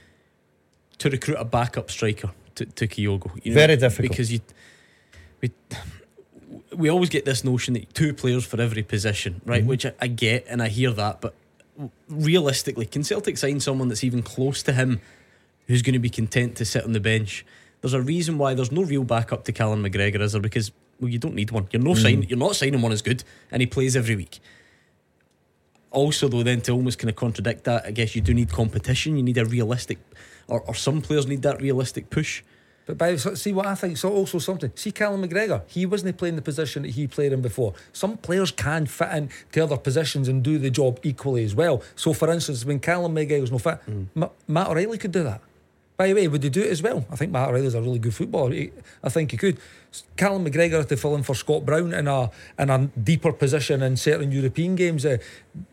to 0.97 1.09
recruit 1.09 1.35
a 1.37 1.45
backup 1.45 1.91
striker 1.91 2.31
to, 2.55 2.65
to 2.65 2.87
Kyogo? 2.87 3.31
You 3.43 3.53
Very 3.53 3.75
difficult. 3.75 4.09
Because 4.09 4.31
you, 4.33 4.39
we, 5.41 5.51
we 6.75 6.89
always 6.89 7.09
get 7.09 7.25
this 7.25 7.43
notion 7.43 7.75
that 7.75 7.93
two 7.93 8.13
players 8.13 8.45
for 8.45 8.59
every 8.59 8.83
position, 8.83 9.41
right? 9.45 9.61
Mm-hmm. 9.61 9.69
Which 9.69 9.85
I, 9.85 9.93
I 10.01 10.07
get 10.07 10.45
and 10.49 10.61
I 10.61 10.69
hear 10.69 10.91
that, 10.91 11.21
but 11.21 11.35
realistically, 12.09 12.85
can 12.85 13.03
Celtic 13.03 13.37
sign 13.37 13.59
someone 13.59 13.87
that's 13.89 14.03
even 14.03 14.23
close 14.23 14.63
to 14.63 14.73
him 14.73 14.99
who's 15.67 15.81
going 15.81 15.93
to 15.93 15.99
be 15.99 16.09
content 16.09 16.55
to 16.57 16.65
sit 16.65 16.83
on 16.83 16.93
the 16.93 16.99
bench? 16.99 17.45
There's 17.81 17.93
a 17.93 18.01
reason 18.01 18.37
why 18.37 18.53
there's 18.53 18.71
no 18.71 18.83
real 18.83 19.03
backup 19.03 19.43
to 19.45 19.51
Callum 19.51 19.83
McGregor, 19.83 20.19
is 20.21 20.31
there? 20.33 20.41
Because 20.41 20.71
well, 20.99 21.09
you 21.09 21.19
don't 21.19 21.35
need 21.35 21.51
one. 21.51 21.67
You're 21.71 21.81
no 21.81 21.91
Mm. 21.91 22.01
sign. 22.01 22.23
You're 22.23 22.39
not 22.39 22.55
signing 22.55 22.81
one 22.81 22.91
as 22.91 23.01
good, 23.03 23.23
and 23.51 23.61
he 23.61 23.67
plays 23.67 23.95
every 23.95 24.15
week. 24.15 24.39
Also, 25.91 26.27
though, 26.27 26.43
then 26.43 26.61
to 26.61 26.71
almost 26.73 26.99
kind 26.99 27.09
of 27.09 27.15
contradict 27.15 27.63
that, 27.63 27.85
I 27.85 27.91
guess 27.91 28.15
you 28.15 28.21
do 28.21 28.33
need 28.33 28.51
competition. 28.51 29.15
You 29.15 29.23
need 29.23 29.37
a 29.37 29.45
realistic, 29.45 29.99
or, 30.47 30.61
or 30.61 30.75
some 30.75 31.01
players 31.01 31.27
need 31.27 31.41
that 31.43 31.61
realistic 31.61 32.09
push. 32.09 32.43
But 32.87 32.97
by 32.97 33.15
see 33.17 33.51
what 33.53 33.65
I 33.65 33.75
think, 33.75 33.97
so 33.97 34.09
also 34.11 34.39
something. 34.39 34.71
See 34.75 34.91
Callum 34.91 35.21
McGregor, 35.27 35.61
he 35.67 35.85
wasn't 35.85 36.17
playing 36.17 36.35
the 36.37 36.41
position 36.41 36.83
that 36.83 36.89
he 36.91 37.05
played 37.05 37.33
in 37.33 37.41
before. 37.41 37.73
Some 37.91 38.17
players 38.17 38.51
can 38.51 38.85
fit 38.85 39.09
in 39.11 39.29
to 39.51 39.61
other 39.61 39.77
positions 39.77 40.27
and 40.29 40.41
do 40.41 40.57
the 40.57 40.69
job 40.69 40.99
equally 41.03 41.43
as 41.43 41.53
well. 41.53 41.83
So, 41.95 42.13
for 42.13 42.31
instance, 42.31 42.63
when 42.65 42.79
Callum 42.79 43.13
McGregor 43.15 43.41
was 43.41 43.51
no 43.51 43.57
fit, 43.57 43.79
Ma- 44.15 44.29
Matt 44.47 44.67
O'Riley 44.69 44.97
could 44.97 45.11
do 45.11 45.23
that. 45.23 45.41
By 45.97 46.09
the 46.09 46.13
way, 46.13 46.27
would 46.27 46.43
he 46.43 46.49
do 46.49 46.61
it 46.61 46.69
as 46.69 46.83
well? 46.83 47.05
I 47.11 47.15
think 47.15 47.31
Matt 47.31 47.49
O'Riley's 47.49 47.73
a 47.73 47.81
really 47.81 47.97
good 47.97 48.13
footballer. 48.13 48.51
He- 48.51 48.71
I 49.03 49.09
think 49.09 49.31
he 49.31 49.37
could. 49.37 49.57
Callum 50.15 50.45
McGregor 50.45 50.87
to 50.87 50.95
fill 50.95 51.15
in 51.15 51.23
for 51.23 51.33
Scott 51.33 51.65
Brown 51.65 51.91
in 51.91 52.07
a 52.07 52.29
in 52.59 52.69
a 52.69 52.85
deeper 53.01 53.33
position 53.33 53.81
in 53.81 53.97
certain 53.97 54.31
European 54.31 54.75
games 54.75 55.05
uh, 55.05 55.17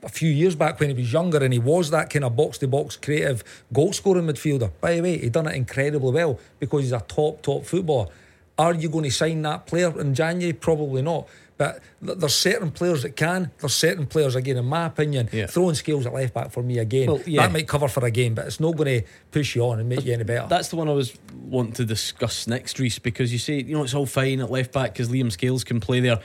a 0.03 0.09
few 0.09 0.31
years 0.31 0.55
back 0.55 0.81
when 0.81 0.89
he 0.89 0.95
was 0.97 1.13
younger 1.13 1.45
and 1.45 1.53
he 1.53 1.59
was 1.59 1.91
that 1.91 2.09
kind 2.09 2.25
of 2.25 2.35
box 2.35 2.57
to 2.59 2.69
box 2.69 2.97
creative 2.97 3.45
goal 3.71 3.93
scoring 3.93 4.25
midfielder. 4.27 4.71
By 4.81 4.95
the 4.95 5.03
way, 5.03 5.19
he 5.19 5.29
done 5.29 5.47
it 5.47 5.57
incredibly 5.57 6.13
well 6.13 6.39
because 6.59 6.83
he's 6.85 6.93
a 6.93 7.01
top 7.07 7.43
top 7.43 7.67
footballer. 7.67 8.09
Are 8.57 8.73
you 8.73 8.89
going 8.89 9.05
to 9.05 9.11
sign 9.11 9.43
that 9.43 9.67
player 9.67 10.01
in 10.01 10.15
January? 10.15 10.53
Probably 10.55 11.03
not. 11.03 11.29
But 11.57 11.81
there's 12.03 12.35
certain 12.35 12.73
players 12.73 13.03
that 13.03 13.15
can. 13.15 13.53
There's 13.61 13.75
certain 13.75 14.07
players 14.07 14.35
again, 14.35 14.57
in 14.57 14.65
my 14.65 14.87
opinion, 14.87 15.29
Yeah. 15.33 15.47
throwing 15.47 15.77
scales 15.77 16.05
at 16.05 16.13
left 16.13 16.35
back 16.35 16.51
for 16.51 16.65
me 16.65 16.79
again. 16.79 17.07
Well, 17.07 17.21
yeah. 17.27 17.43
That 17.43 17.53
might 17.53 17.69
cover 17.69 17.87
for 17.87 18.05
a 18.05 18.11
game, 18.11 18.35
but 18.35 18.47
it's 18.47 18.59
not 18.59 18.77
going 18.77 19.03
to 19.03 19.07
push 19.31 19.55
you 19.55 19.63
on 19.65 19.79
and 19.79 19.89
make 19.89 20.05
you 20.05 20.13
any 20.13 20.25
better. 20.25 20.49
That's 20.49 20.69
the 20.69 20.77
one 20.77 20.89
I 20.89 20.93
was 20.93 21.17
wanting 21.45 21.75
to 21.75 21.85
discuss 21.85 22.49
next, 22.49 22.81
Reese, 22.81 22.99
because 22.99 23.33
you 23.33 23.39
say, 23.39 23.63
you 23.63 23.77
know, 23.77 23.85
it's 23.85 23.95
all 23.95 24.05
fine 24.07 24.41
at 24.41 24.51
left 24.51 24.73
back 24.73 24.95
because 24.95 25.09
Liam 25.11 25.31
Scales 25.31 25.63
can 25.63 25.79
play 25.79 26.01
there. 26.01 26.19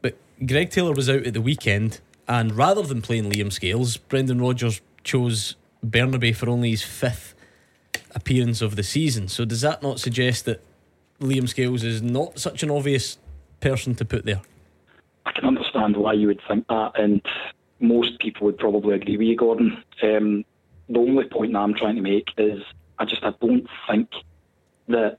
But 0.00 0.16
Greg 0.46 0.70
Taylor 0.70 0.92
was 0.92 1.10
out 1.10 1.26
at 1.26 1.34
the 1.34 1.40
weekend, 1.40 1.98
and 2.28 2.54
rather 2.56 2.82
than 2.82 3.02
playing 3.02 3.32
Liam 3.32 3.52
Scales, 3.52 3.96
Brendan 3.96 4.40
Rodgers 4.40 4.80
chose 5.02 5.56
Bernabei 5.84 6.36
for 6.36 6.48
only 6.48 6.70
his 6.70 6.82
fifth 6.84 7.34
appearance 8.14 8.62
of 8.62 8.76
the 8.76 8.84
season. 8.84 9.26
So 9.26 9.44
does 9.44 9.62
that 9.62 9.82
not 9.82 9.98
suggest 9.98 10.44
that 10.44 10.62
Liam 11.20 11.48
Scales 11.48 11.82
is 11.82 12.00
not 12.00 12.38
such 12.38 12.62
an 12.62 12.70
obvious 12.70 13.18
person 13.58 13.96
to 13.96 14.04
put 14.04 14.24
there? 14.24 14.40
I 15.24 15.32
can 15.32 15.44
understand 15.44 15.96
why 15.96 16.14
you 16.14 16.26
would 16.28 16.40
think 16.48 16.66
that, 16.68 16.92
and 16.96 17.22
most 17.80 18.18
people 18.20 18.46
would 18.46 18.58
probably 18.58 18.94
agree 18.94 19.16
with 19.16 19.26
you, 19.26 19.36
Gordon. 19.36 19.82
Um, 20.02 20.44
the 20.88 20.98
only 20.98 21.24
point 21.24 21.52
that 21.52 21.58
I'm 21.58 21.74
trying 21.74 21.96
to 21.96 22.02
make 22.02 22.28
is 22.38 22.62
I 22.98 23.04
just 23.04 23.22
I 23.24 23.32
don't 23.40 23.66
think 23.88 24.10
that 24.88 25.18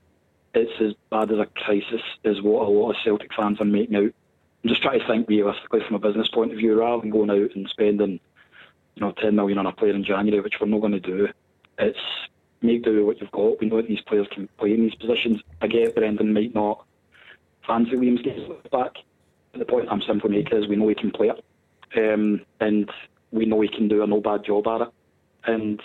it's 0.54 0.80
as 0.80 0.94
bad 1.10 1.32
as 1.32 1.38
a 1.38 1.46
crisis 1.46 2.02
as 2.24 2.40
what 2.40 2.66
a 2.66 2.70
lot 2.70 2.90
of 2.90 2.96
Celtic 3.02 3.34
fans 3.34 3.60
are 3.60 3.64
making 3.64 3.96
out. 3.96 4.12
I'm 4.62 4.68
just 4.68 4.82
trying 4.82 5.00
to 5.00 5.06
think 5.06 5.28
realistically 5.28 5.80
from 5.86 5.96
a 5.96 5.98
business 5.98 6.28
point 6.28 6.52
of 6.52 6.58
view, 6.58 6.78
rather 6.78 7.02
than 7.02 7.10
going 7.10 7.30
out 7.30 7.54
and 7.54 7.68
spending, 7.68 8.20
you 8.94 9.00
know, 9.00 9.12
10 9.12 9.34
million 9.34 9.58
on 9.58 9.66
a 9.66 9.72
player 9.72 9.92
in 9.92 10.04
January, 10.04 10.40
which 10.40 10.60
we're 10.60 10.68
not 10.68 10.80
going 10.80 10.92
to 10.92 11.00
do. 11.00 11.28
It's 11.78 11.98
make 12.62 12.84
do 12.84 12.96
with 12.96 13.04
what 13.04 13.20
you've 13.20 13.30
got. 13.30 13.60
We 13.60 13.68
know 13.68 13.76
that 13.76 13.88
these 13.88 14.00
players 14.00 14.26
can 14.30 14.48
play 14.58 14.72
in 14.72 14.82
these 14.82 14.94
positions. 14.94 15.42
I 15.60 15.66
get 15.66 15.94
Brendan 15.94 16.32
might 16.32 16.54
not 16.54 16.86
fancy 17.66 17.92
Liam 17.92 18.22
getting 18.22 18.56
back. 18.72 18.92
The 19.56 19.64
point 19.64 19.88
I'm 19.90 20.02
simply 20.02 20.30
making 20.30 20.58
is 20.58 20.68
we 20.68 20.76
know 20.76 20.88
he 20.88 20.94
can 20.94 21.10
play 21.10 21.30
it, 21.30 21.44
um, 21.96 22.40
and 22.60 22.90
we 23.30 23.46
know 23.46 23.60
he 23.60 23.68
can 23.68 23.88
do 23.88 24.02
a 24.02 24.06
no 24.06 24.20
bad 24.20 24.44
job 24.44 24.66
at 24.66 24.80
it. 24.82 24.88
And 25.46 25.80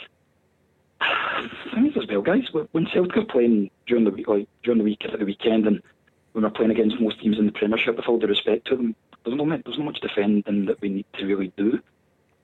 thing 1.74 1.88
is 1.88 1.98
as 1.98 2.08
well, 2.08 2.22
guys, 2.22 2.48
when 2.72 2.88
Celtic 2.88 3.18
are 3.18 3.26
playing 3.26 3.70
during 3.88 4.06
the 4.06 4.12
week, 4.12 4.28
like 4.28 4.48
during 4.64 4.80
the 4.80 4.84
week 4.84 5.06
at 5.06 5.18
the 5.18 5.26
weekend, 5.26 5.68
and 5.68 5.82
when 6.34 6.44
we're 6.44 6.50
playing 6.50 6.72
against 6.72 7.00
most 7.00 7.20
teams 7.22 7.38
in 7.38 7.46
the 7.46 7.52
Premiership, 7.52 7.98
with 7.98 8.08
all 8.08 8.20
due 8.20 8.28
respect 8.28 8.68
to 8.68 8.76
them, 8.76 8.96
there's 9.24 9.38
no 9.38 9.46
there's 9.46 9.78
not 9.78 9.86
much 9.86 10.00
defending 10.02 10.66
that 10.66 10.82
we 10.82 10.90
need 10.90 11.06
to 11.18 11.26
really 11.26 11.52
do. 11.58 11.80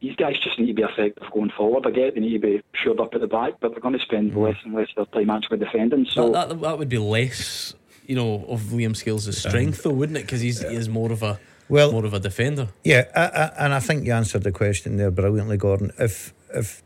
These 0.01 0.15
guys 0.17 0.37
just 0.39 0.59
need 0.59 0.67
to 0.67 0.73
be 0.73 0.83
effective 0.83 1.23
going 1.31 1.51
forward. 1.51 1.87
I 1.87 1.91
get 1.91 2.15
they 2.15 2.21
need 2.21 2.33
to 2.33 2.39
be 2.39 2.61
shored 2.73 2.99
up 2.99 3.13
at 3.13 3.21
the 3.21 3.27
back, 3.27 3.53
but 3.59 3.71
they're 3.71 3.79
going 3.79 3.97
to 3.97 4.03
spend 4.03 4.35
less 4.35 4.57
and 4.63 4.73
less 4.73 4.89
of 4.97 5.07
their 5.11 5.21
time 5.21 5.29
actually 5.29 5.57
defending. 5.57 6.05
So 6.05 6.29
that, 6.31 6.49
that, 6.49 6.61
that 6.61 6.77
would 6.77 6.89
be 6.89 6.97
less, 6.97 7.73
you 8.07 8.15
know, 8.15 8.45
of 8.47 8.61
Liam 8.71 8.95
Scales' 8.95 9.37
strength, 9.37 9.83
though, 9.83 9.91
wouldn't 9.91 10.17
it? 10.17 10.21
Because 10.21 10.41
he's 10.41 10.61
he 10.61 10.75
is 10.75 10.89
more 10.89 11.11
of 11.11 11.23
a 11.23 11.39
Well- 11.69 11.91
more 11.91 12.05
of 12.05 12.13
a 12.13 12.19
defender. 12.19 12.69
Yeah, 12.83 13.05
I, 13.15 13.21
I, 13.25 13.65
and 13.65 13.73
I 13.73 13.79
think 13.79 14.05
you 14.05 14.13
answered 14.13 14.43
the 14.43 14.51
question 14.51 14.97
there 14.97 15.11
brilliantly, 15.11 15.57
Gordon. 15.57 15.91
If 15.99 16.33
if 16.53 16.83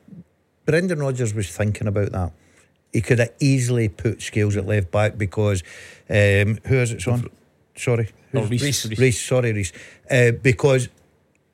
Brendan 0.65 0.99
Rodgers 0.99 1.33
was 1.33 1.49
thinking 1.51 1.87
about 1.87 2.11
that, 2.11 2.31
he 2.93 3.01
could 3.01 3.19
have 3.19 3.31
easily 3.39 3.89
put 3.89 4.21
Scales 4.21 4.55
at 4.55 4.65
left 4.65 4.91
back 4.91 5.17
because 5.17 5.63
um, 6.09 6.59
who 6.65 6.75
is 6.77 6.91
it, 6.91 7.01
son? 7.01 7.27
Sorry, 7.75 8.09
Oh, 8.33 8.41
Who's- 8.41 8.61
Reece, 8.61 8.85
Reece. 8.87 8.99
Reece, 8.99 9.21
sorry, 9.25 9.53
Reese. 9.53 9.71
Uh, 10.11 10.31
because 10.31 10.89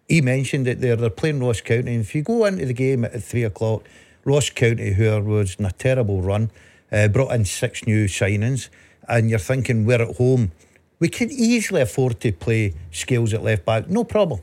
he 0.10 0.22
mentioned 0.22 0.68
it 0.68 0.82
there. 0.82 0.96
They're 0.96 1.10
playing 1.10 1.40
Ross 1.40 1.62
County. 1.62 1.94
And 1.94 2.02
if 2.02 2.14
you 2.16 2.22
go 2.24 2.46
into 2.46 2.66
the 2.66 2.74
game 2.74 3.06
at 3.06 3.24
three 3.24 3.44
o'clock, 3.44 3.84
Ross 4.24 4.50
County, 4.50 4.94
who 4.94 5.22
was 5.22 5.56
in 5.60 5.66
a 5.66 5.72
terrible 5.72 6.22
run, 6.22 6.52
uh, 6.92 7.08
brought 7.08 7.32
in 7.34 7.46
six 7.46 7.86
new 7.88 8.06
signings, 8.08 8.70
and 9.08 9.30
you're 9.30 9.40
thinking 9.40 9.86
we're 9.86 10.02
at 10.02 10.16
home. 10.18 10.52
We 11.00 11.10
can 11.10 11.30
easily 11.32 11.82
afford 11.82 12.20
to 12.22 12.32
play 12.32 12.74
Scales 12.92 13.34
at 13.34 13.44
left 13.44 13.66
back, 13.66 13.90
no 13.90 14.04
problem. 14.04 14.42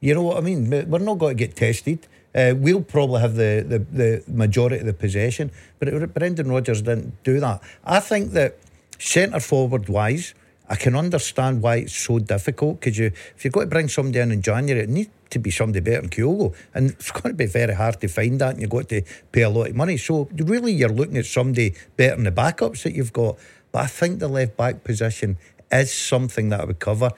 You 0.00 0.14
know 0.14 0.22
what 0.22 0.38
I 0.38 0.40
mean? 0.40 0.70
We're 0.70 0.98
not 0.98 1.18
going 1.18 1.36
to 1.36 1.46
get 1.46 1.56
tested. 1.56 2.06
Uh, 2.34 2.54
we'll 2.56 2.82
probably 2.82 3.20
have 3.20 3.34
the, 3.34 3.64
the, 3.66 3.78
the 3.78 4.24
majority 4.28 4.78
of 4.78 4.86
the 4.86 4.92
possession, 4.92 5.50
but 5.78 5.88
it, 5.88 6.14
Brendan 6.14 6.50
Rodgers 6.50 6.80
didn't 6.80 7.22
do 7.24 7.40
that. 7.40 7.60
I 7.84 8.00
think 8.00 8.32
that 8.32 8.56
centre 8.98 9.40
forward 9.40 9.88
wise, 9.88 10.34
I 10.68 10.76
can 10.76 10.94
understand 10.94 11.60
why 11.60 11.76
it's 11.76 11.96
so 11.96 12.20
difficult 12.20 12.78
because 12.78 12.96
you, 12.96 13.06
if 13.06 13.44
you've 13.44 13.52
got 13.52 13.62
to 13.62 13.66
bring 13.66 13.88
somebody 13.88 14.20
in 14.20 14.30
in 14.30 14.42
January, 14.42 14.84
it 14.84 14.88
needs 14.88 15.10
to 15.30 15.40
be 15.40 15.50
somebody 15.50 15.80
better 15.80 16.02
than 16.02 16.10
Kyogo, 16.10 16.54
and 16.72 16.90
it's 16.98 17.10
going 17.10 17.34
to 17.34 17.36
be 17.36 17.46
very 17.46 17.74
hard 17.74 18.00
to 18.00 18.08
find 18.08 18.40
that, 18.40 18.50
and 18.50 18.60
you've 18.60 18.70
got 18.70 18.88
to 18.90 19.02
pay 19.32 19.42
a 19.42 19.50
lot 19.50 19.68
of 19.68 19.74
money. 19.74 19.96
So 19.96 20.28
really, 20.32 20.72
you're 20.72 20.88
looking 20.88 21.16
at 21.16 21.26
somebody 21.26 21.74
better 21.96 22.14
than 22.14 22.24
the 22.24 22.32
backups 22.32 22.84
that 22.84 22.94
you've 22.94 23.12
got. 23.12 23.36
But 23.72 23.80
I 23.84 23.86
think 23.86 24.18
the 24.20 24.28
left 24.28 24.56
back 24.56 24.82
position 24.84 25.38
is 25.70 25.92
something 25.92 26.48
that 26.50 26.60
I 26.60 26.64
would 26.64 26.80
cover. 26.80 27.10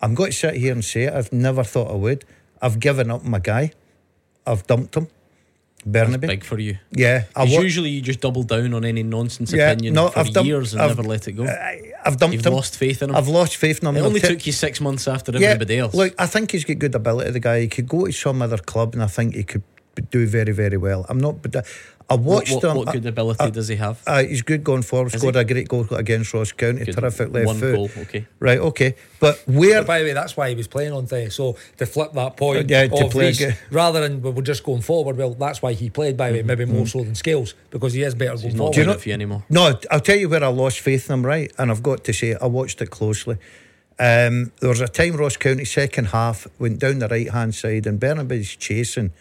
I'm 0.00 0.14
going 0.14 0.32
to 0.32 0.36
sit 0.36 0.54
here 0.54 0.72
and 0.72 0.84
say 0.84 1.04
it. 1.04 1.12
I've 1.14 1.32
never 1.32 1.62
thought 1.64 1.90
I 1.90 1.94
would. 1.94 2.24
I've 2.60 2.80
given 2.80 3.10
up 3.10 3.24
my 3.24 3.38
guy. 3.38 3.72
I've 4.46 4.66
dumped 4.66 4.96
him. 4.96 5.08
That's 5.86 6.16
big 6.16 6.44
for 6.44 6.58
you. 6.58 6.78
Yeah, 6.92 7.24
I 7.36 7.44
wa- 7.44 7.60
usually 7.60 7.90
you 7.90 8.00
just 8.00 8.20
double 8.20 8.42
down 8.42 8.72
on 8.72 8.86
any 8.86 9.02
nonsense 9.02 9.52
Yeah, 9.52 9.70
opinion 9.72 9.92
no, 9.92 10.08
for 10.08 10.20
I've 10.20 10.32
done- 10.32 10.46
years 10.46 10.72
and 10.72 10.80
I've- 10.80 10.94
never 10.94 11.02
let 11.06 11.28
it 11.28 11.32
go. 11.32 11.44
I, 11.44 11.92
I've 12.02 12.16
dumped 12.16 12.34
You've 12.36 12.46
him. 12.46 12.54
lost 12.54 12.76
faith 12.78 13.02
in 13.02 13.10
him. 13.10 13.16
I've 13.16 13.28
lost 13.28 13.56
faith 13.56 13.80
in 13.82 13.88
him. 13.88 13.96
it 13.96 14.00
only 14.00 14.20
took 14.20 14.46
you 14.46 14.52
six 14.52 14.80
months 14.80 15.06
after 15.06 15.32
yeah, 15.32 15.48
everybody 15.48 15.78
else. 15.78 15.92
Look, 15.94 16.14
I 16.18 16.26
think 16.26 16.52
he's 16.52 16.64
got 16.64 16.78
good 16.78 16.94
ability. 16.94 17.32
The 17.32 17.40
guy 17.40 17.60
he 17.60 17.68
could 17.68 17.86
go 17.86 18.06
to 18.06 18.12
some 18.12 18.40
other 18.40 18.56
club, 18.56 18.94
and 18.94 19.02
I 19.02 19.08
think 19.08 19.34
he 19.34 19.42
could 19.44 19.62
do 20.10 20.26
very, 20.26 20.52
very 20.52 20.76
well. 20.76 21.06
I'm 21.08 21.18
not. 21.18 21.42
But 21.42 21.66
I 22.10 22.16
watched 22.16 22.52
what, 22.52 22.64
him. 22.64 22.76
what 22.76 22.92
good 22.92 23.06
ability 23.06 23.50
does 23.50 23.68
he 23.68 23.76
have? 23.76 24.02
Uh, 24.06 24.22
he's 24.24 24.42
good 24.42 24.62
going 24.62 24.82
forward. 24.82 25.14
Is 25.14 25.20
Scored 25.20 25.36
he? 25.36 25.40
a 25.40 25.44
great 25.44 25.68
goal 25.68 25.86
against 25.94 26.34
Ross 26.34 26.52
County. 26.52 26.84
Good. 26.84 26.94
Terrific 26.96 27.32
left 27.32 27.46
One 27.46 27.56
foot. 27.58 27.74
goal, 27.74 27.90
okay. 27.98 28.26
Right. 28.40 28.58
Okay. 28.58 28.94
But 29.20 29.42
where? 29.46 29.80
But 29.80 29.86
by 29.86 29.98
the 30.00 30.04
way, 30.06 30.12
that's 30.12 30.36
why 30.36 30.50
he 30.50 30.54
was 30.54 30.68
playing 30.68 30.92
on 30.92 31.04
today. 31.06 31.30
So 31.30 31.56
to 31.78 31.86
flip 31.86 32.12
that 32.12 32.36
point, 32.36 32.68
Yeah, 32.68 32.88
to 32.88 33.08
play 33.08 33.28
Reece, 33.28 33.56
rather 33.70 34.06
than 34.06 34.20
we're 34.20 34.42
just 34.42 34.64
going 34.64 34.82
forward. 34.82 35.16
Well, 35.16 35.32
that's 35.34 35.62
why 35.62 35.72
he 35.72 35.88
played. 35.88 36.16
By 36.16 36.30
the 36.30 36.38
way, 36.38 36.42
maybe 36.42 36.66
more 36.66 36.86
so 36.86 37.02
than 37.02 37.14
Scales 37.14 37.54
because 37.70 37.94
he 37.94 38.02
is 38.02 38.14
better 38.14 38.32
going 38.34 38.42
He's 38.44 38.54
not 38.54 38.58
forward. 38.58 38.74
doing 38.74 38.86
know- 38.88 38.94
for 38.98 39.08
you 39.08 39.14
anymore. 39.14 39.44
No, 39.48 39.78
I'll 39.90 40.00
tell 40.00 40.16
you 40.16 40.28
where 40.28 40.44
I 40.44 40.48
lost 40.48 40.80
faith 40.80 41.08
in 41.08 41.14
him, 41.14 41.24
right? 41.26 41.50
And 41.58 41.70
I've 41.70 41.82
got 41.82 42.04
to 42.04 42.12
say, 42.12 42.34
I 42.40 42.46
watched 42.46 42.82
it 42.82 42.90
closely. 42.90 43.38
Um, 43.98 44.50
there 44.60 44.68
was 44.68 44.80
a 44.80 44.88
time 44.88 45.16
Ross 45.16 45.36
County 45.36 45.64
second 45.64 46.06
half 46.06 46.48
went 46.58 46.80
down 46.80 46.98
the 46.98 47.06
right 47.08 47.30
hand 47.30 47.54
side 47.54 47.86
and 47.86 48.00
Bernabei's 48.00 48.56
chasing, 48.56 49.12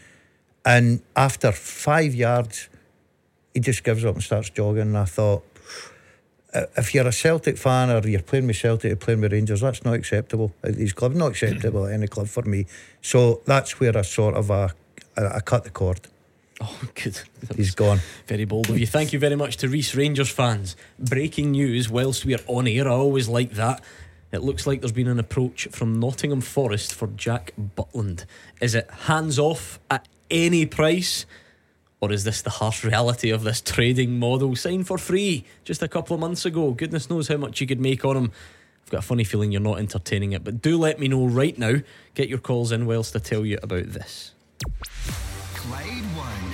and 0.65 1.01
after 1.15 1.51
five 1.51 2.13
yards, 2.15 2.69
he 3.53 3.59
just 3.59 3.83
gives 3.83 4.05
up 4.05 4.15
and 4.15 4.23
starts 4.23 4.49
jogging. 4.49 4.81
And 4.83 4.97
I 4.97 5.05
thought, 5.05 5.43
if 6.77 6.93
you're 6.93 7.07
a 7.07 7.11
Celtic 7.11 7.57
fan 7.57 7.89
or 7.89 8.07
you're 8.07 8.21
playing 8.21 8.47
with 8.47 8.55
Celtic 8.55 8.91
or 8.91 8.95
playing 8.95 9.21
with 9.21 9.33
Rangers, 9.33 9.61
that's 9.61 9.83
not 9.83 9.93
acceptable 9.93 10.53
at 10.63 10.75
these 10.75 10.93
clubs. 10.93 11.15
Not 11.15 11.31
acceptable 11.31 11.85
at 11.85 11.93
any 11.93 12.07
club 12.07 12.27
for 12.27 12.43
me. 12.43 12.65
So 13.01 13.41
that's 13.45 13.79
where 13.79 13.97
I 13.97 14.01
sort 14.03 14.35
of 14.35 14.51
uh, 14.51 14.69
I, 15.17 15.25
I 15.25 15.39
cut 15.39 15.63
the 15.63 15.69
cord. 15.69 16.01
Oh, 16.61 16.81
good. 16.93 17.19
That 17.41 17.57
He's 17.57 17.75
gone. 17.75 17.99
Very 18.27 18.45
bold 18.45 18.69
of 18.69 18.77
you. 18.77 18.85
Thank 18.85 19.11
you 19.11 19.19
very 19.19 19.35
much 19.35 19.57
to 19.57 19.67
Reese 19.67 19.95
Rangers 19.95 20.29
fans. 20.29 20.77
Breaking 20.97 21.51
news 21.51 21.89
whilst 21.89 22.25
we're 22.25 22.39
on 22.47 22.67
air. 22.67 22.87
I 22.87 22.91
always 22.91 23.27
like 23.27 23.53
that. 23.53 23.83
It 24.31 24.43
looks 24.43 24.65
like 24.65 24.79
there's 24.79 24.93
been 24.93 25.09
an 25.09 25.19
approach 25.19 25.67
from 25.71 25.99
Nottingham 25.99 26.41
Forest 26.41 26.93
for 26.93 27.07
Jack 27.07 27.53
Butland. 27.59 28.25
Is 28.61 28.75
it 28.75 28.89
hands 28.89 29.37
off 29.39 29.79
at 29.91 30.07
any 30.33 30.65
price? 30.65 31.25
Or 32.01 32.11
is 32.11 32.25
this 32.25 32.41
the 32.41 32.49
harsh 32.49 32.83
reality 32.83 33.29
of 33.29 33.43
this 33.43 33.61
trading 33.61 34.19
model? 34.19 34.57
Signed 34.57 34.87
for 34.87 34.97
free 34.97 35.45
just 35.63 35.81
a 35.81 35.87
couple 35.87 36.13
of 36.15 36.19
months 36.19 36.45
ago. 36.45 36.71
Goodness 36.71 37.09
knows 37.09 37.29
how 37.29 37.37
much 37.37 37.61
you 37.61 37.67
could 37.67 37.79
make 37.79 38.03
on 38.03 38.17
him. 38.17 38.31
I've 38.83 38.89
got 38.89 38.99
a 38.99 39.07
funny 39.07 39.23
feeling 39.23 39.53
you're 39.53 39.61
not 39.61 39.79
entertaining 39.79 40.33
it, 40.33 40.43
but 40.43 40.61
do 40.61 40.77
let 40.77 40.99
me 40.99 41.07
know 41.07 41.25
right 41.25 41.57
now. 41.57 41.75
Get 42.15 42.27
your 42.27 42.39
calls 42.39 42.73
in 42.73 42.85
whilst 42.85 43.15
I 43.15 43.19
tell 43.19 43.45
you 43.45 43.57
about 43.63 43.93
this. 43.93 44.33
One. 45.69 46.52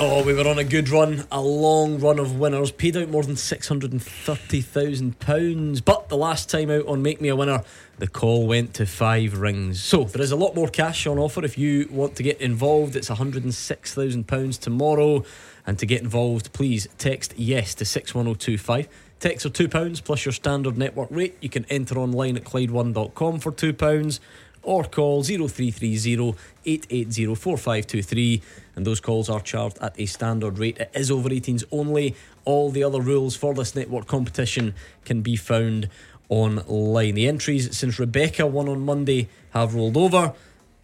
Oh, 0.00 0.22
we 0.22 0.32
were 0.32 0.46
on 0.46 0.60
a 0.60 0.64
good 0.64 0.90
run, 0.90 1.24
a 1.32 1.40
long 1.40 1.98
run 1.98 2.20
of 2.20 2.38
winners, 2.38 2.70
paid 2.70 2.96
out 2.96 3.08
more 3.08 3.24
than 3.24 3.34
£630,000. 3.34 5.84
But 5.84 6.08
the 6.08 6.16
last 6.16 6.48
time 6.48 6.70
out 6.70 6.86
on 6.86 7.02
Make 7.02 7.20
Me 7.20 7.30
a 7.30 7.36
Winner, 7.36 7.64
the 7.98 8.06
call 8.06 8.46
went 8.46 8.74
to 8.74 8.86
five 8.86 9.40
rings. 9.40 9.82
So 9.82 10.04
there 10.04 10.22
is 10.22 10.30
a 10.30 10.36
lot 10.36 10.54
more 10.54 10.68
cash 10.68 11.04
on 11.08 11.18
offer 11.18 11.44
if 11.44 11.58
you 11.58 11.88
want 11.90 12.14
to 12.14 12.22
get 12.22 12.40
involved. 12.40 12.94
It's 12.94 13.10
£106,000 13.10 14.60
tomorrow. 14.60 15.24
And 15.66 15.76
to 15.80 15.86
get 15.86 16.00
involved, 16.00 16.52
please 16.52 16.86
text 16.98 17.34
yes 17.36 17.74
to 17.74 17.84
61025. 17.84 18.86
Texts 19.18 19.46
are 19.46 19.50
£2 19.50 20.04
plus 20.04 20.24
your 20.24 20.32
standard 20.32 20.78
network 20.78 21.08
rate. 21.10 21.36
You 21.40 21.48
can 21.48 21.64
enter 21.64 21.98
online 21.98 22.36
at 22.36 22.44
Clyde1.com 22.44 23.40
for 23.40 23.50
£2 23.50 24.20
or 24.62 24.84
call 24.84 25.22
0330 25.22 26.34
880 26.64 27.34
4523 27.34 28.42
and 28.76 28.86
those 28.86 29.00
calls 29.00 29.28
are 29.28 29.40
charged 29.40 29.78
at 29.78 29.98
a 29.98 30.06
standard 30.06 30.58
rate. 30.58 30.78
It 30.78 30.90
is 30.94 31.10
over 31.10 31.28
18s 31.28 31.64
only. 31.72 32.14
All 32.44 32.70
the 32.70 32.84
other 32.84 33.00
rules 33.00 33.36
for 33.36 33.54
this 33.54 33.74
network 33.74 34.06
competition 34.06 34.74
can 35.04 35.22
be 35.22 35.36
found 35.36 35.88
online. 36.28 37.14
The 37.14 37.26
entries 37.26 37.76
since 37.76 37.98
Rebecca 37.98 38.46
won 38.46 38.68
on 38.68 38.84
Monday 38.84 39.28
have 39.50 39.74
rolled 39.74 39.96
over 39.96 40.34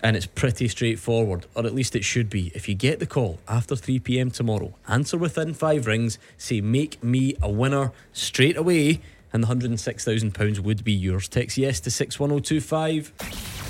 and 0.04 0.16
it's 0.16 0.26
pretty 0.26 0.68
straightforward, 0.68 1.46
or 1.54 1.64
at 1.64 1.74
least 1.74 1.96
it 1.96 2.04
should 2.04 2.28
be. 2.28 2.52
If 2.54 2.68
you 2.68 2.74
get 2.74 2.98
the 2.98 3.06
call 3.06 3.38
after 3.48 3.74
3 3.74 4.00
pm 4.00 4.30
tomorrow, 4.30 4.74
answer 4.87 5.16
within 5.16 5.54
five 5.54 5.87
rings, 5.87 6.18
say 6.37 6.60
make 6.60 7.02
me 7.02 7.37
a 7.40 7.50
winner 7.50 7.90
straight 8.12 8.58
away, 8.58 9.00
and 9.32 9.42
the 9.42 9.46
£106,000 9.46 10.58
would 10.60 10.84
be 10.84 10.92
yours. 10.92 11.26
Text 11.26 11.56
yes 11.56 11.80
to 11.80 11.90
61025. 11.90 13.63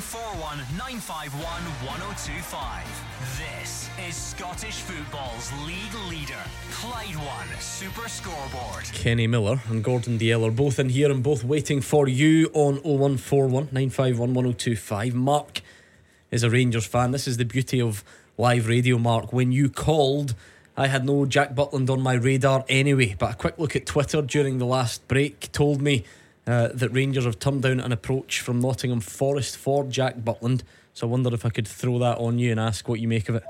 0141 0.00 0.56
951 0.78 1.44
1025. 1.84 2.86
This 3.36 3.90
is 4.08 4.16
Scottish 4.16 4.76
football's 4.76 5.52
league 5.66 5.94
leader, 6.08 6.40
Clyde 6.70 7.16
One 7.16 7.60
Super 7.60 8.08
Scoreboard. 8.08 8.84
Kenny 8.94 9.26
Miller 9.26 9.60
and 9.68 9.84
Gordon 9.84 10.18
Dalziel 10.18 10.48
are 10.48 10.50
both 10.50 10.78
in 10.78 10.88
here 10.88 11.10
and 11.10 11.22
both 11.22 11.44
waiting 11.44 11.82
for 11.82 12.08
you 12.08 12.50
on 12.54 12.76
0141 12.76 13.64
951 13.72 14.32
1025. 14.32 15.14
Mark 15.14 15.60
is 16.30 16.42
a 16.42 16.48
Rangers 16.48 16.86
fan. 16.86 17.10
This 17.10 17.28
is 17.28 17.36
the 17.36 17.44
beauty 17.44 17.78
of 17.78 18.02
live 18.38 18.68
radio, 18.68 18.96
Mark. 18.96 19.34
When 19.34 19.52
you 19.52 19.68
called, 19.68 20.34
I 20.78 20.86
had 20.86 21.04
no 21.04 21.26
Jack 21.26 21.54
Butland 21.54 21.90
on 21.90 22.00
my 22.00 22.14
radar 22.14 22.64
anyway, 22.70 23.16
but 23.18 23.32
a 23.32 23.36
quick 23.36 23.58
look 23.58 23.76
at 23.76 23.84
Twitter 23.84 24.22
during 24.22 24.56
the 24.56 24.66
last 24.66 25.06
break 25.08 25.52
told 25.52 25.82
me 25.82 26.04
uh, 26.46 26.68
that 26.74 26.90
Rangers 26.90 27.24
have 27.24 27.38
turned 27.38 27.62
down 27.62 27.80
an 27.80 27.92
approach 27.92 28.40
from 28.40 28.60
Nottingham 28.60 29.00
Forest 29.00 29.56
for 29.56 29.84
Jack 29.84 30.16
Butland. 30.18 30.62
So 30.94 31.06
I 31.06 31.10
wonder 31.10 31.32
if 31.32 31.46
I 31.46 31.50
could 31.50 31.68
throw 31.68 31.98
that 31.98 32.18
on 32.18 32.38
you 32.38 32.50
and 32.50 32.60
ask 32.60 32.88
what 32.88 33.00
you 33.00 33.08
make 33.08 33.28
of 33.28 33.36
it. 33.36 33.44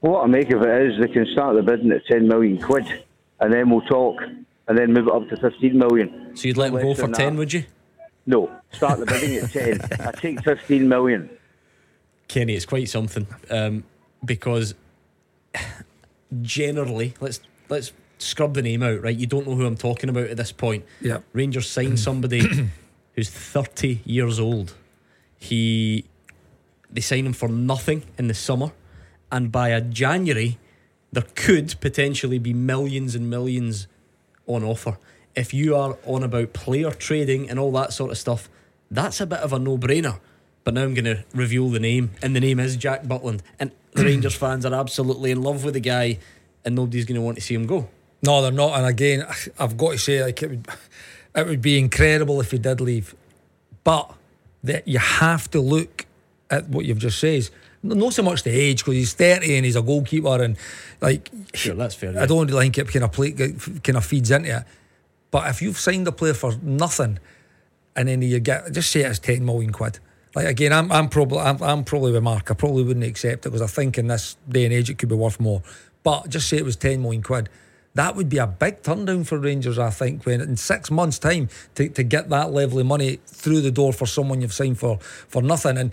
Well, 0.00 0.12
What 0.12 0.24
I 0.24 0.26
make 0.26 0.50
of 0.52 0.62
it 0.62 0.82
is 0.82 1.00
they 1.00 1.12
can 1.12 1.26
start 1.32 1.56
the 1.56 1.62
bidding 1.62 1.90
at 1.92 2.06
10 2.06 2.26
million 2.26 2.60
quid 2.60 3.04
and 3.40 3.52
then 3.52 3.70
we'll 3.70 3.80
talk 3.82 4.20
and 4.68 4.78
then 4.78 4.92
move 4.92 5.08
it 5.08 5.12
up 5.12 5.28
to 5.28 5.36
15 5.36 5.76
million. 5.76 6.36
So 6.36 6.48
you'd 6.48 6.56
let 6.56 6.72
them 6.72 6.82
go 6.82 6.94
for 6.94 7.08
10, 7.08 7.12
that. 7.12 7.38
would 7.38 7.52
you? 7.52 7.64
No, 8.26 8.50
start 8.72 9.00
the 9.00 9.06
bidding 9.06 9.36
at 9.36 9.50
10. 9.50 9.80
I 10.06 10.12
take 10.12 10.42
15 10.44 10.88
million. 10.88 11.28
Kenny, 12.28 12.54
it's 12.54 12.66
quite 12.66 12.88
something 12.88 13.26
um, 13.50 13.82
because 14.24 14.74
generally, 16.42 17.14
let's 17.20 17.40
let's 17.68 17.92
scrub 18.22 18.54
the 18.54 18.62
name 18.62 18.82
out. 18.82 19.02
Right, 19.02 19.16
you 19.16 19.26
don't 19.26 19.46
know 19.46 19.54
who 19.54 19.66
I'm 19.66 19.76
talking 19.76 20.10
about 20.10 20.28
at 20.28 20.36
this 20.36 20.52
point. 20.52 20.84
Yeah. 21.00 21.20
Rangers 21.32 21.68
signed 21.68 21.98
somebody 22.00 22.42
who's 23.14 23.30
30 23.30 24.00
years 24.04 24.38
old. 24.38 24.74
He 25.38 26.04
they 26.92 27.00
sign 27.00 27.26
him 27.26 27.32
for 27.32 27.48
nothing 27.48 28.04
in 28.18 28.26
the 28.26 28.34
summer, 28.34 28.72
and 29.30 29.52
by 29.52 29.68
a 29.68 29.80
January, 29.80 30.58
there 31.12 31.26
could 31.34 31.74
potentially 31.80 32.38
be 32.38 32.52
millions 32.52 33.14
and 33.14 33.30
millions 33.30 33.86
on 34.46 34.64
offer. 34.64 34.98
If 35.36 35.54
you 35.54 35.76
are 35.76 35.96
on 36.04 36.22
about 36.22 36.52
player 36.52 36.90
trading 36.90 37.48
and 37.48 37.58
all 37.58 37.72
that 37.72 37.92
sort 37.92 38.10
of 38.10 38.18
stuff, 38.18 38.48
that's 38.90 39.20
a 39.20 39.26
bit 39.26 39.38
of 39.38 39.52
a 39.52 39.58
no-brainer. 39.58 40.18
But 40.64 40.74
now 40.74 40.82
I'm 40.82 40.94
going 40.94 41.04
to 41.04 41.24
reveal 41.32 41.68
the 41.70 41.80
name, 41.80 42.10
and 42.22 42.34
the 42.34 42.40
name 42.40 42.60
is 42.60 42.76
Jack 42.76 43.04
Butland, 43.04 43.40
and 43.58 43.70
the 43.92 44.04
Rangers 44.10 44.34
fans 44.34 44.66
are 44.66 44.74
absolutely 44.74 45.30
in 45.30 45.42
love 45.42 45.64
with 45.64 45.74
the 45.74 45.80
guy, 45.80 46.18
and 46.64 46.74
nobody's 46.74 47.04
going 47.04 47.16
to 47.16 47.22
want 47.22 47.36
to 47.36 47.42
see 47.42 47.54
him 47.54 47.66
go. 47.66 47.88
No, 48.22 48.42
they're 48.42 48.52
not. 48.52 48.78
And 48.78 48.86
again, 48.86 49.26
I've 49.58 49.76
got 49.76 49.92
to 49.92 49.98
say, 49.98 50.22
like 50.22 50.42
it 50.42 50.50
would, 50.50 50.68
it 51.34 51.46
would 51.46 51.62
be 51.62 51.78
incredible 51.78 52.40
if 52.40 52.50
he 52.50 52.58
did 52.58 52.80
leave, 52.80 53.14
but 53.84 54.12
that 54.64 54.86
you 54.86 54.98
have 54.98 55.50
to 55.52 55.60
look 55.60 56.06
at 56.50 56.68
what 56.68 56.84
you've 56.84 56.98
just 56.98 57.18
said. 57.18 57.48
Not 57.82 58.12
so 58.12 58.22
much 58.22 58.42
the 58.42 58.50
age 58.50 58.80
because 58.80 58.94
he's 58.94 59.14
thirty 59.14 59.56
and 59.56 59.64
he's 59.64 59.76
a 59.76 59.80
goalkeeper, 59.82 60.42
and 60.42 60.58
like 61.00 61.30
Sure, 61.54 61.74
that's 61.74 61.94
fair. 61.94 62.18
I 62.20 62.26
don't 62.26 62.50
think 62.50 62.76
it 62.76 62.88
kind 62.92 63.04
of 63.04 63.12
play 63.12 63.32
kind 63.32 63.96
of 63.96 64.04
feeds 64.04 64.30
into 64.30 64.58
it. 64.58 64.64
But 65.30 65.48
if 65.48 65.62
you've 65.62 65.78
signed 65.78 66.06
a 66.06 66.12
player 66.12 66.34
for 66.34 66.52
nothing, 66.62 67.18
and 67.96 68.08
then 68.08 68.20
you 68.20 68.38
get 68.40 68.72
just 68.72 68.90
say 68.90 69.00
it's 69.00 69.18
ten 69.18 69.46
million 69.46 69.72
quid. 69.72 69.98
Like 70.34 70.46
again, 70.46 70.74
I'm 70.74 70.92
I'm 70.92 71.08
probably 71.08 71.38
I'm, 71.38 71.62
I'm 71.62 71.84
probably 71.84 72.12
with 72.12 72.22
Mark. 72.22 72.50
I 72.50 72.54
probably 72.54 72.82
wouldn't 72.82 73.06
accept 73.06 73.46
it 73.46 73.50
because 73.50 73.62
I 73.62 73.66
think 73.66 73.96
in 73.96 74.08
this 74.08 74.36
day 74.46 74.66
and 74.66 74.74
age 74.74 74.90
it 74.90 74.98
could 74.98 75.08
be 75.08 75.14
worth 75.14 75.40
more. 75.40 75.62
But 76.02 76.28
just 76.28 76.50
say 76.50 76.58
it 76.58 76.64
was 76.64 76.76
ten 76.76 77.00
million 77.00 77.22
quid. 77.22 77.48
That 77.94 78.14
would 78.14 78.28
be 78.28 78.38
a 78.38 78.46
big 78.46 78.82
turn 78.82 79.04
down 79.04 79.24
for 79.24 79.38
Rangers, 79.38 79.78
I 79.78 79.90
think, 79.90 80.24
when 80.24 80.40
in 80.40 80.56
six 80.56 80.90
months' 80.90 81.18
time 81.18 81.48
to, 81.74 81.88
to 81.88 82.02
get 82.02 82.28
that 82.30 82.52
level 82.52 82.78
of 82.78 82.86
money 82.86 83.18
through 83.26 83.62
the 83.62 83.72
door 83.72 83.92
for 83.92 84.06
someone 84.06 84.40
you've 84.40 84.52
signed 84.52 84.78
for 84.78 84.98
for 85.00 85.42
nothing. 85.42 85.76
And 85.76 85.92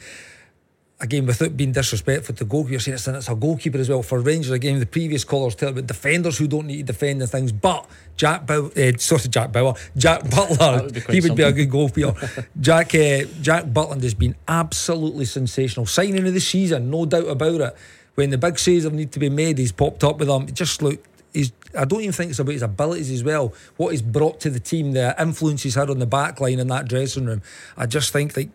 again, 0.99 1.25
without 1.25 1.55
being 1.55 1.71
disrespectful 1.71 2.35
to 2.35 2.45
goalkeeper, 2.45 2.71
you're 2.71 2.79
saying 2.79 2.95
it's, 2.95 3.07
it's 3.07 3.29
a 3.29 3.35
goalkeeper 3.35 3.77
as 3.77 3.89
well. 3.89 4.03
For 4.03 4.19
Rangers, 4.19 4.51
again, 4.51 4.79
the 4.79 4.85
previous 4.85 5.23
callers 5.23 5.55
tell 5.55 5.69
about 5.69 5.87
defenders 5.87 6.37
who 6.37 6.47
don't 6.47 6.67
need 6.67 6.77
to 6.87 6.93
defend 6.93 7.21
and 7.21 7.29
things. 7.29 7.51
But 7.51 7.89
Jack 8.15 8.45
Bauer, 8.45 8.69
uh, 8.77 8.97
sorry, 8.97 9.21
Jack 9.29 9.51
Bauer, 9.51 9.73
Jack 9.95 10.29
Butler, 10.29 10.83
would 10.83 10.97
he 11.09 11.21
would 11.21 11.35
be 11.35 11.43
a 11.43 11.51
good 11.51 11.71
goalkeeper. 11.71 12.13
Jack 12.59 12.93
uh, 12.95 13.25
Jack 13.41 13.65
Butland 13.65 14.03
has 14.03 14.13
been 14.13 14.35
absolutely 14.47 15.25
sensational. 15.25 15.85
Signing 15.85 16.27
of 16.27 16.33
the 16.33 16.39
season, 16.39 16.89
no 16.89 17.05
doubt 17.05 17.27
about 17.27 17.61
it. 17.61 17.75
When 18.15 18.31
the 18.31 18.37
big 18.37 18.57
saves 18.57 18.83
have 18.83 18.93
need 18.93 19.11
to 19.11 19.19
be 19.19 19.29
made, 19.29 19.59
he's 19.59 19.71
popped 19.71 20.03
up 20.03 20.17
with 20.17 20.27
them. 20.27 20.43
It 20.43 20.55
Just 20.55 20.81
look. 20.81 21.03
He's, 21.37 21.51
I 21.77 21.85
don't 21.85 22.01
even 22.01 22.13
think 22.13 22.31
it's 22.31 22.39
about 22.39 22.53
his 22.53 22.63
abilities 22.63 23.11
as 23.11 23.23
well. 23.23 23.53
What 23.75 23.91
he's 23.91 24.01
brought 24.01 24.39
to 24.41 24.49
the 24.49 24.59
team, 24.59 24.93
the 24.93 25.15
influence 25.19 25.61
he's 25.61 25.75
had 25.75 25.89
on 25.89 25.99
the 25.99 26.07
back 26.07 26.41
line 26.41 26.59
in 26.59 26.67
that 26.67 26.87
dressing 26.87 27.25
room. 27.25 27.43
I 27.77 27.85
just 27.85 28.11
think 28.11 28.33
that 28.33 28.49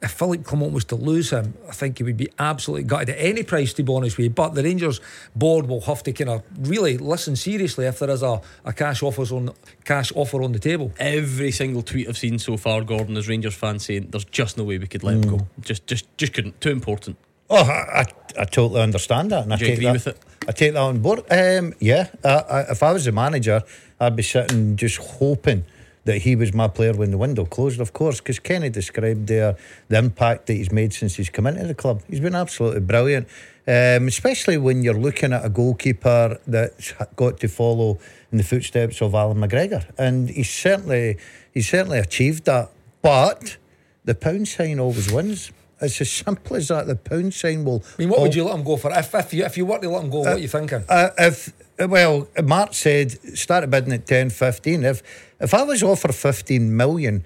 if 0.00 0.10
Philippe 0.12 0.44
Clement 0.44 0.72
was 0.72 0.84
to 0.86 0.96
lose 0.96 1.30
him, 1.30 1.54
I 1.68 1.72
think 1.72 1.98
he 1.98 2.04
would 2.04 2.16
be 2.16 2.28
absolutely 2.38 2.84
gutted 2.84 3.10
at 3.10 3.16
any 3.18 3.42
price, 3.42 3.72
to 3.74 3.82
be 3.82 3.92
honest 3.92 4.16
with 4.16 4.24
you. 4.24 4.30
But 4.30 4.54
the 4.54 4.62
Rangers 4.62 5.00
board 5.34 5.66
will 5.68 5.80
have 5.82 6.02
to 6.04 6.12
kind 6.12 6.30
of 6.30 6.42
really 6.68 6.98
listen 6.98 7.36
seriously 7.36 7.86
if 7.86 7.98
there 8.00 8.10
is 8.10 8.22
a, 8.22 8.40
a 8.64 8.72
cash 8.72 9.02
offers 9.02 9.32
on 9.32 9.50
cash 9.84 10.12
offer 10.14 10.42
on 10.42 10.52
the 10.52 10.58
table. 10.58 10.92
Every 10.98 11.50
single 11.50 11.82
tweet 11.82 12.08
I've 12.08 12.18
seen 12.18 12.38
so 12.38 12.56
far, 12.56 12.82
Gordon, 12.82 13.16
is 13.16 13.28
Rangers 13.28 13.54
fans 13.54 13.86
saying 13.86 14.08
there's 14.10 14.24
just 14.24 14.56
no 14.56 14.64
way 14.64 14.78
we 14.78 14.86
could 14.86 15.04
let 15.04 15.14
him 15.14 15.22
go. 15.22 15.36
Mm. 15.36 15.46
Just, 15.60 15.86
just, 15.86 16.18
just 16.18 16.32
couldn't. 16.32 16.60
Too 16.60 16.70
important. 16.70 17.16
Oh, 17.50 17.64
I, 17.64 18.00
I, 18.00 18.06
I 18.42 18.44
totally 18.44 18.82
understand 18.82 19.30
that, 19.30 19.44
and 19.44 19.54
I 19.54 19.56
Do 19.56 19.64
you 19.64 19.76
take 19.76 19.84
agree 19.84 19.98
that. 19.98 20.18
I 20.48 20.52
take 20.52 20.72
that 20.72 20.80
on 20.80 21.00
board. 21.00 21.20
Um, 21.30 21.74
yeah, 21.78 22.08
I, 22.24 22.28
I, 22.28 22.60
if 22.70 22.82
I 22.82 22.92
was 22.92 23.04
the 23.04 23.12
manager, 23.12 23.62
I'd 24.00 24.16
be 24.16 24.22
sitting 24.22 24.76
just 24.76 24.96
hoping 24.96 25.66
that 26.06 26.22
he 26.22 26.36
was 26.36 26.54
my 26.54 26.68
player 26.68 26.94
when 26.94 27.10
the 27.10 27.18
window 27.18 27.44
closed. 27.44 27.80
Of 27.80 27.92
course, 27.92 28.18
because 28.18 28.38
Kenny 28.38 28.70
described 28.70 29.26
there 29.26 29.56
the 29.88 29.98
impact 29.98 30.46
that 30.46 30.54
he's 30.54 30.72
made 30.72 30.94
since 30.94 31.16
he's 31.16 31.28
come 31.28 31.46
into 31.46 31.66
the 31.66 31.74
club. 31.74 32.00
He's 32.08 32.20
been 32.20 32.34
absolutely 32.34 32.80
brilliant, 32.80 33.28
um, 33.66 34.08
especially 34.08 34.56
when 34.56 34.82
you're 34.82 34.98
looking 34.98 35.34
at 35.34 35.44
a 35.44 35.50
goalkeeper 35.50 36.38
that's 36.46 36.94
got 37.14 37.38
to 37.40 37.48
follow 37.48 37.98
in 38.32 38.38
the 38.38 38.44
footsteps 38.44 39.02
of 39.02 39.14
Allan 39.14 39.36
McGregor, 39.36 39.84
and 39.98 40.30
he's 40.30 40.48
certainly 40.48 41.18
he's 41.52 41.68
certainly 41.68 41.98
achieved 41.98 42.46
that. 42.46 42.70
But 43.02 43.58
the 44.06 44.14
pound 44.14 44.48
sign 44.48 44.80
always 44.80 45.12
wins. 45.12 45.52
It's 45.80 46.00
as 46.00 46.10
simple 46.10 46.56
as 46.56 46.68
that. 46.68 46.86
The 46.86 46.96
pound 46.96 47.32
sign 47.34 47.64
will. 47.64 47.82
I 47.98 48.02
mean, 48.02 48.08
what 48.08 48.20
would 48.20 48.34
you 48.34 48.44
let 48.44 48.56
him 48.56 48.64
go 48.64 48.76
for? 48.76 48.90
If, 48.92 49.14
if, 49.14 49.34
you, 49.34 49.44
if 49.44 49.56
you 49.56 49.66
were 49.66 49.78
to 49.78 49.88
let 49.88 50.02
him 50.02 50.10
go, 50.10 50.20
what 50.20 50.28
are 50.28 50.38
you 50.38 50.48
thinking? 50.48 50.84
uh, 50.88 51.10
if 51.18 51.52
well, 51.78 52.26
Mark 52.42 52.74
said 52.74 53.12
started 53.38 53.70
bidding 53.70 53.92
at 53.92 54.06
10, 54.06 54.30
15. 54.30 54.84
If 54.84 55.02
if 55.40 55.54
I 55.54 55.62
was 55.62 55.82
offered 55.82 56.14
15 56.14 56.76
million 56.76 57.24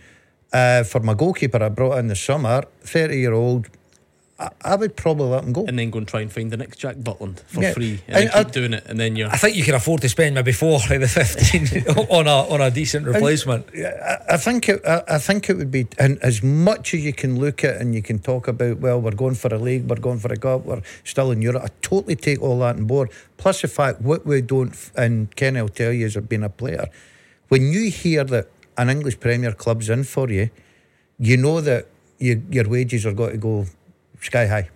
uh, 0.52 0.84
for 0.84 1.00
my 1.00 1.14
goalkeeper 1.14 1.62
I 1.62 1.70
brought 1.70 1.98
in 1.98 2.08
the 2.08 2.16
summer, 2.16 2.62
30 2.82 3.16
year 3.16 3.32
old, 3.32 3.68
I, 4.42 4.72
I 4.72 4.74
would 4.76 4.96
probably 4.96 5.26
let 5.28 5.44
him 5.44 5.52
go. 5.52 5.64
And 5.66 5.78
then 5.78 5.90
go 5.90 5.98
and 5.98 6.08
try 6.08 6.20
and 6.20 6.32
find 6.32 6.50
the 6.50 6.56
next 6.56 6.78
Jack 6.78 6.96
Butland 6.96 7.40
for 7.46 7.62
Yeah. 7.62 7.72
free. 7.74 8.00
And, 8.08 8.16
And 8.24 8.30
keep 8.30 8.46
I- 8.46 8.50
doing 8.50 8.72
it. 8.74 8.84
And 8.86 8.98
then 8.98 9.16
you're. 9.16 9.28
I 9.30 9.36
think 9.36 9.56
you 9.56 9.64
can 9.64 9.74
afford 9.74 10.00
to 10.02 10.08
spend 10.08 10.34
maybe 10.34 10.52
four 10.52 10.76
of 10.76 10.88
the 10.88 11.06
15 11.08 11.96
on, 12.10 12.26
a, 12.26 12.36
on 12.52 12.60
a 12.60 12.70
decent 12.70 13.06
replacement. 13.06 13.66
I, 13.76 14.18
I 14.30 14.36
think 14.36 14.68
it. 14.68 14.80
I, 14.86 15.02
I 15.08 15.18
think 15.18 15.48
it 15.50 15.56
would 15.56 15.70
be, 15.70 15.86
and 15.98 16.18
as 16.22 16.42
much 16.42 16.94
as 16.94 17.04
you 17.04 17.12
can 17.12 17.38
look 17.38 17.62
at 17.64 17.76
and 17.80 17.94
you 17.94 18.02
can 18.02 18.18
talk 18.18 18.48
about, 18.48 18.78
well, 18.78 19.00
we're 19.00 19.12
going 19.12 19.34
for 19.36 19.54
a 19.54 19.58
league, 19.58 19.88
we're 19.88 19.96
going 19.96 20.18
for 20.18 20.32
a 20.32 20.36
cup, 20.36 20.64
we're 20.64 20.82
still 21.04 21.30
in 21.30 21.40
Europe. 21.42 21.62
I 21.64 21.68
totally 21.82 22.16
take 22.16 22.42
all 22.42 22.58
that 22.60 22.76
on 22.76 22.84
board. 22.86 23.10
Plus 23.36 23.62
the 23.62 23.68
fact 23.68 24.00
what 24.00 24.26
we 24.26 24.40
don't, 24.40 24.74
and 24.96 25.34
Kenny 25.36 25.60
will 25.62 25.68
tell 25.68 25.92
you 25.92 26.06
as 26.06 26.16
being 26.16 26.42
a 26.44 26.48
player, 26.48 26.86
when 27.48 27.72
you 27.72 27.90
hear 27.90 28.24
that 28.24 28.48
an 28.78 28.88
English 28.88 29.20
Premier 29.20 29.52
club's 29.52 29.88
in 29.90 30.04
for 30.04 30.30
you, 30.30 30.48
you 31.18 31.36
know 31.36 31.60
that 31.60 31.86
you, 32.18 32.42
your 32.50 32.68
wages 32.68 33.04
are 33.04 33.12
going 33.12 33.32
to 33.32 33.36
go 33.38 33.66
sky 34.22 34.46
high. 34.46 34.68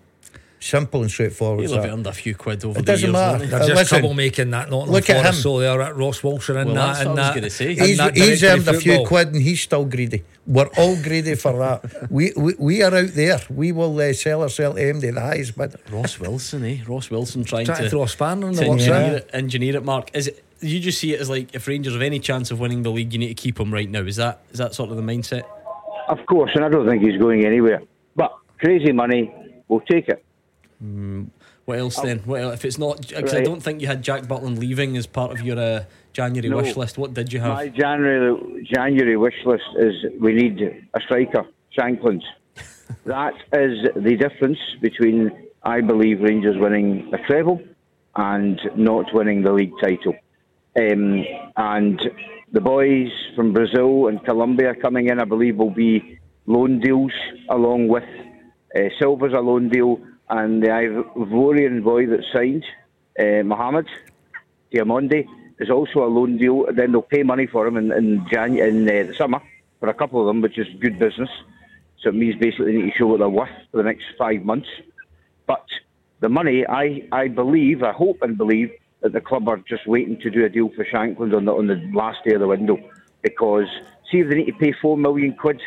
Simple 0.58 1.02
and 1.02 1.10
straightforward. 1.10 1.66
He'll 1.68 1.80
have 1.80 1.92
earned 1.92 2.06
a 2.06 2.12
few 2.12 2.34
quid 2.34 2.64
over 2.64 2.78
It 2.78 2.86
the 2.86 2.92
doesn't 2.92 3.10
years. 3.10 3.12
matter. 3.12 3.32
hasn't 3.32 3.44
he? 3.44 3.50
They're 3.50 3.58
just 3.68 3.74
listen, 3.74 3.98
trouble 4.00 4.14
making 4.14 4.50
that 4.50 4.70
Nottingham 4.70 4.90
look 4.94 5.10
at 5.10 5.16
Forest, 5.22 5.38
him. 5.38 5.42
so 5.42 5.58
they 5.60 5.68
are 5.68 5.82
at 5.82 5.96
Ross 5.96 6.24
Wilson 6.24 6.56
and 6.56 6.66
Well, 6.72 6.74
that. 6.76 6.86
that's 6.94 7.00
and 7.00 7.10
what 7.10 7.18
I 7.18 7.22
was 7.22 7.28
that, 7.28 7.34
gonna 7.40 7.50
say. 7.50 7.70
and 7.72 7.80
He's, 7.86 7.98
that 7.98 8.16
he's 8.16 8.40
directory 8.40 8.48
earned 8.60 8.68
a 8.76 8.80
few 8.80 9.06
quid 9.06 9.28
and 9.34 9.42
he's 9.42 9.60
still 9.60 9.84
greedy. 9.84 10.24
We're 10.46 10.70
all 10.78 10.96
greedy 11.00 11.34
for 11.34 11.58
that. 11.58 12.08
We, 12.10 12.32
we 12.36 12.54
we 12.58 12.82
are 12.82 12.92
out 12.94 13.08
there. 13.10 13.40
We 13.50 13.70
will 13.72 14.00
uh, 14.00 14.12
sell 14.14 14.42
ourselves 14.42 14.76
to 14.78 14.82
MD 14.94 15.14
the 15.14 15.20
highest 15.20 15.56
bidder. 15.58 15.78
Ross 15.90 16.18
Wilson, 16.18 16.64
eh? 16.64 16.78
Ross 16.88 17.10
Wilson 17.10 17.44
trying, 17.44 17.66
Trying 17.66 17.78
to 17.78 17.84
to, 17.84 17.90
throw 17.90 18.02
a 18.04 18.08
spanner 18.08 18.48
in 18.48 18.54
the 18.54 18.66
works. 18.68 18.82
engineer, 18.82 19.12
eh? 19.14 19.16
it, 19.18 19.30
engineer 19.34 19.76
it. 19.76 19.84
Mark, 19.84 20.10
is 20.14 20.28
it? 20.28 20.42
You 20.60 20.80
just 20.80 20.98
see 20.98 21.12
it 21.12 21.20
as 21.20 21.28
like 21.28 21.54
if 21.54 21.68
Rangers 21.68 21.92
have 21.92 22.02
any 22.02 22.18
chance 22.18 22.50
of 22.50 22.58
winning 22.58 22.82
the 22.82 22.90
league, 22.90 23.12
you 23.12 23.18
need 23.18 23.28
to 23.28 23.34
keep 23.34 23.60
him 23.60 23.72
right 23.72 23.88
now. 23.90 24.00
Is 24.00 24.16
that 24.16 24.40
is 24.52 24.58
that 24.58 24.74
sort 24.74 24.90
of 24.90 24.96
the 24.96 25.02
mindset? 25.02 25.42
Of 26.08 26.24
course, 26.26 26.50
and 26.54 26.64
I 26.64 26.70
don't 26.70 26.88
think 26.88 27.02
he's 27.02 27.20
going 27.20 27.44
anywhere. 27.44 27.82
Crazy 28.58 28.92
money, 28.92 29.32
we'll 29.68 29.80
take 29.80 30.08
it. 30.08 30.24
What 31.66 31.78
else 31.78 31.96
then? 31.96 32.22
Well. 32.24 32.52
If 32.52 32.64
it's 32.64 32.78
not, 32.78 33.08
because 33.08 33.34
I 33.34 33.42
don't 33.42 33.60
think 33.60 33.80
you 33.80 33.88
had 33.88 34.02
Jack 34.02 34.22
Butland 34.22 34.58
leaving 34.58 34.96
as 34.96 35.06
part 35.06 35.32
of 35.32 35.42
your 35.42 35.58
uh, 35.58 35.84
January 36.12 36.48
No. 36.48 36.58
wish 36.58 36.76
list. 36.76 36.96
What 36.96 37.12
did 37.12 37.32
you 37.32 37.40
have? 37.40 37.54
My 37.54 37.68
January 37.68 38.68
January 38.72 39.16
wish 39.16 39.34
list 39.44 39.64
is 39.76 39.94
we 40.20 40.32
need 40.32 40.60
a 40.94 41.00
striker, 41.00 41.44
Shanklands. 41.76 42.22
that 43.04 43.34
is 43.52 43.88
the 43.96 44.16
difference 44.16 44.58
between 44.80 45.32
I 45.64 45.80
believe 45.80 46.20
Rangers 46.20 46.56
winning 46.56 47.10
a 47.12 47.18
treble 47.26 47.60
and 48.14 48.60
not 48.76 49.12
winning 49.12 49.42
the 49.42 49.52
league 49.52 49.74
title. 49.82 50.14
Um, 50.78 51.24
and 51.56 52.00
the 52.52 52.60
boys 52.60 53.08
from 53.34 53.52
Brazil 53.52 54.06
and 54.06 54.24
Colombia 54.24 54.74
coming 54.74 55.08
in, 55.08 55.18
I 55.18 55.24
believe, 55.24 55.56
will 55.56 55.70
be 55.70 56.18
loan 56.46 56.78
deals 56.78 57.12
along 57.50 57.88
with 57.88 58.04
uh, 58.76 58.88
Silva's 58.98 59.32
a 59.32 59.40
loan 59.40 59.68
deal, 59.68 59.92
and 60.28 60.62
the 60.62 60.68
Ivorian 60.68 61.82
boy 61.82 62.06
that 62.06 62.22
signed, 62.32 62.64
uh, 63.18 63.42
Mohamed 63.42 63.88
Diomande, 64.72 65.26
is 65.58 65.70
also 65.70 66.04
a 66.04 66.10
loan 66.16 66.36
deal. 66.36 66.66
Then 66.72 66.92
they'll 66.92 67.02
pay 67.02 67.22
money 67.22 67.46
for 67.46 67.66
him 67.66 67.76
in 67.76 67.92
in, 67.92 68.26
Jan- 68.30 68.58
in 68.58 68.88
uh, 68.88 69.08
the 69.08 69.14
summer 69.14 69.40
for 69.80 69.88
a 69.88 69.94
couple 69.94 70.20
of 70.20 70.26
them, 70.26 70.40
which 70.42 70.58
is 70.58 70.66
good 70.80 70.98
business. 70.98 71.30
So 72.00 72.10
it 72.10 72.14
means 72.14 72.36
basically 72.36 72.66
they 72.66 72.78
need 72.78 72.92
to 72.92 72.98
show 72.98 73.06
what 73.06 73.18
they're 73.20 73.28
worth 73.28 73.56
for 73.70 73.78
the 73.78 73.82
next 73.82 74.04
five 74.18 74.44
months. 74.44 74.68
But 75.46 75.66
the 76.20 76.28
money, 76.28 76.66
I, 76.66 77.08
I 77.12 77.28
believe, 77.28 77.82
I 77.82 77.92
hope 77.92 78.18
and 78.22 78.36
believe 78.36 78.70
that 79.00 79.12
the 79.12 79.20
club 79.20 79.48
are 79.48 79.58
just 79.58 79.86
waiting 79.86 80.18
to 80.20 80.30
do 80.30 80.44
a 80.44 80.48
deal 80.48 80.70
for 80.76 80.84
Shankland 80.84 81.34
on 81.36 81.44
the 81.44 81.52
on 81.52 81.66
the 81.66 81.80
last 81.94 82.18
day 82.24 82.34
of 82.34 82.40
the 82.40 82.48
window, 82.48 82.78
because 83.22 83.68
see 84.10 84.18
if 84.20 84.28
they 84.28 84.36
need 84.36 84.46
to 84.46 84.58
pay 84.58 84.72
four 84.82 84.96
million 84.96 85.34
quid, 85.34 85.60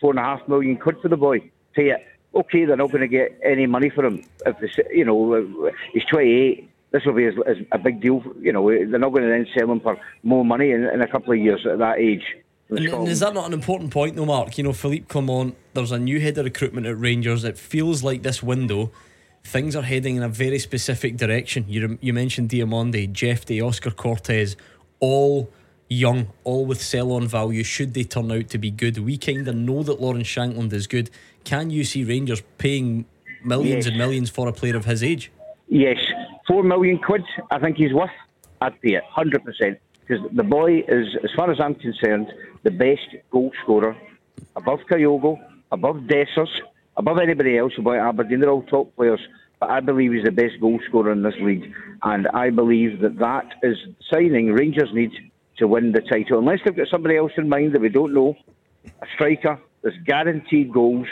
four 0.00 0.10
and 0.10 0.18
a 0.18 0.22
half 0.22 0.46
million 0.48 0.76
quid 0.76 0.96
for 1.02 1.08
the 1.08 1.16
boy, 1.16 1.38
pay 1.74 1.90
it. 1.90 2.06
Okay, 2.34 2.64
they're 2.64 2.76
not 2.76 2.90
going 2.90 3.00
to 3.02 3.08
get 3.08 3.38
any 3.44 3.66
money 3.66 3.90
for 3.90 4.04
him. 4.04 4.24
If 4.46 4.58
they, 4.60 4.96
you 4.96 5.04
know, 5.04 5.70
he's 5.92 6.04
28. 6.04 6.68
This 6.92 7.04
will 7.04 7.12
be 7.12 7.26
as, 7.26 7.34
as 7.46 7.56
a 7.70 7.78
big 7.78 8.00
deal. 8.00 8.22
You 8.40 8.52
know, 8.52 8.68
they're 8.68 8.98
not 8.98 9.10
going 9.10 9.22
to 9.22 9.28
then 9.28 9.46
sell 9.56 9.70
him 9.70 9.80
for 9.80 9.96
more 10.22 10.44
money 10.44 10.70
in, 10.72 10.84
in 10.84 11.00
a 11.02 11.08
couple 11.08 11.32
of 11.32 11.38
years 11.38 11.64
at 11.66 11.78
that 11.78 11.98
age. 11.98 12.24
And, 12.68 12.78
and 12.78 13.08
is 13.08 13.20
that 13.20 13.34
not 13.34 13.46
an 13.46 13.52
important 13.52 13.90
point, 13.90 14.16
though, 14.16 14.26
Mark? 14.26 14.56
You 14.56 14.64
know, 14.64 14.72
Philippe 14.72 15.06
Clement, 15.06 15.56
there's 15.74 15.92
a 15.92 15.98
new 15.98 16.20
head 16.20 16.38
of 16.38 16.44
recruitment 16.44 16.86
at 16.86 16.98
Rangers. 16.98 17.44
It 17.44 17.58
feels 17.58 18.02
like 18.04 18.22
this 18.22 18.42
window, 18.42 18.92
things 19.44 19.74
are 19.74 19.82
heading 19.82 20.16
in 20.16 20.22
a 20.22 20.28
very 20.28 20.58
specific 20.58 21.16
direction. 21.16 21.64
You, 21.68 21.98
you 22.00 22.12
mentioned 22.12 22.50
Diomande, 22.50 23.12
Jeff 23.12 23.44
Day, 23.44 23.60
Oscar 23.60 23.90
Cortés, 23.90 24.54
all 25.00 25.50
young, 25.88 26.28
all 26.44 26.64
with 26.64 26.80
sell 26.80 27.12
on 27.12 27.26
value, 27.26 27.64
should 27.64 27.94
they 27.94 28.04
turn 28.04 28.30
out 28.30 28.48
to 28.48 28.58
be 28.58 28.70
good. 28.70 28.98
We 28.98 29.18
kind 29.18 29.46
of 29.46 29.56
know 29.56 29.82
that 29.82 30.00
Lawrence 30.00 30.28
Shankland 30.28 30.72
is 30.72 30.86
good. 30.86 31.10
Can 31.44 31.70
you 31.70 31.84
see 31.84 32.04
Rangers 32.04 32.42
paying 32.58 33.06
millions 33.44 33.84
Yes. 33.84 33.86
and 33.86 33.98
millions 33.98 34.30
for 34.30 34.48
a 34.48 34.52
player 34.52 34.76
of 34.76 34.84
his 34.84 35.02
age? 35.02 35.30
Yes, 35.68 35.98
four 36.46 36.62
million 36.62 36.98
quid. 36.98 37.22
I 37.50 37.58
think 37.58 37.76
he's 37.76 37.92
worth. 37.92 38.10
I'd 38.60 38.80
pay 38.80 38.94
it, 38.94 39.04
hundred 39.04 39.44
percent. 39.44 39.78
Because 40.06 40.24
the 40.32 40.42
boy 40.42 40.78
is, 40.88 41.06
as 41.22 41.30
far 41.36 41.50
as 41.50 41.60
I'm 41.60 41.74
concerned, 41.76 42.26
the 42.64 42.70
best 42.70 43.08
goal 43.30 43.52
scorer, 43.62 43.96
above 44.56 44.80
Kyogo, 44.90 45.38
above 45.70 45.96
Dessers, 46.08 46.50
above 46.96 47.18
anybody 47.18 47.56
else. 47.56 47.72
About 47.78 47.94
Aberdeen, 48.08 48.40
they're 48.40 48.50
all 48.50 48.62
top 48.64 48.94
players. 48.96 49.20
But 49.60 49.70
I 49.70 49.80
believe 49.80 50.12
he's 50.12 50.24
the 50.24 50.32
best 50.32 50.58
goal 50.60 50.80
scorer 50.88 51.12
in 51.12 51.22
this 51.22 51.34
league, 51.40 51.72
and 52.02 52.26
I 52.28 52.50
believe 52.50 53.00
that 53.00 53.18
that 53.18 53.46
is 53.62 53.76
signing 54.10 54.52
Rangers 54.52 54.88
need 54.92 55.12
to 55.58 55.68
win 55.68 55.92
the 55.92 56.00
title. 56.00 56.38
Unless 56.38 56.60
they've 56.64 56.76
got 56.76 56.88
somebody 56.88 57.16
else 57.16 57.32
in 57.36 57.48
mind 57.48 57.74
that 57.74 57.80
we 57.80 57.90
don't 57.90 58.14
know, 58.14 58.34
a 58.86 59.06
striker 59.14 59.58
that's 59.82 59.96
guaranteed 60.04 60.72
goals 60.72 61.06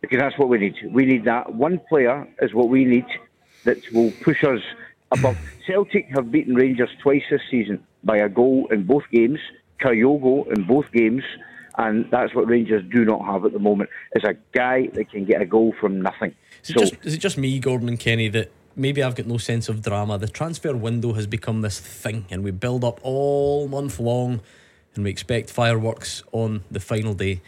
because 0.00 0.18
that's 0.18 0.38
what 0.38 0.48
we 0.48 0.58
need. 0.58 0.76
We 0.90 1.04
need 1.04 1.24
that. 1.24 1.54
One 1.54 1.80
player 1.88 2.26
is 2.40 2.54
what 2.54 2.68
we 2.68 2.84
need 2.84 3.06
that 3.64 3.78
will 3.92 4.12
push 4.22 4.44
us 4.44 4.60
above. 5.10 5.36
Celtic 5.66 6.06
have 6.14 6.30
beaten 6.30 6.54
Rangers 6.54 6.90
twice 7.02 7.24
this 7.30 7.42
season 7.50 7.84
by 8.04 8.18
a 8.18 8.28
goal 8.28 8.68
in 8.70 8.84
both 8.84 9.04
games, 9.10 9.40
Kyogo 9.80 10.50
in 10.56 10.64
both 10.64 10.90
games, 10.92 11.24
and 11.76 12.08
that's 12.10 12.34
what 12.34 12.48
Rangers 12.48 12.82
do 12.90 13.04
not 13.04 13.24
have 13.24 13.44
at 13.44 13.52
the 13.52 13.58
moment, 13.58 13.90
is 14.14 14.24
a 14.24 14.34
guy 14.52 14.86
that 14.94 15.10
can 15.10 15.24
get 15.24 15.42
a 15.42 15.46
goal 15.46 15.74
from 15.78 16.00
nothing. 16.00 16.34
Is 16.62 16.70
it, 16.70 16.72
So, 16.74 16.80
just, 16.80 16.94
is 17.04 17.14
it 17.14 17.18
just 17.18 17.36
me, 17.36 17.58
Gordon 17.58 17.88
and 17.88 17.98
Kenny, 17.98 18.28
that 18.28 18.50
maybe 18.76 19.02
I've 19.02 19.14
got 19.14 19.26
no 19.26 19.38
sense 19.38 19.68
of 19.68 19.82
drama? 19.82 20.18
The 20.18 20.28
transfer 20.28 20.74
window 20.76 21.12
has 21.14 21.26
become 21.26 21.62
this 21.62 21.80
thing, 21.80 22.26
and 22.30 22.42
we 22.44 22.50
build 22.52 22.84
up 22.84 23.00
all 23.02 23.68
month 23.68 23.98
long, 23.98 24.40
and 24.94 25.04
we 25.04 25.10
expect 25.10 25.50
fireworks 25.50 26.22
on 26.32 26.62
the 26.70 26.80
final 26.80 27.12
day. 27.12 27.42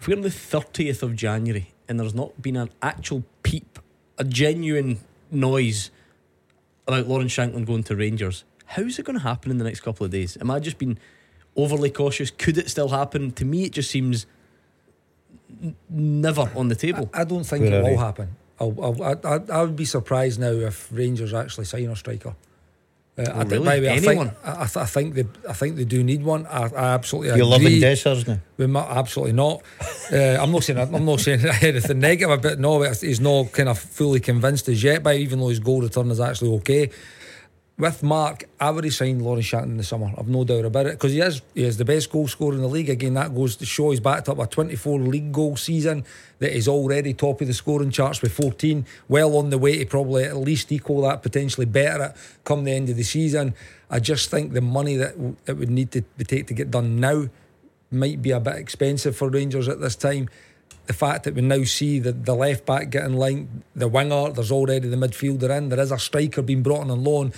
If 0.00 0.08
we're 0.08 0.16
on 0.16 0.22
the 0.22 0.30
30th 0.30 1.02
of 1.02 1.14
January 1.14 1.72
and 1.86 2.00
there's 2.00 2.14
not 2.14 2.40
been 2.40 2.56
an 2.56 2.70
actual 2.80 3.22
peep, 3.42 3.78
a 4.16 4.24
genuine 4.24 5.00
noise 5.30 5.90
about 6.88 7.06
Lawrence 7.06 7.34
Shankland 7.34 7.66
going 7.66 7.82
to 7.84 7.96
Rangers, 7.96 8.44
how's 8.64 8.98
it 8.98 9.04
going 9.04 9.18
to 9.18 9.22
happen 9.22 9.50
in 9.50 9.58
the 9.58 9.64
next 9.64 9.80
couple 9.80 10.06
of 10.06 10.10
days? 10.10 10.38
Am 10.40 10.50
I 10.50 10.58
just 10.58 10.78
being 10.78 10.98
overly 11.54 11.90
cautious? 11.90 12.30
Could 12.30 12.56
it 12.56 12.70
still 12.70 12.88
happen? 12.88 13.32
To 13.32 13.44
me, 13.44 13.64
it 13.64 13.72
just 13.72 13.90
seems 13.90 14.24
n- 15.62 15.76
never 15.90 16.50
on 16.56 16.68
the 16.68 16.76
table. 16.76 17.10
I 17.12 17.24
don't 17.24 17.44
think 17.44 17.64
Where 17.64 17.80
it 17.80 17.82
will 17.82 17.98
happen. 17.98 18.36
I'll, 18.58 18.74
I'll, 18.82 19.02
I, 19.02 19.16
I, 19.22 19.40
I 19.52 19.62
would 19.62 19.76
be 19.76 19.84
surprised 19.84 20.40
now 20.40 20.52
if 20.52 20.88
Rangers 20.90 21.34
actually 21.34 21.66
sign 21.66 21.90
a 21.90 21.96
striker. 21.96 22.34
Uh, 23.20 23.30
I, 23.30 23.34
Oh, 23.34 23.38
think- 23.40 23.50
really? 23.66 23.80
way, 23.80 23.90
I 23.90 23.98
think 24.00 24.32
I, 24.44 24.52
I 24.62 24.66
th- 24.66 24.76
I 24.76 24.86
think 24.86 25.14
they 25.14 25.24
I 25.48 25.52
think 25.52 25.76
they 25.76 25.84
do 25.84 26.02
need 26.02 26.22
one. 26.24 26.46
I, 26.46 26.62
I 26.68 26.94
absolutely 26.94 27.36
You're 27.36 27.46
loving 27.46 27.66
agree. 27.66 27.80
Dessers 27.82 28.26
now. 28.26 28.38
We 28.56 28.66
mu- 28.66 28.78
absolutely 28.80 29.32
not. 29.34 29.62
Uh, 30.12 30.38
I'm 30.40 30.50
not 30.52 30.64
saying 30.64 30.78
I'm 30.78 31.04
not 31.04 31.20
saying 31.20 31.40
anything 31.62 31.98
negative, 32.00 32.40
but 32.42 32.58
no, 32.58 32.82
he's 32.82 33.20
not 33.20 33.52
kind 33.52 33.68
of 33.68 33.78
fully 33.78 34.20
convinced 34.20 34.68
as 34.68 34.82
yet. 34.82 35.02
By 35.02 35.14
even 35.16 35.40
though 35.40 35.48
his 35.48 35.60
goal 35.60 35.82
return 35.82 36.10
is 36.10 36.20
actually 36.20 36.52
okay. 36.58 36.90
With 37.80 38.02
Mark, 38.02 38.44
I 38.60 38.68
would 38.68 38.84
have 38.84 38.92
signed 38.92 39.22
Lauren 39.22 39.40
Shannon 39.40 39.70
in 39.70 39.76
the 39.78 39.84
summer. 39.84 40.12
I've 40.18 40.28
no 40.28 40.44
doubt 40.44 40.66
about 40.66 40.84
it 40.84 40.92
because 40.92 41.12
he 41.12 41.20
is 41.20 41.40
he 41.54 41.64
is 41.64 41.78
the 41.78 41.86
best 41.86 42.12
goal 42.12 42.28
scorer 42.28 42.54
in 42.54 42.60
the 42.60 42.68
league. 42.68 42.90
Again, 42.90 43.14
that 43.14 43.34
goes 43.34 43.56
to 43.56 43.64
show 43.64 43.88
he's 43.88 44.00
backed 44.00 44.28
up 44.28 44.38
a 44.38 44.46
24 44.46 45.00
league 45.00 45.32
goal 45.32 45.56
season 45.56 46.04
that 46.40 46.54
is 46.54 46.68
already 46.68 47.14
top 47.14 47.40
of 47.40 47.46
the 47.46 47.54
scoring 47.54 47.90
charts 47.90 48.20
with 48.20 48.32
14. 48.32 48.84
Well 49.08 49.34
on 49.34 49.48
the 49.48 49.56
way 49.56 49.78
to 49.78 49.86
probably 49.86 50.24
at 50.24 50.36
least 50.36 50.70
equal 50.70 51.00
that, 51.00 51.22
potentially 51.22 51.64
better 51.64 52.04
it 52.04 52.16
come 52.44 52.64
the 52.64 52.72
end 52.72 52.90
of 52.90 52.96
the 52.96 53.02
season. 53.02 53.54
I 53.88 53.98
just 53.98 54.30
think 54.30 54.52
the 54.52 54.60
money 54.60 54.96
that 54.96 55.14
it 55.46 55.54
would 55.54 55.70
need 55.70 55.90
to 55.92 56.02
be 56.18 56.24
take 56.24 56.48
to 56.48 56.54
get 56.54 56.70
done 56.70 57.00
now 57.00 57.30
might 57.90 58.20
be 58.20 58.32
a 58.32 58.40
bit 58.40 58.56
expensive 58.56 59.16
for 59.16 59.30
Rangers 59.30 59.68
at 59.68 59.80
this 59.80 59.96
time. 59.96 60.28
The 60.84 60.92
fact 60.92 61.24
that 61.24 61.34
we 61.34 61.40
now 61.40 61.64
see 61.64 61.98
the, 61.98 62.12
the 62.12 62.34
left 62.34 62.66
back 62.66 62.90
getting 62.90 63.16
linked, 63.16 63.50
the 63.74 63.88
winger, 63.88 64.32
there's 64.32 64.52
already 64.52 64.86
the 64.88 64.98
midfielder 64.98 65.56
in, 65.56 65.70
there 65.70 65.80
is 65.80 65.92
a 65.92 65.98
striker 65.98 66.42
being 66.42 66.62
brought 66.62 66.90
on 66.90 67.04
loan. 67.04 67.32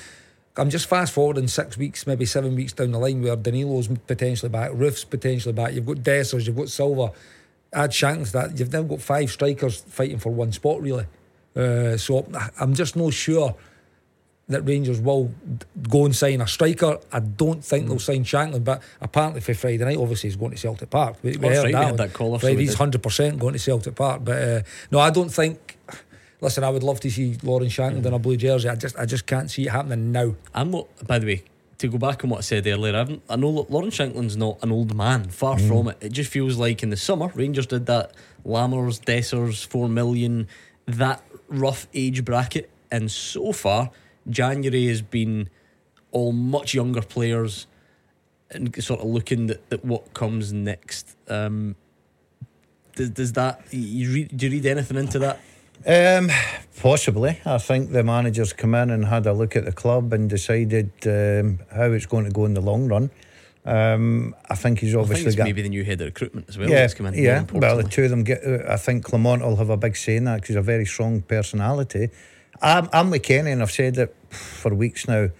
I'm 0.56 0.68
just 0.70 0.86
fast 0.86 1.12
forwarding 1.14 1.48
six 1.48 1.78
weeks, 1.78 2.06
maybe 2.06 2.26
seven 2.26 2.54
weeks 2.54 2.72
down 2.74 2.92
the 2.92 2.98
line 2.98 3.22
where 3.22 3.36
Danilo's 3.36 3.88
potentially 4.06 4.50
back, 4.50 4.70
Roofe's 4.74 5.04
potentially 5.04 5.54
back, 5.54 5.72
you've 5.72 5.86
got 5.86 5.96
Dessers, 5.98 6.46
you've 6.46 6.56
got 6.56 6.68
Silva, 6.68 7.12
add 7.72 7.94
Shanks 7.94 8.32
to 8.32 8.38
that, 8.38 8.58
you've 8.58 8.72
now 8.72 8.82
got 8.82 9.00
five 9.00 9.30
strikers 9.30 9.80
fighting 9.80 10.18
for 10.18 10.30
one 10.30 10.52
spot 10.52 10.80
really. 10.82 11.06
Uh, 11.56 11.96
so 11.96 12.26
I'm 12.60 12.74
just 12.74 12.96
not 12.96 13.12
sure 13.14 13.54
that 14.48 14.62
Rangers 14.62 15.00
will 15.00 15.32
go 15.88 16.04
and 16.04 16.14
sign 16.14 16.40
a 16.42 16.46
striker. 16.46 16.98
I 17.10 17.20
don't 17.20 17.64
think 17.64 17.88
they'll 17.88 17.98
sign 17.98 18.24
Shankland, 18.24 18.64
but 18.64 18.82
apparently 19.00 19.40
for 19.40 19.54
Friday 19.54 19.82
night, 19.84 19.96
obviously 19.96 20.28
he's 20.28 20.36
going 20.36 20.50
to 20.50 20.58
Celtic 20.58 20.90
Park. 20.90 21.16
We, 21.22 21.36
we 21.38 21.46
Oh, 21.46 21.48
heard 21.50 21.56
right, 21.58 21.64
we 21.66 21.72
that 21.72 21.78
had 21.78 21.86
one. 21.86 21.96
that 21.96 22.12
call 22.12 22.38
so 22.38 22.46
we 22.48 22.54
Friday's 22.54 22.74
hundred 22.74 23.02
percent 23.02 23.38
going 23.38 23.54
to 23.54 23.58
Celtic 23.58 23.94
Park, 23.94 24.22
but 24.24 24.42
uh, 24.42 24.62
no, 24.90 24.98
I 24.98 25.08
don't 25.10 25.30
think. 25.30 25.78
Listen, 26.42 26.64
I 26.64 26.70
would 26.70 26.82
love 26.82 26.98
to 27.00 27.10
see 27.10 27.38
Lawrence 27.44 27.72
Shankland 27.72 28.04
in 28.04 28.12
a 28.12 28.18
blue 28.18 28.36
jersey. 28.36 28.68
I 28.68 28.74
just, 28.74 28.98
I 28.98 29.06
just 29.06 29.26
can't 29.26 29.48
see 29.48 29.66
it 29.66 29.70
happening 29.70 30.10
now. 30.10 30.34
I'm 30.52 30.72
not, 30.72 30.88
by 31.06 31.20
the 31.20 31.26
way, 31.26 31.44
to 31.78 31.86
go 31.86 31.98
back 31.98 32.24
on 32.24 32.30
what 32.30 32.38
I 32.38 32.40
said 32.40 32.66
earlier, 32.66 32.96
I, 32.96 33.20
I 33.32 33.36
know 33.36 33.64
Lawrence 33.68 33.96
Shankland's 33.96 34.36
not 34.36 34.58
an 34.60 34.72
old 34.72 34.92
man, 34.92 35.28
far 35.30 35.56
from 35.56 35.86
it. 35.88 35.98
It 36.00 36.10
just 36.10 36.32
feels 36.32 36.56
like 36.56 36.82
in 36.82 36.90
the 36.90 36.96
summer, 36.96 37.30
Rangers 37.36 37.68
did 37.68 37.86
that 37.86 38.12
Lammers, 38.44 39.00
Dessers, 39.00 39.64
4 39.64 39.88
million, 39.88 40.48
that 40.86 41.22
rough 41.46 41.86
age 41.94 42.24
bracket. 42.24 42.68
And 42.90 43.08
so 43.08 43.52
far, 43.52 43.92
January 44.28 44.88
has 44.88 45.00
been 45.00 45.48
all 46.10 46.32
much 46.32 46.74
younger 46.74 47.02
players 47.02 47.68
and 48.50 48.74
sort 48.82 48.98
of 48.98 49.06
looking 49.06 49.48
at, 49.50 49.60
at 49.70 49.84
what 49.84 50.12
comes 50.12 50.52
next. 50.52 51.16
Um, 51.28 51.76
does, 52.96 53.10
does 53.10 53.32
that, 53.34 53.62
you 53.70 54.12
read, 54.12 54.36
do 54.36 54.46
you 54.46 54.52
read 54.52 54.66
anything 54.66 54.98
into 54.98 55.20
that? 55.20 55.40
Um, 55.86 56.30
possibly. 56.80 57.40
I 57.44 57.58
think 57.58 57.92
the 57.92 58.02
managers 58.02 58.52
come 58.52 58.74
in 58.74 58.90
and 58.90 59.04
had 59.06 59.26
a 59.26 59.32
look 59.32 59.56
at 59.56 59.64
the 59.64 59.72
club 59.72 60.12
and 60.12 60.28
decided 60.28 60.90
um, 61.06 61.60
how 61.74 61.90
it's 61.92 62.06
going 62.06 62.24
to 62.24 62.30
go 62.30 62.44
in 62.44 62.54
the 62.54 62.60
long 62.60 62.88
run. 62.88 63.10
Um, 63.64 64.34
I 64.50 64.56
think 64.56 64.80
he's 64.80 64.92
think 64.92 65.02
obviously 65.02 65.26
it's 65.26 65.36
got. 65.36 65.44
maybe 65.44 65.62
the 65.62 65.68
new 65.68 65.84
head 65.84 66.00
of 66.00 66.06
recruitment 66.06 66.48
as 66.48 66.58
well. 66.58 66.68
yeah, 66.68 66.80
that's 66.80 66.94
come 66.94 67.06
in, 67.06 67.14
yeah. 67.14 67.44
Well, 67.52 67.76
the 67.76 67.84
two 67.84 68.04
of 68.04 68.10
them 68.10 68.24
get. 68.24 68.44
uh, 68.44 68.64
I 68.68 68.76
think 68.76 69.04
Clement 69.04 69.42
will 69.42 69.56
have 69.56 69.70
a 69.70 69.76
big 69.76 69.96
say 69.96 70.16
in 70.16 70.24
that 70.24 70.36
because 70.36 70.48
he's 70.48 70.56
a 70.56 70.62
very 70.62 70.84
strong 70.84 71.22
personality. 71.22 72.10
I'm, 72.60 72.88
I'm 72.92 73.10
with 73.10 73.22
Kenny, 73.22 73.52
and 73.52 73.62
I've 73.62 73.70
said 73.70 73.98
it 73.98 74.16
for 74.30 74.74
weeks 74.74 75.06
now. 75.06 75.30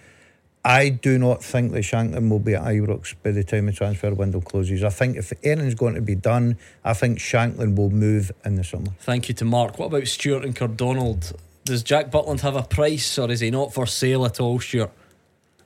I 0.65 0.89
do 0.89 1.17
not 1.17 1.43
think 1.43 1.73
that 1.73 1.83
Shankland 1.83 2.29
will 2.29 2.39
be 2.39 2.55
at 2.55 2.63
Ibrox 2.63 3.15
by 3.21 3.31
the 3.31 3.43
time 3.43 3.65
the 3.65 3.73
transfer 3.73 4.13
window 4.13 4.39
closes. 4.39 4.83
I 4.83 4.89
think 4.89 5.17
if 5.17 5.33
anything's 5.43 5.75
going 5.75 5.95
to 5.95 6.01
be 6.01 6.15
done, 6.15 6.57
I 6.85 6.93
think 6.93 7.19
Shankland 7.19 7.75
will 7.75 7.89
move 7.89 8.31
in 8.45 8.55
the 8.55 8.63
summer. 8.63 8.91
Thank 8.99 9.27
you 9.27 9.35
to 9.35 9.45
Mark. 9.45 9.77
What 9.77 9.87
about 9.87 10.07
Stuart 10.07 10.45
and 10.45 10.55
Cardonald? 10.55 11.33
Does 11.65 11.83
Jack 11.83 12.11
Butland 12.11 12.41
have 12.41 12.55
a 12.55 12.63
price 12.63 13.19
or 13.19 13.29
is 13.29 13.41
he 13.41 13.51
not 13.51 13.73
for 13.73 13.85
sale 13.85 14.25
at 14.25 14.39
all, 14.39 14.59
Stuart? 14.59 14.91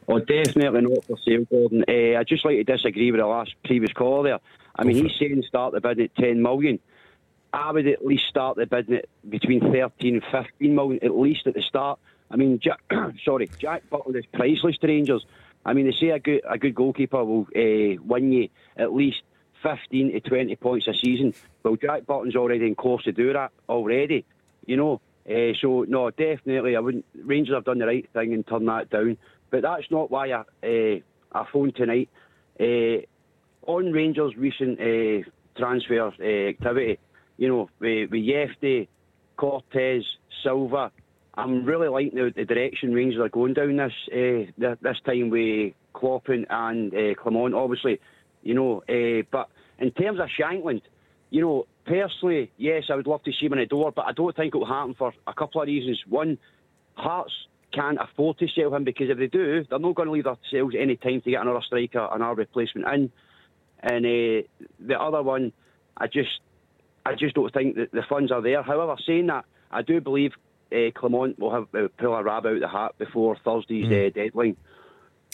Oh, 0.08 0.20
definitely 0.20 0.82
not 0.82 1.04
for 1.06 1.18
sale, 1.20 1.46
Gordon. 1.46 1.84
Uh, 1.88 2.18
I'd 2.18 2.28
just 2.28 2.44
like 2.44 2.58
to 2.58 2.64
disagree 2.64 3.12
with 3.12 3.20
the 3.20 3.28
last 3.28 3.54
previous 3.66 3.94
caller 3.94 4.30
there. 4.30 4.40
I 4.76 4.84
mean, 4.84 4.96
he's 5.06 5.18
saying 5.20 5.44
start 5.48 5.74
the 5.74 5.82
bidding 5.82 6.06
at 6.06 6.16
10 6.16 6.42
million. 6.42 6.80
I 7.54 7.72
would 7.72 7.88
at 7.88 8.06
least 8.06 8.28
start 8.28 8.58
the 8.58 8.66
bidding 8.66 8.96
at 8.96 9.06
between 9.30 9.60
13 9.60 10.16
and 10.16 10.24
15 10.24 10.76
million, 10.76 11.04
at 11.04 11.16
least 11.16 11.46
at 11.46 11.54
the 11.54 11.62
start. 11.62 12.00
I 12.30 12.36
mean, 12.36 12.60
Jack, 12.60 12.82
sorry, 13.24 13.50
Jack 13.60 13.84
Butland 13.90 14.18
is 14.18 14.26
priceless 14.26 14.78
to 14.80 14.88
Rangers. 14.88 15.26
I 15.66 15.74
mean, 15.74 15.86
they 15.86 15.92
say 15.92 16.10
a 16.10 16.20
good 16.20 16.42
a 16.48 16.58
good 16.58 16.76
goalkeeper 16.76 17.24
will 17.24 17.48
uh, 17.56 18.02
win 18.04 18.32
you 18.32 18.50
at 18.78 18.94
least 18.94 19.22
15 19.64 20.12
to 20.14 20.20
20 20.22 20.56
points 20.56 20.88
a 20.88 20.94
season. 20.94 21.34
Well, 21.64 21.76
Jack 21.76 22.06
Butland's 22.06 22.36
already 22.36 22.66
in 22.66 22.76
course 22.76 23.04
to 23.04 23.12
do 23.12 23.34
that 23.34 23.52
already, 23.68 24.26
you 24.66 24.78
know. 24.78 25.02
Uh, 25.30 25.52
so, 25.60 25.86
no, 25.88 26.10
definitely, 26.10 26.78
I 26.78 26.80
wouldn't. 26.80 27.06
Rangers 27.14 27.56
have 27.56 27.66
done 27.66 27.80
the 27.80 27.86
right 27.86 28.10
thing 28.14 28.34
and 28.34 28.48
turned 28.48 28.68
that 28.70 28.90
down. 28.90 29.18
But 29.50 29.64
that's 29.64 29.90
not 29.92 30.10
why 30.10 30.32
I, 30.32 30.44
uh, 30.66 31.00
I 31.34 31.46
phoned 31.52 31.76
tonight. 31.76 32.10
Uh, 32.60 33.02
on 33.66 33.92
Rangers' 33.92 34.38
recent 34.38 34.80
transfer 35.58 36.08
activity, 36.08 37.00
you 37.38 37.50
know, 37.50 37.70
with, 37.80 38.10
with 38.10 38.24
Jefté, 38.24 38.88
Cortés, 39.38 40.04
Silva, 40.44 40.92
I'm 41.38 41.66
really 41.66 41.88
liking 41.88 42.16
the, 42.16 42.34
the 42.36 42.46
direction 42.46 42.94
Rangers 42.94 43.22
are 43.22 43.30
going 43.30 43.54
down 43.54 43.78
this 43.78 43.94
uh, 44.12 44.52
th- 44.60 44.80
this 44.82 44.98
time 45.06 45.30
with 45.30 45.74
Koppen 45.94 46.46
and 46.50 46.94
uh, 46.94 47.14
Clement, 47.22 47.54
obviously, 47.54 48.00
you 48.42 48.56
know. 48.56 48.82
Uh, 48.90 49.24
but 49.32 49.50
in 49.78 49.92
terms 49.92 50.20
of 50.20 50.30
Shankland, 50.40 50.82
you 51.30 51.42
know, 51.42 51.68
personally, 51.86 52.52
yes, 52.58 52.86
I 52.90 52.96
would 52.96 53.06
love 53.06 53.24
to 53.24 53.32
see 53.32 53.46
him 53.46 53.54
in 53.54 53.60
the 53.60 53.66
door, 53.68 53.92
but 53.92 54.06
I 54.06 54.14
don't 54.14 54.36
think 54.36 54.56
it 54.56 54.58
will 54.58 54.66
happen 54.66 54.96
for 54.98 55.14
a 55.28 55.34
couple 55.34 55.62
of 55.62 55.68
reasons. 55.68 56.02
One, 56.10 56.40
Hearts 56.96 57.34
can't 57.72 58.00
afford 58.02 58.40
to 58.40 58.48
sell 58.56 58.74
him 58.74 58.84
because 58.84 59.10
if 59.12 59.20
they 59.20 59.28
do, 59.28 59.64
they're 59.70 59.78
not 59.78 59.94
going 59.94 60.08
to 60.08 60.12
leave 60.12 60.24
themselves 60.24 60.74
any 60.78 60.96
time 60.96 61.22
to 61.22 61.30
get 61.30 61.42
another 61.42 61.62
striker, 61.64 62.08
another 62.12 62.34
replacement 62.34 62.88
in. 62.88 63.12
And 63.84 64.06
uh, 64.06 64.48
the 64.80 65.00
other 65.00 65.22
one, 65.22 65.52
I 65.96 66.08
just, 66.08 66.40
I 67.06 67.14
just 67.14 67.36
don't 67.36 67.54
think 67.54 67.76
that 67.76 67.92
the 67.92 68.02
funds 68.10 68.32
are 68.32 68.42
there. 68.42 68.64
However, 68.64 68.96
saying 69.06 69.28
that, 69.28 69.46
I 69.70 69.84
do 69.84 70.02
believe 70.02 70.32
uh, 70.72 70.92
Clement 70.94 71.38
will 71.40 71.52
have 71.52 71.68
uh, 71.74 71.88
pull 71.98 72.14
a 72.14 72.24
rabbit 72.24 72.54
out 72.54 72.60
the 72.60 72.68
hat 72.68 72.98
before 72.98 73.36
Thursday's 73.44 73.86
uh, 73.86 74.10
deadline. 74.14 74.56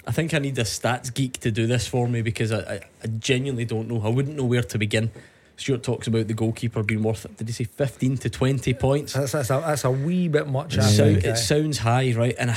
I 0.05 0.11
think 0.11 0.33
I 0.33 0.39
need 0.39 0.57
a 0.57 0.63
stats 0.63 1.13
geek 1.13 1.39
to 1.41 1.51
do 1.51 1.65
this 1.65 1.87
for 1.87 2.07
me 2.07 2.21
because 2.21 2.51
I, 2.51 2.59
I, 2.59 2.79
I 3.03 3.07
genuinely 3.19 3.65
don't 3.65 3.87
know. 3.87 4.01
I 4.03 4.09
wouldn't 4.09 4.35
know 4.35 4.43
where 4.45 4.63
to 4.63 4.77
begin. 4.77 5.11
Stuart 5.55 5.83
talks 5.83 6.07
about 6.07 6.27
the 6.27 6.33
goalkeeper 6.33 6.83
being 6.83 7.03
worth, 7.03 7.25
did 7.37 7.47
he 7.47 7.53
say 7.53 7.63
15 7.63 8.17
to 8.17 8.29
20 8.29 8.73
points? 8.73 9.13
That's, 9.13 9.31
that's, 9.33 9.49
a, 9.51 9.61
that's 9.65 9.83
a 9.83 9.91
wee 9.91 10.27
bit 10.27 10.47
much. 10.47 10.73
It, 10.75 10.81
I 10.81 10.87
sound, 10.87 11.17
it 11.17 11.25
eh? 11.25 11.35
sounds 11.35 11.77
high, 11.77 12.11
right? 12.17 12.35
And 12.37 12.49
uh, 12.49 12.55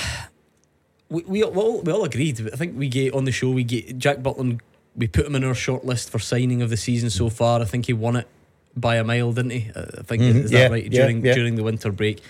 we, 1.11 1.23
we, 1.25 1.45
we, 1.45 1.45
all, 1.45 1.83
we 1.83 1.93
all 1.93 2.05
agreed. 2.05 2.41
I 2.53 2.57
think 2.57 2.77
we 2.77 2.89
get 2.89 3.13
on 3.13 3.25
the 3.27 3.33
show, 3.33 3.51
we 3.51 3.65
get 3.65 3.99
Jack 3.99 4.19
Butland, 4.19 4.61
we 4.97 5.07
put 5.07 5.27
him 5.27 5.37
in 5.37 5.45
our 5.45 5.53
shortlist 5.53 6.09
for 6.09 6.19
signing 6.19 6.63
of 6.63 6.71
the 6.71 6.77
season 6.77 7.11
so 7.11 7.29
far. 7.29 7.61
I 7.61 7.65
think 7.65 7.87
he 7.87 7.93
won 7.93 8.17
it 8.17 8.27
by 8.75 8.97
a 8.97 9.05
mile, 9.05 9.31
didn't 9.33 9.51
he? 9.53 9.71
Uh, 9.77 9.85
I 9.99 10.03
think, 10.03 10.23
Mhm. 10.23 10.45
is 10.45 10.53
Yeah, 10.53 10.61
that 10.63 10.71
right? 10.71 10.85
yeah, 10.91 11.03
During, 11.03 11.25
yeah. 11.25 11.35
during 11.35 11.55
the 11.57 11.63
winter 11.63 11.93
break. 11.93 12.23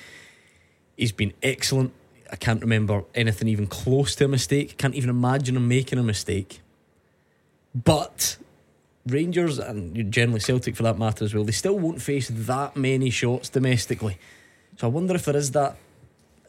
He's 0.96 1.12
been 1.12 1.32
excellent. 1.42 1.92
I 2.30 2.36
can't 2.36 2.60
remember 2.60 3.04
anything 3.14 3.48
even 3.48 3.66
close 3.66 4.14
to 4.16 4.24
a 4.24 4.28
mistake. 4.28 4.76
Can't 4.78 4.94
even 4.94 5.10
imagine 5.10 5.56
him 5.56 5.68
making 5.68 5.98
a 5.98 6.02
mistake. 6.02 6.60
But 7.74 8.36
Rangers 9.06 9.58
and 9.58 10.10
generally 10.10 10.40
Celtic 10.40 10.74
for 10.74 10.82
that 10.82 10.98
matter 10.98 11.24
as 11.24 11.34
well, 11.34 11.44
they 11.44 11.52
still 11.52 11.78
won't 11.78 12.02
face 12.02 12.28
that 12.32 12.76
many 12.76 13.10
shots 13.10 13.48
domestically. 13.48 14.18
So 14.78 14.88
I 14.88 14.90
wonder 14.90 15.14
if 15.14 15.24
there 15.24 15.36
is 15.36 15.52
that 15.52 15.76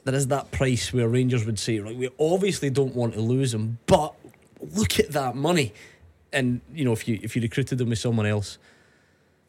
there 0.03 0.15
is 0.15 0.27
that 0.27 0.51
price 0.51 0.93
where 0.93 1.07
Rangers 1.09 1.45
would 1.45 1.59
say, 1.59 1.79
right, 1.79 1.95
we 1.95 2.09
obviously 2.17 2.69
don't 2.69 2.95
want 2.95 3.13
to 3.15 3.19
lose 3.19 3.53
him, 3.53 3.77
but 3.87 4.13
look 4.73 4.99
at 4.99 5.11
that 5.11 5.35
money. 5.35 5.73
And 6.31 6.61
you 6.73 6.85
know, 6.85 6.93
if 6.93 7.07
you 7.07 7.19
if 7.21 7.35
you 7.35 7.41
recruited 7.41 7.77
them 7.77 7.89
with 7.89 7.99
someone 7.99 8.25
else 8.25 8.57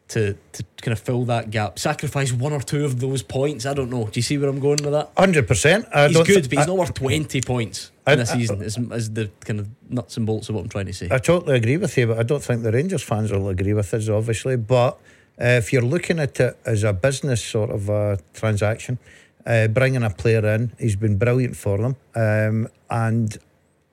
to 0.09 0.33
to 0.51 0.63
kind 0.81 0.93
of 0.93 0.99
fill 0.99 1.23
that 1.25 1.49
gap, 1.51 1.77
sacrifice 1.79 2.31
one 2.33 2.51
or 2.53 2.61
two 2.61 2.83
of 2.85 2.99
those 2.99 3.21
points. 3.23 3.65
I 3.65 3.73
don't 3.73 3.89
know. 3.89 4.05
Do 4.05 4.17
you 4.19 4.21
see 4.23 4.37
where 4.37 4.49
I'm 4.49 4.59
going 4.59 4.83
with 4.83 4.91
that? 4.91 5.11
Hundred 5.17 5.47
percent. 5.47 5.85
He's 5.93 6.17
good, 6.23 6.49
but 6.49 6.57
he's 6.57 6.67
not 6.67 6.77
worth 6.77 6.93
twenty 6.93 7.41
points 7.41 7.91
I- 8.07 8.13
in 8.13 8.19
a 8.19 8.21
I- 8.23 8.25
season. 8.25 8.61
Is, 8.61 8.77
is 8.77 9.13
the 9.13 9.29
kind 9.45 9.59
of 9.59 9.69
nuts 9.89 10.17
and 10.17 10.25
bolts 10.25 10.49
of 10.49 10.55
what 10.55 10.61
I'm 10.61 10.69
trying 10.69 10.87
to 10.87 10.93
say. 10.93 11.07
I 11.11 11.19
totally 11.19 11.55
agree 11.57 11.77
with 11.77 11.97
you, 11.97 12.07
but 12.07 12.19
I 12.19 12.23
don't 12.23 12.43
think 12.43 12.63
the 12.63 12.71
Rangers 12.71 13.03
fans 13.03 13.31
will 13.31 13.49
agree 13.49 13.73
with 13.73 13.93
us, 13.93 14.09
obviously. 14.09 14.57
But 14.57 14.97
uh, 15.39 15.45
if 15.61 15.71
you're 15.71 15.83
looking 15.83 16.19
at 16.19 16.39
it 16.39 16.57
as 16.65 16.83
a 16.83 16.91
business 16.93 17.43
sort 17.43 17.69
of 17.69 17.89
uh, 17.89 18.17
transaction, 18.33 18.97
uh, 19.45 19.67
bringing 19.67 20.03
a 20.03 20.09
player 20.09 20.45
in, 20.55 20.71
he's 20.79 20.95
been 20.95 21.17
brilliant 21.17 21.55
for 21.55 21.77
them. 21.77 21.95
Um, 22.15 22.67
and, 22.89 23.37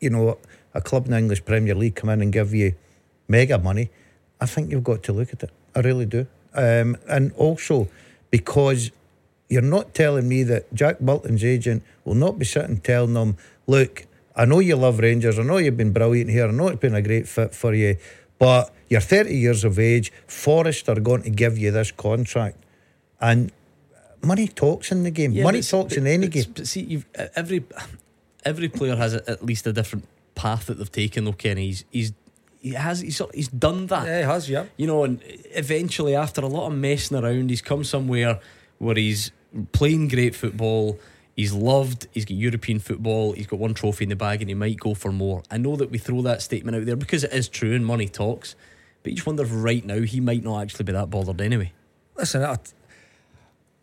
you 0.01 0.11
know, 0.11 0.39
a 0.75 0.81
club 0.81 1.05
in 1.07 1.13
the 1.13 1.19
English 1.19 1.45
Premier 1.45 1.75
League 1.75 1.95
come 1.95 2.09
in 2.11 2.21
and 2.23 2.33
give 2.33 2.53
you 2.55 2.75
mega 3.29 3.59
money, 3.59 3.91
I 4.41 4.47
think 4.47 4.71
you've 4.71 4.85
got 4.85 5.03
to 5.05 5.13
look 5.13 5.33
at 5.33 5.43
it. 5.43 5.51
I 5.77 5.81
really 5.81 6.07
do. 6.07 6.27
Um, 6.55 6.97
and 7.07 7.33
also 7.35 7.89
because 8.31 8.91
you're 9.49 9.63
not 9.63 9.95
telling 9.95 10.29
me 10.29 10.43
that 10.45 10.73
Jack 10.75 10.99
Bolton's 11.01 11.45
agent 11.45 11.83
will 12.05 12.15
not 12.15 12.39
be 12.39 12.45
sitting 12.45 12.79
telling 12.79 13.13
them, 13.15 13.37
look, 13.67 14.07
I 14.35 14.45
know 14.45 14.59
you 14.59 14.77
love 14.77 14.99
Rangers. 14.99 15.39
I 15.39 15.43
know 15.43 15.59
you've 15.59 15.77
been 15.77 15.93
brilliant 15.93 16.31
here. 16.31 16.49
I 16.49 16.51
know 16.51 16.69
it's 16.69 16.81
been 16.81 16.95
a 16.95 17.03
great 17.03 17.29
fit 17.29 17.55
for 17.55 17.75
you. 17.75 17.97
But 18.39 18.73
you're 18.89 19.01
30 19.01 19.35
years 19.35 19.65
of 19.65 19.79
age. 19.79 20.13
Forest 20.27 20.89
are 20.89 21.01
going 21.01 21.23
to 21.23 21.31
give 21.31 21.57
you 21.57 21.71
this 21.71 21.91
contract. 21.93 22.57
And 23.21 23.53
money 24.23 24.49
talks 24.49 24.91
in 24.93 25.05
the 25.05 25.11
game. 25.11 25.33
Yeah, 25.33 25.45
money 25.45 25.63
talks 25.63 25.95
but- 25.95 25.99
in 25.99 26.07
any 26.07 26.29
game. 26.29 26.45
But 26.55 26.67
see, 26.67 27.05
every 27.35 27.65
every 28.45 28.69
player 28.69 28.97
has 28.97 29.15
a, 29.15 29.31
at 29.31 29.45
least 29.45 29.67
a 29.67 29.73
different 29.73 30.07
path 30.35 30.67
that 30.67 30.79
they've 30.79 30.93
taken. 30.93 31.25
Though 31.25 31.33
Kenny, 31.33 31.67
he's, 31.67 31.85
he's 31.91 32.13
he 32.67 32.73
has 32.73 33.01
he's, 33.01 33.23
he's 33.33 33.47
done 33.47 33.87
that. 33.87 34.07
Yeah, 34.07 34.19
he 34.19 34.25
has, 34.25 34.51
yeah. 34.51 34.65
You 34.77 34.89
know, 34.89 35.05
and 35.05 35.23
eventually, 35.55 36.17
after 36.17 36.41
a 36.41 36.49
lot 36.49 36.67
of 36.67 36.77
messing 36.77 37.17
around, 37.17 37.49
he's 37.49 37.63
come 37.63 37.85
somewhere 37.85 38.41
where 38.79 38.97
he's 38.97 39.31
playing 39.71 40.09
great 40.09 40.35
football. 40.35 40.99
He's 41.37 41.53
loved. 41.53 42.09
He's 42.13 42.25
got 42.25 42.35
European 42.35 42.81
football. 42.81 43.35
He's 43.35 43.47
got 43.47 43.61
one 43.61 43.73
trophy 43.73 44.07
in 44.07 44.09
the 44.09 44.17
bag, 44.17 44.41
and 44.41 44.51
he 44.51 44.55
might 44.55 44.81
go 44.81 44.95
for 44.95 45.13
more. 45.13 45.45
I 45.49 45.59
know 45.59 45.77
that 45.77 45.93
we 45.93 45.99
throw 45.99 46.23
that 46.23 46.43
statement 46.43 46.77
out 46.77 46.87
there 46.87 46.97
because 46.97 47.23
it 47.23 47.33
is 47.33 47.49
true 47.49 47.73
and 47.73 47.87
money 47.87 48.09
talks. 48.09 48.57
But 49.05 49.13
you 49.13 49.17
just 49.17 49.27
wonder 49.29 49.45
if 49.45 49.51
right 49.53 49.85
now 49.85 50.01
he 50.01 50.19
might 50.19 50.43
not 50.43 50.63
actually 50.63 50.87
be 50.87 50.93
that 50.93 51.09
bothered 51.09 51.41
anyway. 51.41 51.73
Listen, 52.17 52.43
I, 52.43 52.49
like 52.49 52.59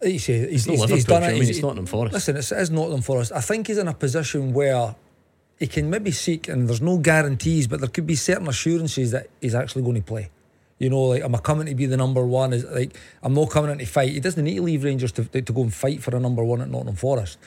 you 0.01 0.19
say, 0.19 0.49
he's, 0.49 0.65
he's, 0.65 0.83
he's 0.83 1.05
done 1.05 1.21
do 1.21 1.27
you 1.27 1.33
I 1.33 1.35
it. 1.35 1.39
mean? 1.39 1.49
It's 1.49 1.61
Nottingham 1.61 1.85
Forest. 1.85 2.13
Listen, 2.13 2.35
it's, 2.35 2.51
it 2.51 2.57
is 2.57 2.69
Nottingham 2.69 3.01
Forest. 3.01 3.31
I 3.31 3.39
think 3.39 3.67
he's 3.67 3.77
in 3.77 3.87
a 3.87 3.93
position 3.93 4.51
where 4.51 4.93
he 5.59 5.67
can 5.67 5.89
maybe 5.89 6.11
seek, 6.11 6.47
and 6.47 6.67
there's 6.67 6.81
no 6.81 6.97
guarantees, 6.97 7.67
but 7.67 7.79
there 7.79 7.89
could 7.89 8.07
be 8.07 8.15
certain 8.15 8.47
assurances 8.47 9.11
that 9.11 9.29
he's 9.41 9.55
actually 9.55 9.83
going 9.83 9.95
to 9.95 10.01
play. 10.01 10.29
You 10.79 10.89
know, 10.89 11.03
like, 11.03 11.23
am 11.23 11.35
I 11.35 11.37
coming 11.37 11.67
to 11.67 11.75
be 11.75 11.85
the 11.85 11.97
number 11.97 12.25
one? 12.25 12.51
Is 12.51 12.65
like, 12.65 12.97
I'm 13.21 13.33
not 13.33 13.49
coming 13.51 13.71
in 13.71 13.77
to 13.77 13.85
fight. 13.85 14.11
He 14.11 14.19
doesn't 14.19 14.43
need 14.43 14.55
to 14.55 14.61
leave 14.61 14.83
Rangers 14.83 15.11
to, 15.13 15.23
to 15.23 15.53
go 15.53 15.61
and 15.61 15.73
fight 15.73 16.03
for 16.03 16.15
a 16.15 16.19
number 16.19 16.43
one 16.43 16.61
at 16.61 16.69
Nottingham 16.69 16.95
Forest. 16.95 17.37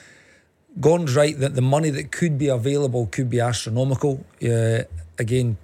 Gordon's 0.79 1.15
right 1.15 1.37
that 1.39 1.55
the 1.55 1.61
money 1.61 1.89
that 1.89 2.11
could 2.11 2.37
be 2.37 2.47
available 2.47 3.07
could 3.07 3.29
be 3.29 3.39
astronomical. 3.39 4.25
Uh, 4.43 4.83
again, 5.19 5.57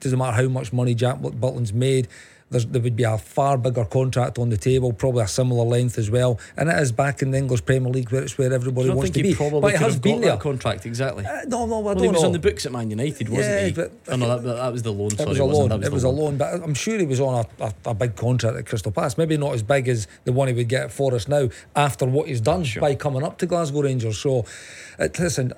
doesn't 0.00 0.18
matter 0.18 0.42
how 0.42 0.48
much 0.48 0.72
money 0.72 0.94
Jack 0.94 1.18
Butland's 1.20 1.72
made. 1.72 2.08
There's, 2.50 2.64
there 2.64 2.80
would 2.80 2.96
be 2.96 3.02
a 3.04 3.18
far 3.18 3.58
bigger 3.58 3.84
contract 3.84 4.38
on 4.38 4.48
the 4.48 4.56
table, 4.56 4.92
probably 4.94 5.22
a 5.22 5.28
similar 5.28 5.64
length 5.64 5.98
as 5.98 6.10
well. 6.10 6.40
And 6.56 6.70
it 6.70 6.78
is 6.78 6.92
back 6.92 7.20
in 7.20 7.30
the 7.30 7.36
English 7.36 7.62
Premier 7.66 7.90
League 7.90 8.10
where 8.10 8.22
it's 8.22 8.38
where 8.38 8.50
everybody 8.52 8.88
wants 8.88 9.10
to 9.10 9.22
be. 9.22 9.34
But 9.34 9.74
it 9.74 9.80
has 9.80 9.98
been 9.98 10.22
there. 10.22 10.36
contract 10.38 10.86
exactly. 10.86 11.26
Uh, 11.26 11.42
no, 11.46 11.66
no, 11.66 11.76
I 11.76 11.80
Well, 11.80 11.94
don't 11.96 12.04
he 12.04 12.08
was 12.08 12.22
know. 12.22 12.26
on 12.28 12.32
the 12.32 12.38
books 12.38 12.64
at 12.64 12.72
Man 12.72 12.88
United, 12.90 13.28
wasn't 13.28 13.48
Yeah, 13.48 13.66
he? 13.66 13.72
but- 13.72 13.92
oh, 14.08 14.16
no, 14.16 14.38
that, 14.38 14.52
that 14.56 14.72
was 14.72 14.82
the 14.82 14.92
loan. 14.92 15.10
It 15.18 15.28
was 15.28 15.38
a 15.38 15.44
loan. 15.44 15.68
That 15.68 15.84
It 15.84 15.92
was 15.92 16.04
a 16.04 16.08
loan, 16.08 16.38
but 16.38 16.54
I'm 16.62 16.72
sure 16.74 16.98
he 16.98 17.04
was 17.04 17.20
on 17.20 17.44
a, 17.60 17.64
a, 17.64 17.74
a 17.90 17.94
big 17.94 18.16
contract 18.16 18.56
at 18.56 18.64
Crystal 18.64 18.92
Palace. 18.92 19.18
Maybe 19.18 19.36
not 19.36 19.52
as 19.52 19.62
big 19.62 19.86
as 19.86 20.06
the 20.24 20.32
one 20.32 20.48
he 20.48 20.54
would 20.54 20.68
get 20.68 20.90
for 20.90 21.14
us 21.14 21.28
now 21.28 21.50
after 21.76 22.06
what 22.06 22.28
he's 22.28 22.40
done 22.40 22.64
by 22.80 22.94
coming 22.94 23.24
up 23.24 23.36
to 23.38 23.46
Glasgow 23.46 23.82
Rangers. 23.82 24.16
So, 24.18 24.46
it, 24.98 25.18
listen, 25.18 25.52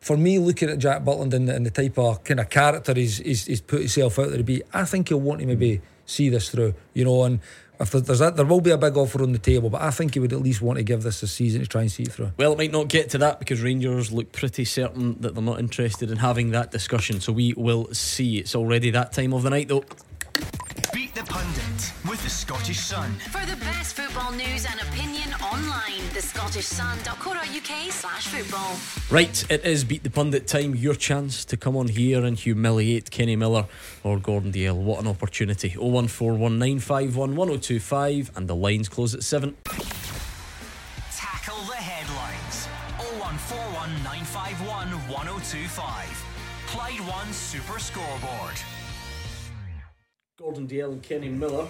for 0.00 0.16
me, 0.16 0.38
looking 0.38 0.68
at 0.70 0.78
Jack 0.78 1.02
Butland 1.02 1.32
and, 1.34 1.48
the- 1.48 1.54
and 1.56 1.66
the 1.66 1.70
type 1.70 1.98
of 1.98 2.22
kind 2.22 2.38
of 2.38 2.48
character 2.48 2.94
he's, 2.94 3.18
he's, 3.18 3.46
he's 3.46 3.60
put 3.60 3.80
himself 3.80 4.20
out 4.20 4.28
there 4.28 4.38
to 4.38 4.44
be, 4.44 4.62
I 4.72 4.84
think 4.84 5.08
he'll 5.08 5.20
want 5.20 5.40
to 5.40 5.46
maybe 5.46 5.80
see 6.06 6.28
this 6.28 6.48
through, 6.50 6.74
you 6.94 7.04
know. 7.04 7.24
And 7.24 7.40
if 7.80 7.90
there's 7.90 8.18
that, 8.20 8.36
there 8.36 8.46
will 8.46 8.60
be 8.60 8.70
a 8.70 8.78
big 8.78 8.96
offer 8.96 9.22
on 9.22 9.32
the 9.32 9.38
table, 9.38 9.70
but 9.70 9.82
I 9.82 9.90
think 9.90 10.14
he 10.14 10.20
would 10.20 10.32
at 10.32 10.40
least 10.40 10.62
want 10.62 10.78
to 10.78 10.82
give 10.82 11.02
this 11.02 11.22
a 11.22 11.26
season 11.26 11.60
to 11.62 11.66
try 11.66 11.82
and 11.82 11.90
see 11.90 12.04
it 12.04 12.12
through. 12.12 12.32
Well, 12.36 12.52
it 12.52 12.58
might 12.58 12.72
not 12.72 12.88
get 12.88 13.10
to 13.10 13.18
that 13.18 13.38
because 13.38 13.60
Rangers 13.62 14.12
look 14.12 14.32
pretty 14.32 14.64
certain 14.64 15.20
that 15.20 15.34
they're 15.34 15.42
not 15.42 15.58
interested 15.58 16.10
in 16.10 16.18
having 16.18 16.50
that 16.50 16.70
discussion. 16.70 17.20
So 17.20 17.32
we 17.32 17.54
will 17.54 17.92
see. 17.92 18.38
It's 18.38 18.54
already 18.54 18.90
that 18.90 19.12
time 19.12 19.32
of 19.32 19.42
the 19.42 19.50
night, 19.50 19.68
though. 19.68 19.84
Beat 20.92 21.14
the 21.14 21.22
Pundit 21.24 21.92
with 22.06 22.22
the 22.22 22.28
Scottish 22.28 22.78
Sun. 22.78 23.12
For 23.30 23.46
the 23.46 23.56
best 23.56 23.96
football 23.96 24.30
news 24.32 24.66
and 24.70 24.78
opinion 24.80 25.32
online, 25.42 26.02
thescottishsun.co.uk 26.12 27.92
slash 27.92 28.26
football. 28.26 28.76
Right, 29.10 29.42
it 29.50 29.64
is 29.64 29.84
Beat 29.84 30.02
the 30.02 30.10
Pundit 30.10 30.46
time. 30.46 30.74
Your 30.74 30.94
chance 30.94 31.46
to 31.46 31.56
come 31.56 31.76
on 31.76 31.88
here 31.88 32.22
and 32.26 32.38
humiliate 32.38 33.10
Kenny 33.10 33.36
Miller 33.36 33.64
or 34.04 34.18
Gordon 34.18 34.52
Dalziel. 34.52 34.76
What 34.76 35.00
an 35.00 35.06
opportunity. 35.06 35.70
01419511025 35.70 38.36
and 38.36 38.46
the 38.46 38.54
lines 38.54 38.90
close 38.90 39.14
at 39.14 39.22
7. 39.22 39.56
Tackle 41.10 41.62
the 41.68 41.76
headlines. 41.76 42.66
0141 42.98 43.88
951 44.04 44.90
1025. 45.08 46.24
Clyde 46.66 47.00
One 47.00 47.32
Super 47.32 47.78
Scoreboard. 47.78 48.60
Gordon 50.42 50.66
Dalziel 50.66 50.92
and 50.92 51.02
Kenny 51.04 51.28
Miller 51.28 51.68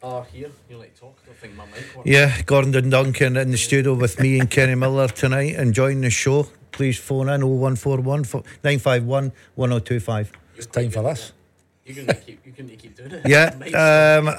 are 0.00 0.24
here. 0.32 0.52
You 0.70 0.76
like 0.76 0.94
to 0.94 1.00
talk? 1.00 1.18
I 1.28 1.32
think 1.32 1.56
my 1.56 1.66
mic 1.66 1.96
works. 1.96 2.08
Yeah, 2.08 2.40
Gordon 2.42 2.72
and 2.76 2.88
Duncan 2.88 3.36
in 3.36 3.50
the 3.50 3.58
studio 3.58 3.94
with 3.94 4.20
me 4.20 4.38
and 4.38 4.48
Kenny 4.48 4.76
Miller 4.76 5.08
tonight 5.08 5.56
and 5.56 5.68
enjoying 5.68 6.02
the 6.02 6.10
show. 6.10 6.46
Please 6.70 7.00
phone 7.00 7.28
in 7.28 7.40
0141 7.40 8.22
951 8.62 9.32
1025. 9.56 10.32
It's 10.56 10.66
time 10.66 10.90
for 10.90 11.02
this. 11.02 11.32
You're 11.84 11.96
going 11.96 12.06
to 12.06 12.14
keep, 12.14 12.46
you're 12.46 12.54
going 12.54 12.70
to 12.70 12.76
keep 12.76 12.96
doing 12.96 13.10
it. 13.10 13.26
Yeah, 13.26 14.20
um, 14.22 14.32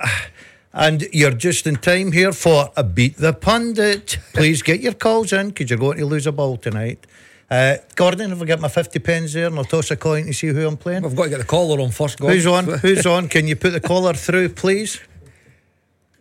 and 0.71 1.01
you're 1.11 1.31
just 1.31 1.67
in 1.67 1.75
time 1.75 2.13
here 2.13 2.31
for 2.31 2.71
a 2.77 2.85
Beat 2.85 3.17
the 3.17 3.33
Pundit. 3.33 4.17
Please 4.31 4.61
get 4.61 4.79
your 4.79 4.93
calls 4.93 5.33
in 5.33 5.49
because 5.49 5.69
you're 5.69 5.77
going 5.77 5.97
to 5.97 6.05
lose 6.05 6.25
a 6.25 6.31
ball 6.31 6.55
tonight. 6.55 7.05
Uh, 7.49 7.77
Gordon, 7.95 8.29
have 8.29 8.41
I 8.41 8.45
got 8.45 8.59
my 8.59 8.67
50 8.67 8.99
pens 8.99 9.33
there 9.33 9.47
and 9.47 9.57
I'll 9.57 9.65
toss 9.65 9.91
a 9.91 9.95
coin 9.95 10.25
to 10.25 10.33
see 10.33 10.47
who 10.47 10.67
I'm 10.67 10.77
playing? 10.77 11.03
We've 11.03 11.15
got 11.15 11.25
to 11.25 11.29
get 11.29 11.37
the 11.39 11.45
caller 11.45 11.81
on 11.81 11.91
first, 11.91 12.19
Gordon. 12.19 12.37
Who's 12.37 12.47
on? 12.47 12.65
Who's 12.79 13.05
on? 13.05 13.27
Can 13.27 13.47
you 13.47 13.55
put 13.55 13.71
the 13.73 13.79
caller 13.79 14.13
through, 14.13 14.49
please? 14.49 14.99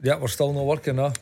Yeah, 0.02 0.18
we're 0.18 0.28
still 0.28 0.52
not 0.52 0.64
working 0.64 0.96
now. 0.96 1.12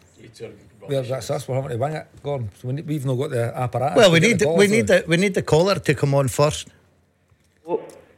Yeah, 0.89 1.03
that's 1.03 1.31
us. 1.31 1.47
We're 1.47 1.55
having 1.55 1.71
to 1.71 1.77
wing 1.77 1.93
it, 1.93 2.07
Gordon. 2.23 2.51
So 2.61 2.69
we 2.69 2.75
need, 2.75 2.87
we've 2.87 3.07
not 3.07 3.15
got 3.15 3.31
the 3.31 3.57
apparatus. 3.57 3.97
Well, 3.97 4.11
we 4.11 4.21
need 4.21 4.39
the 4.39 4.47
caller 4.47 4.59
we 4.59 4.67
need 4.67 4.87
the 4.87 5.05
we 5.07 5.17
need 5.17 5.35
the 5.35 5.43
caller 5.43 5.77
to 5.79 5.95
come 5.95 6.15
on 6.15 6.29
first. 6.29 6.69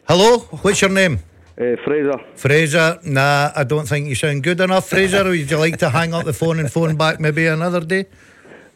Hello, 0.09 0.39
what's 0.63 0.81
your 0.81 0.91
name? 0.91 1.19
Uh, 1.59 1.77
Fraser. 1.85 2.19
Fraser. 2.35 2.99
Nah, 3.05 3.53
I 3.55 3.65
don't 3.65 3.87
think 3.87 4.09
you 4.09 4.15
sound 4.15 4.43
good 4.43 4.61
enough, 4.61 4.89
Fraser. 4.89 5.25
Would 5.25 5.51
you 5.51 5.59
like 5.59 5.77
to 5.79 5.91
hang 5.91 6.15
up 6.15 6.25
the 6.25 6.33
phone 6.33 6.59
and 6.61 6.73
phone 6.73 6.97
back 6.97 7.21
maybe 7.21 7.47
another 7.47 7.81
day? 7.81 8.07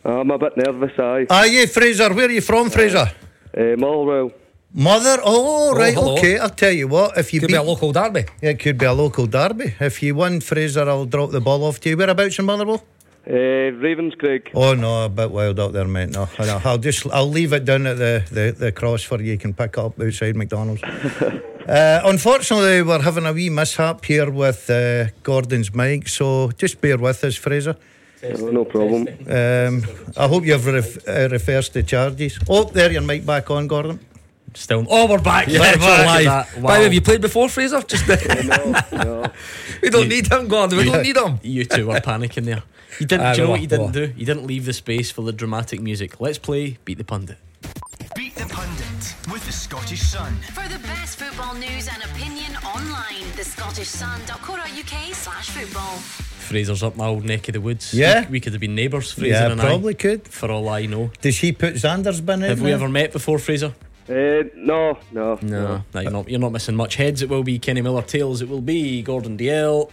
I'm 0.06 0.30
a 0.30 0.38
bit 0.38 0.56
nervous, 0.56 0.92
aye. 0.98 1.26
Are 1.28 1.48
you, 1.48 1.66
Fraser? 1.66 2.14
Where 2.14 2.28
are 2.28 2.30
you 2.30 2.40
from, 2.40 2.70
Fraser? 2.70 3.10
Uh, 3.56 3.74
Motherwell. 3.76 4.30
Mother. 4.72 5.20
Oh, 5.24 5.74
right. 5.74 5.94
hello. 5.94 6.16
okay. 6.16 6.38
I'll 6.38 6.48
tell 6.50 6.70
you 6.70 6.86
what. 6.86 7.18
If 7.18 7.34
you 7.34 7.40
Could 7.40 7.48
beat, 7.48 7.54
be 7.54 7.58
a 7.58 7.62
local 7.62 7.90
derby. 7.92 8.26
Yeah, 8.40 8.50
it 8.50 8.60
could 8.60 8.78
be 8.78 8.84
a 8.84 8.92
local 8.92 9.26
derby. 9.26 9.74
If 9.80 10.02
you 10.04 10.14
win, 10.14 10.40
Fraser, 10.40 10.88
I'll 10.88 11.06
drop 11.06 11.32
the 11.32 11.40
ball 11.40 11.64
off 11.64 11.80
to 11.80 11.88
you. 11.88 11.96
Whereabouts 11.96 12.38
in 12.38 12.44
Motherwell? 12.44 12.84
Uh, 13.26 13.72
Ravenscraig. 13.82 14.50
Oh 14.54 14.74
no, 14.74 15.06
a 15.06 15.08
bit 15.08 15.32
wild 15.32 15.58
up 15.58 15.72
there, 15.72 15.88
mate. 15.88 16.10
No, 16.10 16.28
no, 16.38 16.60
I'll 16.64 16.78
just 16.78 17.04
I'll 17.08 17.28
leave 17.28 17.52
it 17.52 17.64
down 17.64 17.84
at 17.88 17.98
the, 17.98 18.22
the, 18.30 18.54
the 18.56 18.70
cross 18.70 19.02
for 19.02 19.20
you. 19.20 19.32
You 19.32 19.38
can 19.38 19.52
pick 19.52 19.76
up 19.78 20.00
outside 20.00 20.36
McDonald's. 20.36 20.82
uh, 21.66 22.02
unfortunately, 22.04 22.82
we're 22.82 23.02
having 23.02 23.26
a 23.26 23.32
wee 23.32 23.50
mishap 23.50 24.04
here 24.04 24.30
with 24.30 24.70
uh, 24.70 25.06
Gordon's 25.24 25.74
mic, 25.74 26.06
so 26.06 26.52
just 26.52 26.80
bear 26.80 26.98
with 26.98 27.24
us, 27.24 27.34
Fraser. 27.34 27.76
Oh, 28.38 28.50
no 28.50 28.64
problem. 28.64 29.08
Um, 29.28 29.84
I 30.16 30.26
hope 30.28 30.44
you've 30.44 30.66
ref- 30.66 31.08
uh, 31.08 31.28
reversed 31.30 31.74
the 31.74 31.82
charges. 31.82 32.38
Oh, 32.48 32.64
there, 32.64 32.90
your 32.92 33.02
mic 33.02 33.24
back 33.26 33.50
on, 33.50 33.66
Gordon. 33.68 33.98
Still. 34.54 34.86
Oh, 34.88 35.06
we're 35.06 35.18
back. 35.20 35.48
Yeah, 35.48 35.60
Let's 35.60 35.78
we're 35.78 35.84
look 35.90 35.98
at 35.98 36.06
live. 36.06 36.24
that. 36.24 36.54
By 36.54 36.60
the 36.60 36.66
way, 36.66 36.82
have 36.84 36.94
you 36.94 37.00
played 37.02 37.20
before, 37.20 37.48
Fraser? 37.48 37.82
Just 37.82 38.08
no, 38.48 38.82
no. 38.92 39.26
we 39.82 39.90
don't 39.90 40.08
need 40.08 40.32
him, 40.32 40.48
Gordon. 40.48 40.78
We 40.78 40.84
don't 40.84 41.02
need 41.02 41.16
him. 41.16 41.38
You 41.42 41.64
two 41.66 41.86
were 41.88 42.00
panicking 42.00 42.44
there. 42.44 42.62
You 42.98 43.06
didn't. 43.06 43.26
Ah, 43.26 43.34
do 43.34 43.40
you 43.40 43.44
know 43.46 43.50
what 43.50 43.60
you 43.60 43.66
didn't 43.66 43.86
we 43.86 43.92
do? 43.92 44.12
You 44.16 44.24
didn't 44.24 44.46
leave 44.46 44.64
the 44.64 44.72
space 44.72 45.10
for 45.10 45.20
the 45.22 45.32
dramatic 45.32 45.80
music. 45.82 46.20
Let's 46.20 46.38
play 46.38 46.78
Beat 46.86 46.96
the 46.96 47.04
Pundit. 47.04 47.36
Beat 48.14 48.34
the 48.34 48.46
Pundit 48.46 49.14
with 49.30 49.44
the 49.44 49.52
Scottish 49.52 50.00
Sun. 50.00 50.34
For 50.54 50.66
the 50.72 50.78
best 50.78 51.18
football 51.18 51.54
news 51.54 51.88
and 51.92 52.02
opinion 52.04 52.56
online, 52.64 53.26
thescottishsun.co.uk 53.36 55.14
slash 55.14 55.50
football. 55.50 55.98
Fraser's 56.46 56.82
up 56.82 56.96
my 56.96 57.06
old 57.06 57.24
neck 57.24 57.48
of 57.48 57.52
the 57.54 57.60
woods. 57.60 57.92
Yeah. 57.92 58.24
we, 58.26 58.32
we 58.32 58.40
could 58.40 58.52
have 58.52 58.60
been 58.60 58.74
neighbours. 58.74 59.12
Fraser 59.12 59.34
yeah, 59.34 59.50
and 59.50 59.60
probably 59.60 59.94
I, 59.94 59.98
could. 59.98 60.28
for 60.28 60.50
all 60.50 60.68
I 60.68 60.86
know. 60.86 61.10
Does 61.20 61.38
he 61.38 61.52
put 61.52 61.74
Xander's 61.74 62.20
bin 62.20 62.42
in? 62.42 62.48
Have 62.48 62.60
we 62.60 62.66
there? 62.66 62.76
ever 62.76 62.88
met 62.88 63.12
before, 63.12 63.38
Fraser? 63.38 63.74
Uh, 64.08 64.44
no, 64.54 64.96
no. 65.10 65.38
No, 65.42 65.82
no, 65.92 66.00
you're 66.00 66.10
not. 66.12 66.28
You're 66.28 66.40
not 66.40 66.52
missing 66.52 66.76
much. 66.76 66.94
Heads, 66.94 67.22
it 67.22 67.28
will 67.28 67.42
be 67.42 67.58
Kenny 67.58 67.82
Miller. 67.82 68.02
Tails, 68.02 68.40
it 68.40 68.48
will 68.48 68.60
be 68.60 69.02
Gordon 69.02 69.36
Dalziel. 69.36 69.90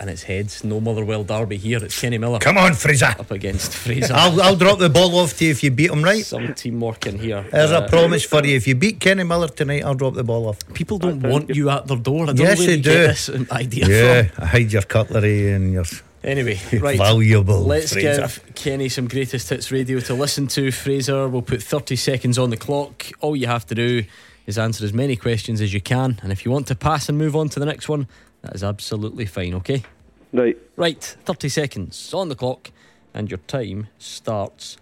And 0.00 0.08
it's 0.08 0.22
heads. 0.22 0.64
No 0.64 0.80
Motherwell 0.80 1.24
derby 1.24 1.58
here. 1.58 1.84
It's 1.84 2.00
Kenny 2.00 2.16
Miller 2.16 2.38
Come 2.38 2.56
on, 2.56 2.72
Fraser. 2.72 3.14
up 3.18 3.30
against 3.30 3.74
Fraser. 3.74 4.14
I'll, 4.14 4.40
I'll 4.40 4.56
drop 4.56 4.78
the 4.78 4.88
ball 4.88 5.14
off 5.16 5.36
to 5.36 5.44
you 5.44 5.50
if 5.50 5.62
you 5.62 5.70
beat 5.70 5.90
him, 5.90 6.02
right? 6.02 6.24
Some 6.24 6.54
teamwork 6.54 7.06
in 7.06 7.18
here. 7.18 7.44
There's 7.52 7.70
Uh, 7.70 7.82
a 7.84 7.88
promise 7.88 8.24
for 8.24 8.42
you. 8.42 8.56
If 8.56 8.66
you 8.66 8.74
beat 8.74 8.98
Kenny 8.98 9.24
Miller 9.24 9.48
tonight, 9.48 9.84
I'll 9.84 9.94
drop 9.94 10.14
the 10.14 10.24
ball 10.24 10.48
off. 10.48 10.56
People 10.72 10.96
don't 10.98 11.20
want 11.20 11.54
you 11.54 11.68
at 11.68 11.86
their 11.86 11.98
door. 11.98 12.22
I 12.22 12.26
don't 12.28 12.38
Yes, 12.38 12.58
know 12.60 12.64
where 12.66 12.76
they 12.76 12.82
do. 12.82 12.90
get 12.90 13.06
this 13.08 13.30
idea 13.52 13.86
Yeah, 13.88 14.22
from. 14.22 14.46
hide 14.46 14.72
your 14.72 14.82
cutlery 14.82 15.52
and 15.52 15.70
your 15.74 15.84
Anyway, 16.24 16.58
right. 16.80 16.96
valuable. 16.98 17.60
Let's 17.62 17.92
Fraser. 17.92 18.22
give 18.22 18.54
Kenny 18.54 18.88
some 18.88 19.06
greatest 19.06 19.50
hits 19.50 19.70
radio 19.70 20.00
to 20.00 20.14
listen 20.14 20.46
to. 20.48 20.70
Fraser, 20.72 21.28
we'll 21.28 21.42
put 21.42 21.62
30 21.62 21.96
seconds 21.96 22.38
on 22.38 22.48
the 22.48 22.56
clock. 22.56 23.04
All 23.20 23.36
you 23.36 23.46
have 23.48 23.66
to 23.66 23.74
do 23.74 24.04
is 24.46 24.56
answer 24.58 24.82
as 24.84 24.94
many 24.94 25.14
questions 25.16 25.60
as 25.60 25.74
you 25.74 25.80
can. 25.82 26.18
And 26.22 26.32
if 26.32 26.44
you 26.46 26.50
want 26.50 26.66
to 26.68 26.74
pass 26.74 27.08
and 27.10 27.18
move 27.18 27.36
on 27.36 27.50
to 27.50 27.60
the 27.60 27.66
next 27.66 27.88
one, 27.88 28.06
that 28.42 28.54
is 28.54 28.64
absolutely 28.64 29.26
fine, 29.26 29.54
okay? 29.54 29.82
Right. 30.32 30.56
Right, 30.76 31.02
30 31.02 31.48
seconds 31.48 32.14
on 32.14 32.28
the 32.28 32.34
clock, 32.34 32.70
and 33.12 33.30
your 33.30 33.38
time 33.46 33.88
starts 33.98 34.76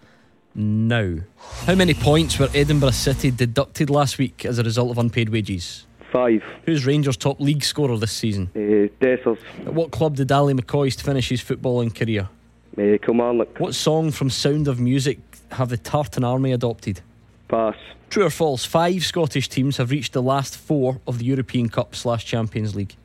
now. 0.55 1.19
How 1.65 1.75
many 1.75 1.93
points 1.93 2.37
were 2.39 2.49
Edinburgh 2.53 2.91
City 2.91 3.31
deducted 3.31 3.89
last 3.89 4.17
week 4.17 4.45
as 4.45 4.59
a 4.59 4.63
result 4.63 4.91
of 4.91 4.97
unpaid 4.97 5.29
wages? 5.29 5.85
Five. 6.11 6.43
Who's 6.65 6.85
Rangers' 6.85 7.17
top 7.17 7.39
league 7.39 7.63
scorer 7.63 7.97
this 7.97 8.11
season? 8.11 8.49
Uh, 8.55 8.89
Dessers. 9.03 9.37
At 9.65 9.73
what 9.73 9.91
club 9.91 10.15
did 10.15 10.31
Ally 10.31 10.53
McCoist 10.53 11.01
finish 11.01 11.29
his 11.29 11.41
footballing 11.41 11.93
career? 11.93 12.29
Uh, 12.77 12.97
Kilmarnock. 13.03 13.59
What 13.59 13.75
song 13.75 14.11
from 14.11 14.29
Sound 14.29 14.67
of 14.67 14.79
Music 14.79 15.19
have 15.51 15.69
the 15.69 15.77
Tartan 15.77 16.23
Army 16.23 16.51
adopted? 16.51 17.01
Pass. 17.47 17.75
True 18.09 18.25
or 18.25 18.29
false? 18.31 18.65
Five 18.65 19.05
Scottish 19.05 19.49
teams 19.49 19.77
have 19.77 19.91
reached 19.91 20.13
the 20.13 20.21
last 20.21 20.57
four 20.57 20.99
of 21.05 21.19
the 21.19 21.25
European 21.25 21.69
Cup 21.69 21.95
slash 21.95 22.25
Champions 22.25 22.75
League. 22.75 22.95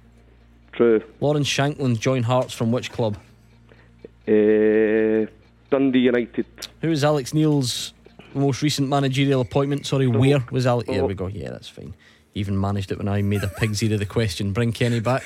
True. 0.74 1.02
Lawrence 1.20 1.48
Shankland 1.48 2.00
joined 2.00 2.24
Hearts 2.24 2.52
from 2.52 2.72
which 2.72 2.90
club? 2.90 3.16
Uh, 4.26 5.26
Dundee 5.70 6.00
United. 6.00 6.46
Who 6.80 6.90
is 6.90 7.04
Alex 7.04 7.32
Neil's 7.32 7.92
most 8.34 8.62
recent 8.62 8.88
managerial 8.88 9.40
appointment? 9.40 9.86
Sorry, 9.86 10.06
where 10.06 10.44
was 10.50 10.66
Alex? 10.66 10.88
There 10.88 11.04
we 11.04 11.14
go. 11.14 11.28
Yeah, 11.28 11.50
that's 11.50 11.68
fine. 11.68 11.94
Even 12.34 12.60
managed 12.60 12.90
it 12.90 12.98
when 12.98 13.08
I 13.08 13.22
made 13.22 13.44
a 13.44 13.48
pig's 13.48 13.82
ear 13.82 13.92
of 13.94 14.00
the 14.00 14.06
question. 14.06 14.52
Bring 14.52 14.72
Kenny 14.72 15.00
back. 15.00 15.22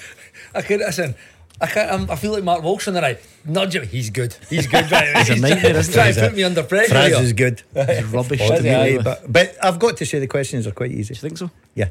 I 0.54 0.60
can 0.60 0.80
listen. 0.80 1.14
I 1.60 1.66
can't. 1.66 1.90
I'm, 1.90 2.10
I 2.10 2.16
feel 2.16 2.32
like 2.32 2.44
Mark 2.44 2.62
Wilson 2.62 2.94
tonight. 2.94 3.20
Nudge 3.44 3.76
him. 3.76 3.86
He's 3.86 4.10
good. 4.10 4.36
He's 4.50 4.66
good. 4.66 4.90
Right? 4.90 5.16
He's 5.26 5.30
a 5.30 5.36
nightmare, 5.36 5.76
isn't 5.76 5.94
trying 5.94 6.14
to 6.14 6.20
put 6.20 6.34
me 6.34 6.42
under 6.42 6.62
pressure. 6.64 6.92
Fraz 6.92 7.08
here. 7.08 7.22
is 7.22 7.32
good. 7.32 7.62
He's 7.74 8.04
rubbish 8.06 8.40
to 8.40 8.62
me. 8.62 8.74
Aye, 8.74 8.98
but, 8.98 9.32
but 9.32 9.56
I've 9.62 9.78
got 9.78 9.96
to 9.98 10.04
say 10.04 10.18
the 10.18 10.26
questions 10.26 10.66
are 10.66 10.72
quite 10.72 10.90
easy. 10.90 11.14
Do 11.14 11.18
you 11.18 11.20
think 11.20 11.38
so? 11.38 11.50
Yeah. 11.74 11.88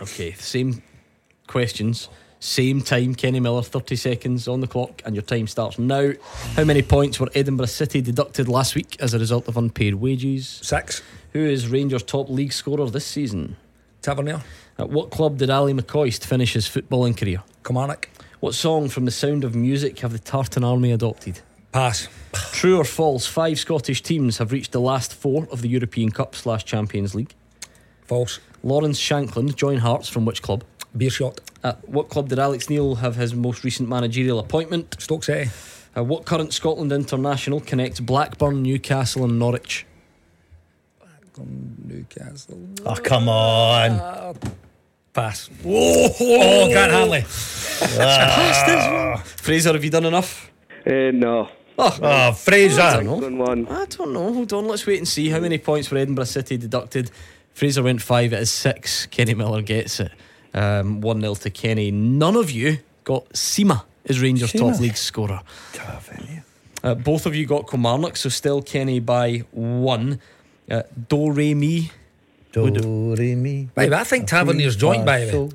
Okay, 0.00 0.32
same 0.32 0.82
questions, 1.46 2.08
same 2.42 2.80
time. 2.80 3.14
Kenny 3.14 3.38
Miller, 3.40 3.62
30 3.62 3.94
seconds 3.94 4.48
on 4.48 4.60
the 4.60 4.66
clock, 4.66 5.00
and 5.04 5.14
your 5.14 5.22
time 5.22 5.46
starts 5.46 5.78
now. 5.78 6.12
How 6.56 6.64
many 6.64 6.82
points 6.82 7.20
were 7.20 7.30
Edinburgh 7.34 7.66
City 7.66 8.00
deducted 8.00 8.48
last 8.48 8.74
week 8.74 8.96
as 8.98 9.14
a 9.14 9.18
result 9.18 9.46
of 9.46 9.56
unpaid 9.56 9.94
wages? 9.94 10.60
Six. 10.62 11.02
Who 11.32 11.38
is 11.38 11.68
Rangers' 11.68 12.02
top 12.02 12.28
league 12.28 12.52
scorer 12.52 12.90
this 12.90 13.06
season? 13.06 13.56
Tavernier. 14.02 14.42
At 14.76 14.90
what 14.90 15.10
club 15.10 15.38
did 15.38 15.50
Ally 15.50 15.72
McCoist 15.72 16.24
finish 16.24 16.54
his 16.54 16.66
footballing 16.66 17.16
career? 17.16 17.42
Kilmarnock. 17.64 18.08
What 18.40 18.54
song 18.54 18.88
from 18.88 19.04
The 19.04 19.12
Sound 19.12 19.44
of 19.44 19.54
Music 19.54 20.00
have 20.00 20.12
the 20.12 20.18
Tartan 20.18 20.64
Army 20.64 20.90
adopted? 20.90 21.40
Pass. 21.70 22.08
True 22.52 22.78
or 22.78 22.84
false? 22.84 23.24
Five 23.24 23.60
Scottish 23.60 24.02
teams 24.02 24.38
have 24.38 24.50
reached 24.50 24.72
the 24.72 24.80
last 24.80 25.14
four 25.14 25.46
of 25.52 25.62
the 25.62 25.68
European 25.68 26.10
Cup 26.10 26.34
slash 26.34 26.64
Champions 26.64 27.14
League. 27.14 27.34
False. 28.04 28.40
Lawrence 28.64 29.00
Shankland 29.00 29.54
joined 29.54 29.80
Hearts 29.80 30.08
from 30.08 30.24
which 30.24 30.42
club? 30.42 30.64
Beerschot. 30.96 31.38
At 31.64 31.88
what 31.88 32.08
club 32.08 32.28
did 32.28 32.38
Alex 32.38 32.68
Neil 32.68 32.96
have 32.96 33.16
his 33.16 33.34
most 33.34 33.64
recent 33.64 33.88
managerial 33.88 34.38
appointment? 34.38 34.96
Stoke 35.00 35.24
City. 35.24 35.50
Uh, 35.96 36.02
what 36.04 36.24
current 36.24 36.52
Scotland 36.52 36.90
international 36.92 37.60
connects 37.60 38.00
Blackburn, 38.00 38.62
Newcastle, 38.62 39.24
and 39.24 39.38
Norwich? 39.38 39.84
Blackburn, 40.98 41.76
Newcastle. 41.86 42.58
Oh, 42.86 42.94
come 42.96 43.28
on. 43.28 44.36
Pass. 45.12 45.48
Whoa. 45.62 46.08
Oh, 46.20 46.68
Grant 46.72 46.92
Hanley. 46.92 47.20
Fraser, 49.26 49.72
have 49.72 49.84
you 49.84 49.90
done 49.90 50.06
enough? 50.06 50.50
Uh, 50.86 51.10
no. 51.12 51.48
Oh, 51.78 51.98
Oh, 52.02 52.28
I 52.28 52.32
Fraser. 52.32 52.76
don't 52.80 53.04
know. 53.06 53.16
One 53.16 53.38
one. 53.38 53.68
I 53.68 53.84
don't 53.86 54.12
know. 54.12 54.32
Hold 54.32 54.52
on. 54.52 54.66
Let's 54.66 54.86
wait 54.86 54.98
and 54.98 55.08
see 55.08 55.28
how 55.28 55.40
many 55.40 55.58
points 55.58 55.90
were 55.90 55.98
Edinburgh 55.98 56.24
City 56.24 56.56
deducted. 56.56 57.10
Fraser 57.54 57.82
went 57.82 58.00
five. 58.02 58.32
It 58.32 58.40
is 58.40 58.50
six. 58.50 59.06
Kenny 59.06 59.34
Miller 59.34 59.62
gets 59.62 60.00
it. 60.00 60.12
Um, 60.54 61.00
1 61.00 61.20
0 61.20 61.34
to 61.34 61.50
Kenny. 61.50 61.90
None 61.90 62.36
of 62.36 62.50
you 62.50 62.78
got 63.04 63.28
Sima 63.30 63.84
as 64.08 64.20
Rangers' 64.20 64.52
top 64.52 64.78
league 64.80 64.96
scorer. 64.96 65.40
Uh, 66.84 66.94
both 66.94 67.26
of 67.26 67.34
you 67.34 67.46
got 67.46 67.70
Kilmarnock, 67.70 68.16
so 68.16 68.28
still 68.28 68.60
Kenny 68.62 68.98
by 69.00 69.38
one. 69.52 70.20
Uh, 70.70 70.82
Do 71.08 71.30
Re 71.30 71.54
Mi. 71.54 71.90
Do, 72.52 73.14
re, 73.16 73.34
mi. 73.34 73.68
Right, 73.74 73.88
but 73.88 73.98
I 73.98 74.04
think 74.04 74.28
Tavernier's 74.28 74.76
joint, 74.76 75.06
by 75.06 75.24
the 75.24 75.40
way. 75.40 75.50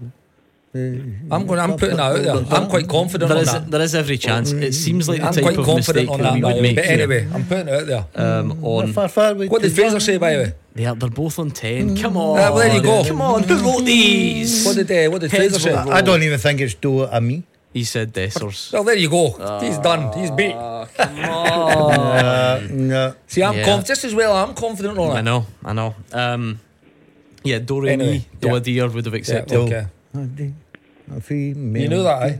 I'm 1.32 1.46
going. 1.46 1.60
I'm 1.60 1.78
putting 1.78 1.98
that 1.98 2.12
out 2.12 2.24
there. 2.24 2.58
I'm 2.58 2.68
quite 2.70 2.88
confident 2.88 3.30
There 3.30 3.38
on 3.38 3.44
is, 3.44 3.52
that. 3.52 3.70
there 3.70 3.82
is 3.82 3.94
every 3.94 4.18
chance. 4.18 4.52
It 4.52 4.74
seems 4.74 5.08
like 5.08 5.22
the 5.22 5.28
I'm 5.28 5.34
type 5.34 5.44
quite 5.44 5.60
of 5.60 5.66
confident 5.66 6.08
mistake 6.08 6.10
on 6.10 6.20
that 6.22 6.24
that, 6.24 6.34
we 6.48 6.54
would 6.54 6.62
make. 6.62 6.76
But 6.76 6.86
here. 6.86 6.94
anyway, 6.94 7.28
I'm 7.34 7.46
putting 7.46 7.68
it 7.68 7.74
out 7.92 8.10
there. 8.14 8.40
um, 8.40 8.64
on 8.66 8.94
Far, 8.94 9.08
far 9.10 9.36
What 9.36 9.62
to 9.62 9.68
did 9.70 9.76
Fraser 9.76 9.92
run. 9.94 10.02
say, 10.02 10.18
by 10.18 10.34
the 10.36 10.44
way? 10.44 10.54
They 10.78 10.86
are, 10.86 10.96
they're 10.96 11.10
both 11.24 11.38
on 11.40 11.50
ten. 11.52 11.98
Come 11.98 12.16
on, 12.18 12.38
Uh, 12.40 12.42
well, 12.54 12.56
there 12.58 12.76
you 12.76 12.82
go. 12.82 13.04
Come 13.04 13.22
on, 13.22 13.44
who 13.44 13.56
wrote 13.66 13.84
these? 13.86 14.66
What 14.66 14.76
did 14.78 14.90
uh, 14.92 15.12
What 15.12 15.22
did 15.22 15.32
Heads 15.32 15.62
Fraser 15.64 15.84
say? 15.84 15.92
I 16.00 16.02
don't 16.02 16.24
even 16.24 16.40
think 16.40 16.62
it's 16.62 16.76
do 16.76 17.04
a 17.04 17.20
me. 17.20 17.44
He 17.74 17.84
said 17.84 18.14
Dessers. 18.14 18.72
Well, 18.74 18.84
there 18.86 18.96
you 18.98 19.10
go. 19.10 19.26
He's 19.60 19.78
done. 19.80 20.12
He's 20.18 20.32
beat. 20.32 20.54
Come 20.98 21.20
on. 21.20 22.00
Uh, 22.28 22.68
no. 22.72 23.14
See, 23.28 23.44
I'm 23.44 23.54
Yeah. 23.56 23.66
confident. 23.66 23.88
Just 23.88 24.04
as 24.06 24.14
well, 24.16 24.34
I'm 24.36 24.54
confident 24.56 24.98
on 24.98 25.18
I 25.18 25.22
know, 25.22 25.46
I 25.64 25.74
know. 25.74 25.96
Um, 26.12 26.60
yeah, 27.44 27.60
Do 27.60 27.82
Re 27.82 27.90
Anyway, 27.92 28.12
Mi, 28.12 28.26
Do 28.42 28.48
yeah. 28.50 28.56
a 28.56 28.60
Deer 28.60 28.88
would 28.90 29.06
have 29.06 29.14
Yeah, 29.14 29.20
accepted. 29.20 29.58
okay. 29.60 29.86
You 30.16 30.54
You 31.30 31.88
knew 31.90 32.04
that, 32.04 32.24
eh? 32.24 32.38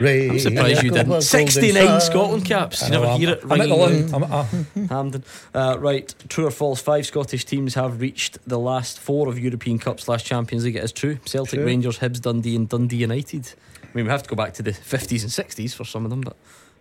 I'm 0.00 0.38
surprised 0.38 0.82
you 0.82 0.90
didn't. 0.90 1.22
69 1.22 2.00
Scotland 2.00 2.44
caps. 2.44 2.82
You 2.82 2.90
never 2.90 3.06
I'm- 3.06 3.20
hear 3.20 3.30
it 3.30 3.40
I'm 3.44 3.52
at 3.60 3.68
the 3.68 3.74
ringing 3.76 4.10
line. 4.10 4.14
I'm, 4.14 4.32
uh, 4.32 4.44
Hampden. 4.88 5.24
Uh, 5.54 5.76
right, 5.78 6.14
true 6.28 6.46
or 6.46 6.50
false? 6.50 6.80
Five 6.80 7.06
Scottish 7.06 7.44
teams 7.44 7.74
have 7.74 8.00
reached 8.00 8.38
the 8.46 8.58
last 8.58 8.98
four 8.98 9.28
of 9.28 9.38
European 9.38 9.78
Cup 9.78 10.00
slash 10.00 10.24
Champions 10.24 10.64
League. 10.64 10.76
It 10.76 10.84
is 10.84 10.92
true. 10.92 11.18
Celtic, 11.26 11.58
True. 11.58 11.66
Rangers, 11.66 11.98
Hibs, 11.98 12.20
Dundee, 12.20 12.56
and 12.56 12.68
Dundee 12.68 12.96
United. 12.96 13.52
I 13.82 13.86
mean, 13.94 14.04
we 14.06 14.10
have 14.10 14.22
to 14.22 14.28
go 14.28 14.36
back 14.36 14.54
to 14.54 14.62
the 14.62 14.72
50s 14.72 15.22
and 15.22 15.30
60s 15.30 15.74
for 15.74 15.84
some 15.84 16.04
of 16.04 16.10
them, 16.10 16.20
but 16.20 16.36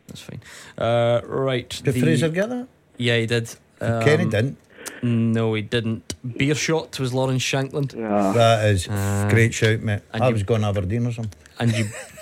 that's 0.07 0.21
fine. 0.21 0.41
Uh, 0.77 1.21
right. 1.25 1.69
Did 1.83 1.93
the- 1.95 1.99
Fraser 2.01 2.29
get 2.29 2.49
that? 2.49 2.67
Yeah, 2.97 3.17
he 3.17 3.25
did. 3.25 3.53
Um, 3.81 4.03
Kenny 4.03 4.25
didn't. 4.29 4.57
No, 5.01 5.53
he 5.53 5.61
didn't. 5.61 6.15
Beerschot 6.27 6.99
was 6.99 7.13
Lawrence 7.13 7.43
Shankland. 7.43 7.91
That 8.33 8.65
is 8.65 8.87
Uh, 8.87 9.27
great 9.29 9.53
shout, 9.53 9.79
mate. 9.81 10.01
and 10.13 10.23
I 10.23 10.27
you- 10.27 10.33
was 10.33 10.43
going 10.43 10.63
Aberdeen 10.63 11.05
or 11.05 11.11
something. 11.13 11.33
and 11.59 11.71
you 11.75 11.85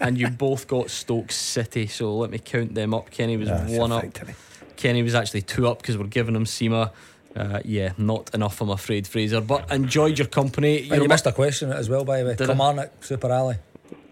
and 0.00 0.18
you 0.18 0.28
both 0.28 0.66
got 0.66 0.90
Stoke 0.90 1.32
City. 1.32 1.86
So 1.86 2.16
let 2.16 2.30
me 2.30 2.38
count 2.38 2.74
them 2.74 2.94
up. 2.94 3.10
Kenny 3.10 3.36
was 3.36 3.48
That's 3.48 3.72
a 3.72 3.78
one 3.78 3.92
up. 3.92 4.02
victory. 4.02 4.34
Kenny 4.76 5.02
was 5.02 5.14
actually 5.14 5.42
two 5.42 5.66
up 5.68 5.80
because 5.82 5.98
we're 5.98 6.06
giving 6.06 6.36
him 6.36 6.44
Sima. 6.44 6.90
Uh, 7.36 7.60
yeah, 7.64 7.92
not 7.98 8.34
enough, 8.34 8.60
I'm 8.60 8.70
afraid, 8.70 9.06
Fraser. 9.06 9.40
But 9.40 9.70
enjoyed 9.70 10.18
your 10.18 10.28
company. 10.28 10.78
and 10.78 10.86
You're 10.88 11.02
you 11.02 11.08
missed 11.08 11.26
a 11.26 11.32
question 11.32 11.70
as 11.70 11.88
well, 11.88 12.04
by 12.04 12.22
the 12.22 12.30
way. 12.30 12.34
Did 12.34 12.50
I? 12.50 12.88
Super 13.00 13.30
Ally. 13.30 13.54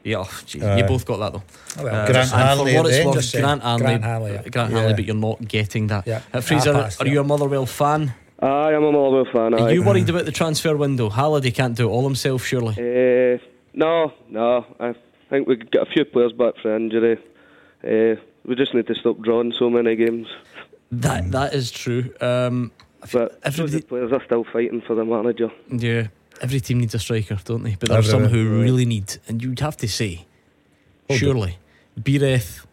Yeah, 0.04 0.18
oh, 0.18 0.40
gee, 0.46 0.62
Uh, 0.62 0.76
you 0.76 0.84
both 0.84 1.04
got 1.04 1.16
that 1.16 1.32
though. 1.32 1.42
Oh, 1.78 1.84
well, 1.84 1.94
Uh, 1.94 2.06
Grant 2.06 2.16
and 2.16 2.30
for 2.30 2.36
Hanley 2.36 2.76
what 2.76 2.86
it's 2.86 3.04
worth. 3.04 3.32
Grant 3.42 3.62
Hanley, 3.62 3.82
Grant 3.84 4.04
Hanley, 4.04 4.32
yeah. 4.34 4.48
Grant 4.48 4.72
Yeah. 4.72 4.92
But 4.92 5.04
you're 5.04 5.16
not 5.16 5.48
getting 5.48 5.88
that. 5.88 6.06
Yeah. 6.06 6.20
Uh, 6.32 6.40
Fraser, 6.40 6.72
passed, 6.74 7.00
are 7.02 7.06
yeah. 7.06 7.14
you 7.14 7.20
a 7.20 7.24
Motherwell 7.24 7.66
fan? 7.66 8.14
I'm 8.38 8.74
a 8.84 8.92
Motherwell 8.92 9.24
fan. 9.32 9.54
Are 9.54 9.66
Aye. 9.68 9.72
you 9.72 9.82
worried 9.82 10.08
about 10.08 10.24
the 10.24 10.30
transfer 10.30 10.76
window? 10.76 11.08
Halliday 11.10 11.50
can't 11.50 11.74
do 11.76 11.88
it 11.88 11.90
all 11.90 12.04
himself, 12.04 12.44
surely. 12.44 12.74
Uh, 12.78 13.38
no, 13.74 14.12
no. 14.30 14.64
I 14.78 14.94
think 15.30 15.46
we 15.48 15.56
could 15.56 15.70
get 15.70 15.82
a 15.82 15.86
few 15.86 16.04
players 16.04 16.32
back 16.32 16.54
for 16.62 16.74
injury. 16.74 17.18
Uh, 17.84 18.16
we 18.44 18.54
just 18.54 18.74
need 18.74 18.86
to 18.86 18.94
stop 18.94 19.20
drawing 19.20 19.52
so 19.52 19.68
many 19.70 19.96
games. 19.96 20.28
That 20.92 21.32
that 21.32 21.54
is 21.54 21.70
true. 21.70 22.12
Um, 22.20 22.70
But 23.12 23.38
everybody- 23.44 23.80
the 23.80 23.86
players 23.86 24.12
are 24.12 24.22
still 24.24 24.44
fighting 24.44 24.80
for 24.86 24.94
the 24.94 25.04
manager. 25.04 25.50
Yeah, 25.70 26.08
every 26.40 26.60
team 26.60 26.78
needs 26.80 26.94
a 26.94 26.98
striker, 26.98 27.38
don't 27.44 27.62
they? 27.64 27.76
But 27.78 27.88
there 27.90 27.98
are 27.98 28.02
some 28.02 28.24
who 28.26 28.60
really 28.62 28.84
need, 28.84 29.18
and 29.28 29.42
you'd 29.42 29.60
have 29.60 29.76
to 29.78 29.88
say, 29.88 30.24
Hold 31.08 31.18
surely, 31.20 31.58
Biereth 32.00 32.64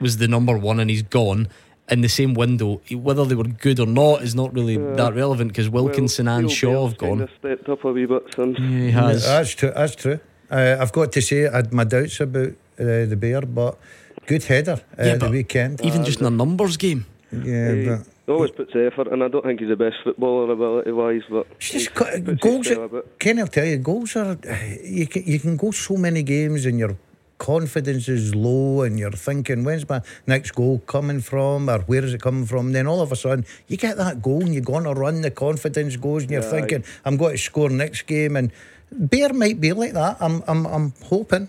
was 0.00 0.16
the 0.16 0.26
number 0.28 0.56
one, 0.58 0.80
and 0.80 0.90
he's 0.90 1.02
gone 1.02 1.48
in 1.90 2.00
the 2.00 2.08
same 2.08 2.34
window. 2.34 2.80
Whether 2.90 3.24
they 3.24 3.34
were 3.34 3.44
good 3.44 3.78
or 3.80 3.86
not 3.86 4.22
is 4.22 4.34
not 4.34 4.52
really 4.54 4.76
Uh, 4.76 4.94
that 4.96 5.14
relevant 5.14 5.48
because 5.52 5.68
Wilkinson 5.68 6.26
Well, 6.26 6.38
and 6.38 6.50
Shaw 6.50 6.86
have 6.88 6.98
gone. 6.98 7.18
Kinda 7.18 7.28
stepped 7.38 7.68
up 7.68 7.84
a 7.84 7.92
wee 7.92 8.06
bit 8.06 8.22
since. 8.34 8.58
Yeah, 8.58 8.66
he 8.66 8.90
has. 8.92 9.24
That's 9.26 9.54
true. 9.54 9.72
That's 9.74 9.94
true. 9.94 10.18
Uh, 10.50 10.76
I've 10.80 10.92
got 10.92 11.12
to 11.12 11.20
say, 11.22 11.46
I 11.46 11.56
had 11.56 11.72
my 11.72 11.84
doubts 11.84 12.20
about 12.20 12.48
uh, 12.78 13.06
the 13.06 13.16
Bear, 13.16 13.42
but 13.42 13.78
good 14.26 14.44
header 14.44 14.80
uh, 14.98 15.04
Yeah, 15.04 15.16
the 15.16 15.30
weekend. 15.30 15.80
Even 15.84 16.04
just 16.04 16.20
in 16.20 16.26
a 16.26 16.30
numbers 16.30 16.76
game. 16.76 17.06
Yeah, 17.32 17.74
He 17.74 17.84
but 17.88 18.00
always 18.28 18.50
puts 18.50 18.72
effort, 18.74 19.08
and 19.12 19.22
I 19.22 19.28
don't 19.28 19.44
think 19.44 19.60
he's 19.60 19.68
the 19.68 19.76
best 19.76 19.96
footballer 20.04 20.52
ability 20.52 20.90
wise, 20.92 21.22
but 21.30 21.46
It's 21.56 21.70
just 21.70 21.88
he 21.88 21.94
co- 21.94 22.04
puts 22.06 22.26
his 22.26 22.36
goals. 22.40 22.66
style 22.66 22.84
a 22.84 22.88
bit. 22.88 23.18
Can 23.18 23.38
I 23.38 23.46
tell 23.46 23.64
you, 23.66 23.78
goals 23.78 24.16
are 24.16 24.36
you 24.82 25.06
can 25.06 25.22
you 25.24 25.38
can 25.38 25.56
go 25.56 25.70
so 25.70 25.96
many 25.96 26.22
games 26.24 26.66
and 26.66 26.78
your 26.78 26.96
confidence 27.38 28.06
is 28.08 28.34
low 28.34 28.82
and 28.82 28.98
you're 28.98 29.10
thinking 29.12 29.64
when's 29.64 29.88
my 29.88 30.02
next 30.26 30.50
goal 30.50 30.78
coming 30.86 31.20
from 31.20 31.70
or 31.70 31.78
where 31.90 32.04
is 32.04 32.12
it 32.12 32.20
coming 32.20 32.44
from? 32.44 32.72
Then 32.72 32.86
all 32.86 33.00
of 33.00 33.12
a 33.12 33.16
sudden 33.16 33.46
you 33.68 33.76
get 33.78 33.96
that 33.96 34.20
goal 34.20 34.42
and 34.44 34.54
you 34.54 34.60
go 34.60 34.74
on 34.74 34.86
a 34.86 34.92
run, 34.92 35.22
the 35.22 35.30
confidence 35.30 35.96
goes 35.96 36.22
and 36.24 36.30
you're 36.32 36.42
Yeah, 36.42 36.50
thinking 36.50 36.84
I'm 37.04 37.16
going 37.16 37.32
to 37.36 37.38
score 37.38 37.70
next 37.70 38.02
game 38.02 38.36
and 38.36 38.52
Bair 38.92 39.32
might 39.32 39.60
be 39.60 39.72
like 39.72 39.92
that. 39.92 40.16
I'm 40.20 40.42
I'm 40.46 40.66
I'm 40.66 40.92
hoping. 41.04 41.48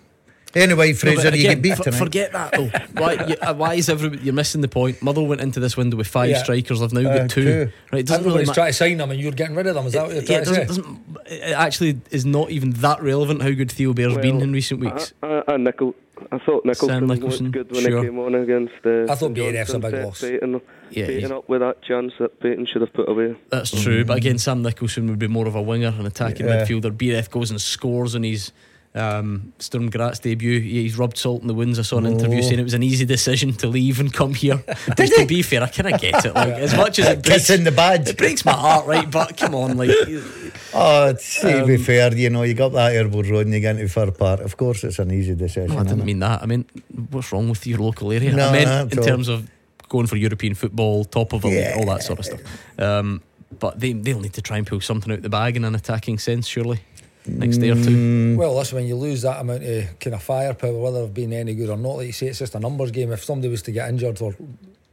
Anyway, 0.53 0.89
No, 0.89 0.95
Fraser, 0.95 1.33
you 1.33 1.43
get 1.43 1.61
beat 1.61 1.79
f- 1.79 1.95
Forget 1.95 2.33
that 2.33 2.51
though. 2.51 2.69
Why, 3.01 3.13
you, 3.25 3.35
uh, 3.41 3.53
why 3.53 3.75
is 3.75 3.87
everybody? 3.87 4.21
You're 4.23 4.33
missing 4.33 4.59
the 4.59 4.67
point. 4.67 5.01
Mother 5.01 5.21
went 5.23 5.39
into 5.39 5.61
this 5.61 5.77
window 5.77 5.95
with 5.95 6.07
five 6.07 6.29
Yeah. 6.29 6.43
strikers. 6.43 6.81
I've 6.81 6.91
now 6.91 7.09
Uh, 7.09 7.19
got 7.19 7.29
two. 7.29 7.43
two. 7.45 7.71
Right? 7.93 7.99
It 8.01 8.05
doesn't 8.07 8.25
really 8.25 8.41
Everybody's 8.41 8.47
matter. 8.49 8.55
trying 8.59 8.67
to 8.71 8.73
sign 8.73 8.97
them 8.97 9.11
and 9.11 9.19
you're 9.21 9.31
getting 9.31 9.55
rid 9.55 9.67
of 9.67 9.75
them. 9.75 9.85
Is 9.87 9.93
that 9.93 10.03
what 10.07 10.13
you're 10.13 10.23
Yeah, 10.23 10.27
trying 10.27 10.41
it 10.41 10.45
to 10.45 10.65
doesn't, 10.67 10.83
say? 10.83 10.91
doesn't, 11.23 11.27
it 11.27 11.53
actually 11.53 12.01
is 12.11 12.25
not 12.25 12.51
even 12.51 12.71
that 12.71 13.01
relevant 13.01 13.41
how 13.43 13.51
good 13.51 13.71
Theo 13.71 13.93
Bair's 13.93 14.17
been 14.17 14.41
in 14.41 14.51
recent 14.51 14.81
weeks. 14.81 15.13
I, 15.23 15.41
I, 15.47 15.53
I, 15.53 15.57
Nichol, 15.57 15.95
I 16.31 16.37
thought 16.39 16.65
Nicholson, 16.65 16.87
Sam 16.89 17.07
Nicholson, 17.07 17.45
looked 17.51 17.53
good 17.69 17.71
when 17.71 17.81
sure. 17.83 17.99
he 18.01 18.05
came 18.09 18.19
on 18.19 18.35
against. 18.35 18.73
Uh, 18.85 19.03
I 19.03 19.07
thought 19.15 19.17
St 19.19 19.37
BNF's 19.37 19.69
a 19.69 19.79
Johnstone, 19.79 19.81
big 19.81 19.91
set 19.91 20.05
loss. 20.05 20.21
Peyton, 20.21 20.61
Yeah, 20.91 21.05
Peyton 21.05 21.19
he's- 21.19 21.31
up 21.31 21.49
with 21.49 21.61
that 21.61 21.81
chance 21.81 22.13
that 22.19 22.39
Peyton 22.39 22.65
should 22.65 22.81
have 22.81 22.93
put 22.93 23.09
away. 23.09 23.35
That's 23.49 23.71
true. 23.83 24.03
But 24.05 24.17
again, 24.17 24.37
Sam 24.37 24.61
Nicholson 24.61 25.07
would 25.07 25.19
be 25.19 25.27
more 25.27 25.47
of 25.47 25.55
a 25.55 25.61
winger, 25.61 25.93
an 25.97 26.05
attacking 26.05 26.47
Yeah. 26.47 26.63
midfielder. 26.65 26.91
BF 26.95 27.29
goes 27.29 27.49
and 27.51 27.59
scores 27.61 28.15
in 28.15 28.23
his 28.23 28.51
um, 28.93 29.53
Sturm 29.59 29.89
Graz 29.89 30.19
debut. 30.19 30.59
He's 30.59 30.97
rubbed 30.97 31.17
salt 31.17 31.41
in 31.41 31.47
the 31.47 31.53
wounds. 31.53 31.79
I 31.79 31.83
saw 31.83 31.97
an 31.97 32.05
interview 32.07 32.39
Oh. 32.39 32.41
saying 32.41 32.59
it 32.59 32.63
was 32.63 32.73
an 32.73 32.83
easy 32.83 33.05
decision 33.05 33.53
to 33.53 33.67
leave 33.67 33.99
and 33.99 34.11
come 34.11 34.33
here. 34.33 34.57
Which, 34.97 35.11
to 35.15 35.25
be 35.25 35.41
fair, 35.41 35.63
I 35.63 35.67
kind 35.69 35.93
of 35.95 36.01
get 36.01 36.25
it. 36.25 36.35
Like 36.35 36.53
as 36.55 36.75
much 36.83 36.99
as 36.99 37.07
it 37.07 37.23
breaks, 37.23 37.47
Kissing 37.47 37.63
the 37.63 37.71
badge. 37.71 38.09
it 38.09 38.17
breaks 38.17 38.43
my 38.43 38.51
heart, 38.53 38.85
right? 38.87 39.09
But 39.09 39.37
come 39.37 39.55
on, 39.55 39.77
like 39.77 39.89
Oh, 40.73 41.13
to 41.13 41.65
be 41.65 41.75
Um, 41.75 41.81
fair, 41.83 42.13
you 42.15 42.29
know, 42.29 42.43
you 42.43 42.53
got 42.53 42.73
that 42.73 42.93
Airbles 42.93 43.29
Road 43.29 43.45
and 43.45 43.53
you 43.53 43.59
get 43.61 43.75
into 43.77 43.87
Fir 43.91 44.11
Park. 44.11 44.41
Of 44.41 44.57
course, 44.57 44.83
it's 44.83 44.99
an 44.99 45.11
easy 45.11 45.35
decision. 45.35 45.75
No, 45.75 45.79
I 45.81 45.83
didn't 45.83 46.05
mean 46.05 46.19
that. 46.19 46.41
I 46.41 46.45
mean, 46.45 46.65
what's 47.11 47.31
wrong 47.31 47.49
with 47.49 47.65
your 47.67 47.79
local 47.79 48.11
area? 48.11 48.33
No, 48.33 48.49
I 48.49 48.51
meant 48.51 48.93
in 48.93 48.99
all. 48.99 49.05
terms 49.05 49.27
of 49.27 49.49
going 49.89 50.07
for 50.07 50.15
European 50.15 50.53
football, 50.55 51.03
top 51.05 51.33
of 51.33 51.43
Yeah. 51.45 51.75
all 51.77 51.85
that 51.87 52.03
sort 52.03 52.19
of 52.19 52.25
stuff. 52.25 52.41
Um, 52.79 53.21
but 53.59 53.79
they 53.81 53.91
they'll 53.91 54.21
need 54.21 54.31
to 54.33 54.41
try 54.41 54.57
and 54.57 54.65
pull 54.65 54.79
something 54.79 55.11
out 55.11 55.21
the 55.21 55.29
bag 55.29 55.57
in 55.57 55.65
an 55.65 55.75
attacking 55.75 56.17
sense, 56.19 56.47
surely. 56.47 56.79
Next 57.25 57.57
day 57.57 57.69
or 57.69 57.75
two. 57.75 57.89
Mm, 57.91 58.35
Well, 58.37 58.55
listen, 58.55 58.77
when 58.77 58.87
you 58.87 58.95
lose 58.95 59.21
that 59.21 59.39
amount 59.41 59.63
of 59.63 59.99
kind 59.99 60.15
of 60.15 60.23
firepower, 60.23 60.73
whether 60.79 61.01
they've 61.05 61.13
been 61.13 61.33
any 61.33 61.53
good 61.53 61.69
or 61.69 61.77
not, 61.77 61.97
like 61.97 62.07
you 62.07 62.13
say, 62.13 62.27
it's 62.27 62.39
just 62.39 62.55
a 62.55 62.59
numbers 62.59 62.89
game. 62.91 63.11
If 63.11 63.23
somebody 63.23 63.49
was 63.49 63.61
to 63.63 63.71
get 63.71 63.89
injured 63.89 64.19
or 64.21 64.33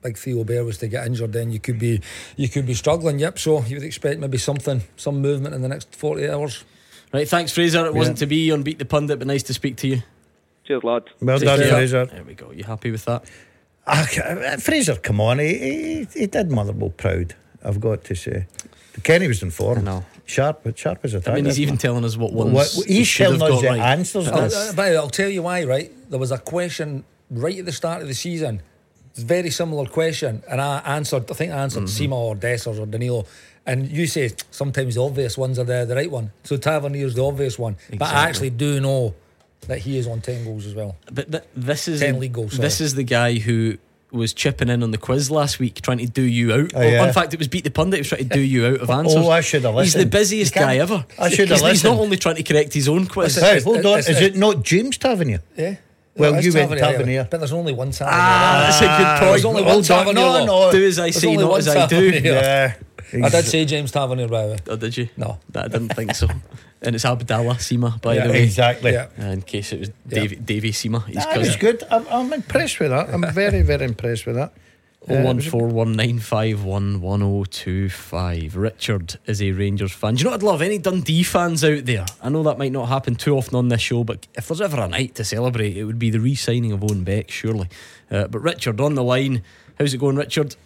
Big 0.03 0.17
Theo 0.19 0.45
Bair 0.45 0.65
was 0.65 0.79
to 0.79 0.89
get 0.89 1.07
injured, 1.07 1.33
then 1.33 1.51
you 1.51 1.59
could 1.59 1.79
be 1.79 2.01
you 2.37 2.49
could 2.49 2.67
be 2.67 2.75
struggling. 2.75 3.19
Yep. 3.19 3.39
So 3.39 3.63
you 3.63 3.77
would 3.77 3.85
expect 3.85 4.21
maybe 4.21 4.37
something, 4.39 4.83
some 4.97 5.21
movement 5.23 5.55
in 5.55 5.63
the 5.63 5.69
next 5.69 5.95
forty 5.97 6.29
hours. 6.29 6.65
Right, 7.13 7.27
thanks, 7.27 7.53
Fraser. 7.53 7.87
It 7.87 7.95
wasn't 7.95 8.19
to 8.19 8.27
be 8.27 8.53
on 8.53 8.63
Beat 8.63 8.79
the 8.79 8.85
Pundit, 8.85 9.19
but 9.19 9.27
nice 9.27 9.43
to 9.45 9.55
speak 9.55 9.77
to 9.79 9.89
you. 9.89 10.03
Cheers, 10.65 10.85
lad. 10.85 11.05
well 11.23 11.39
Take 11.39 11.47
done, 11.49 11.59
care. 11.61 11.69
Fraser. 11.71 12.05
There 12.05 12.23
we 12.25 12.35
go. 12.35 12.51
You 12.53 12.65
happy 12.65 12.91
with 12.91 13.07
that? 13.07 13.25
Ah, 13.87 14.07
uh, 14.23 14.57
Fraser, 14.59 14.97
come 14.97 15.19
on, 15.19 15.39
he, 15.39 15.57
he, 15.59 16.09
he 16.15 16.27
did 16.27 16.51
Motherwell 16.53 16.91
proud. 16.91 17.35
I've 17.65 17.81
got 17.81 18.05
to 18.05 18.15
say. 18.15 18.47
Kenny 19.03 19.27
was 19.29 19.43
in 19.43 19.51
form. 19.51 19.79
I 19.79 19.81
know. 19.81 20.05
Sharp, 20.29 20.61
but 20.63 20.79
sharp 20.79 20.99
as 21.05 21.15
a 21.15 21.19
I 21.19 21.21
tack. 21.21 21.35
mean, 21.35 21.47
he's 21.47 21.59
even 21.59 21.79
telling 21.79 22.05
us 22.05 22.17
what 22.17 22.33
ones 22.33 22.53
What- 22.53 22.71
he 22.87 22.99
he's 22.99 23.07
should 23.09 23.27
have 23.31 23.39
telling 23.39 23.55
us 23.57 23.63
got 23.63 23.73
the 23.73 23.79
right. 23.79 23.93
answers. 23.99 24.25
That's- 24.27 24.55
Uh, 24.55 24.73
but 24.77 24.95
I'll 24.95 25.09
tell 25.09 25.31
you 25.31 25.43
why, 25.43 25.65
right? 25.65 25.91
There 26.11 26.19
was 26.19 26.33
a 26.33 26.39
question 26.39 27.05
right 27.31 27.59
at 27.59 27.65
the 27.65 27.73
start 27.73 28.03
of 28.03 28.09
the 28.09 28.15
season. 28.15 28.61
It's 29.11 29.23
a 29.23 29.27
very 29.27 29.51
similar 29.51 29.87
question, 29.87 30.43
and 30.51 30.61
I 30.61 30.79
answered. 30.85 31.31
I 31.31 31.35
think 31.35 31.53
I 31.53 31.57
answered 31.63 31.85
Mm-hmm. 31.85 32.13
Sima 32.13 32.17
or 32.17 32.37
Dessers 32.37 32.79
or 32.79 32.87
Danilo, 32.87 33.25
and 33.67 33.89
you 33.91 34.07
say 34.07 34.31
sometimes 34.51 34.95
the 34.97 35.03
obvious 35.03 35.37
ones 35.39 35.59
are 35.59 35.65
the, 35.65 35.85
the 35.87 35.97
right 35.97 36.11
one. 36.11 36.31
So 36.45 36.57
Tavernier's 36.57 37.15
the 37.15 37.25
obvious 37.25 37.59
one, 37.59 37.77
but 37.99 38.03
I 38.13 38.29
actually 38.29 38.51
do 38.51 38.81
know 38.81 39.15
that 39.67 39.79
he 39.79 39.99
is 39.99 40.07
on 40.07 40.21
ten 40.21 40.45
goals 40.45 40.67
as 40.67 40.75
well. 40.75 40.97
But 41.11 41.33
th- 41.33 41.45
this 41.57 41.89
is 41.89 42.01
10 42.01 42.21
league 42.21 42.33
goals, 42.35 42.53
sorry. 42.53 42.63
this 42.63 42.81
is 42.81 42.95
the 42.95 43.03
guy 43.03 43.35
who 43.39 43.79
was 44.11 44.33
chipping 44.33 44.69
in 44.69 44.83
on 44.83 44.91
the 44.91 44.99
quiz 44.99 45.31
last 45.31 45.59
week, 45.59 45.81
trying 45.83 45.99
to 45.99 46.07
do 46.07 46.23
you 46.23 46.53
out. 46.53 46.73
Oh, 46.75 46.81
yeah. 46.81 47.07
In 47.07 47.13
fact, 47.13 47.35
it 47.35 47.39
was 47.39 47.49
beat 47.49 47.65
the 47.65 47.71
pundit. 47.71 47.99
He 47.99 48.01
was 48.01 48.09
trying 48.09 48.29
to 48.29 48.35
do 48.35 48.41
you 48.41 48.67
out 48.67 48.81
of 48.81 48.91
answers. 48.91 49.17
Oh, 49.17 49.31
I 49.31 49.41
should 49.41 49.65
have 49.65 49.75
listened. 49.75 50.01
He's 50.01 50.11
the 50.11 50.19
busiest 50.19 50.55
guy 50.55 50.79
ever. 50.79 51.05
I 51.19 51.29
should 51.29 51.49
have 51.51 51.61
he's, 51.61 51.71
he's 51.71 51.85
not 51.85 51.99
only 51.99 52.17
trying 52.17 52.37
to 52.37 52.43
correct 52.43 52.73
his 52.73 52.89
own 52.89 53.07
quiz. 53.07 53.37
Listen, 53.37 53.57
Hey, 53.57 53.61
hold 53.63 53.85
on. 53.87 53.99
Is 53.99 54.09
it 54.21 54.37
not 54.37 54.63
James 54.63 54.97
Tavernier? 54.99 55.43
Yeah. 55.57 55.77
Well, 56.17 56.35
it's 56.35 56.47
you 56.47 56.53
went 56.53 56.71
Tavernier, 56.71 56.93
Tavernier. 56.93 57.29
but 57.31 57.39
there's 57.39 57.53
only 57.53 57.73
one 57.73 57.93
Tavernier. 57.93 58.19
Ah, 58.21 58.67
that's 58.67 58.81
a 58.81 58.87
good 58.87 59.19
point. 59.21 59.31
There's 59.33 59.45
only 59.45 59.63
one 59.63 59.71
Hold 59.71 59.91
on, 59.91 60.05
Tavernier. 60.05 60.47
no, 60.47 60.47
no. 60.47 60.73
do 60.73 60.85
as 60.85 60.99
I 60.99 61.03
There's 61.03 61.21
say, 61.21 61.37
not 61.37 61.51
one 61.51 61.59
as 61.61 61.69
I 61.69 61.87
do. 61.87 62.11
Yeah. 62.11 62.75
I 63.13 63.29
did 63.29 63.45
say 63.45 63.65
James 63.65 63.91
Tavernier, 63.93 64.29
by 64.29 64.47
the 64.47 64.53
way. 64.53 64.59
Oh, 64.69 64.77
did 64.77 64.97
you? 64.97 65.09
No. 65.17 65.39
I 65.55 65.69
didn't 65.69 65.91
think 65.91 66.15
so. 66.15 66.29
And 66.81 66.95
it's 66.95 67.05
Abdallah 67.05 67.55
Sima, 67.57 68.01
by 68.01 68.15
Yeah, 68.15 68.27
the 68.29 68.33
way. 68.35 68.43
Exactly. 68.45 68.93
Yeah. 68.93 69.09
Uh, 69.19 69.25
in 69.33 69.43
case 69.43 69.73
it 69.73 69.81
was 69.81 69.89
Yeah. 70.09 70.21
Davy, 70.21 70.37
Davy 70.37 70.71
Sima, 70.71 71.05
his 71.07 71.17
That 71.17 71.37
was 71.37 71.49
cousin. 71.57 71.61
good. 71.61 71.83
I'm, 71.91 72.07
I'm 72.09 72.33
impressed 72.33 72.79
with 72.79 72.91
that. 72.91 73.09
I'm 73.13 73.25
very, 73.33 73.63
very 73.63 73.85
impressed 73.85 74.27
with 74.27 74.37
that. 74.37 74.53
Oh 75.09 75.15
Uh, 75.17 75.23
one 75.23 75.37
was 75.37 75.47
it- 75.47 75.51
four 75.51 75.67
one 75.69 75.93
nine 75.93 76.19
five 76.19 76.65
one 76.65 77.01
one 77.01 77.23
oh 77.23 77.45
two 77.45 77.89
five. 77.89 78.57
Richard 78.57 79.17
is 79.27 79.41
a 79.41 79.53
Rangers 79.53 79.93
fan. 79.93 80.15
Do 80.15 80.19
you 80.19 80.25
know 80.25 80.31
what 80.33 80.43
I'd 80.43 80.47
love? 80.47 80.61
Any 80.63 80.79
Dundee 80.79 81.23
fans 81.23 81.65
out 81.65 81.85
there? 81.87 82.05
I 82.23 82.29
know 82.29 82.43
that 82.43 82.59
might 82.59 82.73
not 82.73 82.89
happen 82.89 83.15
too 83.15 83.37
often 83.37 83.55
on 83.57 83.69
this 83.69 83.81
show, 83.81 84.05
but 84.05 84.27
if 84.35 84.49
there's 84.49 84.61
ever 84.61 84.81
a 84.81 84.89
night 84.89 85.15
to 85.15 85.25
celebrate, 85.25 85.77
it 85.77 85.85
would 85.85 85.99
be 86.01 86.11
the 86.11 86.21
re-signing 86.21 86.73
of 86.73 86.83
Owen 86.85 87.05
Beck, 87.05 87.31
surely. 87.31 87.69
Uh, 88.11 88.27
but 88.27 88.41
Richard 88.41 88.81
on 88.81 88.95
the 88.97 89.05
line. 89.05 89.43
How's 89.79 89.95
it 89.95 89.99
going, 89.99 90.17
Richard? 90.17 90.57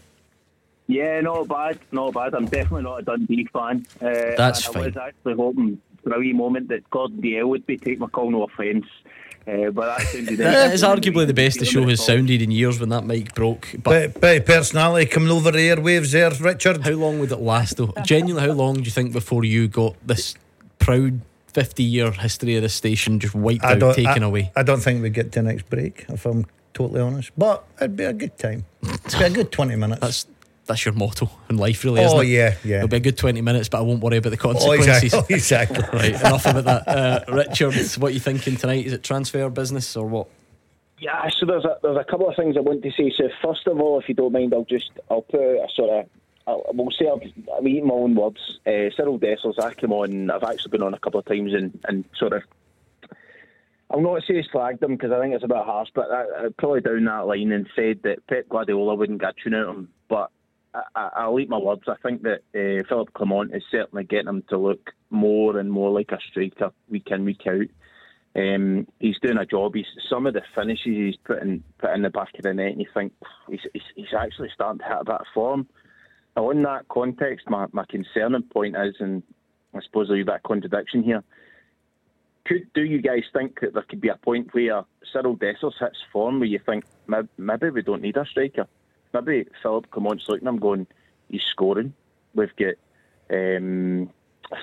Yeah, 0.92 1.20
not 1.20 1.48
bad, 1.48 1.78
not 1.90 2.12
bad. 2.14 2.34
I'm 2.34 2.46
definitely 2.46 2.82
not 2.82 3.00
a 3.00 3.02
Dundee 3.02 3.48
fan. 3.52 3.86
Uh, 4.00 4.36
That's 4.36 4.66
and 4.68 4.76
I 4.76 4.80
was 4.86 4.96
actually 4.96 5.34
hoping 5.34 5.80
for 6.02 6.14
a 6.14 6.18
wee 6.18 6.32
moment 6.32 6.68
that 6.68 6.88
Gordon 6.90 7.22
Dalziel 7.22 7.48
would 7.48 7.66
be 7.66 7.78
take 7.78 7.98
my 7.98 8.08
call 8.08 8.30
no 8.30 8.44
offence. 8.44 8.86
Uh, 9.46 9.70
but 9.70 9.96
that 9.96 10.06
sounded 10.06 10.40
Uh, 10.40 10.70
it's 10.72 10.82
arguably 10.84 11.26
the 11.26 11.34
best 11.34 11.58
the 11.58 11.64
show 11.64 11.86
has 11.88 12.04
sounded 12.04 12.42
in 12.42 12.50
years 12.50 12.78
when 12.78 12.90
that 12.90 13.04
mic 13.04 13.34
broke. 13.34 13.68
But 13.82 14.12
Bit, 14.12 14.20
bit 14.20 14.40
of 14.42 14.46
personality 14.46 15.06
coming 15.06 15.30
over 15.30 15.50
the 15.50 15.58
airwaves 15.58 16.12
there, 16.12 16.30
Richard. 16.30 16.82
how 16.82 16.92
long 16.92 17.18
would 17.18 17.32
it 17.32 17.40
last, 17.40 17.76
though? 17.78 17.92
Genuinely, 18.04 18.48
how 18.48 18.54
long 18.54 18.74
do 18.74 18.82
you 18.82 18.90
think 18.90 19.12
before 19.12 19.44
you 19.44 19.66
got 19.66 19.96
this 20.06 20.34
proud 20.78 21.20
50 21.48 21.82
year 21.82 22.10
history 22.12 22.56
of 22.56 22.62
this 22.62 22.74
station 22.74 23.18
just 23.18 23.34
wiped 23.34 23.64
I 23.64 23.72
out, 23.72 23.94
taken 23.96 24.22
I, 24.22 24.26
away? 24.26 24.52
I 24.54 24.62
don't 24.62 24.80
think 24.80 25.02
we 25.02 25.10
get 25.10 25.32
to 25.32 25.42
next 25.42 25.68
break, 25.68 26.04
if 26.08 26.24
I'm 26.24 26.46
totally 26.72 27.00
honest. 27.00 27.32
But 27.36 27.64
it'd 27.78 27.96
be 27.96 28.04
a 28.04 28.12
good 28.12 28.38
time. 28.38 28.64
It'd 28.82 29.18
be 29.18 29.24
a 29.24 29.30
good 29.30 29.50
20 29.50 29.74
minutes. 29.76 30.00
That's 30.00 30.26
that's 30.72 30.84
your 30.84 30.94
motto 30.94 31.30
in 31.50 31.58
life, 31.58 31.84
really, 31.84 32.02
isn't 32.02 32.16
oh, 32.18 32.22
it? 32.22 32.28
yeah, 32.28 32.56
yeah. 32.64 32.76
It'll 32.76 32.88
be 32.88 32.96
a 32.96 33.00
good 33.00 33.18
20 33.18 33.40
minutes, 33.42 33.68
but 33.68 33.78
I 33.78 33.80
won't 33.82 34.00
worry 34.00 34.16
about 34.16 34.30
the 34.30 34.38
Oh, 34.38 34.52
consequences. 34.52 35.12
exactly. 35.12 35.34
exactly. 35.36 35.84
right, 35.92 36.20
enough 36.20 36.46
about 36.46 36.64
that. 36.64 36.88
Uh, 36.88 37.32
Richard, 37.32 37.74
what 38.00 38.10
are 38.10 38.14
you 38.14 38.20
thinking 38.20 38.56
tonight? 38.56 38.86
Is 38.86 38.92
it 38.92 39.02
transfer 39.02 39.48
business 39.50 39.96
or 39.96 40.06
what? 40.06 40.28
Yeah, 40.98 41.28
so 41.38 41.46
there's 41.46 41.64
a, 41.64 41.78
there's 41.82 41.96
a 41.96 42.04
couple 42.04 42.28
of 42.28 42.36
things 42.36 42.56
I 42.56 42.60
want 42.60 42.82
to 42.84 42.90
say. 42.92 43.12
So 43.16 43.28
first 43.42 43.66
of 43.66 43.80
all, 43.80 43.98
if 43.98 44.08
you 44.08 44.14
don't 44.14 44.32
mind, 44.32 44.54
I'll 44.54 44.64
just 44.64 44.92
I'll 45.10 45.22
put 45.22 45.40
a 45.40 45.66
sort 45.74 45.90
of 45.90 46.06
I'll, 46.46 46.64
we'll 46.72 46.90
say 46.90 47.06
I'll, 47.06 47.20
I'll 47.54 47.62
my 47.62 47.94
own 47.94 48.14
words. 48.14 48.60
Uh, 48.66 48.88
Cyril 48.96 49.18
Dessers, 49.18 49.58
I 49.58 49.74
came 49.74 49.92
on. 49.92 50.30
I've 50.30 50.42
actually 50.42 50.70
been 50.70 50.82
on 50.82 50.94
a 50.94 50.98
couple 50.98 51.20
of 51.20 51.26
times 51.26 51.52
and, 51.54 51.78
and 51.88 52.04
sort 52.16 52.34
of. 52.34 52.42
I'll 53.90 54.00
not 54.00 54.22
say 54.22 54.42
slagged 54.42 54.82
him 54.82 54.92
because 54.92 55.12
I 55.12 55.20
think 55.20 55.34
it's 55.34 55.44
a 55.44 55.48
bit 55.48 55.58
harsh, 55.58 55.90
but 55.94 56.10
I, 56.10 56.22
I 56.22 56.48
probably 56.56 56.80
down 56.80 57.04
that 57.04 57.26
line 57.26 57.52
and 57.52 57.68
said 57.76 58.00
that 58.04 58.26
Pep 58.26 58.48
Guardiola 58.48 58.94
wouldn't 58.94 59.20
get 59.20 59.34
a 59.38 59.42
tune 59.42 59.54
out 59.54 59.68
of 59.68 59.76
him. 59.76 59.88
But 60.08 60.30
I, 60.74 60.82
I, 60.94 61.10
I'll 61.16 61.40
eat 61.40 61.48
my 61.48 61.58
words. 61.58 61.82
I 61.86 61.96
think 62.02 62.22
that 62.22 62.42
uh, 62.54 62.86
Philippe 62.88 63.12
Clement 63.14 63.54
is 63.54 63.62
certainly 63.70 64.04
getting 64.04 64.28
him 64.28 64.42
to 64.48 64.58
look 64.58 64.90
more 65.10 65.58
and 65.58 65.70
more 65.70 65.90
like 65.90 66.12
a 66.12 66.18
striker 66.30 66.72
week 66.88 67.08
in 67.10 67.24
week 67.24 67.46
out. 67.46 67.66
Um, 68.34 68.86
he's 68.98 69.18
doing 69.20 69.36
a 69.36 69.44
job. 69.44 69.74
He's 69.74 69.84
some 70.08 70.26
of 70.26 70.32
the 70.32 70.42
finishes 70.54 70.84
he's 70.84 71.16
putting 71.16 71.62
put 71.78 71.90
in 71.90 72.02
the 72.02 72.10
back 72.10 72.30
of 72.34 72.42
the 72.42 72.54
net, 72.54 72.72
and 72.72 72.80
you 72.80 72.86
think 72.94 73.12
he's, 73.48 73.60
he's, 73.72 73.82
he's 73.94 74.14
actually 74.18 74.48
starting 74.54 74.78
to 74.78 74.84
hit 74.84 74.96
a 75.00 75.04
bit 75.04 75.14
of 75.14 75.26
form. 75.34 75.66
Now, 76.34 76.48
in 76.50 76.62
that 76.62 76.88
context, 76.88 77.50
my, 77.50 77.66
my 77.72 77.84
concerning 77.84 78.42
point 78.44 78.74
is, 78.76 78.94
and 79.00 79.22
I 79.74 79.80
suppose 79.82 80.08
a 80.08 80.14
wee 80.14 80.22
bit 80.22 80.36
of 80.36 80.42
contradiction 80.44 81.02
here. 81.02 81.22
Could 82.44 82.72
do 82.74 82.82
you 82.82 83.00
guys 83.00 83.22
think 83.32 83.60
that 83.60 83.74
there 83.74 83.84
could 83.88 84.00
be 84.00 84.08
a 84.08 84.16
point 84.16 84.52
where 84.52 84.82
Cyril 85.12 85.36
Dessers 85.36 85.78
hits 85.78 85.98
form 86.12 86.40
where 86.40 86.48
you 86.48 86.58
think 86.58 86.84
"May- 87.06 87.28
maybe 87.38 87.70
we 87.70 87.82
don't 87.82 88.02
need 88.02 88.16
a 88.16 88.24
striker? 88.24 88.66
Maybe 89.12 89.46
Philippe 89.62 89.88
Clement's 89.90 90.24
looking 90.28 90.48
I'm 90.48 90.58
going, 90.58 90.86
he's 91.28 91.42
scoring. 91.50 91.94
We've 92.34 92.54
got 92.56 92.74
um, 93.30 94.10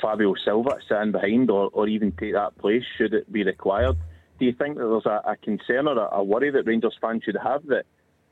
Fabio 0.02 0.34
Silva 0.44 0.78
sitting 0.88 1.12
behind, 1.12 1.50
or, 1.50 1.70
or 1.74 1.88
even 1.88 2.12
take 2.14 2.34
that 2.34 2.58
place 2.58 2.84
should 2.98 3.14
it 3.14 3.32
be 3.32 3.44
required. 3.44 3.98
Do 4.40 4.46
you 4.46 4.54
think 4.54 4.78
that 4.78 4.88
there's 4.88 5.06
a, 5.06 5.22
a 5.32 5.36
concern 5.36 5.88
or 5.88 5.98
a, 5.98 6.18
a 6.18 6.24
worry 6.24 6.52
that 6.52 6.66
Rangers 6.66 6.98
fans 7.02 7.24
should 7.24 7.38
have 7.44 7.66
that 7.68 7.86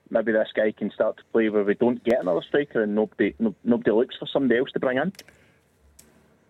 maybe 0.09 0.31
this 0.31 0.49
guy 0.55 0.71
can 0.71 0.91
start 0.91 1.17
to 1.17 1.23
play 1.31 1.49
where 1.49 1.63
we 1.63 1.73
don't 1.73 2.03
get 2.03 2.21
another 2.21 2.41
striker 2.41 2.81
and 2.81 2.95
nobody 2.95 3.35
no, 3.39 3.53
nobody 3.63 3.91
looks 3.91 4.15
for 4.17 4.27
somebody 4.27 4.59
else 4.59 4.71
to 4.71 4.79
bring 4.79 4.97
in? 4.97 5.11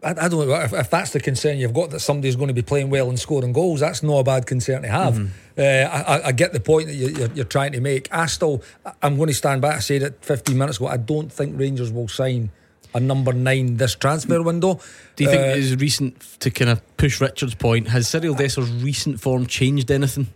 I, 0.04 0.12
I 0.12 0.14
don't 0.28 0.48
know 0.48 0.54
if, 0.62 0.74
if 0.74 0.90
that's 0.92 1.12
the 1.12 1.20
concern 1.20 1.58
you've 1.58 1.74
got 1.74 1.90
that 1.90 2.02
somebody's 2.02 2.36
going 2.36 2.50
to 2.50 2.54
be 2.54 2.62
playing 2.62 2.90
well 2.92 3.10
and 3.10 3.20
scoring 3.20 3.52
goals. 3.52 3.80
That's 3.80 4.04
not 4.04 4.20
a 4.20 4.24
bad 4.24 4.46
concern 4.46 4.84
to 4.84 4.88
have. 4.88 5.20
Uh, 5.58 5.62
I, 5.62 6.28
I- 6.28 6.32
get 6.34 6.54
the 6.54 6.60
point 6.60 6.88
that 6.88 6.94
you, 6.94 7.08
you're, 7.10 7.32
you're 7.34 7.46
trying 7.46 7.72
to 7.72 7.82
make. 7.82 8.08
I 8.12 8.28
still, 8.28 8.62
I'm 9.02 9.16
going 9.18 9.28
to 9.30 9.34
stand 9.34 9.62
back. 9.62 9.78
I 9.78 9.80
said 9.80 10.04
it 10.04 10.24
15 10.24 10.56
minutes 10.58 10.78
ago. 10.78 10.88
I 10.88 10.98
don't 10.98 11.32
think 11.32 11.60
Rangers 11.60 11.92
will 11.92 12.08
sign 12.08 12.52
a 12.94 13.00
number 13.00 13.34
nine 13.34 13.78
this 13.78 13.96
transfer 13.96 14.42
window. 14.44 14.80
Do 15.16 15.24
you 15.24 15.30
think 15.32 15.42
Uh, 15.42 15.56
his 15.56 15.76
recent, 15.76 16.22
to 16.42 16.52
kind 16.52 16.70
of 16.70 16.98
push 16.98 17.20
Richard's 17.20 17.56
point, 17.56 17.88
has 17.90 18.08
Cyril 18.08 18.36
Desser's 18.36 18.72
recent 18.72 19.20
form 19.20 19.46
changed 19.48 19.90
anything? 19.92 20.28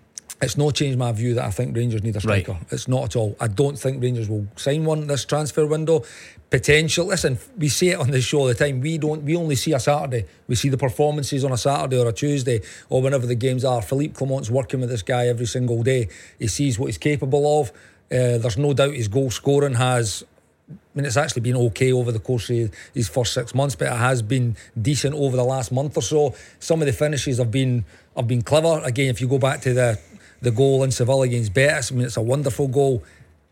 It's 0.42 0.58
not 0.58 0.74
changed 0.74 0.98
my 0.98 1.12
view 1.12 1.36
that 1.36 1.46
I 1.46 1.52
think 1.52 1.78
Rangers 1.78 2.02
need 2.02 2.16
a 2.16 2.20
striker. 2.20 2.54
Right. 2.54 2.62
It's 2.72 2.88
not 2.88 3.04
at 3.06 3.16
all. 3.16 3.36
I 3.40 3.48
don't 3.48 3.78
think 3.78 4.02
Rangers 4.02 4.28
will 4.28 4.48
sign 4.56 4.86
one 4.86 5.06
this 5.06 5.24
transfer 5.24 5.68
window. 5.68 6.04
Potential. 6.50 7.06
Listen, 7.06 7.38
we 7.58 7.70
see 7.70 7.90
it 7.90 8.00
on 8.00 8.10
the 8.10 8.22
show 8.22 8.40
all 8.40 8.46
the 8.48 8.56
time. 8.56 8.82
We 8.82 8.98
don't. 8.98 9.24
We 9.24 9.36
only 9.36 9.56
see 9.56 9.74
a 9.74 9.80
Saturday. 9.80 10.26
We 10.48 10.56
see 10.56 10.70
the 10.70 10.78
performances 10.78 11.46
on 11.46 11.52
a 11.52 11.58
Saturday 11.58 12.00
or 12.00 12.08
a 12.08 12.14
Tuesday 12.14 12.62
or 12.90 13.02
whenever 13.04 13.28
the 13.28 13.36
games 13.36 13.64
are. 13.64 13.84
Philippe 13.84 14.16
Clement's 14.16 14.50
working 14.50 14.82
with 14.82 14.90
this 14.90 15.04
guy 15.04 15.28
every 15.28 15.46
single 15.46 15.84
day. 15.84 16.10
He 16.40 16.48
sees 16.48 16.80
what 16.80 16.88
he's 16.88 16.98
capable 16.98 17.62
of. 17.62 17.70
Uh, 18.12 18.40
there's 18.40 18.58
no 18.58 18.74
doubt 18.74 18.96
his 18.96 19.08
goal 19.08 19.30
scoring 19.30 19.76
has 19.76 20.26
I 20.72 20.98
mean, 20.98 21.06
it's 21.06 21.18
actually 21.18 21.42
been 21.42 21.56
okay 21.56 21.92
over 21.92 22.12
the 22.12 22.20
course 22.20 22.50
of 22.50 22.72
his 22.94 23.08
first 23.08 23.34
six 23.34 23.56
months, 23.56 23.76
but 23.76 23.88
it 23.88 23.96
has 23.98 24.22
been 24.22 24.58
decent 24.80 25.16
over 25.16 25.38
the 25.38 25.44
last 25.44 25.72
month 25.72 25.98
or 25.98 26.02
so. 26.02 26.36
Some 26.60 26.82
of 26.82 26.86
the 26.86 26.94
finishes 26.94 27.38
have 27.38 27.52
been 27.52 27.86
have 28.16 28.28
been 28.28 28.42
clever. 28.42 28.82
Again, 28.84 29.10
if 29.10 29.22
you 29.22 29.28
go 29.28 29.38
back 29.38 29.62
to 29.62 29.74
the 29.74 30.00
the 30.42 30.52
goal 30.52 30.84
in 30.84 30.92
Seville 30.92 31.22
against 31.22 31.54
Betis, 31.54 31.92
I 31.92 31.96
mean, 31.96 32.06
it's 32.06 32.18
a 32.18 32.22
wonderful 32.22 32.68
goal. 32.68 33.04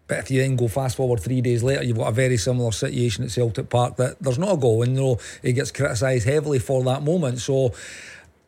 But 0.08 0.18
if 0.18 0.32
you 0.32 0.42
then 0.42 0.56
go 0.56 0.68
fast 0.68 0.98
forward 0.98 1.20
three 1.20 1.40
days 1.40 1.62
later, 1.62 1.84
you've 1.84 1.98
got 1.98 2.08
a 2.08 2.12
very 2.12 2.36
similar 2.36 2.72
situation 2.72 3.24
at 3.24 3.30
Celtic 3.30 3.70
Park 3.70 3.96
that 3.98 4.20
there's 4.20 4.40
not 4.40 4.54
a 4.54 4.58
goal, 4.58 4.82
and 4.82 4.96
you 4.96 5.02
know 5.02 5.20
he 5.44 5.54
gets 5.54 5.72
criticised 5.72 6.28
heavily 6.28 6.60
for 6.60 6.84
that 6.84 7.04
moment. 7.04 7.40
So. 7.40 7.74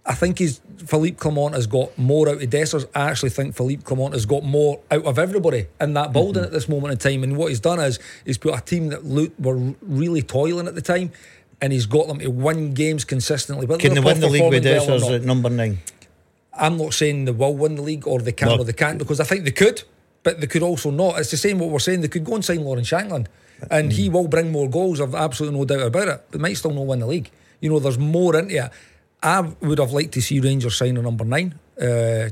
I 0.04 0.16
think 0.16 0.40
he's 0.40 0.62
Philippe 0.88 1.18
Clement 1.18 1.54
has 1.54 1.68
got 1.68 1.96
more 1.96 2.28
out 2.28 2.42
of 2.42 2.50
Dessers. 2.50 2.90
I 2.96 3.12
actually 3.12 3.30
think 3.30 3.56
Philippe 3.56 3.84
Clement 3.84 4.14
has 4.14 4.26
got 4.26 4.44
more 4.44 4.80
out 4.90 5.06
of 5.06 5.20
everybody 5.20 5.68
in 5.80 5.94
that 5.94 6.06
mm-hmm. 6.06 6.14
building 6.14 6.44
at 6.44 6.52
this 6.52 6.68
moment 6.68 6.94
in 6.94 6.98
time. 6.98 7.24
And 7.24 7.38
what 7.38 7.50
he's 7.50 7.60
done 7.60 7.80
is 7.80 8.00
he's 8.26 8.40
put 8.40 8.58
a 8.58 8.62
team 8.62 8.88
that 8.88 9.06
looked 9.06 9.40
were 9.40 9.76
really 9.84 10.24
toiling 10.24 10.68
at 10.68 10.74
the 10.74 10.82
time, 10.82 11.12
and 11.62 11.72
he's 11.72 11.86
got 11.86 12.08
them 12.08 12.18
to 12.18 12.32
win 12.32 12.74
games 12.74 13.06
consistently. 13.06 13.68
But 13.68 13.80
Can 13.80 13.94
they 13.94 14.00
win 14.00 14.20
the 14.20 14.28
league 14.28 14.50
with 14.50 14.64
performing 14.64 14.88
well 14.88 15.00
Dessers 15.00 15.16
at 15.18 15.22
number 15.22 15.52
nine? 15.52 15.78
I'm 16.54 16.78
not 16.78 16.94
saying 16.94 17.26
they 17.26 17.32
will 17.32 17.56
win 17.56 17.76
the 17.76 17.82
league 17.82 18.08
or 18.08 18.20
they 18.20 18.32
can 18.34 18.50
No. 18.50 18.58
or 18.60 18.64
they 18.66 18.74
can't 18.74 18.98
because 18.98 19.20
I 19.20 19.24
think 19.24 19.46
they 19.46 19.52
could, 19.52 19.84
but 20.24 20.42
they 20.42 20.48
could 20.48 20.64
also 20.64 20.92
not. 20.92 21.18
It's 21.20 21.32
the 21.32 21.38
same 21.38 21.60
what 21.60 21.70
we're 21.70 21.80
saying. 21.80 22.02
They 22.02 22.08
could 22.10 22.26
go 22.26 22.36
and 22.36 22.44
sign 22.46 22.64
Lawrence 22.64 22.90
Shankland, 22.90 23.28
and 23.70 23.92
he 23.94 24.10
will 24.10 24.28
bring 24.28 24.52
more 24.52 24.70
goals. 24.70 25.00
I've 25.00 25.16
absolutely 25.16 25.58
no 25.60 25.66
doubt 25.66 25.88
about 25.88 26.08
it. 26.08 26.32
They 26.32 26.40
might 26.40 26.58
still 26.58 26.72
not 26.74 26.86
win 26.86 27.00
the 27.00 27.08
league. 27.08 27.32
You 27.62 27.70
know, 27.70 27.80
there's 27.80 27.98
more 27.98 28.36
into 28.36 28.56
it. 28.66 28.72
I 29.24 29.42
would 29.62 29.80
have 29.80 29.92
liked 29.94 30.14
to 30.14 30.22
see 30.22 30.40
Rangers 30.40 30.76
sign 30.76 30.98
a 30.98 31.02
number 31.02 31.24
nine. 31.24 31.56
Uh, 31.80 32.30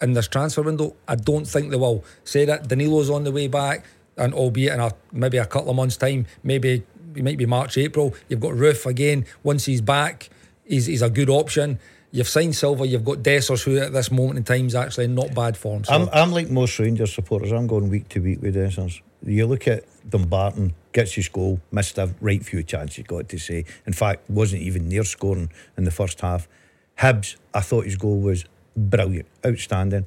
in 0.00 0.14
this 0.14 0.28
transfer 0.28 0.62
window, 0.62 0.94
I 1.06 1.14
don't 1.16 1.44
think 1.46 1.70
they 1.70 1.76
will. 1.76 2.04
Say 2.24 2.44
that 2.46 2.68
Danilo's 2.68 3.10
on 3.10 3.24
the 3.24 3.32
way 3.32 3.48
back, 3.48 3.84
and 4.16 4.32
albeit 4.34 4.72
in 4.72 4.80
a 4.80 4.92
maybe 5.12 5.38
a 5.38 5.46
couple 5.46 5.70
of 5.70 5.76
months' 5.76 5.96
time, 5.96 6.26
maybe 6.42 6.82
it 7.14 7.22
might 7.22 7.38
be 7.38 7.46
March, 7.46 7.76
April. 7.76 8.14
You've 8.28 8.40
got 8.40 8.52
Roofe 8.52 8.86
again. 8.86 9.26
Once 9.42 9.66
he's 9.66 9.80
back, 9.80 10.30
he's, 10.64 10.86
he's 10.86 11.02
a 11.02 11.10
good 11.10 11.28
option. 11.28 11.78
You've 12.14 12.28
signed 12.28 12.54
Silva. 12.54 12.86
You've 12.86 13.06
got 13.06 13.22
Dessers, 13.22 13.64
who 13.64 13.78
at 13.78 13.94
this 13.94 14.10
moment 14.10 14.36
in 14.36 14.44
time 14.44 14.66
is 14.66 14.74
actually 14.74 15.06
not 15.06 15.34
bad 15.34 15.56
for 15.56 15.76
him. 15.76 15.84
So 15.84 15.94
I'm, 15.94 16.10
I'm 16.12 16.30
like 16.30 16.50
most 16.50 16.78
Rangers 16.78 17.14
supporters. 17.14 17.52
I'm 17.52 17.66
going 17.66 17.88
week 17.88 18.10
to 18.10 18.20
week 18.20 18.42
with 18.42 18.54
Dessers. 18.54 19.00
You 19.24 19.46
look 19.46 19.66
at 19.66 19.84
Dumbarton, 20.08 20.74
gets 20.92 21.14
his 21.14 21.30
goal, 21.30 21.58
missed 21.70 21.96
a 21.96 22.14
right 22.20 22.44
few 22.44 22.62
chances, 22.64 23.04
got 23.06 23.30
to 23.30 23.38
say. 23.38 23.64
In 23.86 23.94
fact, 23.94 24.28
wasn't 24.28 24.60
even 24.60 24.90
near 24.90 25.04
scoring 25.04 25.50
in 25.78 25.84
the 25.84 25.90
first 25.90 26.20
half. 26.20 26.48
Hibs, 26.98 27.36
I 27.54 27.60
thought 27.60 27.86
his 27.86 27.96
goal 27.96 28.20
was 28.20 28.44
brilliant, 28.76 29.26
outstanding. 29.46 30.04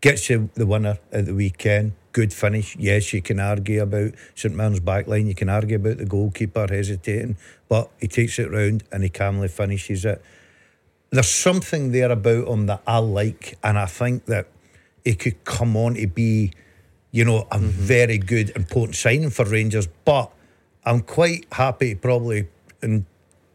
Gets 0.00 0.30
you 0.30 0.48
the 0.54 0.66
winner 0.66 0.98
at 1.12 1.26
the 1.26 1.34
weekend. 1.34 1.92
Good 2.12 2.32
finish. 2.32 2.76
Yes, 2.76 3.12
you 3.12 3.20
can 3.20 3.38
argue 3.38 3.82
about 3.82 4.12
St 4.34 4.54
Mirren's 4.54 4.80
back 4.80 5.06
line. 5.06 5.26
You 5.26 5.34
can 5.34 5.50
argue 5.50 5.76
about 5.76 5.98
the 5.98 6.06
goalkeeper 6.06 6.66
hesitating, 6.68 7.36
but 7.68 7.90
he 8.00 8.08
takes 8.08 8.38
it 8.38 8.50
round 8.50 8.84
and 8.90 9.02
he 9.02 9.10
calmly 9.10 9.48
finishes 9.48 10.06
it 10.06 10.22
there's 11.12 11.28
something 11.28 11.92
there 11.92 12.10
about 12.10 12.48
him 12.48 12.66
that 12.66 12.82
I 12.86 12.98
like, 12.98 13.58
and 13.62 13.78
I 13.78 13.86
think 13.86 14.24
that 14.26 14.48
he 15.04 15.14
could 15.14 15.44
come 15.44 15.76
on 15.76 15.94
to 15.94 16.06
be, 16.06 16.52
you 17.10 17.24
know, 17.24 17.46
a 17.50 17.58
very 17.58 18.16
good, 18.16 18.50
important 18.56 18.96
signing 18.96 19.28
for 19.28 19.44
Rangers. 19.44 19.86
But 20.06 20.32
I'm 20.84 21.00
quite 21.00 21.46
happy, 21.52 21.94
probably 21.94 22.48
in 22.82 23.04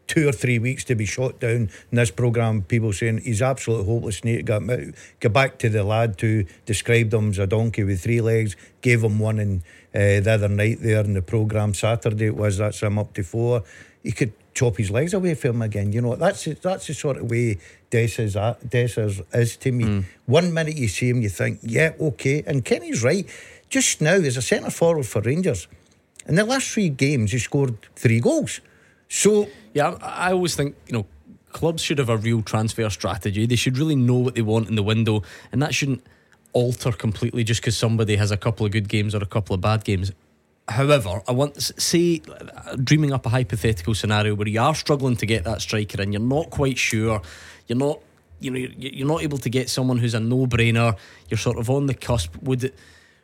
two 0.06 0.28
or 0.28 0.32
three 0.32 0.60
weeks, 0.60 0.84
to 0.84 0.94
be 0.94 1.04
shot 1.04 1.40
down 1.40 1.68
in 1.90 1.96
this 1.96 2.12
programme. 2.12 2.62
People 2.62 2.92
saying 2.92 3.18
he's 3.18 3.42
absolutely 3.42 3.86
hopeless. 3.86 4.22
Need 4.22 4.36
to 4.36 4.42
get 4.44 4.62
him 4.62 4.70
out. 4.70 4.94
Go 5.18 5.28
back 5.28 5.58
to 5.58 5.68
the 5.68 5.82
lad 5.82 6.20
who 6.20 6.44
described 6.64 7.12
him 7.12 7.30
as 7.30 7.38
a 7.38 7.46
donkey 7.48 7.82
with 7.82 8.00
three 8.00 8.20
legs. 8.20 8.54
Gave 8.82 9.02
him 9.02 9.18
one 9.18 9.40
in 9.40 9.62
uh, 9.92 10.20
the 10.20 10.30
other 10.30 10.48
night 10.48 10.78
there 10.80 11.00
in 11.00 11.14
the 11.14 11.22
programme 11.22 11.74
Saturday. 11.74 12.26
It 12.26 12.36
was 12.36 12.58
that's 12.58 12.82
him 12.82 13.00
up 13.00 13.14
to 13.14 13.24
four. 13.24 13.64
He 14.04 14.12
could 14.12 14.32
chop 14.58 14.76
his 14.76 14.90
legs 14.90 15.14
away 15.14 15.34
from 15.34 15.56
him 15.56 15.62
again. 15.62 15.92
You 15.92 16.00
know 16.02 16.16
that's 16.16 16.44
that's 16.66 16.86
the 16.88 16.94
sort 16.94 17.16
of 17.18 17.30
way 17.30 17.58
Dessers 17.90 18.34
uh, 18.36 18.54
Dessers 18.66 19.22
is 19.32 19.56
to 19.58 19.70
me. 19.72 19.84
Hmm. 19.84 20.00
One 20.26 20.52
minute 20.52 20.76
you 20.76 20.88
see 20.88 21.08
him, 21.10 21.22
you 21.22 21.28
think, 21.28 21.60
yeah, 21.62 21.92
okay. 22.00 22.42
And 22.46 22.64
Kenny's 22.64 23.02
right. 23.02 23.26
Just 23.70 24.00
now, 24.00 24.14
as 24.30 24.36
a 24.36 24.42
centre 24.42 24.70
forward 24.70 25.06
for 25.06 25.20
Rangers, 25.20 25.68
in 26.26 26.34
the 26.34 26.44
last 26.44 26.70
three 26.72 26.88
games, 26.88 27.32
he 27.32 27.38
scored 27.38 27.76
three 27.94 28.20
goals. 28.20 28.60
So 29.08 29.48
Yeah, 29.74 29.96
I 30.02 30.32
always 30.32 30.56
think, 30.56 30.74
you 30.88 30.94
know, 30.94 31.06
clubs 31.52 31.82
should 31.82 31.98
have 31.98 32.08
a 32.08 32.16
real 32.16 32.42
transfer 32.42 32.90
strategy. 32.90 33.46
They 33.46 33.56
should 33.56 33.78
really 33.78 33.94
know 33.94 34.16
what 34.16 34.34
they 34.34 34.42
want 34.42 34.68
in 34.68 34.74
the 34.74 34.82
window, 34.82 35.22
and 35.52 35.62
that 35.62 35.74
shouldn't 35.74 36.02
alter 36.52 36.92
completely 36.92 37.44
just 37.44 37.60
because 37.60 37.76
somebody 37.76 38.16
has 38.16 38.30
a 38.30 38.36
couple 38.36 38.66
of 38.66 38.72
good 38.72 38.88
games 38.88 39.14
or 39.14 39.22
a 39.22 39.26
couple 39.26 39.54
of 39.54 39.60
bad 39.60 39.84
games. 39.84 40.10
However, 40.68 41.22
I 41.26 41.32
want 41.32 41.56
s- 41.56 41.72
say 41.78 42.20
dreaming 42.82 43.12
up 43.12 43.24
a 43.26 43.28
hypothetical 43.30 43.94
scenario 43.94 44.34
where 44.34 44.48
you 44.48 44.60
are 44.60 44.74
struggling 44.74 45.16
to 45.16 45.26
get 45.26 45.44
that 45.44 45.62
striker 45.62 46.00
and 46.02 46.12
you're 46.12 46.20
not 46.22 46.50
quite 46.50 46.78
sure, 46.78 47.22
you're 47.66 47.78
not 47.78 48.00
you 48.40 48.50
know 48.50 48.58
you're 48.78 49.06
not 49.08 49.22
able 49.22 49.38
to 49.38 49.50
get 49.50 49.68
someone 49.68 49.98
who's 49.98 50.14
a 50.14 50.20
no-brainer. 50.20 50.96
You're 51.28 51.38
sort 51.38 51.58
of 51.58 51.68
on 51.70 51.86
the 51.86 51.94
cusp. 51.94 52.36
Would 52.42 52.64
it 52.64 52.74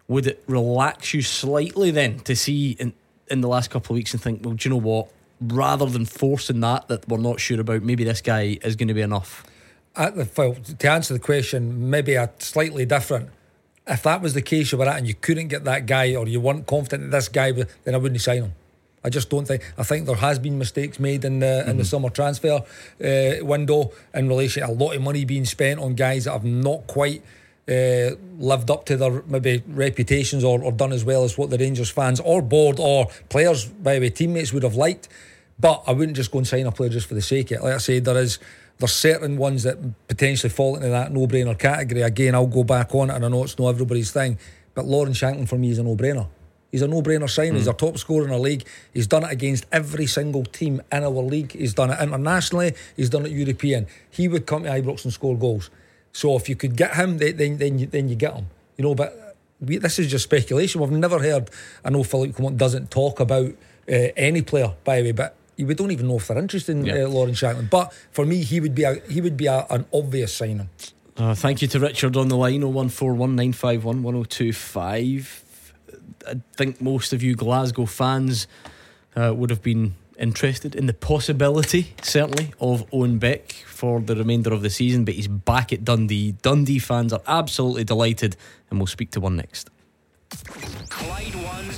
would 0.08 0.26
it 0.26 0.42
relax 0.48 1.14
you 1.14 1.22
slightly 1.22 1.90
then 1.90 2.18
to 2.20 2.34
see 2.34 2.72
in 2.72 2.92
in 3.30 3.40
the 3.40 3.48
last 3.48 3.70
couple 3.70 3.94
of 3.94 3.96
weeks 3.96 4.12
and 4.12 4.22
think, 4.22 4.44
well, 4.44 4.54
do 4.54 4.68
you 4.68 4.74
know 4.74 4.80
what? 4.80 5.08
Rather 5.40 5.86
than 5.86 6.04
forcing 6.06 6.60
that 6.60 6.88
that 6.88 7.08
we're 7.08 7.18
not 7.18 7.40
sure 7.40 7.60
about, 7.60 7.82
maybe 7.82 8.04
this 8.04 8.20
guy 8.20 8.58
is 8.62 8.76
going 8.76 8.88
to 8.88 8.94
be 8.94 9.00
enough. 9.02 9.44
at 9.96 10.16
the, 10.16 10.28
well, 10.36 10.54
to 10.78 10.90
answer 10.90 11.14
the 11.14 11.20
question, 11.20 11.88
maybe 11.90 12.14
a 12.14 12.30
slightly 12.38 12.84
different. 12.84 13.30
If 13.86 14.02
that 14.04 14.22
was 14.22 14.32
the 14.34 14.42
case 14.42 14.72
you 14.72 14.78
were 14.78 14.88
at 14.88 14.96
and 14.96 15.06
you 15.06 15.14
couldn't 15.14 15.48
get 15.48 15.64
that 15.64 15.86
guy 15.86 16.14
or 16.14 16.26
you 16.26 16.40
weren't 16.40 16.66
confident 16.66 17.10
that 17.10 17.16
this 17.16 17.28
guy, 17.28 17.50
was- 17.52 17.66
then 17.84 17.94
I 17.94 17.98
wouldn't 17.98 18.20
sign 18.20 18.42
him. 18.44 18.52
I 19.06 19.10
just 19.10 19.28
don't 19.28 19.46
think. 19.46 19.62
I 19.76 19.82
think 19.82 20.06
there 20.06 20.16
has 20.16 20.38
been 20.38 20.56
mistakes 20.58 20.98
made 20.98 21.26
in 21.26 21.40
the 21.40 21.68
in 21.68 21.76
the 21.76 21.84
summer 21.84 22.08
transfer 22.08 22.62
uh, 23.04 23.44
window 23.44 23.92
in 24.14 24.28
relation 24.28 24.62
to 24.66 24.70
a 24.70 24.72
lot 24.72 24.96
of 24.96 25.02
money 25.02 25.26
being 25.26 25.44
spent 25.44 25.78
on 25.78 25.94
guys 25.94 26.24
that 26.24 26.32
have 26.32 26.44
not 26.44 26.86
quite 26.86 27.22
uh, 27.68 28.12
lived 28.38 28.70
up 28.70 28.86
to 28.86 28.96
their 28.96 29.22
maybe 29.26 29.62
reputations 29.68 30.42
or, 30.42 30.62
or 30.62 30.72
done 30.72 30.90
as 30.92 31.04
well 31.04 31.22
as 31.24 31.36
what 31.36 31.50
the 31.50 31.58
Rangers 31.58 31.90
fans 31.90 32.18
or 32.20 32.40
board 32.40 32.76
or 32.80 33.08
players, 33.28 33.66
by 33.66 33.94
the 33.96 34.00
way, 34.00 34.08
teammates 34.10 34.54
would 34.54 34.62
have 34.62 34.74
liked. 34.74 35.08
But 35.60 35.84
I 35.86 35.92
wouldn't 35.92 36.16
just 36.16 36.30
go 36.30 36.38
and 36.38 36.48
sign 36.48 36.66
a 36.66 36.72
player 36.72 36.88
just 36.88 37.06
for 37.06 37.14
the 37.14 37.22
sake 37.22 37.50
of 37.50 37.58
it. 37.58 37.62
Like 37.62 37.74
I 37.74 37.78
said, 37.78 38.06
there 38.06 38.16
is 38.16 38.38
there's 38.78 38.92
certain 38.92 39.36
ones 39.36 39.62
that 39.62 39.78
potentially 40.08 40.50
fall 40.50 40.76
into 40.76 40.88
that 40.88 41.12
no-brainer 41.12 41.58
category. 41.58 42.02
Again, 42.02 42.34
I'll 42.34 42.46
go 42.46 42.64
back 42.64 42.94
on 42.94 43.10
it, 43.10 43.14
and 43.14 43.24
I 43.24 43.28
know 43.28 43.44
it's 43.44 43.58
not 43.58 43.68
everybody's 43.68 44.10
thing, 44.10 44.38
but 44.74 44.84
Lawrence 44.84 45.20
Shankland 45.20 45.48
for 45.48 45.56
me 45.56 45.70
is 45.70 45.78
a 45.78 45.82
no-brainer. 45.82 46.26
He's 46.72 46.82
a 46.82 46.88
no-brainer 46.88 47.30
sign. 47.30 47.54
He's 47.54 47.68
our 47.68 47.74
top 47.74 47.98
scorer 47.98 48.24
in 48.26 48.32
our 48.32 48.38
league. 48.40 48.66
He's 48.92 49.06
done 49.06 49.22
it 49.22 49.30
against 49.30 49.64
every 49.70 50.06
single 50.06 50.44
team 50.44 50.82
in 50.90 51.04
our 51.04 51.10
league. 51.10 51.52
He's 51.52 51.72
done 51.72 51.90
it 51.90 52.00
internationally. 52.00 52.74
He's 52.96 53.08
done 53.08 53.24
it 53.26 53.30
European. 53.30 53.86
He 54.10 54.26
would 54.26 54.44
come 54.44 54.64
to 54.64 54.70
Ibrox 54.70 55.04
and 55.04 55.12
score 55.12 55.38
goals. 55.38 55.70
So 56.10 56.34
if 56.34 56.48
you 56.48 56.56
could 56.56 56.76
get 56.76 56.96
him, 56.96 57.18
then 57.18 57.36
then 57.36 57.58
then 57.58 57.78
you, 57.78 57.86
then 57.86 58.08
you 58.08 58.16
get 58.16 58.34
him. 58.34 58.46
You 58.76 58.82
know, 58.82 58.96
but 58.96 59.36
we, 59.60 59.78
this 59.78 60.00
is 60.00 60.10
just 60.10 60.24
speculation. 60.24 60.80
We've 60.80 60.90
never 60.90 61.20
heard. 61.20 61.48
I 61.84 61.90
know 61.90 62.02
Philippe 62.02 62.42
doesn't 62.56 62.90
talk 62.90 63.20
about 63.20 63.52
uh, 63.88 64.08
any 64.16 64.42
player, 64.42 64.74
by 64.82 64.96
the 64.96 65.02
way, 65.04 65.12
but 65.12 65.36
we 65.58 65.74
don't 65.74 65.90
even 65.92 66.08
know 66.08 66.16
if 66.16 66.26
they're 66.28 66.38
interested 66.38 66.76
in 66.76 66.84
Yeah. 66.86 67.04
uh, 67.04 67.08
Lawrence 67.08 67.40
Shankland. 67.40 67.70
But 67.70 67.92
for 68.10 68.24
me, 68.26 68.42
he 68.42 68.58
would 68.60 68.74
be 68.74 68.82
a 68.84 68.94
he 69.08 69.20
would 69.20 69.36
be 69.36 69.46
a, 69.46 69.66
an 69.70 69.86
obvious 69.92 70.34
signing. 70.34 70.68
Uh, 71.16 71.32
thank 71.34 71.62
you 71.62 71.68
to 71.68 71.78
Richard 71.78 72.16
on 72.16 72.26
the 72.28 72.36
line 72.36 72.62
01419511025. 72.62 75.40
I 76.26 76.34
think 76.56 76.80
most 76.80 77.12
of 77.12 77.22
you 77.22 77.34
Glasgow 77.36 77.86
fans 77.86 78.46
uh, 79.14 79.32
would 79.34 79.50
have 79.50 79.62
been 79.62 79.94
interested 80.18 80.74
in 80.74 80.86
the 80.86 80.94
possibility, 80.94 81.94
certainly, 82.02 82.52
of 82.60 82.84
Owen 82.92 83.18
Beck 83.18 83.52
for 83.66 84.00
the 84.00 84.16
remainder 84.16 84.52
of 84.52 84.62
the 84.62 84.70
season, 84.70 85.04
but 85.04 85.14
he's 85.14 85.28
back 85.28 85.72
at 85.72 85.84
Dundee. 85.84 86.32
Dundee 86.42 86.78
fans 86.78 87.12
are 87.12 87.20
absolutely 87.26 87.84
delighted, 87.84 88.36
and 88.70 88.78
we'll 88.80 88.86
speak 88.86 89.10
to 89.12 89.20
one 89.20 89.36
next. 89.36 89.70
Clyde 90.88 91.34
One 91.34 91.68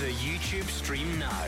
the 0.00 0.12
YouTube 0.12 0.64
stream 0.70 1.18
now. 1.18 1.44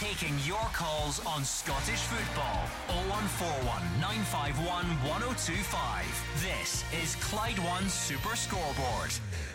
Taking 0.00 0.34
your 0.44 0.58
calls 0.74 1.24
on 1.24 1.44
Scottish 1.44 2.00
football. 2.00 2.66
0141 2.88 4.00
951 4.00 4.84
1025. 5.08 6.42
This 6.42 6.82
is 7.02 7.14
Clyde 7.24 7.60
One 7.60 7.88
Super 7.88 8.34
Scoreboard. 8.34 9.12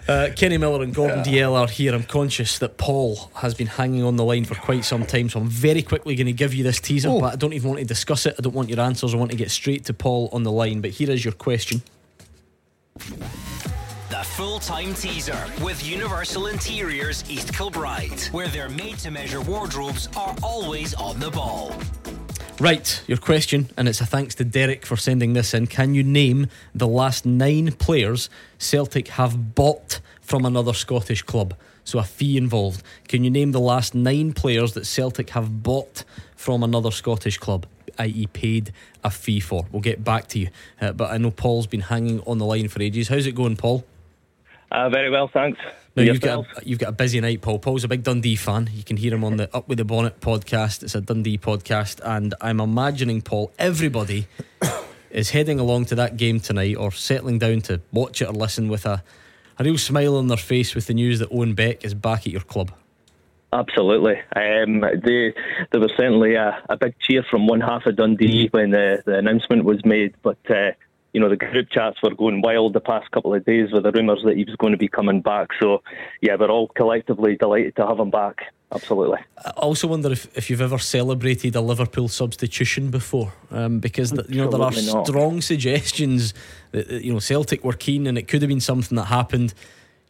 Uh, 0.08 0.30
Kenny 0.34 0.58
Miller 0.58 0.84
and 0.84 0.96
Gordon 0.96 1.20
Dalziel 1.22 1.54
are 1.54 1.68
here. 1.68 1.94
I'm 1.94 2.04
conscious 2.04 2.60
that 2.60 2.78
Paul 2.78 3.30
has 3.36 3.54
been 3.54 3.68
hanging 3.68 4.04
on 4.04 4.16
the 4.16 4.24
line 4.24 4.46
for 4.46 4.56
quite 4.56 4.86
some 4.86 5.06
time, 5.06 5.28
so 5.28 5.42
I'm 5.42 5.50
very 5.50 5.82
quickly 5.82 6.16
going 6.16 6.28
to 6.28 6.34
give 6.34 6.54
you 6.54 6.64
this 6.64 6.80
teaser, 6.80 7.10
Oh. 7.10 7.20
but 7.20 7.34
I 7.34 7.36
don't 7.36 7.52
even 7.52 7.70
want 7.72 7.82
to 7.82 7.86
discuss 7.86 8.26
it. 8.26 8.36
I 8.40 8.42
don't 8.42 8.56
want 8.56 8.70
your 8.70 8.80
answers. 8.80 9.14
I 9.14 9.18
want 9.18 9.32
to 9.32 9.38
get 9.38 9.52
straight 9.52 9.84
to 9.86 9.94
Paul 9.94 10.30
on 10.32 10.44
the 10.44 10.52
line. 10.52 10.80
But 10.80 10.92
here 10.92 11.12
is 11.12 11.26
your 11.26 11.34
question. 11.34 11.82
The 14.22 14.28
full 14.28 14.60
time 14.60 14.94
teaser 14.94 15.48
with 15.64 15.84
Universal 15.84 16.46
Interiors 16.46 17.28
East 17.28 17.52
Kilbride, 17.56 18.22
where 18.32 18.48
their 18.50 18.70
made 18.70 19.00
to 19.00 19.10
measure 19.10 19.42
wardrobes 19.42 20.10
are 20.16 20.36
always 20.44 20.94
on 20.94 21.20
the 21.20 21.32
ball. 21.32 21.74
Right, 22.60 23.02
your 23.08 23.18
question, 23.18 23.72
and 23.78 23.88
it's 23.88 24.00
a 24.00 24.06
thanks 24.06 24.36
to 24.36 24.44
Derek 24.44 24.86
for 24.86 24.96
sending 24.96 25.34
this 25.34 25.56
in. 25.56 25.66
Can 25.66 25.96
you 25.96 26.04
name 26.04 26.50
the 26.76 26.88
last 26.88 27.26
nine 27.26 27.72
players 27.72 28.30
Celtic 28.60 29.08
have 29.08 29.56
bought 29.56 30.00
from 30.22 30.46
another 30.46 30.74
Scottish 30.74 31.24
club? 31.24 31.56
So 31.84 31.98
a 31.98 32.04
fee 32.04 32.38
involved. 32.38 32.84
Can 33.08 33.24
you 33.24 33.32
name 33.32 33.54
the 33.54 33.60
last 33.60 33.96
nine 33.96 34.34
players 34.34 34.74
that 34.74 34.86
Celtic 34.86 35.32
have 35.32 35.64
bought 35.64 36.04
from 36.36 36.62
another 36.62 36.92
Scottish 36.92 37.40
club, 37.40 37.66
i.e., 37.98 38.28
paid 38.28 38.72
a 39.04 39.10
fee 39.10 39.40
for? 39.40 39.66
We'll 39.72 39.82
get 39.82 40.04
back 40.04 40.28
to 40.28 40.38
you. 40.38 40.50
Uh, 40.80 40.92
but 40.92 41.10
I 41.10 41.18
know 41.18 41.32
Paul's 41.32 41.66
been 41.66 41.82
hanging 41.82 42.22
on 42.28 42.38
the 42.38 42.46
line 42.46 42.68
for 42.68 42.84
ages. 42.84 43.08
How's 43.08 43.26
it 43.26 43.34
going, 43.34 43.56
Paul? 43.56 43.84
Uh, 44.72 44.90
very 44.90 45.10
well, 45.10 45.28
thanks. 45.28 45.60
Now 45.96 46.04
you've 46.04 46.22
got 46.22 46.46
a, 46.46 46.66
you've 46.66 46.80
got 46.80 46.90
a 46.90 46.94
busy 46.94 47.20
night, 47.20 47.42
Paul. 47.42 47.60
Paul's 47.60 47.84
a 47.84 47.90
big 47.90 48.04
Dundee 48.04 48.38
fan. 48.38 48.70
You 48.74 48.84
can 48.84 48.96
hear 48.96 49.14
him 49.14 49.26
on 49.26 49.36
the 49.36 49.54
Up 49.54 49.68
with 49.68 49.78
the 49.78 49.86
Bonnet 49.86 50.22
podcast. 50.22 50.84
It's 50.84 50.96
a 50.96 51.02
Dundee 51.02 51.38
podcast, 51.38 52.00
and 52.04 52.34
I'm 52.40 52.62
imagining 52.62 53.22
Paul. 53.22 53.52
Everybody 53.60 54.28
is 55.12 55.32
heading 55.32 55.60
along 55.60 55.86
to 55.86 55.96
that 55.96 56.16
game 56.16 56.40
tonight, 56.40 56.78
or 56.78 56.92
settling 56.92 57.40
down 57.40 57.60
to 57.62 57.82
watch 57.92 58.22
it 58.22 58.30
or 58.30 58.34
listen 58.34 58.70
with 58.70 58.86
a 58.86 59.04
a 59.62 59.64
real 59.64 59.78
smile 59.78 60.16
on 60.16 60.28
their 60.28 60.38
face 60.38 60.74
with 60.74 60.88
the 60.88 60.94
news 60.94 61.20
that 61.20 61.30
Owen 61.32 61.54
Beck 61.54 61.86
is 61.86 61.94
back 61.94 62.22
at 62.22 62.32
your 62.32 62.42
club. 62.42 62.72
Absolutely. 63.54 64.16
Um, 64.36 64.80
they, 64.80 65.34
there 65.72 65.82
was 65.82 65.92
certainly 65.98 66.36
a, 66.36 66.64
a 66.70 66.78
big 66.78 66.96
cheer 67.00 67.24
from 67.30 67.48
one 67.48 67.62
half 67.62 67.86
of 67.86 67.98
Dundee 67.98 68.48
when 68.50 68.72
the, 68.72 69.04
the 69.06 69.18
announcement 69.18 69.66
was 69.66 69.84
made, 69.86 70.16
but 70.24 70.38
uh, 70.50 70.72
you 71.14 71.20
know 71.20 71.30
the 71.30 71.38
group 71.38 71.70
chats 71.70 72.02
were 72.02 72.16
going 72.16 72.42
wild 72.42 72.74
the 72.74 72.80
past 72.80 73.12
couple 73.12 73.34
of 73.34 73.46
days 73.46 73.72
with 73.72 73.84
the 73.84 73.92
rumours 73.92 74.22
that 74.26 74.38
he 74.38 74.44
was 74.44 74.56
going 74.56 74.72
to 74.72 74.78
be 74.78 74.88
coming 74.88 75.22
back. 75.22 75.50
So 75.60 75.82
yeah, 76.22 76.36
we're 76.36 76.50
all 76.50 76.68
collectively 76.70 77.36
delighted 77.36 77.76
to 77.78 77.88
have 77.88 78.00
him 78.00 78.10
back. 78.10 78.54
Absolutely. 78.74 79.20
I 79.46 79.50
also 79.52 79.88
wonder 79.88 80.12
if, 80.12 80.36
if 80.38 80.50
you've 80.50 80.62
ever 80.62 80.78
celebrated 80.78 81.56
a 81.58 81.62
Liverpool 81.62 82.08
substitution 82.08 82.90
before, 82.90 83.34
um, 83.52 83.80
because 83.80 84.12
the, 84.12 84.26
you 84.30 84.38
know 84.38 84.50
there 84.50 84.62
are 84.62 84.72
not. 84.72 85.08
strong 85.08 85.42
suggestions 85.42 86.34
that 86.72 86.90
you 87.04 87.12
know 87.12 87.20
Celtic 87.20 87.64
were 87.64 87.74
keen, 87.74 88.08
and 88.08 88.18
it 88.18 88.28
could 88.28 88.42
have 88.42 88.50
been 88.50 88.62
something 88.62 88.96
that 88.96 89.06
happened. 89.06 89.54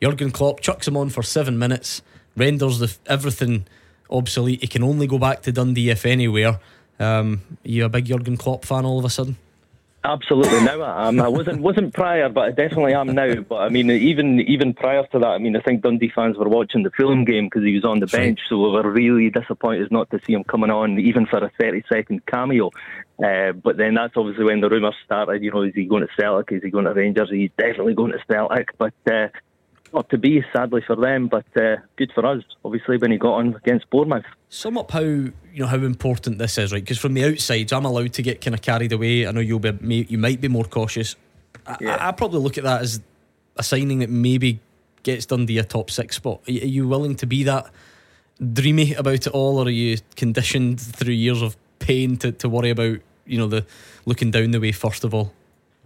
Jurgen 0.02 0.32
Klopp 0.32 0.62
chucks 0.62 0.88
him 0.88 0.98
on 0.98 1.10
for 1.10 1.24
seven 1.24 1.58
minutes, 1.58 2.02
renders 2.36 2.80
the, 2.80 2.96
everything 3.08 3.66
obsolete. 4.10 4.62
He 4.62 4.68
can 4.68 4.84
only 4.84 5.08
go 5.08 5.18
back 5.18 5.42
to 5.44 5.52
Dundee 5.52 5.90
if 5.90 6.06
anywhere. 6.06 6.60
Um, 7.00 7.42
you 7.64 7.86
a 7.86 7.90
big 7.90 8.06
Jurgen 8.06 8.38
Klopp 8.38 8.66
fan 8.66 8.86
all 8.86 9.00
of 9.00 9.06
a 9.06 9.10
sudden? 9.10 9.38
Absolutely. 10.04 10.62
Now 10.62 10.82
I 10.82 11.08
am. 11.10 11.22
I 11.22 11.28
wasn't 11.28 11.62
wasn't 11.62 11.94
prior, 11.94 12.28
but 12.28 12.42
I 12.42 12.52
definitely 12.52 12.96
am 12.96 13.08
now. 13.14 13.36
But 13.36 13.58
I 13.58 13.70
mean, 13.70 13.92
even 13.92 14.40
even 14.40 14.74
prior 14.74 15.06
to 15.12 15.20
that, 15.20 15.28
I 15.28 15.38
mean, 15.38 15.56
I 15.56 15.62
think 15.62 15.84
Dundee 15.84 16.12
fans 16.14 16.38
were 16.38 16.50
watching 16.50 16.82
the 16.82 16.90
Fulham 16.90 17.24
game 17.24 17.46
because 17.46 17.64
he 17.64 17.76
was 17.76 17.86
on 17.86 18.00
the 18.00 18.08
bench, 18.08 18.40
so 18.50 18.58
we 18.58 18.72
were 18.72 18.92
really 18.92 19.30
disappointed 19.30 19.92
not 19.92 20.10
to 20.10 20.20
see 20.26 20.34
him 20.34 20.44
coming 20.44 20.72
on, 20.72 21.00
even 21.00 21.28
for 21.28 21.38
a 21.38 21.52
thirty 21.60 21.84
second 21.88 22.26
cameo. 22.26 22.72
Uh, 23.24 23.52
but 23.52 23.78
then 23.78 23.94
that's 23.94 24.14
obviously 24.18 24.46
when 24.46 24.62
the 24.62 24.70
rumours 24.70 24.96
started. 25.06 25.44
You 25.44 25.52
know, 25.52 25.62
is 25.62 25.76
he 25.76 25.86
going 25.86 26.02
to 26.02 26.10
Celtic? 26.20 26.52
Is 26.52 26.64
he 26.64 26.72
going 26.72 26.86
to 26.86 26.94
Rangers? 26.94 27.30
He's 27.30 27.52
definitely 27.56 27.94
going 27.94 28.14
to 28.14 28.20
Celtic. 28.28 28.76
But 28.80 28.94
uh, 29.06 29.28
not 29.94 30.10
to 30.10 30.18
be, 30.18 30.44
sadly 30.54 30.82
for 30.86 30.96
them. 30.96 31.28
But 31.28 31.46
uh, 31.56 31.78
good 31.98 32.12
for 32.14 32.26
us, 32.26 32.44
obviously, 32.66 32.98
when 32.98 33.12
he 33.12 33.18
got 33.18 33.34
on 33.34 33.56
against 33.56 33.90
Bournemouth. 33.90 34.26
Sum 34.50 34.78
up 34.78 34.92
how 34.92 35.00
you 35.02 35.34
know 35.56 35.68
how 35.68 35.78
important 35.78 36.38
this 36.38 36.58
is, 36.58 36.72
right? 36.74 36.82
Because 36.84 36.98
from 37.00 37.14
the 37.14 37.26
outside, 37.26 37.72
I'm 37.74 37.86
allowed 37.86 38.14
to 38.14 38.22
get 38.22 38.42
kind 38.42 38.54
of 38.54 38.62
carried 38.62 38.92
away. 38.94 39.28
I 39.28 39.32
know 39.32 39.40
you'll 39.42 39.60
be, 39.60 40.06
you 40.10 40.18
might 40.18 40.42
be 40.42 40.48
more 40.48 40.64
cautious. 40.66 41.16
I, 41.66 41.78
I, 41.86 42.08
I 42.10 42.12
probably 42.12 42.40
look 42.40 42.58
at 42.58 42.64
that 42.64 42.82
as 42.82 43.02
a 43.58 43.64
signing 43.64 44.00
that 44.00 44.10
maybe 44.10 44.60
gets 45.04 45.26
Dundee 45.26 45.58
a 45.58 45.64
top 45.64 45.90
six 45.92 46.16
spot. 46.16 46.42
Are, 46.48 46.52
you- 46.52 46.62
are 46.62 46.66
you 46.66 46.88
willing 46.88 47.16
to 47.18 47.26
be 47.26 47.44
that 47.44 47.70
dreamy 48.54 48.94
about 48.94 49.28
it 49.28 49.28
all, 49.28 49.58
or 49.60 49.66
are 49.66 49.70
you 49.70 49.98
conditioned 50.16 50.80
through 50.80 51.14
years 51.14 51.42
of 51.42 51.56
pain 51.80 52.18
to, 52.18 52.32
to 52.32 52.48
worry 52.50 52.70
about 52.70 52.98
you 53.26 53.38
know 53.38 53.48
the 53.48 53.66
looking 54.06 54.32
down 54.32 54.52
the 54.52 54.60
way 54.60 54.72
first 54.72 55.04
of 55.04 55.14
all? 55.14 55.34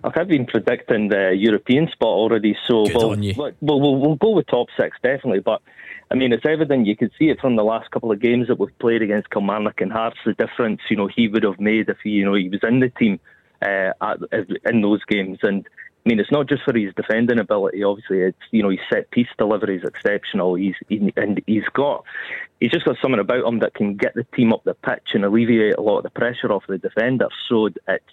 Look, 0.06 0.18
I've 0.18 0.28
been 0.28 0.46
predicting 0.46 1.08
the 1.08 1.36
European 1.36 1.88
spot 1.88 2.10
already, 2.10 2.56
so 2.68 2.86
Good 2.86 2.96
we'll, 2.96 3.18
we'll, 3.60 3.82
we'll, 3.82 3.96
we'll 3.96 4.16
go 4.16 4.30
with 4.30 4.46
top 4.46 4.68
six, 4.80 4.96
definitely. 5.02 5.40
But, 5.40 5.64
I 6.12 6.16
mean, 6.16 6.32
it's 6.32 6.46
evident, 6.46 6.86
you 6.86 6.96
can 6.96 7.10
see 7.18 7.30
it 7.30 7.40
from 7.42 7.56
the 7.56 7.64
last 7.64 7.90
couple 7.90 8.12
of 8.12 8.20
games 8.20 8.48
that 8.48 8.60
we've 8.60 8.78
played 8.78 9.02
against 9.02 9.32
Kilmarnock 9.32 9.82
and 9.82 9.92
Hearts, 9.92 10.18
the 10.24 10.34
difference, 10.34 10.82
you 10.92 10.96
know, 10.96 11.08
he 11.08 11.28
would 11.28 11.42
have 11.42 11.60
made 11.60 11.90
if 11.90 11.98
he, 12.04 12.12
you 12.12 12.24
know, 12.24 12.36
he 12.36 12.50
was 12.50 12.60
in 12.62 12.82
the 12.82 12.90
team 12.90 13.20
uh, 13.64 13.94
at, 14.00 14.20
in 14.66 14.82
those 14.82 15.04
games. 15.06 15.40
And, 15.42 15.66
I 16.06 16.10
mean, 16.10 16.20
it's 16.20 16.32
not 16.32 16.48
just 16.48 16.62
for 16.62 16.78
his 16.78 16.94
defending 16.94 17.40
ability, 17.40 17.84
obviously, 17.84 18.20
it's, 18.20 18.38
you 18.52 18.62
know, 18.62 18.70
his 18.70 18.82
set 18.94 19.10
piece 19.10 19.30
delivery 19.40 19.78
is 19.78 19.84
exceptional. 19.84 20.54
He's, 20.54 20.76
he, 20.88 21.12
and 21.18 21.42
he's 21.48 21.68
got, 21.74 22.04
he's 22.60 22.70
just 22.70 22.86
got 22.86 22.98
something 23.02 23.20
about 23.20 23.44
him 23.44 23.58
that 23.62 23.74
can 23.74 23.96
get 23.96 24.14
the 24.14 24.24
team 24.36 24.54
up 24.54 24.64
the 24.66 24.76
pitch 24.76 25.16
and 25.16 25.26
alleviate 25.26 25.80
a 25.80 25.82
lot 25.82 25.98
of 25.98 26.04
the 26.04 26.12
pressure 26.12 26.52
off 26.52 26.68
the 26.68 26.78
defender. 26.78 27.30
So 27.50 27.66
it's, 27.88 28.06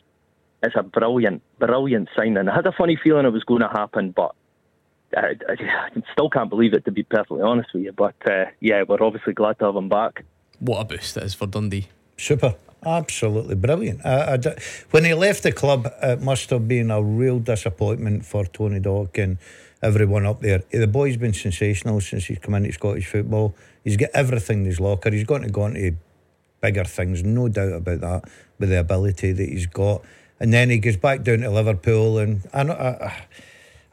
it's 0.63 0.77
a 0.77 0.83
brilliant, 0.83 1.43
brilliant 1.59 2.09
signing. 2.17 2.49
I 2.49 2.55
had 2.55 2.67
a 2.67 2.73
funny 2.73 2.99
feeling 3.03 3.27
it 3.27 3.33
was 3.33 3.45
going 3.45 3.63
to 3.63 3.69
happen, 3.69 4.13
but 4.13 4.35
I, 5.17 5.35
I, 5.49 5.53
I 5.53 6.03
still 6.13 6.31
can't 6.31 6.51
believe 6.51 6.75
it, 6.75 6.85
to 6.85 6.93
be 6.93 7.03
perfectly 7.03 7.43
honest 7.43 7.71
with 7.75 7.85
you. 7.85 7.93
But 7.93 8.15
uh, 8.27 8.47
yeah, 8.61 8.85
we're 8.89 9.03
obviously 9.03 9.33
glad 9.33 9.59
to 9.59 9.67
have 9.67 9.77
him 9.77 9.89
back. 9.89 10.25
What 10.61 10.81
a 10.81 10.85
boost 10.85 11.15
that 11.17 11.25
is 11.25 11.35
for 11.35 11.47
Dundee. 11.47 11.89
Super. 12.17 12.55
Absolutely 12.85 13.55
brilliant. 13.55 14.05
I, 14.05 14.35
I 14.35 14.37
d- 14.37 14.51
when 14.91 15.05
he 15.05 15.15
left 15.15 15.45
the 15.45 15.53
club, 15.53 15.93
it 16.03 16.21
must 16.21 16.51
have 16.51 16.67
been 16.67 16.91
a 16.91 17.03
real 17.03 17.39
disappointment 17.39 18.25
for 18.25 18.45
Tony 18.45 18.81
Dock 18.81 19.19
and 19.19 19.39
everyone 19.83 20.27
up 20.27 20.41
there. 20.41 20.63
The 20.71 20.87
boy's 20.87 21.17
been 21.17 21.33
sensational 21.33 22.01
since 22.01 22.27
he's 22.27 22.39
come 22.39 22.55
into 22.55 22.73
Scottish 22.73 23.07
football. 23.07 23.55
He's 23.85 23.97
got 23.97 24.11
everything 24.15 24.61
in 24.61 24.65
his 24.67 24.81
locker. 24.81 25.11
He's 25.11 25.25
going 25.25 25.43
to 25.43 25.51
go 25.51 25.67
into 25.67 25.97
bigger 26.61 26.85
things, 26.85 27.23
no 27.23 27.49
doubt 27.49 27.73
about 27.73 28.01
that, 28.01 28.25
with 28.59 28.71
the 28.71 28.81
ability 28.81 29.33
that 29.33 29.49
he's 29.49 29.67
got. 29.67 30.03
And 30.43 30.53
then 30.53 30.71
he 30.71 30.79
goes 30.79 30.97
back 30.97 31.23
down 31.23 31.39
to 31.39 31.51
Liverpool, 31.51 32.19
and 32.19 32.43
I 32.53 32.65
know. 32.65 32.73
I, 32.73 33.27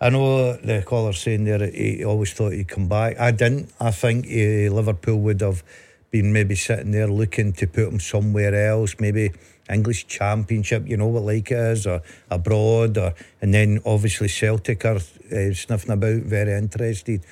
I 0.01 0.09
know 0.09 0.53
the 0.53 0.81
caller 0.81 1.13
saying 1.13 1.43
there 1.43 1.69
he 1.69 2.03
always 2.03 2.33
thought 2.33 2.53
he'd 2.53 2.67
come 2.67 2.87
back. 2.87 3.19
I 3.19 3.29
didn't. 3.29 3.71
I 3.79 3.91
think 3.91 4.25
eh, 4.27 4.67
Liverpool 4.71 5.19
would 5.19 5.41
have 5.41 5.63
been 6.09 6.33
maybe 6.33 6.55
sitting 6.55 6.89
there 6.89 7.07
looking 7.07 7.53
to 7.53 7.67
put 7.67 7.89
him 7.89 7.99
somewhere 7.99 8.55
else, 8.55 8.95
maybe 8.97 9.31
English 9.69 10.07
Championship, 10.07 10.87
you 10.87 10.97
know 10.97 11.05
what 11.05 11.21
like 11.21 11.51
it 11.51 11.59
is, 11.59 11.85
or 11.85 12.01
abroad, 12.31 12.97
or 12.97 13.13
and 13.43 13.53
then 13.53 13.79
obviously 13.85 14.27
Celtic 14.27 14.85
are 14.85 14.95
uh, 14.95 15.53
sniffing 15.53 15.91
about, 15.91 16.23
very 16.23 16.57
interested. 16.57 17.23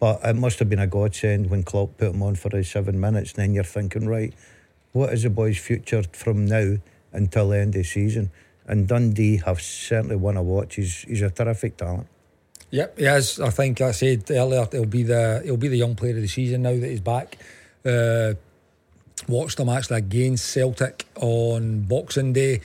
But 0.00 0.18
it 0.24 0.34
must 0.34 0.58
have 0.58 0.68
been 0.68 0.80
a 0.80 0.88
godsend 0.88 1.48
when 1.48 1.62
Klopp 1.62 1.96
put 1.98 2.12
him 2.12 2.24
on 2.24 2.34
for 2.34 2.56
his 2.56 2.72
seven 2.72 2.98
minutes, 2.98 3.34
and 3.34 3.44
then 3.44 3.54
you're 3.54 3.62
thinking, 3.62 4.08
right, 4.08 4.34
what 4.90 5.12
is 5.12 5.22
the 5.22 5.30
boy's 5.30 5.58
future 5.58 6.02
from 6.10 6.46
now 6.46 6.78
until 7.12 7.50
the 7.50 7.58
end 7.58 7.76
of 7.76 7.82
the 7.82 7.84
season? 7.84 8.32
And 8.66 8.88
Dundee 8.88 9.36
have 9.44 9.60
certainly 9.60 10.16
won 10.16 10.36
a 10.36 10.42
watch. 10.42 10.76
He's, 10.76 11.02
he's 11.02 11.22
a 11.22 11.30
terrific 11.30 11.76
talent. 11.76 12.06
Yep, 12.70 12.98
he 12.98 13.04
is. 13.04 13.38
I 13.38 13.50
think 13.50 13.80
I 13.80 13.92
said 13.92 14.28
earlier 14.30 14.66
he'll 14.72 14.84
be 14.84 15.04
the 15.04 15.42
he'll 15.44 15.56
be 15.56 15.68
the 15.68 15.76
young 15.76 15.94
player 15.94 16.16
of 16.16 16.22
the 16.22 16.26
season 16.26 16.62
now 16.62 16.76
that 16.76 16.88
he's 16.88 17.00
back. 17.00 17.38
Uh, 17.84 18.34
watched 19.28 19.60
him 19.60 19.68
actually 19.68 19.98
against 19.98 20.46
Celtic 20.46 21.06
on 21.14 21.82
Boxing 21.82 22.32
Day. 22.32 22.62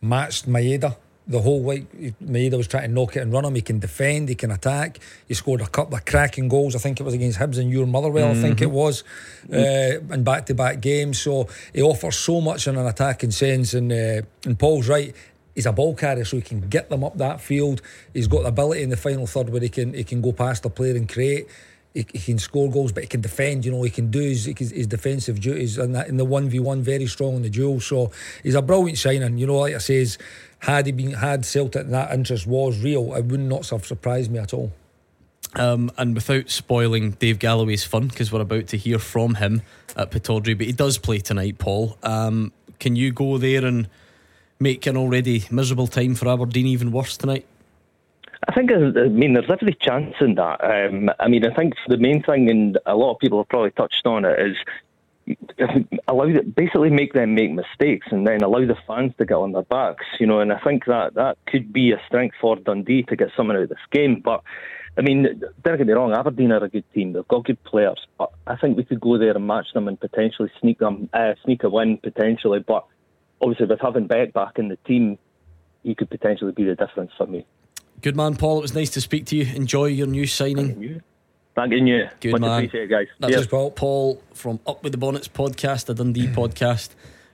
Matched 0.00 0.48
Maeda 0.48 0.96
the 1.26 1.42
whole 1.42 1.62
week. 1.62 1.84
Maeda 2.20 2.56
was 2.56 2.66
trying 2.66 2.88
to 2.88 2.94
knock 2.94 3.16
it 3.16 3.20
and 3.20 3.32
run 3.32 3.44
him. 3.44 3.54
He 3.54 3.60
can 3.60 3.78
defend. 3.78 4.28
He 4.30 4.34
can 4.34 4.50
attack. 4.50 4.98
He 5.28 5.34
scored 5.34 5.60
a 5.60 5.66
couple 5.66 5.94
of 5.94 6.04
cracking 6.04 6.48
goals. 6.48 6.74
I 6.74 6.78
think 6.78 6.98
it 6.98 7.02
was 7.02 7.14
against 7.14 7.38
Hibs 7.38 7.58
and 7.58 7.70
your 7.70 7.86
Motherwell. 7.86 8.30
I 8.30 8.34
think 8.34 8.62
it 8.62 8.70
was 8.70 9.04
uh, 9.52 10.00
in 10.10 10.24
back 10.24 10.46
to 10.46 10.54
back 10.54 10.80
games. 10.80 11.20
So 11.20 11.48
he 11.74 11.82
offers 11.82 12.16
so 12.16 12.40
much 12.40 12.66
in 12.66 12.76
an 12.76 12.86
attacking 12.86 13.30
sense. 13.30 13.74
And 13.74 13.92
uh, 13.92 14.22
and 14.44 14.58
Paul's 14.58 14.88
right 14.88 15.14
he's 15.60 15.66
a 15.66 15.72
ball 15.72 15.94
carrier, 15.94 16.24
so 16.24 16.36
he 16.36 16.42
can 16.42 16.60
get 16.68 16.88
them 16.88 17.04
up 17.04 17.18
that 17.18 17.38
field. 17.38 17.82
He's 18.14 18.26
got 18.26 18.42
the 18.42 18.48
ability 18.48 18.82
in 18.82 18.88
the 18.88 18.96
final 18.96 19.26
third 19.26 19.50
where 19.50 19.60
he 19.60 19.68
can 19.68 19.92
he 19.92 20.04
can 20.04 20.22
go 20.22 20.32
past 20.32 20.62
the 20.62 20.70
player 20.70 20.96
and 20.96 21.06
create. 21.06 21.48
He, 21.92 22.06
he 22.12 22.18
can 22.18 22.38
score 22.38 22.70
goals, 22.70 22.92
but 22.92 23.02
he 23.02 23.08
can 23.08 23.20
defend. 23.20 23.64
You 23.64 23.72
know, 23.72 23.82
he 23.82 23.90
can 23.90 24.10
do 24.10 24.20
his, 24.20 24.44
his, 24.46 24.70
his 24.70 24.86
defensive 24.86 25.40
duties 25.40 25.76
and 25.76 25.94
in 25.96 26.16
the 26.16 26.24
one 26.24 26.48
v 26.48 26.60
one, 26.60 26.82
very 26.82 27.06
strong 27.06 27.34
in 27.36 27.42
the 27.42 27.50
duel. 27.50 27.80
So 27.80 28.10
he's 28.42 28.54
a 28.54 28.62
brilliant 28.62 28.96
signing. 28.96 29.36
You 29.36 29.46
know, 29.46 29.58
like 29.58 29.74
I 29.74 29.78
says, 29.78 30.16
had 30.60 30.86
he 30.86 30.92
been 30.92 31.12
had 31.12 31.44
Celtic 31.44 31.82
and 31.82 31.92
that 31.92 32.12
interest 32.12 32.46
was 32.46 32.80
real, 32.82 33.14
it 33.14 33.26
would 33.26 33.40
not 33.40 33.68
have 33.68 33.84
surprised 33.84 34.30
me 34.30 34.38
at 34.38 34.54
all. 34.54 34.72
Um, 35.56 35.90
and 35.98 36.14
without 36.14 36.48
spoiling 36.48 37.10
Dave 37.12 37.40
Galloway's 37.40 37.84
fun, 37.84 38.06
because 38.06 38.32
we're 38.32 38.40
about 38.40 38.68
to 38.68 38.76
hear 38.76 39.00
from 39.00 39.34
him 39.34 39.62
at 39.96 40.12
Pittodrie, 40.12 40.56
but 40.56 40.66
he 40.66 40.72
does 40.72 40.96
play 40.96 41.18
tonight, 41.18 41.58
Paul. 41.58 41.98
Um, 42.04 42.52
can 42.78 42.94
you 42.94 43.12
go 43.12 43.36
there 43.36 43.64
and 43.64 43.88
make 44.60 44.86
an 44.86 44.96
already 44.96 45.44
miserable 45.50 45.86
time 45.86 46.14
for 46.14 46.28
Aberdeen 46.28 46.66
even 46.66 46.92
worse 46.92 47.16
tonight? 47.16 47.46
I 48.48 48.54
think, 48.54 48.70
uh, 48.70 49.00
I 49.00 49.08
mean, 49.08 49.34
there's 49.34 49.50
every 49.50 49.76
chance 49.80 50.14
in 50.20 50.34
that. 50.36 50.62
Um, 50.62 51.10
I 51.18 51.28
mean, 51.28 51.44
I 51.44 51.54
think 51.54 51.74
the 51.88 51.98
main 51.98 52.22
thing, 52.22 52.48
and 52.48 52.78
a 52.86 52.94
lot 52.94 53.12
of 53.12 53.18
people 53.18 53.38
have 53.38 53.48
probably 53.48 53.70
touched 53.72 54.06
on 54.06 54.24
it, 54.24 54.38
is 54.38 54.56
allow 56.08 56.26
basically 56.56 56.90
make 56.90 57.12
them 57.12 57.34
make 57.34 57.52
mistakes 57.52 58.08
and 58.10 58.26
then 58.26 58.42
allow 58.42 58.66
the 58.66 58.76
fans 58.86 59.12
to 59.18 59.24
get 59.24 59.36
on 59.36 59.52
their 59.52 59.62
backs, 59.62 60.06
you 60.18 60.26
know. 60.26 60.40
And 60.40 60.52
I 60.52 60.58
think 60.60 60.86
that 60.86 61.14
that 61.14 61.38
could 61.46 61.72
be 61.72 61.92
a 61.92 62.00
strength 62.06 62.36
for 62.40 62.56
Dundee 62.56 63.04
to 63.04 63.16
get 63.16 63.28
someone 63.36 63.56
out 63.56 63.64
of 63.64 63.68
this 63.68 63.78
game. 63.90 64.20
But 64.24 64.42
I 64.98 65.02
mean, 65.02 65.42
don't 65.62 65.78
get 65.78 65.86
me 65.86 65.92
wrong, 65.92 66.12
Aberdeen 66.12 66.52
are 66.52 66.64
a 66.64 66.68
good 66.68 66.90
team. 66.92 67.12
They've 67.12 67.28
got 67.28 67.44
good 67.44 67.62
players, 67.64 68.06
but 68.18 68.32
I 68.46 68.56
think 68.56 68.76
we 68.76 68.84
could 68.84 69.00
go 69.00 69.18
there 69.18 69.36
and 69.36 69.46
match 69.46 69.66
them 69.72 69.86
and 69.86 70.00
potentially 70.00 70.50
sneak 70.60 70.78
them, 70.78 71.08
uh, 71.12 71.34
sneak 71.44 71.62
a 71.62 71.70
win 71.70 71.98
potentially. 71.98 72.58
But 72.66 72.84
obviously, 73.40 73.66
with 73.66 73.80
having 73.80 74.06
Beck 74.06 74.32
back 74.32 74.58
in 74.58 74.68
the 74.68 74.76
team, 74.86 75.18
he 75.82 75.94
could 75.94 76.10
potentially 76.10 76.52
be 76.52 76.64
the 76.64 76.74
difference 76.74 77.12
for 77.16 77.26
me. 77.26 77.46
Good 78.02 78.16
man, 78.16 78.36
Paul. 78.36 78.58
It 78.58 78.62
was 78.62 78.74
nice 78.74 78.90
to 78.90 79.00
speak 79.00 79.26
to 79.26 79.36
you. 79.36 79.54
Enjoy 79.54 79.86
your 79.86 80.06
new 80.06 80.26
signing. 80.26 81.02
Thank 81.54 81.72
you. 81.72 82.08
Good 82.20 82.32
Much 82.32 82.40
man. 82.40 82.64
appreciated, 82.64 82.90
guys. 82.90 83.06
That's. 83.18 83.46
Paul. 83.46 83.70
Paul 83.72 84.22
from 84.32 84.60
Up 84.66 84.82
with 84.82 84.92
the 84.92 84.98
Bonnets 84.98 85.28
podcast, 85.28 85.86
the 85.86 85.94
Dundee 85.94 86.26
podcast, 86.28 86.90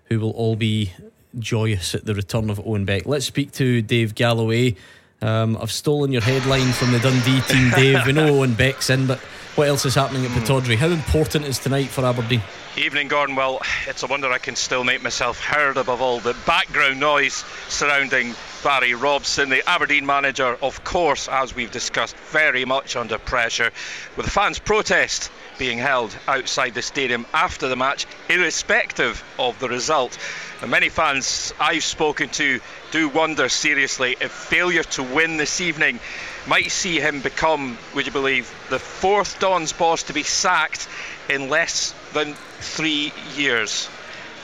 who 0.06 0.18
will 0.18 0.32
all 0.32 0.56
be 0.56 0.92
joyous 1.38 1.94
at 1.94 2.04
the 2.04 2.14
return 2.14 2.50
of 2.50 2.60
Owen 2.66 2.84
Beck. 2.84 3.06
Let's 3.06 3.26
speak 3.26 3.52
to 3.52 3.82
Dave 3.82 4.14
Galloway. 4.14 4.74
Um, 5.22 5.56
I've 5.60 5.72
stolen 5.72 6.12
your 6.12 6.22
headline 6.22 6.72
from 6.72 6.92
the 6.92 6.98
Dundee 6.98 7.40
team, 7.42 7.70
Dave. 7.70 8.06
We 8.06 8.12
know 8.12 8.26
Owen 8.38 8.54
Beck's 8.54 8.90
in, 8.90 9.06
but 9.06 9.20
what 9.56 9.68
else 9.68 9.86
is 9.86 9.94
happening 9.94 10.24
at 10.26 10.30
Pittodrie? 10.32 10.76
How 10.76 10.88
important 10.88 11.46
is 11.46 11.58
tonight 11.58 11.88
for 11.88 12.04
Aberdeen? 12.04 12.42
Evening, 12.76 13.08
Gordon. 13.08 13.36
Well, 13.36 13.62
it's 13.86 14.02
a 14.02 14.06
wonder 14.06 14.30
I 14.30 14.36
can 14.36 14.54
still 14.54 14.84
make 14.84 15.02
myself 15.02 15.40
heard 15.42 15.78
above 15.78 16.02
all 16.02 16.20
the 16.20 16.36
background 16.46 17.00
noise 17.00 17.42
surrounding 17.68 18.34
Barry 18.62 18.92
Robson, 18.92 19.48
the 19.48 19.66
Aberdeen 19.66 20.04
manager, 20.04 20.58
of 20.60 20.84
course, 20.84 21.26
as 21.26 21.54
we've 21.54 21.70
discussed, 21.70 22.16
very 22.16 22.66
much 22.66 22.96
under 22.96 23.16
pressure, 23.16 23.70
with 24.16 24.26
the 24.26 24.32
fans' 24.32 24.58
protest 24.58 25.30
being 25.58 25.78
held 25.78 26.14
outside 26.28 26.74
the 26.74 26.82
stadium 26.82 27.24
after 27.32 27.68
the 27.68 27.76
match, 27.76 28.06
irrespective 28.28 29.24
of 29.38 29.58
the 29.58 29.70
result. 29.70 30.18
And 30.60 30.70
many 30.70 30.90
fans 30.90 31.54
I've 31.58 31.84
spoken 31.84 32.28
to 32.30 32.60
do 32.90 33.08
wonder 33.08 33.48
seriously 33.48 34.16
if 34.20 34.32
failure 34.32 34.82
to 34.82 35.02
win 35.02 35.38
this 35.38 35.62
evening 35.62 35.98
might 36.46 36.70
see 36.70 37.00
him 37.00 37.20
become, 37.20 37.78
would 37.94 38.06
you 38.06 38.12
believe, 38.12 38.52
the 38.70 38.78
fourth 38.78 39.38
Don's 39.40 39.72
boss 39.72 40.04
to 40.04 40.12
be 40.12 40.22
sacked 40.22 40.88
in 41.28 41.48
less 41.48 41.94
than 42.12 42.34
three 42.60 43.12
years. 43.36 43.88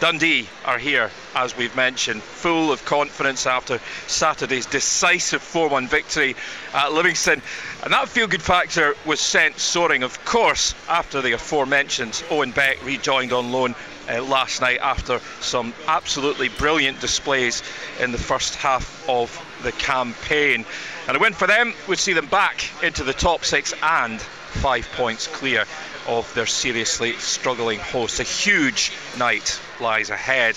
Dundee 0.02 0.48
are 0.64 0.78
here, 0.78 1.12
as 1.36 1.56
we've 1.56 1.76
mentioned, 1.76 2.24
full 2.24 2.72
of 2.72 2.84
confidence 2.84 3.46
after 3.46 3.78
Saturday's 4.08 4.66
decisive 4.66 5.40
4 5.40 5.68
1 5.68 5.86
victory 5.86 6.34
at 6.74 6.92
Livingston. 6.92 7.40
And 7.84 7.92
that 7.92 8.08
feel 8.08 8.26
good 8.26 8.42
factor 8.42 8.96
was 9.06 9.20
sent 9.20 9.60
soaring, 9.60 10.02
of 10.02 10.24
course, 10.24 10.74
after 10.88 11.22
the 11.22 11.34
aforementioned 11.34 12.20
Owen 12.30 12.50
Beck 12.50 12.84
rejoined 12.84 13.32
on 13.32 13.52
loan 13.52 13.76
uh, 14.10 14.20
last 14.24 14.60
night 14.60 14.80
after 14.82 15.20
some 15.40 15.72
absolutely 15.86 16.48
brilliant 16.48 17.00
displays 17.00 17.62
in 18.00 18.10
the 18.10 18.18
first 18.18 18.56
half 18.56 19.08
of 19.08 19.40
the 19.62 19.70
campaign. 19.70 20.66
And 21.08 21.16
a 21.16 21.20
win 21.20 21.32
for 21.32 21.46
them 21.46 21.74
would 21.88 21.98
see 21.98 22.12
them 22.12 22.26
back 22.26 22.70
into 22.82 23.04
the 23.04 23.12
top 23.12 23.44
six 23.44 23.74
and 23.82 24.20
five 24.20 24.88
points 24.92 25.26
clear 25.26 25.64
of 26.06 26.32
their 26.34 26.46
seriously 26.46 27.12
struggling 27.14 27.78
hosts. 27.78 28.20
A 28.20 28.24
huge 28.24 28.92
night 29.18 29.60
lies 29.80 30.10
ahead. 30.10 30.56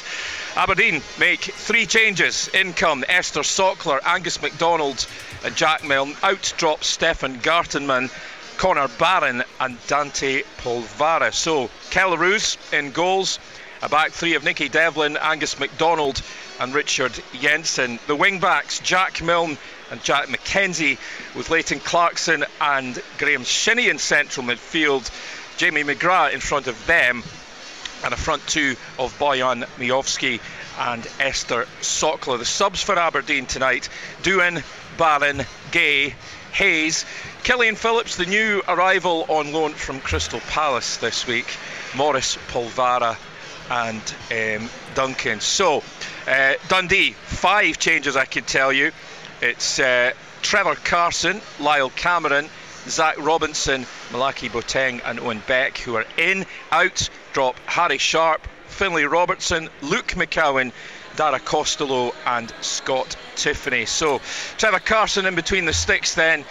Aberdeen 0.55 1.01
make 1.19 1.41
three 1.41 1.85
changes. 1.85 2.47
In 2.49 2.73
come 2.73 3.03
Ester 3.07 3.41
Sokler, 3.41 3.99
Angus 4.05 4.41
MacDonald, 4.41 5.05
and 5.43 5.55
Jack 5.55 5.83
Milne. 5.83 6.15
Out 6.23 6.53
drops 6.57 6.87
Stefan 6.87 7.39
Gartenmann. 7.39 8.09
Connor 8.57 8.87
Barron 8.87 9.43
and 9.59 9.77
Dante 9.87 10.43
Polvara. 10.57 11.33
So, 11.33 11.69
Kelle 11.89 12.17
Roos 12.17 12.57
in 12.71 12.91
goals. 12.91 13.37
A 13.81 13.89
back 13.89 14.11
three 14.11 14.35
of 14.35 14.43
Nicky 14.43 14.69
Devlin, 14.69 15.17
Angus 15.17 15.59
MacDonald, 15.59 16.21
and 16.59 16.73
Richard 16.73 17.11
Jensen. 17.39 17.99
The 18.07 18.15
wing 18.15 18.39
backs, 18.39 18.79
Jack 18.79 19.21
Milne 19.21 19.57
and 19.91 20.03
Jack 20.03 20.27
McKenzie, 20.27 20.97
with 21.35 21.49
Leighton 21.49 21.79
Clarkson 21.79 22.45
and 22.61 23.01
Graeme 23.17 23.43
Shinnie 23.43 23.89
in 23.89 23.99
central 23.99 24.45
midfield. 24.45 25.09
Jamie 25.57 25.83
McGrath 25.83 26.33
in 26.33 26.39
front 26.39 26.67
of 26.67 26.85
them, 26.85 27.23
and 28.03 28.13
a 28.13 28.17
front 28.17 28.45
two 28.47 28.75
of 28.97 29.17
Bojan 29.19 29.65
Miovski 29.77 30.39
and 30.79 31.05
Ester 31.19 31.65
Sokler. 31.81 32.37
The 32.37 32.45
subs 32.45 32.81
for 32.81 32.97
Aberdeen 32.97 33.45
tonight 33.45 33.89
Doohan, 34.23 34.63
Barron, 34.97 35.45
Gay, 35.71 36.15
Hayes, 36.53 37.05
Killian 37.43 37.75
Phillips, 37.75 38.15
the 38.15 38.25
new 38.25 38.61
arrival 38.67 39.25
on 39.27 39.51
loan 39.51 39.73
from 39.73 39.99
Crystal 39.99 40.39
Palace 40.39 40.97
this 40.97 41.27
week, 41.27 41.47
Morris 41.95 42.37
Polvara, 42.49 43.17
and 43.69 44.01
um, 44.31 44.69
Duncan. 44.93 45.39
So, 45.39 45.83
uh, 46.27 46.53
Dundee, 46.67 47.11
five 47.11 47.79
changes 47.79 48.15
I 48.15 48.25
can 48.25 48.43
tell 48.43 48.71
you. 48.71 48.91
It's 49.41 49.79
uh, 49.79 50.11
Trevor 50.41 50.75
Carson, 50.75 51.41
Lyall 51.59 51.95
Cameron, 51.95 52.49
Zach 52.87 53.17
Robinson, 53.17 53.85
Malachi 54.11 54.49
Boateng, 54.49 55.01
and 55.03 55.19
Owen 55.19 55.41
Beck, 55.47 55.77
who 55.77 55.95
are 55.95 56.05
in. 56.17 56.45
Out, 56.71 57.09
drop 57.33 57.57
Harry 57.65 57.97
Sharp, 57.97 58.47
Finlay 58.67 59.05
Robertson, 59.05 59.69
Luke 59.81 60.07
McCowan, 60.15 60.71
Dara 61.15 61.39
Costello, 61.39 62.13
and 62.25 62.53
Scott 62.61 63.15
Tiffany. 63.35 63.85
So, 63.85 64.21
Trevor 64.57 64.79
Carson 64.79 65.25
in 65.25 65.35
between 65.35 65.65
the 65.65 65.73
sticks 65.73 66.13
then. 66.15 66.45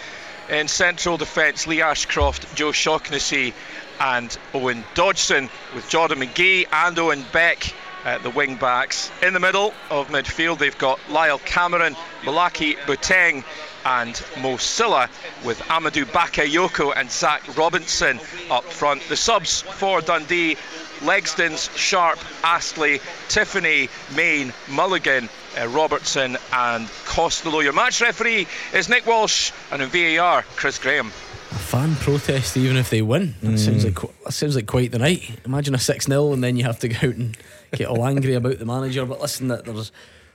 In 0.49 0.67
central 0.67 1.17
defence, 1.17 1.65
Lee 1.65 1.81
Ashcroft, 1.81 2.55
Joe 2.55 2.71
Shaughnessy, 2.71 3.55
and 3.99 4.37
Owen 4.53 4.83
Dodgson, 4.93 5.49
with 5.73 5.89
Jordan 5.89 6.19
McGhee 6.19 6.67
and 6.71 6.97
Owen 6.99 7.25
Beck 7.31 7.73
at 8.05 8.21
the 8.21 8.29
wing 8.29 8.55
backs. 8.55 9.11
In 9.23 9.33
the 9.33 9.39
middle 9.39 9.73
of 9.89 10.09
midfield, 10.09 10.59
they've 10.59 10.77
got 10.77 10.99
Lyall 11.09 11.43
Cameron, 11.43 11.95
Malachi 12.23 12.75
Boateng, 12.75 13.43
and 13.83 14.21
Mo 14.41 14.57
Sylla, 14.57 15.09
with 15.43 15.59
Amadou 15.63 16.05
Bakayoko 16.05 16.93
and 16.95 17.09
Zach 17.11 17.57
Robinson 17.57 18.19
up 18.49 18.63
front. 18.63 19.01
The 19.09 19.17
subs 19.17 19.61
for 19.61 20.01
Dundee 20.01 20.55
Legzdins, 21.01 21.75
Sharp, 21.77 22.19
Astley, 22.43 23.01
Tiffany, 23.27 23.89
Main, 24.15 24.53
Mulligan, 24.69 25.29
uh, 25.59 25.67
Robertson, 25.67 26.37
and 26.53 26.87
Costello. 27.05 27.59
Your 27.59 27.73
match 27.73 28.01
referee 28.01 28.47
is 28.73 28.87
Nick 28.87 29.05
Walsh, 29.05 29.51
and 29.71 29.81
in 29.81 29.89
VAR, 29.89 30.43
Chris 30.55 30.79
Graham. 30.79 31.11
A 31.55 31.57
fan 31.57 31.95
protest, 31.95 32.57
even 32.57 32.75
if 32.75 32.89
they 32.89 33.01
win. 33.01 33.33
That 33.41 33.51
mm. 33.51 33.57
sounds 33.59 33.85
like 33.85 33.97
that 34.25 34.33
sounds 34.33 34.55
like 34.55 34.67
quite 34.67 34.91
the 34.91 34.99
night. 34.99 35.39
Imagine 35.45 35.73
a 35.73 35.79
six 35.79 36.05
0 36.05 36.33
and 36.33 36.43
then 36.43 36.57
you 36.57 36.65
have 36.65 36.79
to 36.79 36.89
go 36.89 36.97
out 36.97 37.15
and 37.15 37.37
get 37.71 37.87
all 37.87 38.05
angry 38.05 38.33
about 38.33 38.59
the 38.59 38.65
manager. 38.65 39.05
But 39.05 39.21
listen, 39.21 39.47
that 39.47 39.63
there's 39.63 39.91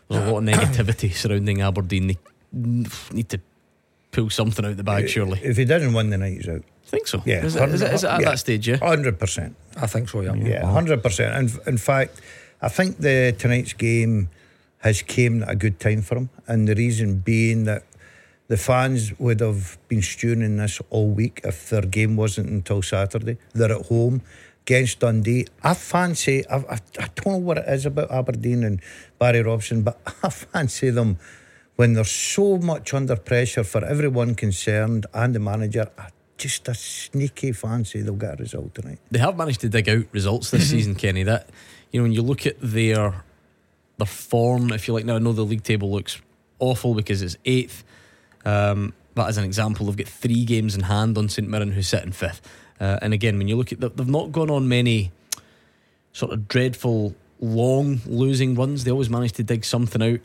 there's 0.08 0.26
a 0.26 0.32
lot 0.32 0.38
of 0.38 0.44
negativity 0.44 1.12
surrounding 1.14 1.60
Aberdeen. 1.60 2.06
They 2.06 2.18
need 2.52 3.28
to 3.28 3.40
pull 4.12 4.30
something 4.30 4.64
out 4.64 4.76
the 4.76 4.82
bag, 4.82 5.08
surely. 5.08 5.40
If 5.42 5.56
he 5.56 5.64
doesn't 5.64 5.92
win 5.92 6.10
the 6.10 6.18
night, 6.18 6.38
he's 6.38 6.48
out. 6.48 6.62
I 6.62 6.90
think 6.90 7.06
so. 7.06 7.22
Yeah, 7.24 7.44
Is 7.44 7.54
it- 7.54 7.68
is 7.68 7.82
it- 7.82 7.94
is 7.94 8.04
it 8.04 8.10
at 8.10 8.22
that 8.22 8.38
stage? 8.38 8.66
Yeah, 8.66 8.78
hundred 8.78 9.18
percent. 9.18 9.54
I 9.76 9.86
think 9.86 10.08
so. 10.08 10.22
Yeah, 10.22 10.34
Yeah, 10.34 10.66
hundred 10.66 11.02
percent. 11.02 11.36
And 11.36 11.68
in 11.68 11.78
fact, 11.78 12.20
I 12.62 12.68
think 12.68 12.98
the 12.98 13.34
tonight's 13.38 13.74
game 13.74 14.30
has 14.78 15.02
came 15.02 15.42
at 15.42 15.50
a 15.50 15.54
good 15.54 15.78
time 15.78 16.02
for 16.02 16.16
him, 16.16 16.30
and 16.48 16.66
the 16.66 16.74
reason 16.74 17.18
being 17.18 17.64
that 17.64 17.84
the 18.50 18.56
fans 18.56 19.16
would 19.20 19.38
have 19.38 19.78
been 19.86 20.02
stewing 20.02 20.42
in 20.42 20.56
this 20.56 20.82
all 20.90 21.08
week 21.08 21.40
if 21.44 21.70
their 21.70 21.82
game 21.82 22.16
wasn't 22.16 22.48
until 22.48 22.82
Saturday. 22.82 23.38
They're 23.52 23.70
at 23.70 23.86
home 23.86 24.22
against 24.62 24.98
Dundee. 24.98 25.46
I 25.62 25.74
fancy. 25.74 26.44
I, 26.48 26.56
I, 26.56 26.78
I 26.98 27.08
don't 27.14 27.26
know 27.26 27.36
what 27.38 27.58
it 27.58 27.68
is 27.68 27.86
about 27.86 28.10
Aberdeen 28.10 28.64
and 28.64 28.82
Barry 29.20 29.42
Robson, 29.42 29.82
but 29.82 30.00
I 30.24 30.30
fancy 30.30 30.90
them 30.90 31.18
when 31.76 31.92
they're 31.92 32.02
so 32.02 32.58
much 32.58 32.92
under 32.92 33.14
pressure 33.14 33.62
for 33.62 33.84
everyone 33.84 34.34
concerned 34.34 35.06
and 35.14 35.32
the 35.32 35.38
manager. 35.38 35.88
I 35.96 36.08
just 36.36 36.66
a 36.66 36.74
sneaky 36.74 37.52
fancy 37.52 38.02
they'll 38.02 38.14
get 38.14 38.40
a 38.40 38.42
result 38.42 38.74
tonight. 38.74 38.98
they 39.12 39.20
have 39.20 39.36
managed 39.36 39.60
to 39.60 39.68
dig 39.68 39.88
out 39.88 40.06
results 40.10 40.50
this 40.50 40.62
mm-hmm. 40.64 40.70
season, 40.70 40.94
Kenny. 40.96 41.22
That 41.22 41.48
you 41.92 42.00
know 42.00 42.02
when 42.02 42.12
you 42.12 42.22
look 42.22 42.46
at 42.46 42.56
their 42.60 43.22
their 43.98 44.06
form, 44.06 44.72
if 44.72 44.88
you 44.88 44.94
like. 44.94 45.04
Now 45.04 45.14
I 45.14 45.18
know 45.20 45.32
the 45.32 45.44
league 45.44 45.62
table 45.62 45.92
looks 45.92 46.20
awful 46.58 46.94
because 46.94 47.22
it's 47.22 47.36
eighth. 47.44 47.84
Um, 48.44 48.94
but 49.14 49.28
as 49.28 49.38
an 49.38 49.44
example, 49.44 49.86
they've 49.86 49.96
got 49.96 50.08
three 50.08 50.44
games 50.44 50.74
in 50.74 50.82
hand 50.82 51.18
on 51.18 51.28
St 51.28 51.48
Mirren, 51.48 51.72
who's 51.72 51.88
sitting 51.88 52.12
fifth. 52.12 52.40
Uh, 52.80 52.98
and 53.02 53.12
again, 53.12 53.36
when 53.36 53.48
you 53.48 53.56
look 53.56 53.72
at, 53.72 53.80
the, 53.80 53.90
they've 53.90 54.08
not 54.08 54.32
gone 54.32 54.50
on 54.50 54.68
many 54.68 55.12
sort 56.12 56.32
of 56.32 56.48
dreadful 56.48 57.14
long 57.40 58.00
losing 58.06 58.54
runs. 58.54 58.84
They 58.84 58.90
always 58.90 59.10
manage 59.10 59.32
to 59.32 59.42
dig 59.42 59.64
something 59.64 60.02
out 60.02 60.20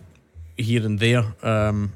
here 0.57 0.85
and 0.85 0.99
there. 0.99 1.25
Um, 1.43 1.93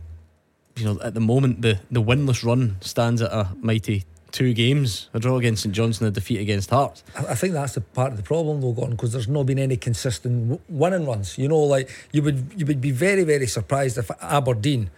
you 0.75 0.85
know, 0.85 0.99
at 1.01 1.13
the 1.13 1.19
moment 1.19 1.61
the 1.61 1.79
the 1.91 2.01
winless 2.01 2.43
run 2.43 2.77
stands 2.81 3.21
at 3.21 3.31
a 3.31 3.49
mighty 3.59 4.05
two 4.31 4.53
games: 4.53 5.09
a 5.13 5.19
draw 5.19 5.37
against 5.37 5.63
St 5.63 5.75
Johnstone, 5.75 6.07
a 6.07 6.11
defeat 6.11 6.39
against 6.39 6.69
Hearts. 6.69 7.03
I 7.15 7.35
think 7.35 7.53
that's 7.53 7.73
the 7.73 7.81
part 7.81 8.11
of 8.11 8.17
the 8.17 8.23
problem 8.23 8.61
though, 8.61 8.71
Gordon, 8.71 8.95
because 8.95 9.11
there's 9.11 9.27
not 9.27 9.45
been 9.45 9.59
any 9.59 9.77
consistent 9.77 10.61
winning 10.69 11.05
runs. 11.05 11.37
You 11.37 11.49
know, 11.49 11.59
like 11.59 11.89
you 12.11 12.21
would 12.23 12.53
you 12.55 12.65
would 12.65 12.81
be 12.81 12.91
very 12.91 13.23
very 13.23 13.47
surprised 13.47 13.97
if 13.97 14.09
Aberdeen 14.21 14.89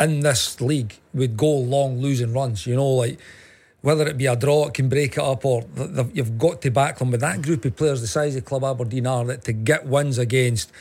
in 0.00 0.20
this 0.20 0.60
league 0.60 0.98
would 1.14 1.36
go 1.36 1.50
long 1.50 2.00
losing 2.00 2.32
runs. 2.32 2.66
You 2.66 2.76
know, 2.76 2.88
like 2.88 3.18
whether 3.80 4.06
it 4.06 4.18
be 4.18 4.26
a 4.26 4.36
draw, 4.36 4.66
it 4.66 4.74
can 4.74 4.88
break 4.88 5.12
it 5.12 5.22
up, 5.22 5.44
or 5.44 5.64
you've 6.12 6.38
got 6.38 6.62
to 6.62 6.70
back 6.70 6.98
them. 6.98 7.10
With 7.10 7.20
that 7.20 7.42
group 7.42 7.64
of 7.64 7.76
players, 7.76 8.00
the 8.00 8.06
size 8.06 8.36
of 8.36 8.44
Club 8.44 8.64
Aberdeen 8.64 9.06
are, 9.06 9.24
that 9.26 9.44
to 9.44 9.52
get 9.52 9.86
wins 9.86 10.18
against, 10.18 10.72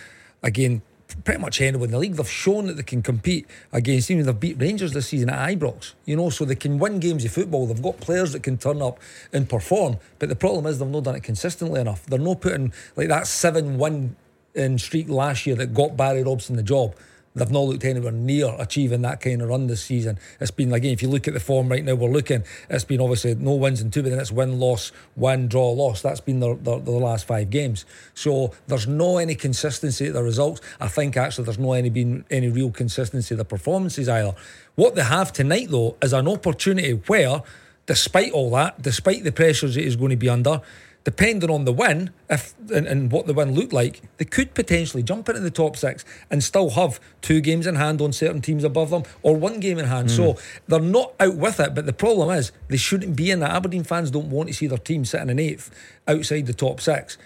again, 0.42 0.82
pretty 1.24 1.40
much 1.40 1.62
anyone 1.62 1.86
in 1.86 1.92
the 1.92 2.00
league, 2.00 2.16
they've 2.16 2.30
shown 2.30 2.68
that 2.68 2.74
they 2.74 2.84
can 2.84 3.02
compete 3.02 3.48
against. 3.72 4.12
Even 4.12 4.26
they've 4.26 4.40
beat 4.40 4.60
Rangers 4.60 4.94
this 4.94 5.08
season 5.08 5.30
at 5.30 5.50
Ibrox, 5.50 5.94
you 6.06 6.16
know, 6.16 6.30
so 6.30 6.44
they 6.44 6.56
can 6.56 6.80
win 6.80 7.00
games 7.00 7.24
of 7.24 7.32
football. 7.32 7.66
They've 7.66 7.82
got 7.82 8.00
players 8.00 8.34
that 8.34 8.44
can 8.44 8.58
turn 8.58 8.82
up 8.82 9.00
and 9.32 9.48
perform, 9.48 9.98
but 10.20 10.28
the 10.30 10.36
problem 10.36 10.66
is 10.66 10.80
they've 10.80 10.88
not 10.88 11.04
done 11.04 11.16
it 11.16 11.24
consistently 11.24 11.80
enough. 11.80 12.06
They're 12.08 12.20
not 12.20 12.42
putting 12.42 12.74
like 12.96 13.08
that 13.08 13.28
seven-win 13.28 14.16
in 14.54 14.78
streak 14.80 15.08
last 15.08 15.46
year 15.46 15.56
that 15.56 15.74
got 15.74 15.96
Barry 15.96 16.24
Robson 16.24 16.56
the 16.56 16.64
job. 16.64 16.96
They've 17.38 17.52
not 17.52 17.66
looked 17.66 17.86
anywhere 17.86 18.12
near 18.12 18.56
achieving 18.58 19.04
that 19.04 19.22
kind 19.22 19.42
of 19.42 19.50
run 19.50 19.68
this 19.68 19.84
season. 19.84 20.18
It's 20.40 20.52
been 20.52 20.74
again, 20.74 20.92
if 20.92 21.02
you 21.02 21.10
look 21.10 21.28
at 21.28 21.34
the 21.34 21.40
form 21.40 21.70
right 21.70 21.84
now, 21.84 21.96
we're 21.96 22.10
looking. 22.10 22.44
It's 22.70 22.84
been 22.84 23.00
obviously 23.00 23.36
no 23.36 23.54
wins 23.54 23.82
in 23.82 23.92
two, 23.92 24.02
but 24.02 24.10
then 24.10 24.20
it's 24.20 24.32
win, 24.32 24.60
loss, 24.60 24.92
win, 25.16 25.48
draw, 25.48 25.72
loss. 25.72 26.02
That's 26.02 26.20
been 26.20 26.40
their, 26.40 26.56
their 26.56 26.80
last 26.80 27.26
five 27.26 27.50
games. 27.50 27.86
So 28.14 28.54
there's 28.68 28.88
no 28.88 29.18
any 29.18 29.36
consistency 29.36 30.08
at 30.08 30.14
the 30.14 30.24
results. 30.24 30.62
I 30.80 30.88
think 30.88 31.16
actually 31.16 31.46
there's 31.46 31.60
no 31.60 31.74
any 31.74 31.90
been 31.90 32.26
any 32.32 32.50
real 32.50 32.72
consistency 32.72 33.36
of 33.36 33.38
the 33.38 33.46
performances 33.46 34.10
either. 34.10 34.34
What 34.76 34.96
they 34.96 35.04
have 35.04 35.32
tonight 35.32 35.68
though 35.70 35.96
is 36.02 36.14
an 36.14 36.28
opportunity 36.28 36.92
where, 36.92 37.42
despite 37.86 38.32
all 38.32 38.52
that, 38.52 38.82
despite 38.82 39.24
the 39.24 39.32
pressures 39.32 39.78
it 39.78 39.86
is 39.86 39.96
going 39.96 40.12
to 40.12 40.18
be 40.18 40.30
under, 40.30 40.62
depending 41.08 41.50
on 41.50 41.64
the 41.64 41.72
win, 41.72 42.10
if 42.30 42.54
and, 42.70 42.86
and 42.86 43.10
what 43.14 43.28
the 43.28 43.34
win 43.34 43.56
looked 43.56 43.72
like, 43.72 44.02
they 44.18 44.26
could 44.26 44.54
potentially 44.54 45.02
jump 45.02 45.30
into 45.30 45.40
the 45.40 45.50
top 45.50 45.78
six 45.78 46.04
and 46.30 46.44
still 46.44 46.72
have 46.72 47.00
two 47.22 47.40
games 47.40 47.66
in 47.66 47.76
hand 47.76 48.02
on 48.02 48.12
certain 48.12 48.42
teams 48.42 48.66
above 48.66 48.90
them 48.90 49.04
or 49.24 49.34
one 49.38 49.62
game 49.62 49.80
in 49.80 49.86
hand. 49.86 50.12
So 50.12 50.34
hmm. 50.34 50.40
they're 50.68 50.82
not 50.82 51.14
out 51.22 51.38
with 51.38 51.62
it, 51.62 51.74
but 51.74 51.86
the 51.86 51.94
problem 51.94 52.30
is 52.32 52.52
they 52.68 52.76
shouldn't 52.76 53.16
be 53.16 53.32
in 53.32 53.40
that. 53.40 53.52
Aberdeen 53.52 53.86
fans 53.86 54.12
don't 54.12 54.30
want 54.30 54.50
to 54.50 54.54
see 54.54 54.68
their 54.68 54.78
team 54.78 55.06
sitting 55.06 55.30
in 55.30 55.40
eighth 55.40 55.72
outside 56.10 56.46
the 56.46 56.54
top 56.54 56.82
six. 56.82 57.18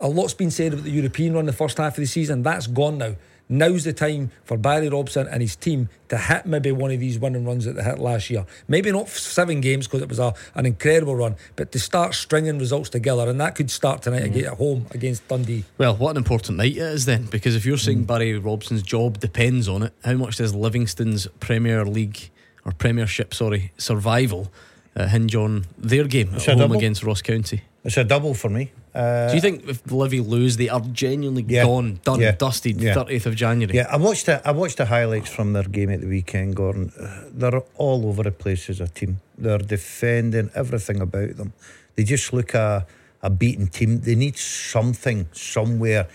A 0.00 0.08
lot's 0.08 0.34
been 0.34 0.50
said 0.50 0.72
about 0.72 0.82
the 0.82 0.90
European 0.90 1.34
run 1.34 1.46
the 1.46 1.52
first 1.52 1.78
half 1.78 1.92
of 1.92 2.02
the 2.02 2.06
season. 2.06 2.42
That's 2.42 2.66
gone 2.66 2.98
now. 2.98 3.14
Now's 3.52 3.84
the 3.84 3.92
time 3.92 4.30
for 4.44 4.56
Barry 4.56 4.88
Robson 4.88 5.28
and 5.28 5.42
his 5.42 5.56
team 5.56 5.90
to 6.08 6.16
hit 6.16 6.46
maybe 6.46 6.72
one 6.72 6.90
of 6.90 7.00
these 7.00 7.18
winning 7.18 7.44
runs 7.44 7.66
that 7.66 7.74
they 7.76 7.82
hit 7.82 7.98
last 7.98 8.30
year. 8.30 8.46
Maybe 8.66 8.90
not 8.90 9.10
seven 9.10 9.60
games 9.60 9.86
because 9.86 10.00
it 10.00 10.08
was 10.08 10.18
a, 10.18 10.32
an 10.54 10.64
incredible 10.64 11.14
run, 11.16 11.36
but 11.54 11.70
to 11.72 11.78
start 11.78 12.14
stringing 12.14 12.58
results 12.58 12.88
together, 12.88 13.28
and 13.28 13.38
that 13.42 13.54
could 13.54 13.70
start 13.70 14.00
tonight 14.00 14.24
again 14.24 14.46
at 14.46 14.54
home 14.56 14.86
against 14.92 15.28
Dundee. 15.28 15.64
Well, 15.76 15.94
what 15.96 16.12
an 16.12 16.16
important 16.16 16.56
night 16.56 16.72
it 16.76 16.78
is 16.78 17.04
then, 17.04 17.24
because 17.26 17.54
if 17.54 17.66
you're 17.66 17.76
Mm. 17.76 17.84
saying 17.84 18.04
Barry 18.04 18.38
Robson's 18.38 18.82
job 18.82 19.20
depends 19.20 19.68
on 19.68 19.82
it, 19.82 19.92
how 20.02 20.14
much 20.14 20.36
does 20.36 20.54
Livingston's 20.54 21.26
Premier 21.38 21.84
League 21.84 22.30
or 22.64 22.72
Premiership, 22.72 23.34
sorry, 23.34 23.70
survival 23.76 24.50
uh, 24.96 25.08
hinge 25.08 25.34
on 25.34 25.66
their 25.76 26.04
game 26.04 26.30
It's 26.34 26.48
at 26.48 26.52
home 26.54 26.68
double. 26.68 26.76
against 26.78 27.02
Ross 27.02 27.20
County? 27.20 27.62
It's 27.84 27.98
a 27.98 28.04
double 28.04 28.32
for 28.32 28.48
me. 28.48 28.72
Uh, 28.94 29.28
Do 29.28 29.34
you 29.36 29.40
think 29.40 29.66
if 29.68 29.90
Livy 29.90 30.20
lose, 30.20 30.58
they 30.58 30.68
are 30.68 30.80
genuinely 30.92 31.44
Yeah. 31.48 31.64
gone, 31.64 32.00
done, 32.04 32.20
Yeah. 32.20 32.32
dusted, 32.32 32.78
Yeah. 32.80 32.94
30th 32.94 33.24
of 33.26 33.34
January? 33.36 33.74
Yeah, 33.74 33.86
I 33.90 33.96
watched 33.96 34.26
the 34.26 34.46
I 34.46 34.52
watched 34.52 34.76
the 34.76 34.84
highlights 34.86 35.30
from 35.30 35.54
their 35.54 35.62
game 35.64 35.88
at 35.90 36.00
the 36.02 36.06
weekend, 36.08 36.56
Gordon. 36.56 36.92
They're 37.32 37.62
all 37.76 38.06
over 38.06 38.22
the 38.22 38.30
place 38.32 38.68
as 38.68 38.80
a 38.80 38.88
team. 38.88 39.20
They're 39.38 39.58
defending 39.58 40.50
everything 40.54 41.00
about 41.00 41.36
them. 41.38 41.52
They 41.96 42.04
just 42.04 42.32
look 42.32 42.52
a 42.54 42.86
a 43.22 43.30
beaten 43.30 43.68
team. 43.68 44.00
They 44.00 44.14
need 44.16 44.36
something 44.36 45.26
somewhere 45.32 46.06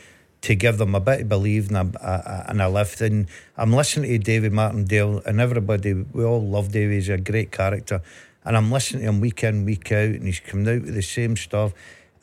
to 0.41 0.54
give 0.56 0.78
them 0.78 0.94
a 0.94 0.99
bit 0.99 1.22
of 1.22 1.30
belief 1.30 1.70
and 1.70 1.78
a, 1.78 1.98
a, 2.06 2.12
a- 2.12 2.45
and 2.49 2.62
a 2.62 2.70
lift. 2.70 3.02
And 3.02 3.28
I'm 3.58 3.74
listening 3.74 4.12
to 4.12 4.18
David 4.20 4.52
Martindale 4.54 5.22
and 5.26 5.40
everybody. 5.41 5.94
We 5.94 6.24
all 6.24 6.45
love 6.45 6.72
David. 6.72 6.94
He's 6.95 7.10
a 7.10 7.18
great 7.18 7.52
character. 7.52 8.02
And 8.45 8.56
I'm 8.56 8.72
listening 8.72 9.02
to 9.04 9.10
him 9.10 9.20
week 9.20 9.44
in, 9.44 9.66
week 9.66 9.91
out, 9.91 10.10
and 10.16 10.26
he's 10.26 10.40
coming 10.41 10.68
out 10.68 10.84
with 10.84 10.94
the 10.95 11.02
same 11.02 11.36
stuff. 11.38 11.72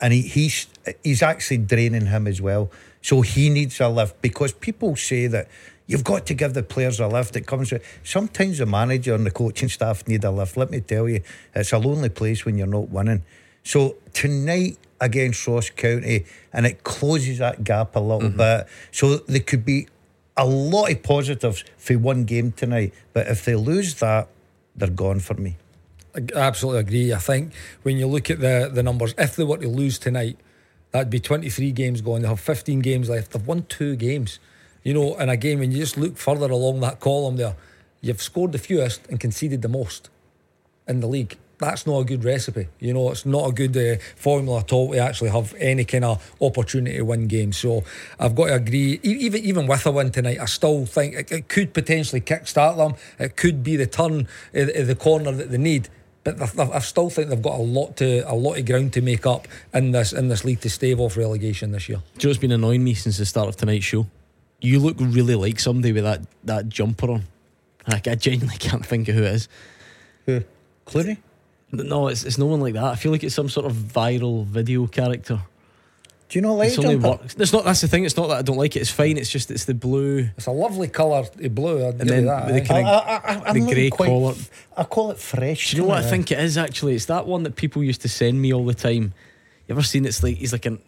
And 0.05 0.13
he, 0.13 0.21
he's 0.21 0.67
he's 1.03 1.23
actually 1.23 1.61
draining 1.73 2.07
him 2.15 2.27
as 2.27 2.39
well. 2.49 2.71
So 3.01 3.23
he 3.23 3.49
needs 3.49 3.81
a 3.81 3.89
lift 3.89 4.21
because 4.21 4.53
people 4.53 4.97
say 4.97 5.27
that 5.29 5.49
you've 5.87 6.05
got 6.05 6.27
to 6.27 6.35
give 6.35 6.53
the 6.53 6.63
players 6.63 7.01
a 7.01 7.09
lift. 7.09 7.37
It 7.37 7.47
comes 7.47 7.73
with 7.73 7.83
sometimes 8.03 8.59
the 8.59 8.67
manager 8.67 9.15
and 9.15 9.25
the 9.25 9.31
coaching 9.31 9.71
staff 9.71 10.07
need 10.07 10.23
a 10.25 10.31
lift. 10.31 10.57
Let 10.57 10.71
me 10.71 10.81
tell 10.81 11.09
you, 11.09 11.21
it's 11.55 11.73
a 11.73 11.79
lonely 11.79 12.11
place 12.11 12.45
when 12.45 12.59
you're 12.59 12.75
not 12.79 12.89
winning. 12.91 13.23
So 13.63 13.97
tonight 14.13 14.77
against 15.01 15.47
Ross 15.47 15.71
County, 15.71 16.27
and 16.53 16.67
it 16.67 16.85
closes 16.85 17.39
that 17.39 17.65
gap 17.65 17.97
a 17.97 18.01
little 18.01 18.29
mm-hmm. 18.29 18.37
bit. 18.37 18.67
So 18.91 19.17
there 19.17 19.41
could 19.41 19.65
be 19.65 19.89
a 20.37 20.47
lot 20.47 20.91
of 20.91 21.03
positives 21.03 21.65
for 21.79 21.99
one 21.99 22.25
game 22.25 22.53
tonight. 22.53 22.93
But 23.13 23.29
if 23.29 23.45
they 23.45 23.55
lose 23.55 23.95
that, 23.97 24.29
they're 24.77 24.91
gone 24.91 25.21
for 25.21 25.35
me. 25.35 25.57
I 26.15 26.21
absolutely 26.35 26.81
agree. 26.81 27.13
I 27.13 27.19
think 27.19 27.53
when 27.83 27.97
you 27.97 28.07
look 28.07 28.31
at 28.31 28.41
the 28.41 28.71
the 28.73 28.83
numbers, 28.83 29.15
if 29.19 29.37
they 29.37 29.45
were 29.45 29.59
to 29.59 29.69
lose 29.69 29.99
tonight, 29.99 30.39
that'd 30.93 31.11
be 31.11 31.21
23 31.21 31.73
games 31.73 32.01
gone. 32.01 32.23
They 32.23 32.29
have 32.29 32.41
15 32.41 32.81
games 32.81 33.09
left. 33.09 33.33
They've 33.33 33.47
won 33.47 33.67
two 33.69 33.97
games. 33.97 34.39
You 34.85 34.95
know, 34.95 35.17
and 35.17 35.31
again, 35.31 35.59
when 35.59 35.73
you 35.73 35.79
just 35.79 35.97
look 35.97 36.17
further 36.17 36.51
along 36.51 36.81
that 36.81 37.01
column 37.01 37.37
there, 37.37 37.57
you've 38.01 38.23
scored 38.23 38.53
the 38.53 38.59
fewest 38.59 39.07
and 39.09 39.19
conceded 39.19 39.63
the 39.63 39.69
most 39.69 40.11
in 40.87 41.01
the 41.01 41.07
league. 41.07 41.39
That's 41.59 41.87
not 41.87 42.01
a 42.01 42.05
good 42.05 42.23
recipe. 42.23 42.69
You 42.79 42.93
know, 42.93 43.11
it's 43.11 43.25
not 43.25 43.49
a 43.49 43.53
good 43.53 43.77
uh, 43.77 44.03
formula 44.17 44.59
at 44.61 44.73
all 44.73 44.93
to 44.93 44.99
actually 44.99 45.31
have 45.31 45.55
any 45.59 45.85
kind 45.85 46.05
of 46.05 46.35
opportunity 46.41 46.99
to 46.99 47.05
win 47.05 47.27
games. 47.27 47.57
So 47.57 47.85
I've 48.19 48.35
got 48.35 48.47
to 48.47 48.55
agree. 48.55 49.01
Even 49.03 49.43
even 49.43 49.67
with 49.67 49.87
a 49.87 49.91
win 49.91 50.13
tonight, 50.13 50.39
I 50.39 50.45
still 50.45 50.85
think 50.85 51.15
it, 51.15 51.33
it 51.33 51.49
could 51.49 51.73
potentially 51.73 52.21
kickstart 52.21 52.77
them. 52.77 52.95
It 53.19 53.37
could 53.37 53.65
be 53.65 53.77
the 53.77 53.87
turn 53.87 54.29
of 54.53 54.87
the 54.87 54.97
corner 54.97 55.33
that 55.33 55.51
they 55.51 55.59
need. 55.59 55.89
But 56.25 56.39
they've- 56.39 56.53
they've- 56.53 56.71
I 56.73 56.79
still 56.81 57.11
think 57.11 57.29
they've 57.29 57.41
got 57.43 57.59
a 57.59 57.63
lot 57.63 57.97
to 57.99 58.21
a 58.31 58.35
lot 58.35 58.59
of 58.59 58.65
ground 58.65 58.93
to 58.95 59.03
make 59.03 59.27
up 59.27 59.47
in 59.75 59.93
this 59.93 60.13
in 60.13 60.29
this 60.29 60.45
league 60.45 60.61
to 60.63 60.71
stave 60.71 60.99
off 60.99 61.17
relegation 61.17 61.71
this 61.73 61.89
year. 61.89 61.99
Do 61.99 62.03
you 62.21 62.29
know 62.29 62.31
what's 62.31 62.41
been 62.41 62.53
annoying 62.53 62.83
me 62.83 62.95
since 62.95 63.19
the 63.19 63.27
start 63.27 63.49
of 63.49 63.57
tonight's 63.57 63.85
show? 63.85 64.07
You 64.61 64.79
look 64.81 64.97
really 64.99 65.35
like 65.35 65.61
somebody 65.61 65.93
with 65.93 66.05
that, 66.05 66.23
that 66.45 66.69
jumper 66.71 67.11
on. 67.11 67.25
Like, 67.87 68.09
I 68.09 68.15
genuinely 68.15 68.57
can't 68.59 68.85
think 68.87 69.09
of 69.09 69.15
who 69.15 69.23
it 69.25 69.35
is. 69.35 69.49
Who? 70.25 70.43
Clooney? 70.87 71.19
No, 71.71 72.09
it's, 72.09 72.25
it's 72.25 72.39
no 72.39 72.47
one 72.47 72.61
like 72.61 72.73
that. 72.75 72.85
I 72.85 72.95
feel 72.95 73.13
like 73.13 73.23
it's 73.25 73.35
some 73.35 73.51
sort 73.51 73.67
of 73.67 73.73
viral 73.75 74.47
video 74.47 74.87
character. 74.87 75.41
Do 76.29 76.39
you 76.39 76.43
not 76.43 76.53
like 76.55 76.69
It's 76.69 76.79
only 76.79 76.95
jumper? 76.95 77.09
work. 77.11 77.21
It's 77.39 77.53
not. 77.53 77.65
That's 77.65 77.81
the 77.83 77.89
thing. 77.89 78.05
It's 78.05 78.17
not 78.17 78.29
that 78.29 78.39
I 78.39 78.43
don't 78.43 78.57
like 78.57 78.75
it. 78.77 78.81
It's 78.81 78.91
fine. 78.91 79.19
It's 79.19 79.29
just 79.31 79.51
it's 79.51 79.67
the 79.67 79.75
blue 79.75 80.31
It's 80.37 80.47
a 80.47 80.51
lovely 80.53 80.89
colour, 80.89 81.25
the 81.37 81.49
blue. 81.49 81.87
I'd 81.87 82.01
and 82.01 82.09
then 82.11 82.25
that. 82.27 82.49
the 82.49 82.55
eh? 82.55 82.65
kind 82.65 82.87
I- 82.87 82.91
of 83.17 83.47
I- 83.47 83.51
I- 83.51 83.53
the 83.53 83.61
grey 83.61 83.91
quite- 83.91 84.07
collar. 84.09 84.35
I 84.77 84.85
call 84.85 85.11
it 85.11 85.19
fresh. 85.19 85.71
Do 85.71 85.77
you 85.77 85.83
know 85.83 85.89
what 85.89 85.99
I 85.99 86.01
tonight. 86.01 86.11
think 86.11 86.33
it 86.33 86.39
is 86.41 86.57
actually? 86.59 86.95
It's 86.95 87.05
that 87.07 87.27
one 87.27 87.43
that 87.45 87.57
people 87.57 87.85
used 87.85 88.01
to 88.03 88.09
send 88.09 88.41
me 88.41 88.53
all 88.53 88.65
the 88.65 88.75
time. 88.75 89.13
You 89.69 89.75
ever 89.75 89.83
seen 89.83 90.07
it's 90.07 90.23
like 90.23 90.37
he's 90.39 90.53
like 90.53 90.67
an 90.67 90.79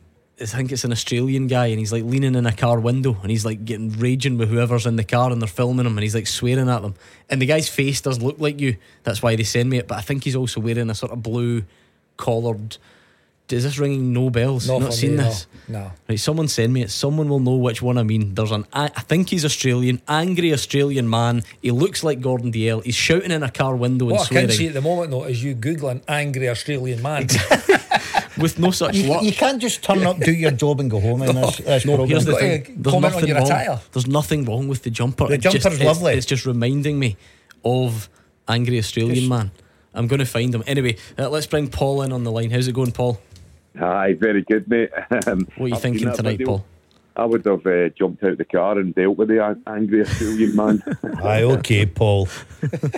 I 0.41 0.45
think 0.45 0.71
it's 0.73 0.85
an 0.85 0.93
Australian 0.93 1.47
guy 1.47 1.67
and 1.69 1.79
he's 1.79 1.93
like 1.93 2.05
leaning 2.05 2.35
in 2.35 2.45
a 2.45 2.53
car 2.53 2.79
window 2.79 3.17
and 3.23 3.31
he's 3.31 3.45
like 3.47 3.65
getting 3.65 3.91
raging 3.99 4.37
with 4.37 4.51
whoever's 4.51 4.85
in 4.85 4.97
the 4.97 5.05
car 5.05 5.31
and 5.33 5.41
they're 5.41 5.49
filming 5.49 5.87
him 5.87 5.97
and 5.97 6.03
he's 6.03 6.15
like 6.15 6.27
swearing 6.27 6.69
at 6.69 6.83
them. 6.83 6.95
And 7.31 7.41
the 7.41 7.47
guy's 7.47 7.69
face 7.71 8.01
does 8.03 8.21
look 8.21 8.37
like 8.39 8.61
you. 8.61 8.77
That's 9.05 9.23
why 9.23 9.35
they 9.37 9.45
send 9.45 9.71
me 9.71 9.79
it. 9.79 9.89
But 9.89 9.97
I 9.97 10.01
think 10.03 10.25
he's 10.25 10.37
also 10.37 10.61
wearing 10.61 10.91
a 10.91 10.95
sort 10.95 11.13
of 11.13 11.23
blue 11.23 11.65
collared 12.19 12.77
is 13.51 13.63
this 13.65 13.79
ringing 13.79 14.13
no 14.13 14.29
bells? 14.31 14.67
Not 14.69 14.81
not 14.81 14.95
seen 14.95 15.13
me, 15.13 15.17
this? 15.25 15.47
No. 15.69 15.93
Right, 16.09 16.19
someone 16.19 16.49
send 16.49 16.73
me 16.73 16.83
it. 16.83 16.91
Someone 16.91 17.29
will 17.29 17.39
know 17.41 17.57
which 17.57 17.81
one 17.81 17.97
I 17.99 18.03
mean. 18.03 18.35
There's 18.35 18.51
an, 18.51 18.67
I 18.73 18.85
I 18.87 19.01
think 19.03 19.29
he's 19.31 19.45
Australian, 19.45 20.03
angry 20.09 20.53
Australian 20.53 21.09
man. 21.09 21.43
He 21.63 21.71
looks 21.71 22.03
like 22.03 22.21
Gordon 22.21 22.51
Dalziel. 22.53 22.83
He's 22.85 22.95
shouting 22.97 23.31
in 23.31 23.43
a 23.43 23.51
car 23.51 23.77
window 23.77 24.09
and 24.11 24.21
swearing. 24.21 24.47
What 24.49 24.55
I 24.55 24.57
can 24.57 24.57
see 24.59 24.67
at 24.69 24.75
the 24.75 24.81
moment 24.81 25.11
though 25.13 25.25
is 25.25 25.43
you 25.45 25.55
googling 25.55 26.03
angry 26.09 26.49
Australian 26.49 27.03
man. 27.03 27.29
with 28.39 28.59
no 28.59 28.71
such 28.71 28.97
You, 28.97 29.09
luck. 29.11 29.23
you 29.23 29.33
can't 29.33 29.61
just 29.63 29.83
turn 29.83 30.05
up, 30.07 30.19
do 30.19 30.33
your 30.33 30.51
job, 30.51 30.81
and 30.81 30.91
go 30.91 31.01
home 31.01 31.23
in 31.23 31.35
this, 31.41 31.57
this 31.59 31.85
No, 31.87 32.05
here's 32.05 32.25
the 32.25 32.35
thing. 32.37 32.65
There's 32.83 32.93
comment 32.93 33.15
on 33.15 33.21
nothing 33.23 33.29
your 33.29 33.39
wrong. 33.39 33.47
attire. 33.47 33.81
There's 33.93 34.07
nothing 34.07 34.45
wrong 34.45 34.69
with 34.69 34.83
the 34.83 34.91
jumper. 34.91 35.27
The 35.29 35.35
It 35.35 35.41
just- 35.41 35.57
jumper's 35.57 35.81
it's- 35.81 35.87
lovely. 35.87 36.15
It's 36.15 36.27
just 36.27 36.45
reminding 36.47 36.99
me 36.99 37.17
of 37.65 38.09
angry 38.49 38.79
Australian 38.79 39.15
Just- 39.15 39.29
man. 39.29 39.51
I'm 39.95 40.07
going 40.09 40.19
to 40.19 40.27
find 40.27 40.55
him 40.55 40.63
anyway. 40.67 40.97
Uh, 41.19 41.31
let's 41.31 41.47
bring 41.47 41.69
Paul 41.69 42.03
in 42.03 42.13
on 42.13 42.23
the 42.25 42.31
line. 42.31 42.51
How's 42.51 42.69
it 42.69 42.75
going, 42.75 42.93
Paul? 42.93 43.19
Aye, 43.81 44.15
very 44.19 44.43
good, 44.43 44.69
mate. 44.69 44.91
Um, 45.27 45.47
What 45.57 45.67
are 45.67 45.69
you 45.69 45.75
I've 45.75 45.83
thinking 45.83 46.13
tonight, 46.13 46.33
video. 46.39 46.47
Paul? 46.47 46.65
I 47.19 47.25
would 47.25 47.47
have 47.47 47.67
uh, 47.67 47.89
jumped 47.99 48.23
out 48.25 48.37
the 48.37 48.45
car 48.45 48.79
and 48.79 48.95
dealt 48.95 49.17
with 49.17 49.29
the 49.29 49.43
an- 49.45 49.63
angry 49.67 50.03
Australian 50.03 50.55
man. 50.55 50.83
Aye, 51.23 51.45
okay, 51.45 51.87
Paul. 51.87 52.29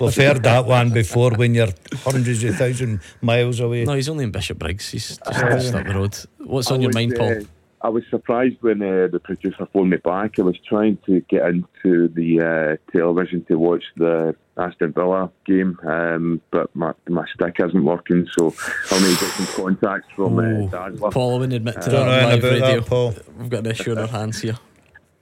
We've 0.00 0.14
heard 0.16 0.42
that 0.42 0.66
one 0.66 0.90
before 0.90 1.30
when 1.32 1.54
you're 1.54 1.68
hundreds 1.98 2.42
of 2.42 2.56
thousand 2.56 3.00
miles 3.22 3.60
away. 3.60 3.84
No, 3.84 3.92
he's 3.92 4.08
only 4.08 4.24
in 4.24 4.32
Bishopbriggs. 4.32 4.88
He's 4.90 5.06
just, 5.08 5.24
just 5.24 5.74
up 5.74 5.86
the 5.86 5.94
road. 5.94 6.18
What's 6.38 6.68
on 6.72 6.78
I 6.78 6.82
your 6.82 6.88
was, 6.88 6.94
mind, 6.96 7.14
Paul? 7.16 7.30
uh, 7.38 7.40
I 7.80 7.88
was 7.90 8.02
surprised 8.10 8.56
when 8.60 8.82
uh, 8.82 9.06
the 9.06 9.20
producer 9.22 9.64
phoned 9.72 9.90
me 9.90 9.98
back. 9.98 10.40
I 10.40 10.42
was 10.42 10.58
trying 10.68 10.98
to 11.06 11.20
get 11.20 11.46
into 11.46 12.08
the 12.08 12.40
uh, 12.40 12.90
television 12.90 13.44
to 13.44 13.54
watch 13.56 13.84
the 13.96 14.34
Aston 14.58 14.92
Villa 14.92 15.30
game, 15.46 15.78
um, 15.86 16.40
but 16.50 16.74
my, 16.74 16.92
my 17.08 17.24
stick 17.34 17.56
isn't 17.60 17.84
working, 17.84 18.26
so 18.36 18.54
I'll 18.90 19.00
need 19.00 19.16
to 19.16 19.24
get 19.24 19.32
some 19.34 19.46
contacts 19.46 20.08
from 20.16 20.38
uh, 20.38 20.66
Dazzler. 20.66 21.10
Paul, 21.10 21.30
I 21.30 21.38
wouldn't 21.38 21.52
admit 21.54 21.74
to 21.82 21.88
Uh, 21.88 21.90
that 21.90 22.00
on 22.00 22.06
live 22.08 22.38
about 22.38 22.58
that, 22.58 22.66
radio. 22.66 22.80
Paul. 22.82 23.14
We've 23.38 23.50
got 23.50 23.60
an 23.66 23.70
issue 23.70 23.92
on 23.92 23.98
our 23.98 24.06
hands 24.08 24.40
here. 24.40 24.56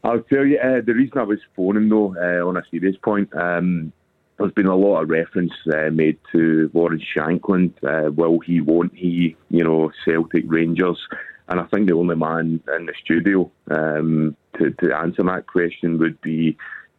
I'll 0.04 0.20
tell 0.20 0.44
you, 0.44 0.58
uh, 0.58 0.80
the 0.84 0.94
reason 0.94 1.18
I 1.18 1.24
was 1.24 1.38
phoning 1.54 1.88
though, 1.88 2.14
uh, 2.16 2.46
on 2.46 2.56
a 2.56 2.62
serious 2.70 2.96
point, 2.96 3.28
um, 3.34 3.92
there's 4.38 4.52
been 4.52 4.66
a 4.66 4.76
lot 4.76 5.02
of 5.02 5.08
reference 5.10 5.52
uh, 5.74 5.90
made 5.90 6.18
to 6.32 6.70
Warren 6.72 7.00
Shankland. 7.16 7.72
Uh, 7.82 8.12
will 8.12 8.38
he, 8.40 8.60
won't 8.60 8.94
he? 8.94 9.36
You 9.50 9.64
know, 9.64 9.90
Celtic 10.04 10.44
Rangers. 10.46 11.00
And 11.48 11.60
I 11.60 11.64
think 11.64 11.88
the 11.88 11.94
only 11.94 12.16
man 12.16 12.60
in 12.76 12.86
the 12.86 12.94
studio 13.02 13.50
um, 13.70 14.36
to, 14.58 14.70
to 14.72 14.96
answer 14.96 15.22
that 15.22 15.46
question 15.46 15.98
would 15.98 16.20
be 16.20 16.56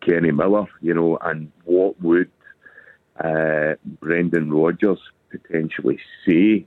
Kenny 0.07 0.31
Miller, 0.31 0.65
you 0.81 0.93
know, 0.93 1.17
and 1.21 1.51
what 1.65 1.99
would 2.01 2.31
uh, 3.23 3.73
Brendan 3.99 4.51
Rodgers 4.51 4.99
potentially 5.29 5.99
say 6.25 6.65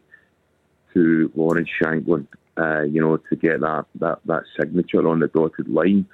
to 0.92 1.32
Lawrence 1.34 1.70
Shankland, 1.82 2.26
uh, 2.58 2.82
you 2.82 3.00
know, 3.00 3.16
to 3.16 3.36
get 3.36 3.60
that, 3.60 3.86
that, 3.96 4.18
that 4.26 4.42
signature 4.58 5.08
on 5.08 5.20
the 5.20 5.28
dotted 5.28 5.68
line. 5.68 6.06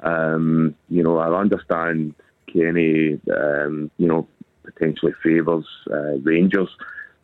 Um, 0.00 0.74
you 0.90 1.02
know, 1.02 1.18
I 1.18 1.32
understand 1.38 2.14
Kenny, 2.52 3.18
um, 3.34 3.90
you 3.96 4.08
know, 4.08 4.26
potentially 4.64 5.12
favours 5.22 5.66
uh, 5.90 6.18
Rangers 6.18 6.68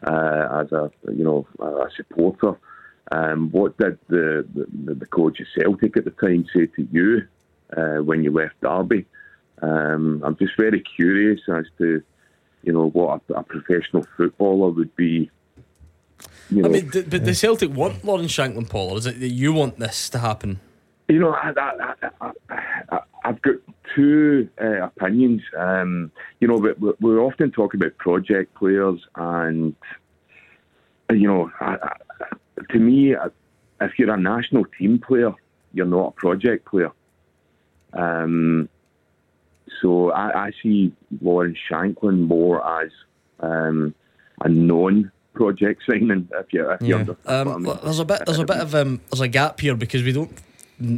uh, 0.06 0.62
as 0.62 0.72
a, 0.72 0.90
you 1.12 1.24
know, 1.24 1.46
a 1.60 1.88
supporter. 1.96 2.56
Um, 3.12 3.50
what 3.50 3.76
did 3.76 3.98
the, 4.08 4.46
the, 4.54 4.94
the 4.94 5.06
coach 5.06 5.40
of 5.40 5.46
Celtic 5.58 5.96
at 5.96 6.04
the 6.04 6.12
time 6.12 6.46
say 6.54 6.66
to 6.66 6.88
you 6.92 7.26
uh, 7.76 8.02
when 8.02 8.22
you 8.22 8.32
left 8.32 8.60
Derby? 8.62 9.04
Um, 9.62 10.22
I'm 10.24 10.36
just 10.36 10.56
very 10.56 10.80
curious 10.80 11.40
as 11.52 11.64
to, 11.78 12.02
you 12.62 12.72
know, 12.72 12.88
what 12.90 13.20
a, 13.30 13.34
a 13.34 13.42
professional 13.42 14.06
footballer 14.16 14.70
would 14.70 14.94
be. 14.96 15.30
You 16.50 16.62
know, 16.62 16.68
I 16.68 16.72
mean, 16.72 16.88
d- 16.88 17.02
but 17.02 17.24
the 17.24 17.34
Celtic 17.34 17.70
want 17.70 18.04
Lawrence 18.04 18.32
Shankland, 18.32 18.68
Paul, 18.68 18.90
or 18.92 18.98
is 18.98 19.06
it 19.06 19.20
that 19.20 19.28
you 19.28 19.52
want 19.52 19.78
this 19.78 20.08
to 20.10 20.18
happen? 20.18 20.60
You 21.08 21.18
know, 21.18 21.32
I, 21.32 21.52
I, 21.56 21.94
I, 22.20 22.32
I, 22.90 23.00
I've 23.24 23.42
got 23.42 23.56
two 23.94 24.48
uh, 24.60 24.82
opinions. 24.84 25.42
Um, 25.56 26.10
you 26.40 26.48
know, 26.48 26.56
we, 26.56 26.72
we- 26.72 26.92
we're 27.00 27.20
often 27.20 27.50
talking 27.50 27.80
about 27.80 27.96
project 27.98 28.54
players, 28.54 29.00
and 29.16 29.74
you 31.10 31.26
know, 31.28 31.50
I, 31.60 31.76
I, 31.82 31.96
to 32.72 32.78
me, 32.78 33.14
if 33.80 33.98
you're 33.98 34.12
a 34.12 34.20
national 34.20 34.64
team 34.78 34.98
player, 34.98 35.32
you're 35.72 35.86
not 35.86 36.08
a 36.08 36.12
project 36.12 36.66
player. 36.66 36.92
Um, 37.92 38.68
so 39.80 40.10
I, 40.12 40.46
I 40.46 40.50
see 40.62 40.92
Lawrence 41.20 41.58
Shankland 41.70 42.26
more 42.26 42.64
as 42.82 42.90
um, 43.40 43.94
a 44.42 44.48
non-project 44.48 45.82
signing. 45.88 46.28
If 46.32 46.52
you, 46.52 46.70
if 46.70 46.82
you 46.82 46.96
understand 46.96 47.48
Um, 47.48 47.62
mean. 47.62 47.78
there's 47.82 47.98
a 47.98 48.04
bit. 48.04 48.22
There's 48.26 48.38
a 48.38 48.44
bit 48.44 48.56
of 48.58 48.74
um, 48.74 49.00
there's 49.10 49.20
a 49.20 49.28
gap 49.28 49.60
here 49.60 49.74
because 49.76 50.02
we 50.02 50.12
don't 50.12 50.30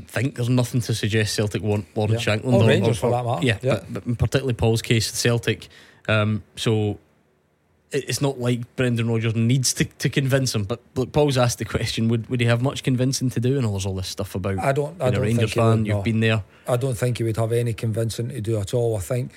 think 0.07 0.37
there's 0.37 0.49
nothing 0.49 0.81
to 0.83 0.95
suggest 0.95 1.35
Celtic 1.35 1.63
want 1.63 1.87
Lawrence 1.97 2.25
Yeah. 2.27 2.37
Shankland 2.37 2.53
Or 2.63 2.69
Rangers 2.69 2.99
for 2.99 3.11
that 3.11 3.25
matter. 3.25 3.45
Yeah, 3.47 3.59
Yeah. 3.63 3.81
But, 3.91 4.05
but 4.05 4.19
particularly 4.19 4.55
Paul's 4.55 4.83
case, 4.83 5.11
Celtic. 5.13 5.69
Um, 6.09 6.43
so 6.57 6.73
it- 6.93 6.99
it's 7.93 8.20
not 8.20 8.40
like 8.40 8.77
Brendan 8.77 9.09
Rodgers 9.09 9.35
needs 9.35 9.74
to, 9.74 9.85
to 9.85 10.09
convince 10.09 10.55
him. 10.55 10.64
But 10.64 10.81
look, 10.94 11.12
Paul's 11.12 11.36
asked 11.36 11.59
the 11.59 11.64
question: 11.64 12.09
Would 12.09 12.28
would 12.28 12.40
he 12.40 12.47
have 12.47 12.62
much 12.62 12.82
convincing 12.82 13.31
to 13.31 13.40
do? 13.40 13.56
And 13.56 13.66
all 13.66 13.73
there's 13.73 13.86
all 13.86 13.94
this 13.94 14.09
stuff 14.09 14.35
about. 14.35 14.59
I 14.59 14.73
don't. 14.73 15.01
I 15.01 15.10
don't 15.10 15.23
Rangers 15.23 15.52
think 15.52 15.62
fan. 15.62 15.78
would, 15.78 15.86
You've 15.86 16.05
been 16.05 16.20
there. 16.20 16.43
I 16.66 16.77
don't 16.77 16.97
think 16.97 17.19
he 17.19 17.24
would 17.24 17.36
have 17.36 17.52
any 17.52 17.74
convincing 17.74 18.28
to 18.31 18.40
do 18.40 18.59
at 18.59 18.74
all. 18.74 18.97
I 18.97 19.01
think 19.01 19.32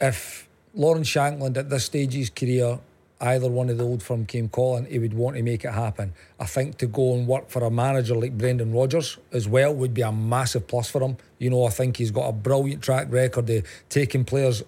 if 0.00 0.48
Lawrence 0.74 1.08
Shankland 1.08 1.56
at 1.56 1.70
this 1.70 1.84
stage 1.84 2.14
of 2.14 2.18
his 2.18 2.30
career, 2.30 2.78
either 3.20 3.48
one 3.48 3.70
of 3.70 3.78
the 3.78 3.84
old 3.84 4.02
firm 4.02 4.26
came 4.26 4.48
calling, 4.48 4.86
he 4.86 4.98
would 4.98 5.14
want 5.14 5.36
to 5.36 5.42
make 5.42 5.64
it 5.64 5.72
happen. 5.72 6.12
I 6.38 6.44
think 6.44 6.78
to 6.78 6.86
go 6.86 7.14
and 7.14 7.26
work 7.26 7.48
for 7.48 7.64
a 7.64 7.70
manager 7.70 8.14
like 8.14 8.36
Brendan 8.36 8.72
Rodgers 8.72 9.18
as 9.32 9.48
well 9.48 9.74
would 9.74 9.94
be 9.94 10.02
a 10.02 10.12
massive 10.12 10.66
plus 10.66 10.90
for 10.90 11.02
him. 11.02 11.16
You 11.38 11.50
know, 11.50 11.64
I 11.64 11.70
think 11.70 11.96
he's 11.96 12.10
got 12.10 12.28
a 12.28 12.32
brilliant 12.32 12.82
track 12.82 13.08
record 13.10 13.48
of 13.50 13.66
taking 13.88 14.24
players 14.24 14.62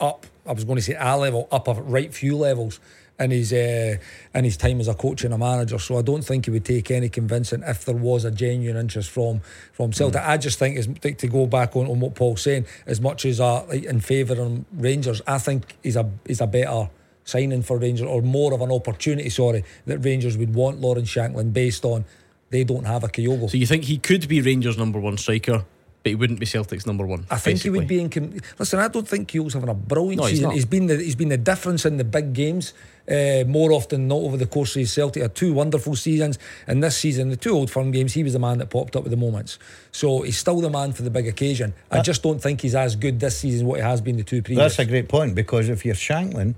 up. 0.00 0.26
I 0.46 0.52
was 0.52 0.64
going 0.64 0.76
to 0.76 0.82
say 0.82 0.96
A 0.98 1.16
level, 1.16 1.48
up 1.50 1.68
a 1.68 1.74
right 1.74 2.12
few 2.12 2.36
levels. 2.36 2.80
In 3.20 3.30
his 3.30 3.52
uh, 3.52 3.98
in 4.34 4.44
his 4.44 4.56
time 4.56 4.80
as 4.80 4.88
a 4.88 4.94
coach 4.94 5.22
and 5.22 5.32
a 5.32 5.38
manager, 5.38 5.78
so 5.78 5.98
I 5.98 6.02
don't 6.02 6.22
think 6.22 6.46
he 6.46 6.50
would 6.50 6.64
take 6.64 6.90
any 6.90 7.08
convincing 7.08 7.62
if 7.64 7.84
there 7.84 7.94
was 7.94 8.24
a 8.24 8.32
genuine 8.32 8.76
interest 8.76 9.10
from 9.10 9.42
from 9.72 9.92
Celtic. 9.92 10.22
I 10.22 10.38
just 10.38 10.58
think 10.58 10.76
is 10.76 10.88
to 11.02 11.12
to 11.12 11.28
go 11.28 11.46
back 11.46 11.76
on, 11.76 11.86
on 11.86 12.00
what 12.00 12.14
Paul's 12.16 12.42
saying, 12.42 12.66
as 12.86 13.00
much 13.00 13.24
as 13.26 13.38
uh, 13.38 13.64
like 13.66 13.84
in 13.84 14.00
favour 14.00 14.40
of 14.40 14.64
Rangers, 14.72 15.20
I 15.26 15.38
think 15.38 15.76
he's 15.84 15.94
a 15.94 16.10
he's 16.26 16.40
a 16.40 16.46
better 16.48 16.88
signing 17.24 17.62
for 17.62 17.78
Rangers 17.78 18.08
or 18.08 18.22
more 18.22 18.54
of 18.54 18.60
an 18.60 18.72
opportunity. 18.72 19.28
Sorry, 19.28 19.62
that 19.86 19.98
Rangers 19.98 20.36
would 20.36 20.54
want 20.54 20.80
Lawrence 20.80 21.10
Shankland 21.10 21.52
based 21.52 21.84
on 21.84 22.04
they 22.50 22.64
don't 22.64 22.86
have 22.86 23.04
a 23.04 23.08
Kyogo. 23.08 23.48
So 23.48 23.56
you 23.56 23.66
think 23.66 23.84
he 23.84 23.98
could 23.98 24.26
be 24.26 24.40
Rangers' 24.40 24.78
number 24.78 24.98
one 24.98 25.16
striker, 25.18 25.64
but 26.02 26.10
he 26.10 26.14
wouldn't 26.16 26.40
be 26.40 26.46
Celtic's 26.46 26.84
number 26.86 27.06
one? 27.06 27.26
I 27.30 27.36
think 27.36 27.56
basically. 27.58 27.70
he 27.70 27.78
would 27.78 27.88
be 27.88 28.00
in. 28.00 28.10
Con- 28.10 28.40
Listen, 28.58 28.80
I 28.80 28.88
don't 28.88 29.06
think 29.06 29.28
Kyogo's 29.28 29.54
having 29.54 29.68
a 29.68 29.74
brilliant 29.74 30.18
No, 30.20 30.24
he's 30.26 30.38
season. 30.38 30.44
not. 30.46 30.54
he's 30.54 30.64
been 30.64 30.86
the 30.86 30.96
he's 30.96 31.14
been 31.14 31.28
the 31.28 31.36
difference 31.38 31.84
in 31.86 31.96
the 31.96 32.04
big 32.04 32.32
games 32.32 32.74
uh, 33.08 33.44
more 33.46 33.72
often 33.72 34.00
than 34.02 34.08
not 34.08 34.16
over 34.16 34.36
the 34.36 34.46
course 34.46 34.74
of 34.74 34.80
his 34.80 34.92
Celtic. 34.92 35.22
Had 35.22 35.34
two 35.34 35.52
wonderful 35.52 35.94
seasons, 35.94 36.38
and 36.66 36.82
this 36.82 36.96
season 36.96 37.28
the 37.30 37.36
two 37.36 37.52
old 37.52 37.70
firm 37.70 37.90
games 37.92 38.14
he 38.14 38.24
was 38.24 38.32
the 38.32 38.38
man 38.40 38.58
that 38.58 38.68
popped 38.70 38.96
up 38.96 39.04
with 39.04 39.10
the 39.12 39.16
moments. 39.16 39.58
So 39.92 40.22
he's 40.22 40.38
still 40.38 40.60
the 40.60 40.70
man 40.70 40.92
for 40.92 41.02
the 41.02 41.10
big 41.10 41.28
occasion. 41.28 41.72
I 41.90 42.00
just 42.00 42.22
don't 42.22 42.40
think 42.42 42.60
he's 42.62 42.74
as 42.74 42.96
good 42.96 43.20
this 43.20 43.38
season 43.38 43.60
as 43.60 43.64
what 43.64 43.78
he 43.78 43.84
has 43.84 44.00
been 44.00 44.16
the 44.16 44.24
two 44.24 44.42
previous. 44.42 44.76
That's 44.76 44.88
a 44.88 44.90
great 44.90 45.08
point 45.08 45.34
because 45.36 45.68
if 45.68 45.84
you're 45.84 45.94
Shankland 45.94 46.54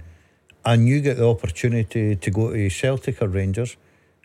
and 0.64 0.88
you 0.88 1.02
get 1.02 1.18
the 1.18 1.28
opportunity 1.28 2.16
to 2.16 2.30
go 2.30 2.50
to 2.52 2.70
Celtic 2.70 3.20
or 3.20 3.28
Rangers, 3.28 3.76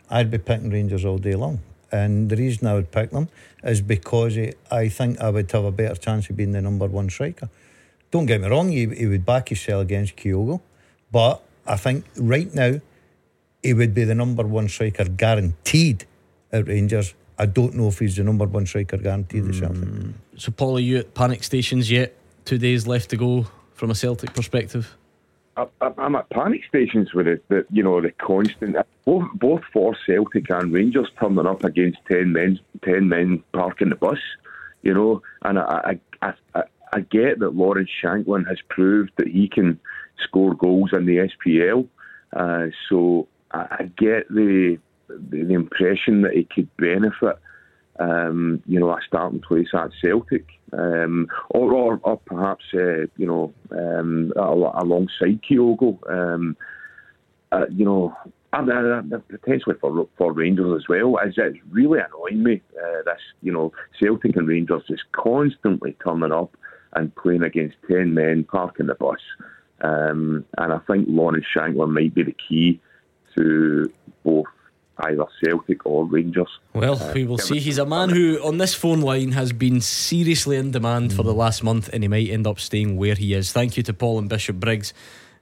I'd 0.08 0.30
be 0.30 0.38
picking 0.38 0.70
Rangers 0.70 1.04
all 1.04 1.18
day 1.18 1.34
long. 1.34 1.60
And 1.92 2.30
the 2.30 2.36
reason 2.36 2.66
I 2.66 2.74
would 2.74 2.90
pick 2.90 3.10
them 3.10 3.28
is 3.64 3.80
because 3.80 4.34
he, 4.34 4.52
I 4.70 4.88
think 4.88 5.20
I 5.20 5.30
would 5.30 5.50
have 5.50 5.64
a 5.64 5.72
better 5.72 5.94
chance 5.94 6.30
of 6.30 6.36
being 6.36 6.52
the 6.52 6.62
number 6.62 6.86
one 6.86 7.10
striker. 7.10 7.48
Don't 8.10 8.26
get 8.26 8.40
me 8.40 8.48
wrong, 8.48 8.70
he, 8.70 8.86
he 8.86 9.06
would 9.06 9.24
back 9.24 9.48
himself 9.48 9.82
against 9.82 10.16
Kyogo, 10.16 10.60
but 11.12 11.42
I 11.66 11.76
think 11.76 12.04
right 12.16 12.52
now 12.52 12.80
he 13.62 13.74
would 13.74 13.94
be 13.94 14.04
the 14.04 14.14
number 14.14 14.44
one 14.44 14.68
striker 14.68 15.04
guaranteed 15.04 16.06
at 16.52 16.66
Rangers. 16.66 17.14
I 17.38 17.46
don't 17.46 17.74
know 17.74 17.88
if 17.88 17.98
he's 17.98 18.16
the 18.16 18.24
number 18.24 18.46
one 18.46 18.66
striker 18.66 18.96
guaranteed 18.96 19.48
at 19.48 19.54
Celtic. 19.54 19.88
Hmm. 19.88 20.10
So, 20.36 20.52
Paul, 20.52 20.76
are 20.76 20.80
you 20.80 20.98
at 20.98 21.14
panic 21.14 21.42
stations 21.42 21.90
yet? 21.90 22.14
Two 22.44 22.58
days 22.58 22.86
left 22.86 23.10
to 23.10 23.16
go 23.16 23.46
from 23.74 23.90
a 23.90 23.94
Celtic 23.94 24.34
perspective. 24.34 24.96
I'm 25.80 26.14
at 26.16 26.30
panic 26.30 26.62
stations 26.68 27.12
with 27.14 27.26
it. 27.26 27.44
The 27.48 27.66
you 27.70 27.82
know 27.82 28.00
the 28.00 28.10
constant 28.12 28.76
both 29.04 29.28
both 29.34 29.62
for 29.72 29.96
Celtic 30.06 30.50
and 30.50 30.72
Rangers 30.72 31.08
turning 31.18 31.46
up 31.46 31.64
against 31.64 31.98
ten 32.10 32.32
men, 32.32 32.60
ten 32.82 33.08
men 33.08 33.42
parking 33.52 33.90
the 33.90 33.96
bus. 33.96 34.18
You 34.82 34.94
know, 34.94 35.22
and 35.42 35.58
I 35.58 35.98
I, 36.22 36.26
I, 36.28 36.32
I 36.54 36.62
I 36.92 37.00
get 37.00 37.38
that 37.40 37.54
Lawrence 37.54 37.90
Shankland 38.02 38.48
has 38.48 38.58
proved 38.68 39.12
that 39.16 39.28
he 39.28 39.48
can 39.48 39.78
score 40.22 40.54
goals 40.54 40.92
in 40.92 41.06
the 41.06 41.30
SPL. 41.46 41.86
Uh, 42.32 42.66
so 42.88 43.28
I, 43.52 43.76
I 43.80 43.90
get 43.96 44.28
the, 44.28 44.78
the 45.08 45.44
the 45.44 45.54
impression 45.54 46.22
that 46.22 46.32
he 46.32 46.44
could 46.44 46.74
benefit. 46.76 47.38
Um, 48.00 48.62
you 48.66 48.80
know, 48.80 48.90
a 48.90 48.98
starting 49.06 49.40
place 49.40 49.68
at 49.74 49.90
Celtic, 50.00 50.46
um, 50.72 51.28
or, 51.50 51.72
or 51.74 52.00
or 52.02 52.16
perhaps 52.16 52.64
uh, 52.72 53.06
you 53.16 53.26
know 53.26 53.52
um, 53.70 54.32
alongside 54.36 55.40
Kyogo. 55.42 55.98
Um, 56.10 56.56
uh, 57.52 57.66
you 57.70 57.84
know, 57.84 58.16
and 58.52 59.12
uh, 59.12 59.18
potentially 59.28 59.76
for 59.80 60.08
for 60.16 60.32
Rangers 60.32 60.82
as 60.82 60.88
well. 60.88 61.18
Is 61.18 61.34
it's 61.36 61.58
really 61.70 61.98
annoying 62.00 62.42
me 62.42 62.62
uh, 62.76 63.02
this 63.04 63.20
you 63.42 63.52
know 63.52 63.72
Celtic 64.00 64.36
and 64.36 64.48
Rangers 64.48 64.82
just 64.88 65.04
constantly 65.12 65.96
turning 66.02 66.32
up 66.32 66.56
and 66.94 67.14
playing 67.14 67.42
against 67.42 67.76
ten 67.88 68.14
men, 68.14 68.44
parking 68.44 68.86
the 68.86 68.94
bus. 68.94 69.20
Um, 69.82 70.44
and 70.58 70.72
I 70.72 70.78
think 70.86 71.06
Lawrence 71.08 71.46
Shankland 71.54 71.92
might 71.92 72.14
be 72.14 72.22
the 72.22 72.36
key 72.48 72.80
to 73.36 73.90
both 74.24 74.46
either 75.02 75.24
Celtic 75.42 75.84
or 75.86 76.04
Rangers. 76.04 76.48
Well, 76.74 77.00
Uh, 77.02 77.12
we 77.14 77.24
will 77.24 77.38
see. 77.38 77.58
He's 77.58 77.78
a 77.78 77.86
man 77.86 78.10
who, 78.10 78.38
on 78.44 78.58
this 78.58 78.74
phone 78.74 79.00
line, 79.00 79.32
has 79.32 79.52
been 79.52 79.80
seriously 79.80 80.56
in 80.56 80.70
demand 80.70 81.12
for 81.12 81.22
the 81.22 81.34
last 81.34 81.62
month, 81.62 81.88
and 81.92 82.02
he 82.02 82.08
might 82.08 82.28
end 82.28 82.46
up 82.46 82.58
staying 82.60 82.96
where 82.96 83.14
he 83.14 83.34
is. 83.34 83.52
Thank 83.52 83.76
you 83.76 83.82
to 83.84 83.92
Paul 83.92 84.18
and 84.18 84.28
Bishopbriggs. 84.28 84.92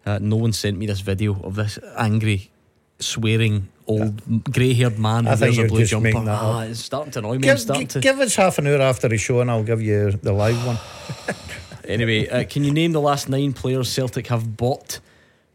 Uh, 0.06 0.18
no 0.20 0.36
one 0.36 0.52
sent 0.52 0.78
me 0.78 0.86
this 0.86 1.00
video 1.00 1.40
of 1.42 1.54
this 1.56 1.78
angry, 1.96 2.50
swearing 2.98 3.68
old 3.86 4.52
grey-haired 4.52 4.98
man 4.98 5.24
who 5.24 5.30
I 5.30 5.36
think 5.36 5.56
wears 5.56 5.58
a 5.58 5.60
you're 5.60 5.68
blue 5.68 5.84
jumper. 6.12 6.30
Ah, 6.30 6.62
it's 6.62 6.80
starting 6.80 7.10
to 7.12 7.18
annoy 7.20 7.30
me. 7.30 7.34
I'm 7.36 7.40
Give, 7.54 7.60
starting 7.60 7.86
gi- 7.86 7.92
to. 7.94 8.00
give 8.00 8.20
us 8.20 8.34
half 8.36 8.58
an 8.58 8.66
hour 8.66 8.80
after 8.82 9.08
the 9.08 9.16
show 9.16 9.40
and 9.40 9.50
I'll 9.50 9.62
give 9.64 9.80
you 9.82 10.12
the 10.12 10.32
live 10.32 10.64
one. 10.66 10.78
Anyway, 11.84 12.28
uh, 12.28 12.44
can 12.44 12.64
you 12.64 12.70
name 12.70 12.92
the 12.92 13.00
last 13.00 13.30
nine 13.30 13.54
players 13.54 13.88
Celtic 13.88 14.26
have 14.26 14.58
bought 14.58 15.00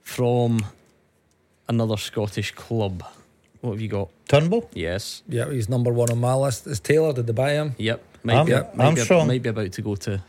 from 0.02 0.66
another 1.70 1.96
Scottish 1.96 2.50
club? 2.56 3.04
What 3.64 3.72
have 3.72 3.82
you 3.82 3.88
got? 3.88 4.10
Turnbull? 4.28 4.70
Yes. 4.74 5.24
Yeah, 5.30 5.50
he's 5.50 5.70
number 5.70 5.90
one 5.94 6.12
on 6.12 6.20
my 6.20 6.34
list. 6.36 6.68
Is 6.68 6.82
Taylor? 6.82 7.14
Did 7.14 7.28
they 7.28 7.34
buy 7.34 7.54
him? 7.54 7.76
Yep. 7.78 8.04
Might, 8.24 8.36
Arm- 8.36 8.46
be, 8.46 8.52
might, 8.52 8.74
be, 8.76 8.82
Armstrong. 8.84 9.28
might 9.28 9.42
be 9.42 9.48
about 9.50 9.72
to 9.72 9.82
go 9.82 9.96
to 9.96 10.22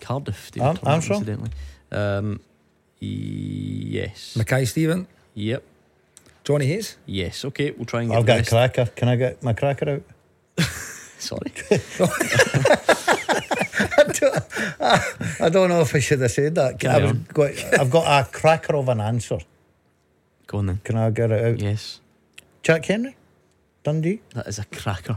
Cardiff. 0.00 0.52
David 0.52 0.64
Arm- 0.66 0.76
Turnbull, 0.76 0.92
Armstrong? 0.92 1.18
Incidentally. 1.22 1.50
Um, 1.90 2.40
yes. 3.00 4.36
Mackay-Steven? 4.36 5.08
Yep. 5.34 5.64
Johnny 6.44 6.66
Hayes? 6.66 6.96
Yes. 7.04 7.44
Okay. 7.46 7.72
We'll 7.72 7.84
try 7.84 8.02
and 8.02 8.10
get 8.10 8.18
I've 8.18 8.24
the 8.24 8.28
got 8.28 8.34
a 8.34 8.38
rest. 8.38 8.50
cracker. 8.50 8.86
Can 8.94 9.08
I 9.08 9.16
get 9.16 9.42
my 9.42 9.54
cracker 9.54 9.90
out? 9.90 10.02
Sorry. 11.18 11.50
I 15.40 15.48
don't 15.50 15.68
know 15.68 15.80
if 15.80 15.94
I 15.94 15.98
should 15.98 16.20
have 16.20 16.30
said 16.30 16.54
that. 16.54 16.78
Carry 16.78 17.02
I've 17.04 17.10
on. 17.10 17.26
got, 17.32 17.50
I've 17.80 17.90
got 17.90 18.26
a 18.26 18.30
cracker 18.30 18.76
of 18.76 18.88
an 18.88 19.00
answer. 19.00 19.38
Go 20.46 20.58
on 20.58 20.66
then. 20.66 20.80
Can 20.84 20.96
I 20.96 21.10
get 21.10 21.30
it 21.32 21.44
out? 21.44 21.60
Yes. 21.60 22.00
Jack 22.68 22.84
Hendry? 22.84 23.16
Dundee? 23.82 24.20
That 24.34 24.46
is 24.46 24.58
a 24.58 24.64
cracker. 24.66 25.16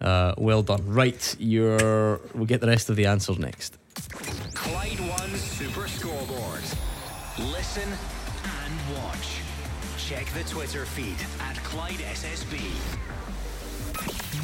Uh, 0.00 0.34
well 0.38 0.62
done. 0.62 0.86
Right. 0.86 1.34
You're. 1.36 2.20
We'll 2.32 2.46
get 2.46 2.60
the 2.60 2.68
rest 2.68 2.88
of 2.88 2.94
the 2.94 3.06
answers 3.06 3.40
next. 3.40 3.76
Clyde 4.54 5.00
One 5.00 5.34
Super 5.34 5.88
Scoreboard. 5.88 6.62
Listen 7.40 7.90
and 7.90 8.74
watch. 9.02 9.40
Check 9.98 10.26
the 10.26 10.44
Twitter 10.48 10.86
feed 10.86 11.18
at 11.40 11.56
Clyde 11.64 11.98
SSB. 12.14 12.54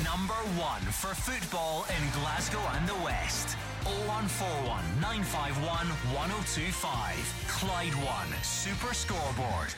Number 0.02 0.35
one 0.59 0.82
for 0.90 1.14
football 1.14 1.86
in 1.94 2.10
Glasgow 2.10 2.59
and 2.74 2.89
the 2.89 3.05
West. 3.05 3.55
0141 3.85 4.82
951 5.01 5.86
1025. 6.10 7.44
Clyde 7.47 7.94
One 8.02 8.43
Super 8.43 8.93
Scoreboard. 8.94 9.73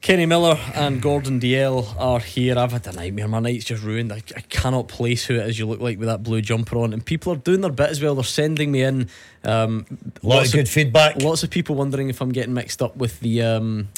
Kenny 0.00 0.26
Miller 0.26 0.56
and 0.74 1.02
Gordon 1.02 1.40
Dalziel 1.40 1.94
are 1.98 2.20
here. 2.20 2.56
I've 2.58 2.72
had 2.72 2.86
a 2.86 2.92
nightmare. 2.92 3.26
My 3.28 3.40
night's 3.40 3.64
just 3.64 3.82
ruined. 3.82 4.12
I, 4.12 4.22
I 4.36 4.40
cannot 4.42 4.88
place 4.88 5.24
who 5.26 5.34
it 5.34 5.46
is 5.48 5.58
you 5.58 5.66
look 5.66 5.80
like 5.80 5.98
with 5.98 6.08
that 6.08 6.22
blue 6.22 6.40
jumper 6.40 6.78
on. 6.78 6.92
And 6.92 7.04
people 7.04 7.32
are 7.32 7.36
doing 7.36 7.60
their 7.60 7.72
bit 7.72 7.90
as 7.90 8.00
well. 8.00 8.14
They're 8.14 8.24
sending 8.24 8.70
me 8.70 8.82
in 8.82 9.08
um, 9.44 9.86
Lot 10.22 10.36
lots 10.36 10.48
of 10.48 10.54
good 10.54 10.68
feedback. 10.68 11.20
Lots 11.22 11.42
of 11.42 11.50
people 11.50 11.74
wondering 11.74 12.08
if 12.10 12.20
I'm 12.20 12.30
getting 12.30 12.54
mixed 12.54 12.80
up 12.80 12.96
with 12.96 13.18
the 13.20 13.42
um, 13.42 13.88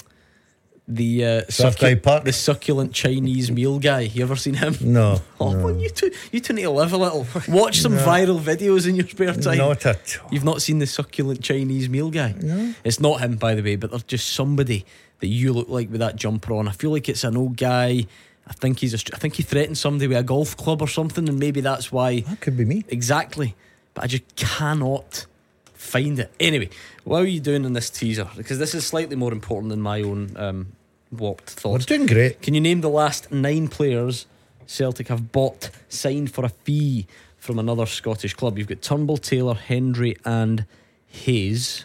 the 0.88 1.24
uh, 1.24 1.96
Park? 2.02 2.24
the 2.24 2.32
succulent 2.32 2.92
Chinese 2.92 3.50
meal 3.50 3.78
guy. 3.78 4.00
You 4.00 4.22
ever 4.22 4.36
seen 4.36 4.54
him? 4.54 4.76
No. 4.80 5.20
Oh, 5.42 5.52
no. 5.54 5.64
well, 5.64 5.76
you 5.76 5.88
two, 5.88 6.10
you 6.32 6.40
two 6.40 6.52
need 6.52 6.62
to 6.64 6.70
live 6.70 6.92
a 6.92 6.98
little. 6.98 7.26
Watch 7.48 7.78
some 7.78 7.94
No. 7.94 8.04
viral 8.04 8.38
videos 8.38 8.86
in 8.86 8.94
your 8.94 9.08
spare 9.08 9.32
time. 9.32 9.56
Not 9.56 9.86
at 9.86 10.18
all. 10.22 10.28
You've 10.30 10.44
not 10.44 10.60
seen 10.60 10.80
the 10.80 10.86
succulent 10.86 11.42
Chinese 11.42 11.88
meal 11.88 12.10
guy? 12.10 12.34
No. 12.38 12.74
It's 12.84 13.00
not 13.00 13.20
him, 13.22 13.36
by 13.36 13.54
the 13.54 13.62
way, 13.62 13.76
but 13.76 13.88
there's 13.90 14.02
just 14.02 14.28
somebody 14.28 14.84
that 15.20 15.28
you 15.28 15.52
look 15.52 15.68
like 15.68 15.90
with 15.90 16.00
that 16.00 16.16
jumper 16.16 16.54
on. 16.54 16.68
I 16.68 16.72
feel 16.72 16.90
like 16.90 17.08
it's 17.08 17.24
an 17.24 17.36
old 17.36 17.56
guy. 17.56 18.06
I 18.46 18.52
think 18.54 18.80
he's 18.80 18.94
a, 18.94 19.14
I 19.14 19.18
think 19.18 19.34
he 19.34 19.42
threatened 19.42 19.78
somebody 19.78 20.08
with 20.08 20.18
a 20.18 20.22
golf 20.22 20.56
club 20.56 20.82
or 20.82 20.88
something, 20.88 21.28
and 21.28 21.38
maybe 21.38 21.60
that's 21.60 21.92
why. 21.92 22.20
That 22.20 22.40
could 22.40 22.56
be 22.56 22.64
me. 22.64 22.84
Exactly. 22.88 23.54
But 23.94 24.04
I 24.04 24.06
just 24.08 24.36
cannot 24.36 25.26
find 25.72 26.18
it. 26.18 26.32
Anyway, 26.40 26.70
what 27.04 27.22
are 27.22 27.26
you 27.26 27.40
doing 27.40 27.64
in 27.64 27.72
this 27.74 27.90
teaser? 27.90 28.28
Because 28.36 28.58
this 28.58 28.74
is 28.74 28.86
slightly 28.86 29.16
more 29.16 29.32
important 29.32 29.70
than 29.70 29.80
my 29.80 30.02
own 30.02 30.36
um, 30.36 30.72
warped 31.10 31.64
We're 31.64 31.78
doing 31.78 32.06
great. 32.06 32.42
Can 32.42 32.54
you 32.54 32.60
name 32.60 32.80
the 32.80 32.90
last 32.90 33.30
nine 33.32 33.68
players 33.68 34.26
Celtic 34.66 35.08
have 35.08 35.32
bought, 35.32 35.70
signed 35.88 36.32
for 36.32 36.44
a 36.44 36.48
fee 36.48 37.06
from 37.38 37.58
another 37.58 37.86
Scottish 37.86 38.34
club? 38.34 38.58
You've 38.58 38.68
got 38.68 38.82
Turnbull, 38.82 39.16
Taylor, 39.16 39.54
Hendry, 39.54 40.16
and 40.24 40.66
Hayes. 41.06 41.84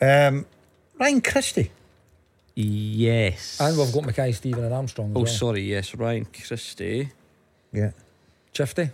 Um, 0.00 0.46
Ryan 0.98 1.20
Christie. 1.20 1.70
Yes. 2.54 3.60
And 3.60 3.76
we've 3.78 3.92
got 3.92 4.04
Mackay-Steven 4.04 4.64
and 4.64 4.74
Armstrong. 4.74 5.10
As 5.10 5.16
Oh, 5.16 5.20
well. 5.20 5.26
sorry. 5.32 5.62
Yes, 5.62 5.94
Ryan 5.94 6.26
Christie. 6.26 7.10
Yeah. 7.72 7.92
Chifty. 8.52 8.90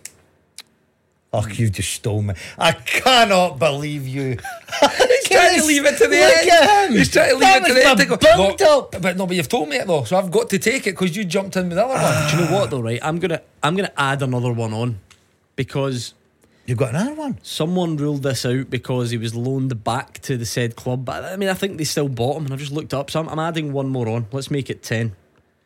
Oh, 1.33 1.47
you 1.47 1.69
just 1.69 1.93
stole 1.93 2.23
me. 2.23 2.33
I 2.59 2.73
cannot 2.73 3.59
believe 3.59 4.07
you. 4.09 4.31
He's 4.81 5.29
trying 5.29 5.59
to 5.61 5.65
leave 5.67 5.85
it 5.85 5.99
to 5.99 6.07
the 6.07 6.17
end. 6.17 6.49
at 6.51 6.89
him. 6.89 6.97
He's 6.97 7.11
trying 7.13 7.29
to 7.31 7.35
leave 7.35 7.41
That 7.43 7.63
it 7.65 7.69
to 7.69 7.75
the 7.75 7.85
end. 7.87 7.99
my 7.99 8.05
to 8.05 8.09
go- 8.11 8.17
build 8.17 8.61
no, 8.61 8.79
up. 8.79 9.03
But 9.03 9.17
no, 9.19 9.27
but 9.27 9.37
you've 9.37 9.49
told 9.49 9.69
me 9.69 9.77
it 9.77 9.87
though, 9.87 10.05
so 10.05 10.17
I've 10.17 10.31
got 10.31 10.49
to 10.51 10.59
take 10.59 10.87
it 10.87 10.93
because 10.93 11.15
you 11.15 11.25
jumped 11.27 11.55
in 11.57 11.69
with 11.69 11.77
the 11.77 11.85
other 11.85 11.95
one. 12.03 12.31
Do 12.31 12.37
you 12.45 12.45
know 12.51 12.57
what 12.59 12.71
though? 12.71 12.81
Right, 12.81 12.99
I'm 13.03 13.19
gonna 13.19 13.43
I'm 13.63 13.77
gonna 13.77 13.93
add 13.99 14.23
another 14.23 14.53
one 14.53 14.73
on 14.73 15.01
because 15.55 16.15
You've 16.69 16.77
got 16.77 16.91
another 16.91 17.15
one. 17.15 17.39
someone 17.43 17.97
ruled 17.97 18.23
this 18.23 18.45
out 18.45 18.69
because 18.69 19.11
he 19.11 19.17
was 19.17 19.35
loaned 19.35 19.83
back 19.83 20.21
to 20.21 20.37
the 20.37 20.45
said 20.45 20.77
club. 20.77 21.03
But 21.03 21.25
I 21.25 21.37
mean, 21.37 21.49
I 21.49 21.55
think 21.55 21.79
they 21.79 21.85
still 21.85 22.11
bought 22.11 22.37
him, 22.37 22.45
and 22.45 22.53
I've 22.53 22.61
just 22.61 22.73
looked 22.73 22.93
up. 22.93 23.11
So 23.11 23.21
I'm, 23.21 23.29
I'm 23.31 23.39
adding 23.39 23.73
one 23.73 23.89
more 23.89 24.07
on. 24.07 24.27
Let's 24.33 24.51
make 24.51 24.69
it 24.69 24.83
ten. 24.83 25.17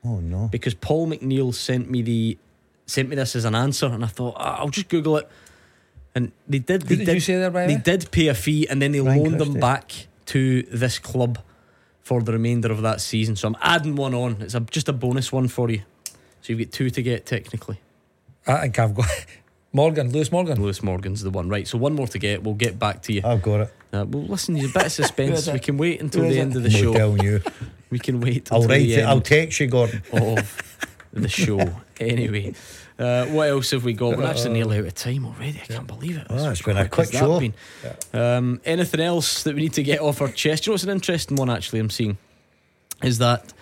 Oh 0.05 0.21
no. 0.21 0.49
because 0.51 0.75
Paul 0.75 1.09
McNeil 1.09 1.53
sent 1.53 1.91
me 1.91 2.03
the 2.03 2.39
sent 2.87 3.09
me 3.09 3.17
this 3.17 3.35
as 3.35 3.45
an 3.45 3.57
answer, 3.57 3.87
and 3.87 4.05
I 4.05 4.07
thought 4.07 4.35
"Ah, 4.37 4.61
I'll 4.61 4.69
just 4.69 4.89
Google 4.89 5.17
it. 5.17 5.29
And 6.15 6.31
they 6.49 6.61
did. 6.61 6.83
They 6.83 6.95
Who 6.95 7.05
did 7.05 7.15
you 7.15 7.21
say 7.21 7.37
there, 7.37 7.51
by 7.51 7.67
the 7.67 7.75
They 7.75 7.81
did 7.81 8.11
pay 8.13 8.29
a 8.29 8.35
fee, 8.35 8.69
and 8.69 8.81
then 8.81 8.93
they 8.93 9.01
Ryan 9.01 9.25
loaned 9.25 9.41
them 9.41 9.53
Christie. 9.55 9.61
back 9.61 9.93
to 10.27 10.63
this 10.63 11.01
club 11.01 11.41
for 12.03 12.23
the 12.23 12.33
remainder 12.33 12.71
of 12.71 12.83
that 12.83 13.01
season. 13.01 13.35
So 13.35 13.49
I'm 13.49 13.57
adding 13.61 13.97
one 13.97 14.15
on. 14.15 14.41
It's 14.41 14.55
a, 14.55 14.61
just 14.61 14.89
a 14.89 14.93
bonus 14.93 15.33
one 15.33 15.49
for 15.49 15.69
you. 15.69 15.83
So 16.43 16.53
you've 16.53 16.61
got 16.61 16.73
two 16.73 16.91
to 16.91 17.03
get 17.03 17.27
technically. 17.27 17.81
I 18.47 18.61
think 18.63 18.79
I've 18.79 18.95
got 18.95 19.09
Morgan, 19.73 20.13
Lewis 20.13 20.31
Morgan. 20.31 20.61
Lewis 20.63 20.83
Morgan's 20.83 21.23
the 21.23 21.31
one, 21.31 21.49
right? 21.49 21.67
So 21.67 21.79
one 21.79 21.95
more 21.95 22.07
to 22.09 22.19
get. 22.19 22.43
We'll 22.43 22.55
get 22.55 22.79
back 22.79 23.03
to 23.03 23.13
you. 23.13 23.23
I've 23.25 23.41
got 23.43 23.61
it. 23.63 23.75
Uh, 23.93 24.05
well, 24.09 24.25
listen, 24.25 24.55
there's 24.55 24.71
a 24.71 24.73
bit 24.73 24.87
of 24.87 24.93
suspense. 24.93 25.49
we 25.49 25.59
can 25.59 25.79
wait 25.79 26.01
until 26.01 26.23
Who 26.23 26.29
is 26.29 26.35
the 26.35 26.41
it? 26.41 26.43
end 26.43 26.57
of 26.57 26.63
the 26.63 26.69
No 26.71 26.79
show. 26.79 26.93
telling 26.95 27.23
you. 27.23 27.41
We 27.91 27.99
can 27.99 28.23
wait 28.23 28.51
I'll 28.51 28.63
until 28.63 28.71
write 28.75 28.85
the 28.87 28.95
it. 28.95 28.99
end 29.01 29.07
I'll 29.09 29.21
text 29.21 29.61
you, 29.61 29.67
Gordon. 29.67 30.03
of 30.15 30.57
the 31.13 31.29
show. 31.29 31.59
Anyway, 32.01 32.55
uh, 32.99 33.27
what 33.27 33.51
else 33.51 33.71
have 33.73 33.85
we 33.85 33.93
got? 33.93 34.17
We're 34.17 34.25
actually 34.25 34.55
nearly 34.55 34.79
out 34.79 34.87
of 34.87 34.95
time 34.95 35.27
already. 35.27 35.61
I 35.63 35.67
can't 35.67 35.87
believe 35.87 36.17
it. 36.17 36.27
Oh, 36.31 36.37
That's 36.37 36.59
it's 36.61 36.63
been 36.63 36.79
a 36.79 36.89
quick 36.89 37.11
quick 37.11 37.21
show. 37.21 37.39
been? 37.39 37.53
Um, 38.15 38.63
anything 38.65 39.01
else 39.01 39.43
that 39.43 39.55
we 39.55 39.61
need 39.61 39.75
to 39.75 39.83
get 39.83 40.01
off 40.01 40.23
our 40.23 40.29
chest? 40.29 40.65
You 40.67 40.71
know 40.71 40.75
what's 40.75 40.85
an 40.85 40.89
interesting 40.89 41.37
one 41.37 41.51
actually 41.51 41.81
I'm 41.81 41.91
seeing? 41.91 42.17
Is 43.03 43.19
that 43.19 43.53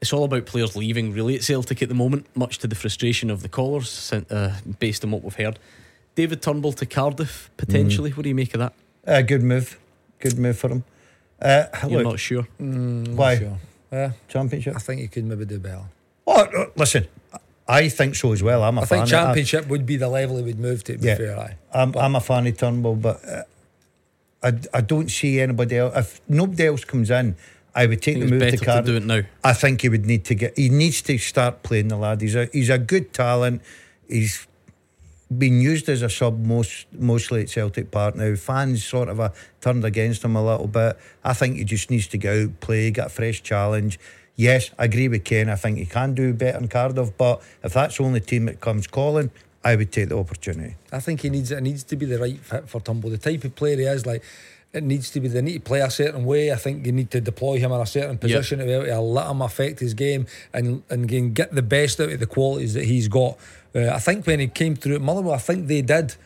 it's 0.00 0.12
all 0.12 0.24
about 0.24 0.46
players 0.46 0.76
leaving 0.76 1.12
really 1.12 1.34
at 1.34 1.42
Celtic 1.42 1.82
at 1.82 1.88
the 1.88 1.94
moment, 1.94 2.26
much 2.34 2.58
to 2.58 2.66
the 2.66 2.74
frustration 2.76 3.30
of 3.30 3.42
the 3.42 3.48
callers, 3.48 4.12
uh, 4.12 4.54
based 4.78 5.04
on 5.04 5.10
what 5.10 5.22
we've 5.24 5.34
heard. 5.34 5.58
David 6.14 6.42
Turnbull 6.42 6.72
to 6.74 6.86
Cardiff, 6.86 7.50
potentially. 7.56 8.10
What 8.10 8.22
do 8.22 8.28
you 8.28 8.34
make 8.34 8.54
of 8.54 8.60
that? 8.60 8.72
Uh, 9.06 9.22
good 9.22 9.42
move. 9.42 9.78
Good 10.18 10.38
move 10.38 10.58
for 10.58 10.68
him. 10.70 10.84
Uh, 11.40 11.64
You're 11.82 12.02
look, 12.02 12.12
not 12.12 12.18
sure. 12.20 12.48
Mm, 12.60 13.08
not 13.08 13.16
Why? 13.16 13.38
sure. 13.38 13.58
Yeah, 13.92 14.12
championship. 14.28 14.74
I 14.76 14.80
think 14.80 15.00
you 15.00 15.08
could 15.08 15.24
maybe 15.24 15.44
do 15.44 15.58
better. 15.58 15.82
Oh, 16.26 16.42
uh, 16.42 16.66
listen, 16.76 17.06
I 17.66 17.88
think 17.88 18.16
so 18.16 18.32
as 18.32 18.42
well. 18.42 18.62
I'm 18.64 18.76
a 18.78 18.82
I 18.82 18.84
fan. 18.84 18.98
think 18.98 19.02
of- 19.04 19.10
championship 19.10 19.68
would 19.68 19.86
be 19.86 19.96
the 19.96 20.08
level 20.08 20.36
he 20.38 20.42
would 20.42 20.58
move 20.58 20.84
to. 20.84 20.96
To 20.98 21.04
Yeah. 21.04 21.16
be 21.16 21.24
fair, 21.26 21.38
aye. 21.38 21.56
I'm, 21.72 21.96
I'm 21.96 22.16
a 22.16 22.20
fan 22.20 22.46
of 22.46 22.56
Turnbull, 22.58 22.96
but 22.96 23.24
uh, 23.26 23.42
I, 24.42 24.52
I 24.74 24.80
don't 24.80 25.10
see 25.10 25.40
anybody 25.40 25.76
else. 25.78 25.96
If 25.96 26.20
nobody 26.28 26.66
else 26.66 26.84
comes 26.84 27.10
in, 27.10 27.36
I 27.78 27.86
would 27.86 28.02
take 28.02 28.16
think 28.16 28.24
the 28.24 28.30
move 28.32 28.40
better 28.40 28.50
to 28.52 28.56
to 28.58 28.64
Cardiff. 28.64 28.86
do 28.86 28.96
it 28.96 29.04
now. 29.04 29.22
I 29.44 29.52
think 29.52 29.82
he 29.82 29.88
would 29.88 30.04
need 30.04 30.24
to 30.24 30.34
get. 30.34 30.58
He 30.58 30.68
needs 30.68 31.00
to 31.02 31.16
start 31.16 31.62
playing 31.62 31.88
the 31.88 31.96
lad. 31.96 32.20
He's 32.20 32.34
a 32.34 32.46
he's 32.52 32.70
a 32.70 32.78
good 32.78 33.12
talent. 33.12 33.62
He's 34.08 34.48
been 35.36 35.60
used 35.60 35.88
as 35.88 36.02
a 36.02 36.08
sub 36.10 36.44
most 36.44 36.86
mostly 36.92 37.42
at 37.42 37.50
Celtic 37.50 37.90
Park 37.92 38.16
now. 38.16 38.34
Fans 38.34 38.84
sort 38.84 39.08
of 39.08 39.20
uh, 39.20 39.30
turned 39.60 39.84
against 39.84 40.24
him 40.24 40.34
a 40.34 40.44
little 40.44 40.66
bit. 40.66 40.98
I 41.22 41.34
think 41.34 41.56
he 41.56 41.64
just 41.64 41.88
needs 41.88 42.08
to 42.08 42.18
go 42.18 42.44
out, 42.44 42.60
play, 42.60 42.90
get 42.90 43.06
a 43.06 43.10
fresh 43.10 43.42
challenge. 43.42 44.00
Yes, 44.34 44.70
I 44.78 44.84
agree 44.84 45.08
with 45.08 45.24
Ken. 45.24 45.48
I 45.48 45.56
think 45.56 45.78
he 45.78 45.86
can 45.86 46.14
do 46.14 46.32
better 46.32 46.58
in 46.58 46.68
Cardiff, 46.68 47.16
but 47.16 47.42
if 47.62 47.74
that's 47.74 47.98
the 47.98 48.04
only 48.04 48.20
team 48.20 48.46
that 48.46 48.60
comes 48.60 48.86
calling, 48.86 49.30
I 49.64 49.76
would 49.76 49.92
take 49.92 50.08
the 50.08 50.16
opportunity. 50.18 50.76
I 50.92 51.00
think 51.00 51.20
he 51.20 51.30
needs 51.30 51.50
it 51.50 51.60
needs 51.60 51.84
to 51.84 51.96
be 51.96 52.06
the 52.06 52.18
right 52.18 52.38
fit 52.40 52.68
for 52.68 52.80
Turnbull. 52.80 53.10
The 53.10 53.18
type 53.18 53.44
of 53.44 53.54
player 53.54 53.76
he 53.76 53.84
is, 53.84 54.06
like 54.06 54.22
it 54.72 54.82
needs 54.82 55.10
to 55.10 55.20
be. 55.20 55.28
They 55.28 55.40
need 55.40 55.54
to 55.54 55.60
play 55.60 55.80
a 55.80 55.90
certain 55.90 56.24
way. 56.24 56.52
I 56.52 56.56
think 56.56 56.84
you 56.84 56.92
need 56.92 57.10
to 57.12 57.20
deploy 57.20 57.58
him 57.58 57.72
in 57.72 57.80
a 57.80 57.86
certain 57.86 58.18
position 58.18 58.58
to 58.58 58.64
be 58.66 58.72
able 58.72 58.86
to 58.86 59.00
let 59.00 59.30
him 59.30 59.40
affect 59.40 59.80
his 59.80 59.94
game 59.94 60.26
and 60.52 60.82
and 60.90 61.34
get 61.34 61.54
the 61.54 61.62
best 61.62 62.00
out 62.00 62.10
of 62.10 62.20
the 62.20 62.26
qualities 62.26 62.74
that 62.74 62.84
he's 62.84 63.08
got. 63.08 63.38
Uh, 63.74 63.88
I 63.88 63.98
think 63.98 64.26
when 64.26 64.40
he 64.40 64.48
came 64.48 64.76
through 64.76 64.96
at 64.96 65.00
Motherwell, 65.00 65.34
I 65.34 65.38
think 65.38 65.68
they 65.68 65.82
did 65.82 66.16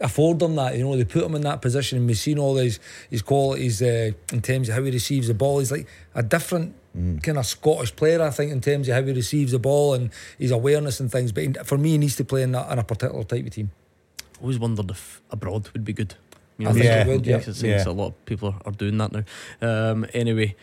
afford 0.00 0.40
him 0.40 0.54
that. 0.56 0.76
You 0.76 0.84
know, 0.84 0.96
they 0.96 1.04
put 1.04 1.24
him 1.24 1.34
in 1.34 1.42
that 1.42 1.60
position, 1.60 1.98
and 1.98 2.06
we've 2.06 2.16
seen 2.18 2.38
all 2.38 2.56
his 2.56 2.78
his 3.10 3.22
qualities 3.22 3.82
uh, 3.82 4.12
in 4.32 4.42
terms 4.42 4.68
of 4.68 4.76
how 4.76 4.82
he 4.84 4.92
receives 4.92 5.26
the 5.26 5.34
ball. 5.34 5.58
He's 5.58 5.72
like 5.72 5.86
a 6.14 6.22
different. 6.22 6.74
Kind 7.22 7.38
of 7.38 7.46
Scottish 7.46 7.94
player, 7.94 8.20
I 8.20 8.30
think, 8.30 8.50
in 8.50 8.60
terms 8.60 8.88
of 8.88 8.94
how 8.96 9.02
he 9.02 9.12
receives 9.12 9.52
the 9.52 9.60
ball 9.60 9.94
and 9.94 10.10
his 10.36 10.50
awareness 10.50 10.98
and 10.98 11.12
things. 11.12 11.30
But 11.30 11.64
for 11.64 11.78
me, 11.78 11.90
he 11.90 11.98
needs 11.98 12.16
to 12.16 12.24
play 12.24 12.42
in, 12.42 12.50
that, 12.52 12.72
in 12.72 12.78
a 12.80 12.82
particular 12.82 13.22
type 13.22 13.46
of 13.46 13.52
team. 13.52 13.70
I 14.20 14.40
Always 14.40 14.58
wondered 14.58 14.90
if 14.90 15.22
abroad 15.30 15.68
would 15.74 15.84
be 15.84 15.92
good. 15.92 16.16
I 16.60 16.72
think 16.72 16.84
it 16.84 17.06
would, 17.06 17.26
yeah. 17.26 17.36
It 17.36 17.44
seems 17.44 17.62
Yeah. 17.62 17.84
a 17.88 17.92
lot 17.92 18.08
of 18.08 18.24
people 18.26 18.48
are, 18.48 18.60
are 18.66 18.72
doing 18.72 18.98
that 18.98 19.12
now. 19.12 19.22
Um, 19.60 20.06
anyway, 20.12 20.56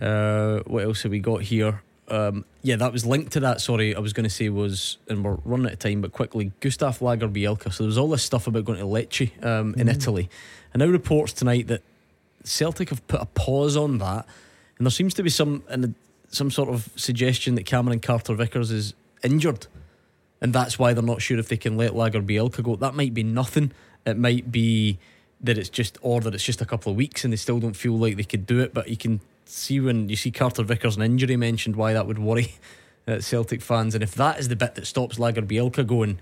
uh, 0.00 0.60
what 0.66 0.84
else 0.84 1.02
have 1.02 1.10
we 1.12 1.18
got 1.18 1.42
here? 1.42 1.82
Um, 2.08 2.44
yeah, 2.62 2.76
that 2.76 2.92
was 2.92 3.06
linked 3.06 3.32
to 3.32 3.40
that. 3.40 3.60
Sorry, 3.60 3.94
I 3.94 3.98
was 4.00 4.12
going 4.12 4.24
to 4.24 4.30
say 4.30 4.48
was, 4.50 4.98
and 5.08 5.24
we're 5.24 5.38
running 5.44 5.66
out 5.66 5.72
of 5.74 5.78
time, 5.78 6.00
but 6.00 6.12
quickly, 6.12 6.52
Gustaf 6.60 6.98
Lagerbielke. 7.00 7.72
So 7.72 7.84
there 7.84 7.88
was 7.88 7.98
all 7.98 8.08
this 8.08 8.22
stuff 8.22 8.46
about 8.46 8.64
going 8.64 8.78
to 8.78 8.84
Lecce 8.84 9.30
um, 9.44 9.74
in 9.76 9.86
Mm. 9.86 9.94
Italy, 9.94 10.28
and 10.72 10.80
now 10.80 10.86
reports 10.86 11.32
tonight 11.32 11.68
that 11.68 11.82
Celtic 12.44 12.90
have 12.90 13.06
put 13.08 13.20
a 13.20 13.26
pause 13.26 13.76
on 13.76 13.98
that, 13.98 14.26
and 14.78 14.86
there 14.86 14.90
seems 14.90 15.14
to 15.14 15.22
be 15.22 15.30
some, 15.30 15.62
and 15.68 15.94
some 16.28 16.50
sort 16.50 16.68
of 16.68 16.88
suggestion 16.96 17.54
that 17.54 17.64
Cameron 17.66 18.00
Carter 18.00 18.34
Vickers 18.34 18.70
is 18.70 18.94
injured, 19.22 19.66
and 20.40 20.52
that's 20.52 20.78
why 20.78 20.92
they're 20.92 21.02
not 21.02 21.22
sure 21.22 21.38
if 21.38 21.48
they 21.48 21.56
can 21.56 21.76
let 21.76 21.92
Lagerbielke 21.92 22.62
go. 22.62 22.76
That 22.76 22.94
might 22.94 23.14
be 23.14 23.22
nothing. 23.22 23.72
It 24.04 24.18
might 24.18 24.50
be 24.50 24.98
that 25.42 25.58
it's 25.58 25.68
just, 25.68 25.98
or 26.02 26.20
that 26.20 26.34
it's 26.34 26.44
just 26.44 26.60
a 26.60 26.66
couple 26.66 26.90
of 26.90 26.96
weeks 26.96 27.24
and 27.24 27.32
they 27.32 27.36
still 27.36 27.58
don't 27.58 27.76
feel 27.76 27.98
like 27.98 28.16
they 28.16 28.24
could 28.24 28.46
do 28.46 28.60
it. 28.60 28.72
But 28.72 28.88
you 28.88 28.96
can 28.96 29.20
see 29.44 29.80
when 29.80 30.08
you 30.08 30.16
see 30.16 30.30
Carter 30.30 30.62
Vickers 30.62 30.96
an 30.96 31.02
injury 31.02 31.36
mentioned, 31.36 31.76
why 31.76 31.92
that 31.92 32.06
would 32.06 32.18
worry 32.18 32.54
uh, 33.08 33.20
Celtic 33.20 33.62
fans. 33.62 33.94
And 33.94 34.02
if 34.02 34.14
that 34.14 34.38
is 34.38 34.48
the 34.48 34.56
bit 34.56 34.74
that 34.76 34.86
stops 34.86 35.18
Lagerbielke 35.18 35.86
going 35.86 36.20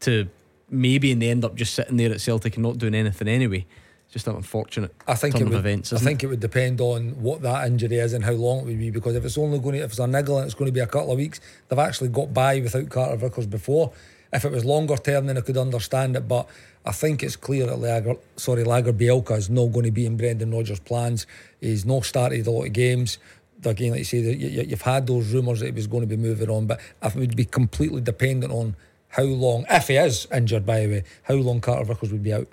to 0.00 0.28
maybe 0.70 1.12
and 1.12 1.20
they 1.20 1.30
end 1.30 1.44
up 1.44 1.54
just 1.54 1.74
sitting 1.74 1.96
there 1.96 2.12
at 2.12 2.20
Celtic 2.20 2.54
and 2.56 2.62
not 2.62 2.78
doing 2.78 2.94
anything 2.94 3.28
anyway. 3.28 3.66
It's 4.04 4.14
just 4.14 4.26
an 4.26 4.36
unfortunate 4.36 4.92
I 5.06 5.14
think 5.14 5.34
turn 5.34 5.42
it 5.42 5.46
of 5.46 5.50
would, 5.52 5.58
events. 5.58 5.92
I 5.92 5.98
think 5.98 6.24
it 6.24 6.26
would 6.26 6.40
depend 6.40 6.80
on 6.80 7.22
what 7.22 7.42
that 7.42 7.66
injury 7.66 7.98
is 7.98 8.12
and 8.12 8.24
how 8.24 8.32
long 8.32 8.60
it 8.60 8.64
would 8.64 8.78
be. 8.78 8.90
Because 8.90 9.14
if 9.14 9.24
it's 9.24 9.38
only 9.38 9.58
going 9.58 9.76
to, 9.76 9.82
if 9.82 9.90
it's 9.90 9.98
a 9.98 10.06
niggle 10.06 10.38
and 10.38 10.46
it's 10.46 10.54
going 10.54 10.66
to 10.66 10.72
be 10.72 10.80
a 10.80 10.86
couple 10.86 11.12
of 11.12 11.18
weeks, 11.18 11.40
they've 11.68 11.78
actually 11.78 12.08
got 12.08 12.34
by 12.34 12.60
without 12.60 12.88
Carter 12.88 13.16
Vickers 13.16 13.46
before. 13.46 13.92
If 14.32 14.44
it 14.44 14.52
was 14.52 14.64
longer 14.64 14.96
term, 14.96 15.26
then 15.26 15.36
I 15.36 15.40
could 15.40 15.56
understand 15.56 16.16
it. 16.16 16.28
But 16.28 16.48
I 16.86 16.92
think 16.92 17.22
it's 17.22 17.36
clear 17.36 17.66
that 17.66 17.78
Lager, 17.78 18.14
sorry, 18.36 18.64
Lagerbielke 18.64 19.36
is 19.36 19.50
not 19.50 19.66
going 19.72 19.84
to 19.86 19.90
be 19.90 20.06
in 20.06 20.16
Brendan 20.16 20.52
Rodgers' 20.52 20.80
plans. 20.80 21.26
He's 21.60 21.84
not 21.84 22.04
started 22.04 22.46
a 22.46 22.50
lot 22.50 22.66
of 22.66 22.72
games. 22.72 23.18
Again, 23.64 23.90
like 23.90 23.98
you 24.00 24.04
say, 24.04 24.18
you, 24.18 24.30
you- 24.48 24.62
you've 24.62 24.82
had 24.82 25.06
those 25.06 25.32
rumours 25.32 25.60
that 25.60 25.66
he 25.66 25.72
was 25.72 25.86
going 25.86 26.02
to 26.02 26.06
be 26.06 26.16
moving 26.16 26.48
on, 26.48 26.66
but 26.66 26.80
it 27.02 27.14
would 27.14 27.36
be 27.36 27.44
completely 27.44 28.00
dependent 28.00 28.52
on 28.52 28.76
how 29.08 29.24
long, 29.24 29.66
if 29.68 29.88
he 29.88 29.96
is 29.96 30.26
injured, 30.32 30.64
by 30.64 30.80
the 30.80 30.86
way, 30.86 31.04
how 31.24 31.34
long 31.34 31.60
Carter 31.60 31.84
Vickers 31.84 32.12
would 32.12 32.22
be 32.22 32.32
out. 32.32 32.46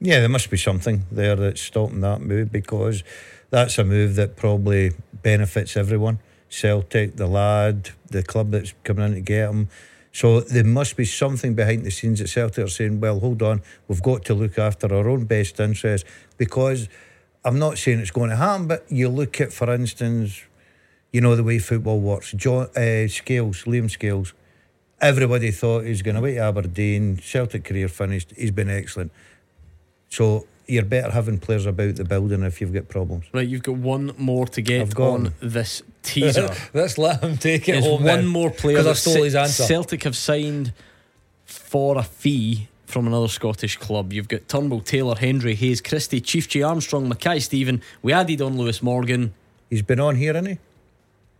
Yeah, 0.00 0.20
there 0.20 0.28
must 0.28 0.48
be 0.48 0.56
something 0.56 1.02
there 1.10 1.34
that's 1.34 1.60
stopping 1.60 2.00
that 2.02 2.20
move 2.20 2.52
because 2.52 3.02
that's 3.50 3.76
a 3.78 3.84
move 3.84 4.14
that 4.14 4.36
probably 4.36 4.92
benefits 5.22 5.76
everyone. 5.76 6.20
Celtic, 6.48 7.16
the 7.16 7.26
lad, 7.26 7.90
the 8.06 8.22
club 8.22 8.52
that's 8.52 8.72
coming 8.84 9.04
in 9.06 9.14
to 9.14 9.20
get 9.20 9.50
him. 9.50 9.68
So 10.12 10.40
there 10.40 10.64
must 10.64 10.96
be 10.96 11.04
something 11.04 11.54
behind 11.54 11.84
the 11.84 11.90
scenes 11.90 12.20
at 12.20 12.28
Celtic 12.28 12.64
are 12.64 12.68
saying, 12.68 13.00
well, 13.00 13.20
hold 13.20 13.42
on, 13.42 13.62
we've 13.86 14.02
got 14.02 14.24
to 14.26 14.34
look 14.34 14.58
after 14.58 14.92
our 14.92 15.08
own 15.08 15.24
best 15.24 15.60
interests 15.60 16.08
because 16.36 16.88
I'm 17.44 17.58
not 17.58 17.78
saying 17.78 18.00
it's 18.00 18.10
going 18.10 18.30
to 18.30 18.36
happen, 18.36 18.66
but 18.66 18.84
you 18.90 19.08
look 19.08 19.40
at, 19.40 19.52
for 19.52 19.72
instance, 19.72 20.42
you 21.12 21.20
know 21.20 21.36
the 21.36 21.44
way 21.44 21.58
football 21.58 22.00
works. 22.00 22.32
John 22.32 22.68
uh, 22.76 23.08
Scales, 23.08 23.64
Liam 23.64 23.90
Scales, 23.90 24.34
everybody 25.00 25.50
thought 25.50 25.84
he's 25.84 26.02
going 26.02 26.16
away 26.16 26.34
to 26.34 26.40
Aberdeen. 26.40 27.18
Celtic 27.18 27.64
career 27.64 27.88
finished. 27.88 28.32
He's 28.36 28.50
been 28.50 28.68
excellent. 28.68 29.12
So 30.08 30.46
you're 30.68 30.84
better 30.84 31.10
having 31.10 31.38
players 31.38 31.64
about 31.66 31.96
the 31.96 32.04
building 32.04 32.42
if 32.42 32.60
you've 32.60 32.72
got 32.74 32.88
problems. 32.88 33.24
Right, 33.32 33.48
you've 33.48 33.62
got 33.62 33.76
one 33.76 34.12
more 34.18 34.46
to 34.48 34.60
get 34.60 34.94
got 34.94 35.08
on 35.08 35.26
him. 35.26 35.34
this 35.40 35.82
teaser. 36.02 36.54
Let's 36.74 36.98
let 36.98 37.22
him 37.24 37.38
take 37.38 37.68
it 37.68 37.72
There's 37.72 37.84
home. 37.84 38.04
one 38.04 38.04
then, 38.04 38.26
more 38.26 38.50
player 38.50 38.76
because 38.76 38.86
I 38.86 38.90
that 38.90 38.96
stole 38.96 39.14
Ce- 39.14 39.24
his 39.24 39.34
answer. 39.34 39.62
Celtic 39.64 40.04
have 40.04 40.16
signed 40.16 40.72
for 41.46 41.96
a 41.98 42.02
fee 42.02 42.68
from 42.84 43.06
another 43.06 43.28
Scottish 43.28 43.76
club. 43.78 44.12
You've 44.12 44.28
got 44.28 44.46
Turnbull, 44.48 44.80
Taylor, 44.80 45.16
Hendry, 45.16 45.54
Hayes, 45.54 45.80
Christie, 45.80 46.20
Chief 46.20 46.48
J 46.48 46.62
Armstrong, 46.62 47.08
Mackay-Steven. 47.08 47.82
We 48.02 48.12
added 48.12 48.40
on 48.42 48.56
Lewis 48.58 48.82
Morgan. 48.82 49.34
He's 49.70 49.82
been 49.82 50.00
on 50.00 50.16
here, 50.16 50.34
hasn't 50.34 50.48
he? 50.54 50.58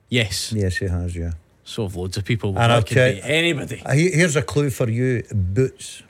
Yes. 0.09 0.53
Yes, 0.53 0.77
he 0.79 0.87
has, 0.87 1.15
yeah. 1.15 1.33
So 1.65 1.83
have 1.83 1.97
loads 1.97 2.17
of 2.17 2.25
people. 2.25 2.51
And 2.51 2.71
that 2.73 2.87
could 2.87 2.95
be 2.95 3.21
anybody. 3.23 3.83
Here's 3.93 4.37
a 4.37 4.43
clue 4.43 4.71
for 4.71 4.89
you 4.89 5.23
boots. 5.33 6.03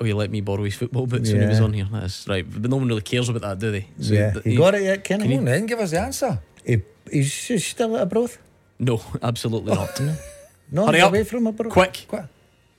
Oh, 0.00 0.04
you 0.04 0.16
let 0.16 0.30
me 0.30 0.40
borrow 0.40 0.64
his 0.64 0.74
football 0.74 1.06
boots 1.06 1.30
when 1.30 1.42
he 1.42 1.46
was 1.48 1.60
on 1.60 1.72
here. 1.72 1.86
That's 1.90 2.26
right. 2.26 2.44
But 2.48 2.68
no 2.70 2.76
one 2.76 2.88
really 2.88 3.00
cares 3.02 3.28
about 3.28 3.42
that, 3.42 3.58
do 3.60 3.70
they? 3.70 3.86
yeah. 3.98 4.32
th- 4.32 4.44
You 4.46 4.58
got 4.58 4.74
it 4.74 4.82
yet, 4.82 5.04
Kenny? 5.04 5.22
Can 5.22 5.30
you- 5.30 5.36
Come 5.38 5.46
on 5.46 5.52
then, 5.52 5.66
give 5.66 5.78
us 5.78 5.90
the 5.92 6.00
answer. 6.00 6.40
He, 6.66 6.82
he's 7.10 7.32
he's 7.46 7.64
still 7.66 7.96
at 7.96 8.02
a 8.02 8.06
broth? 8.06 8.38
No, 8.78 9.00
absolutely 9.22 9.74
not. 9.74 10.00
No, 10.72 10.86
Hurry 10.86 10.96
he's 10.96 11.04
up. 11.04 11.10
away 11.10 11.24
from 11.24 11.46
Abroad. 11.46 11.70
Quick. 11.72 12.06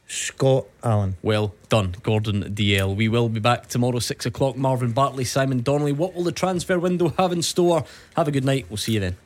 Scott 0.07 0.65
Allan. 0.83 1.15
Well 1.21 1.53
done, 1.69 1.95
Gordon 2.03 2.43
Dalziel. 2.53 2.95
We 2.95 3.07
will 3.07 3.29
be 3.29 3.39
back 3.39 3.67
tomorrow, 3.67 3.99
6 3.99 4.25
o'clock. 4.25 4.57
Marvin 4.57 4.91
Bartley, 4.91 5.23
Simon 5.23 5.61
Donnelly. 5.61 5.91
What 5.93 6.13
will 6.13 6.23
the 6.23 6.31
transfer 6.31 6.77
window 6.79 7.09
have 7.17 7.31
in 7.31 7.41
store? 7.41 7.85
Have 8.15 8.27
a 8.27 8.31
good 8.31 8.43
night. 8.43 8.65
We'll 8.69 8.77
see 8.77 8.93
you 8.93 8.99
then. 8.99 9.17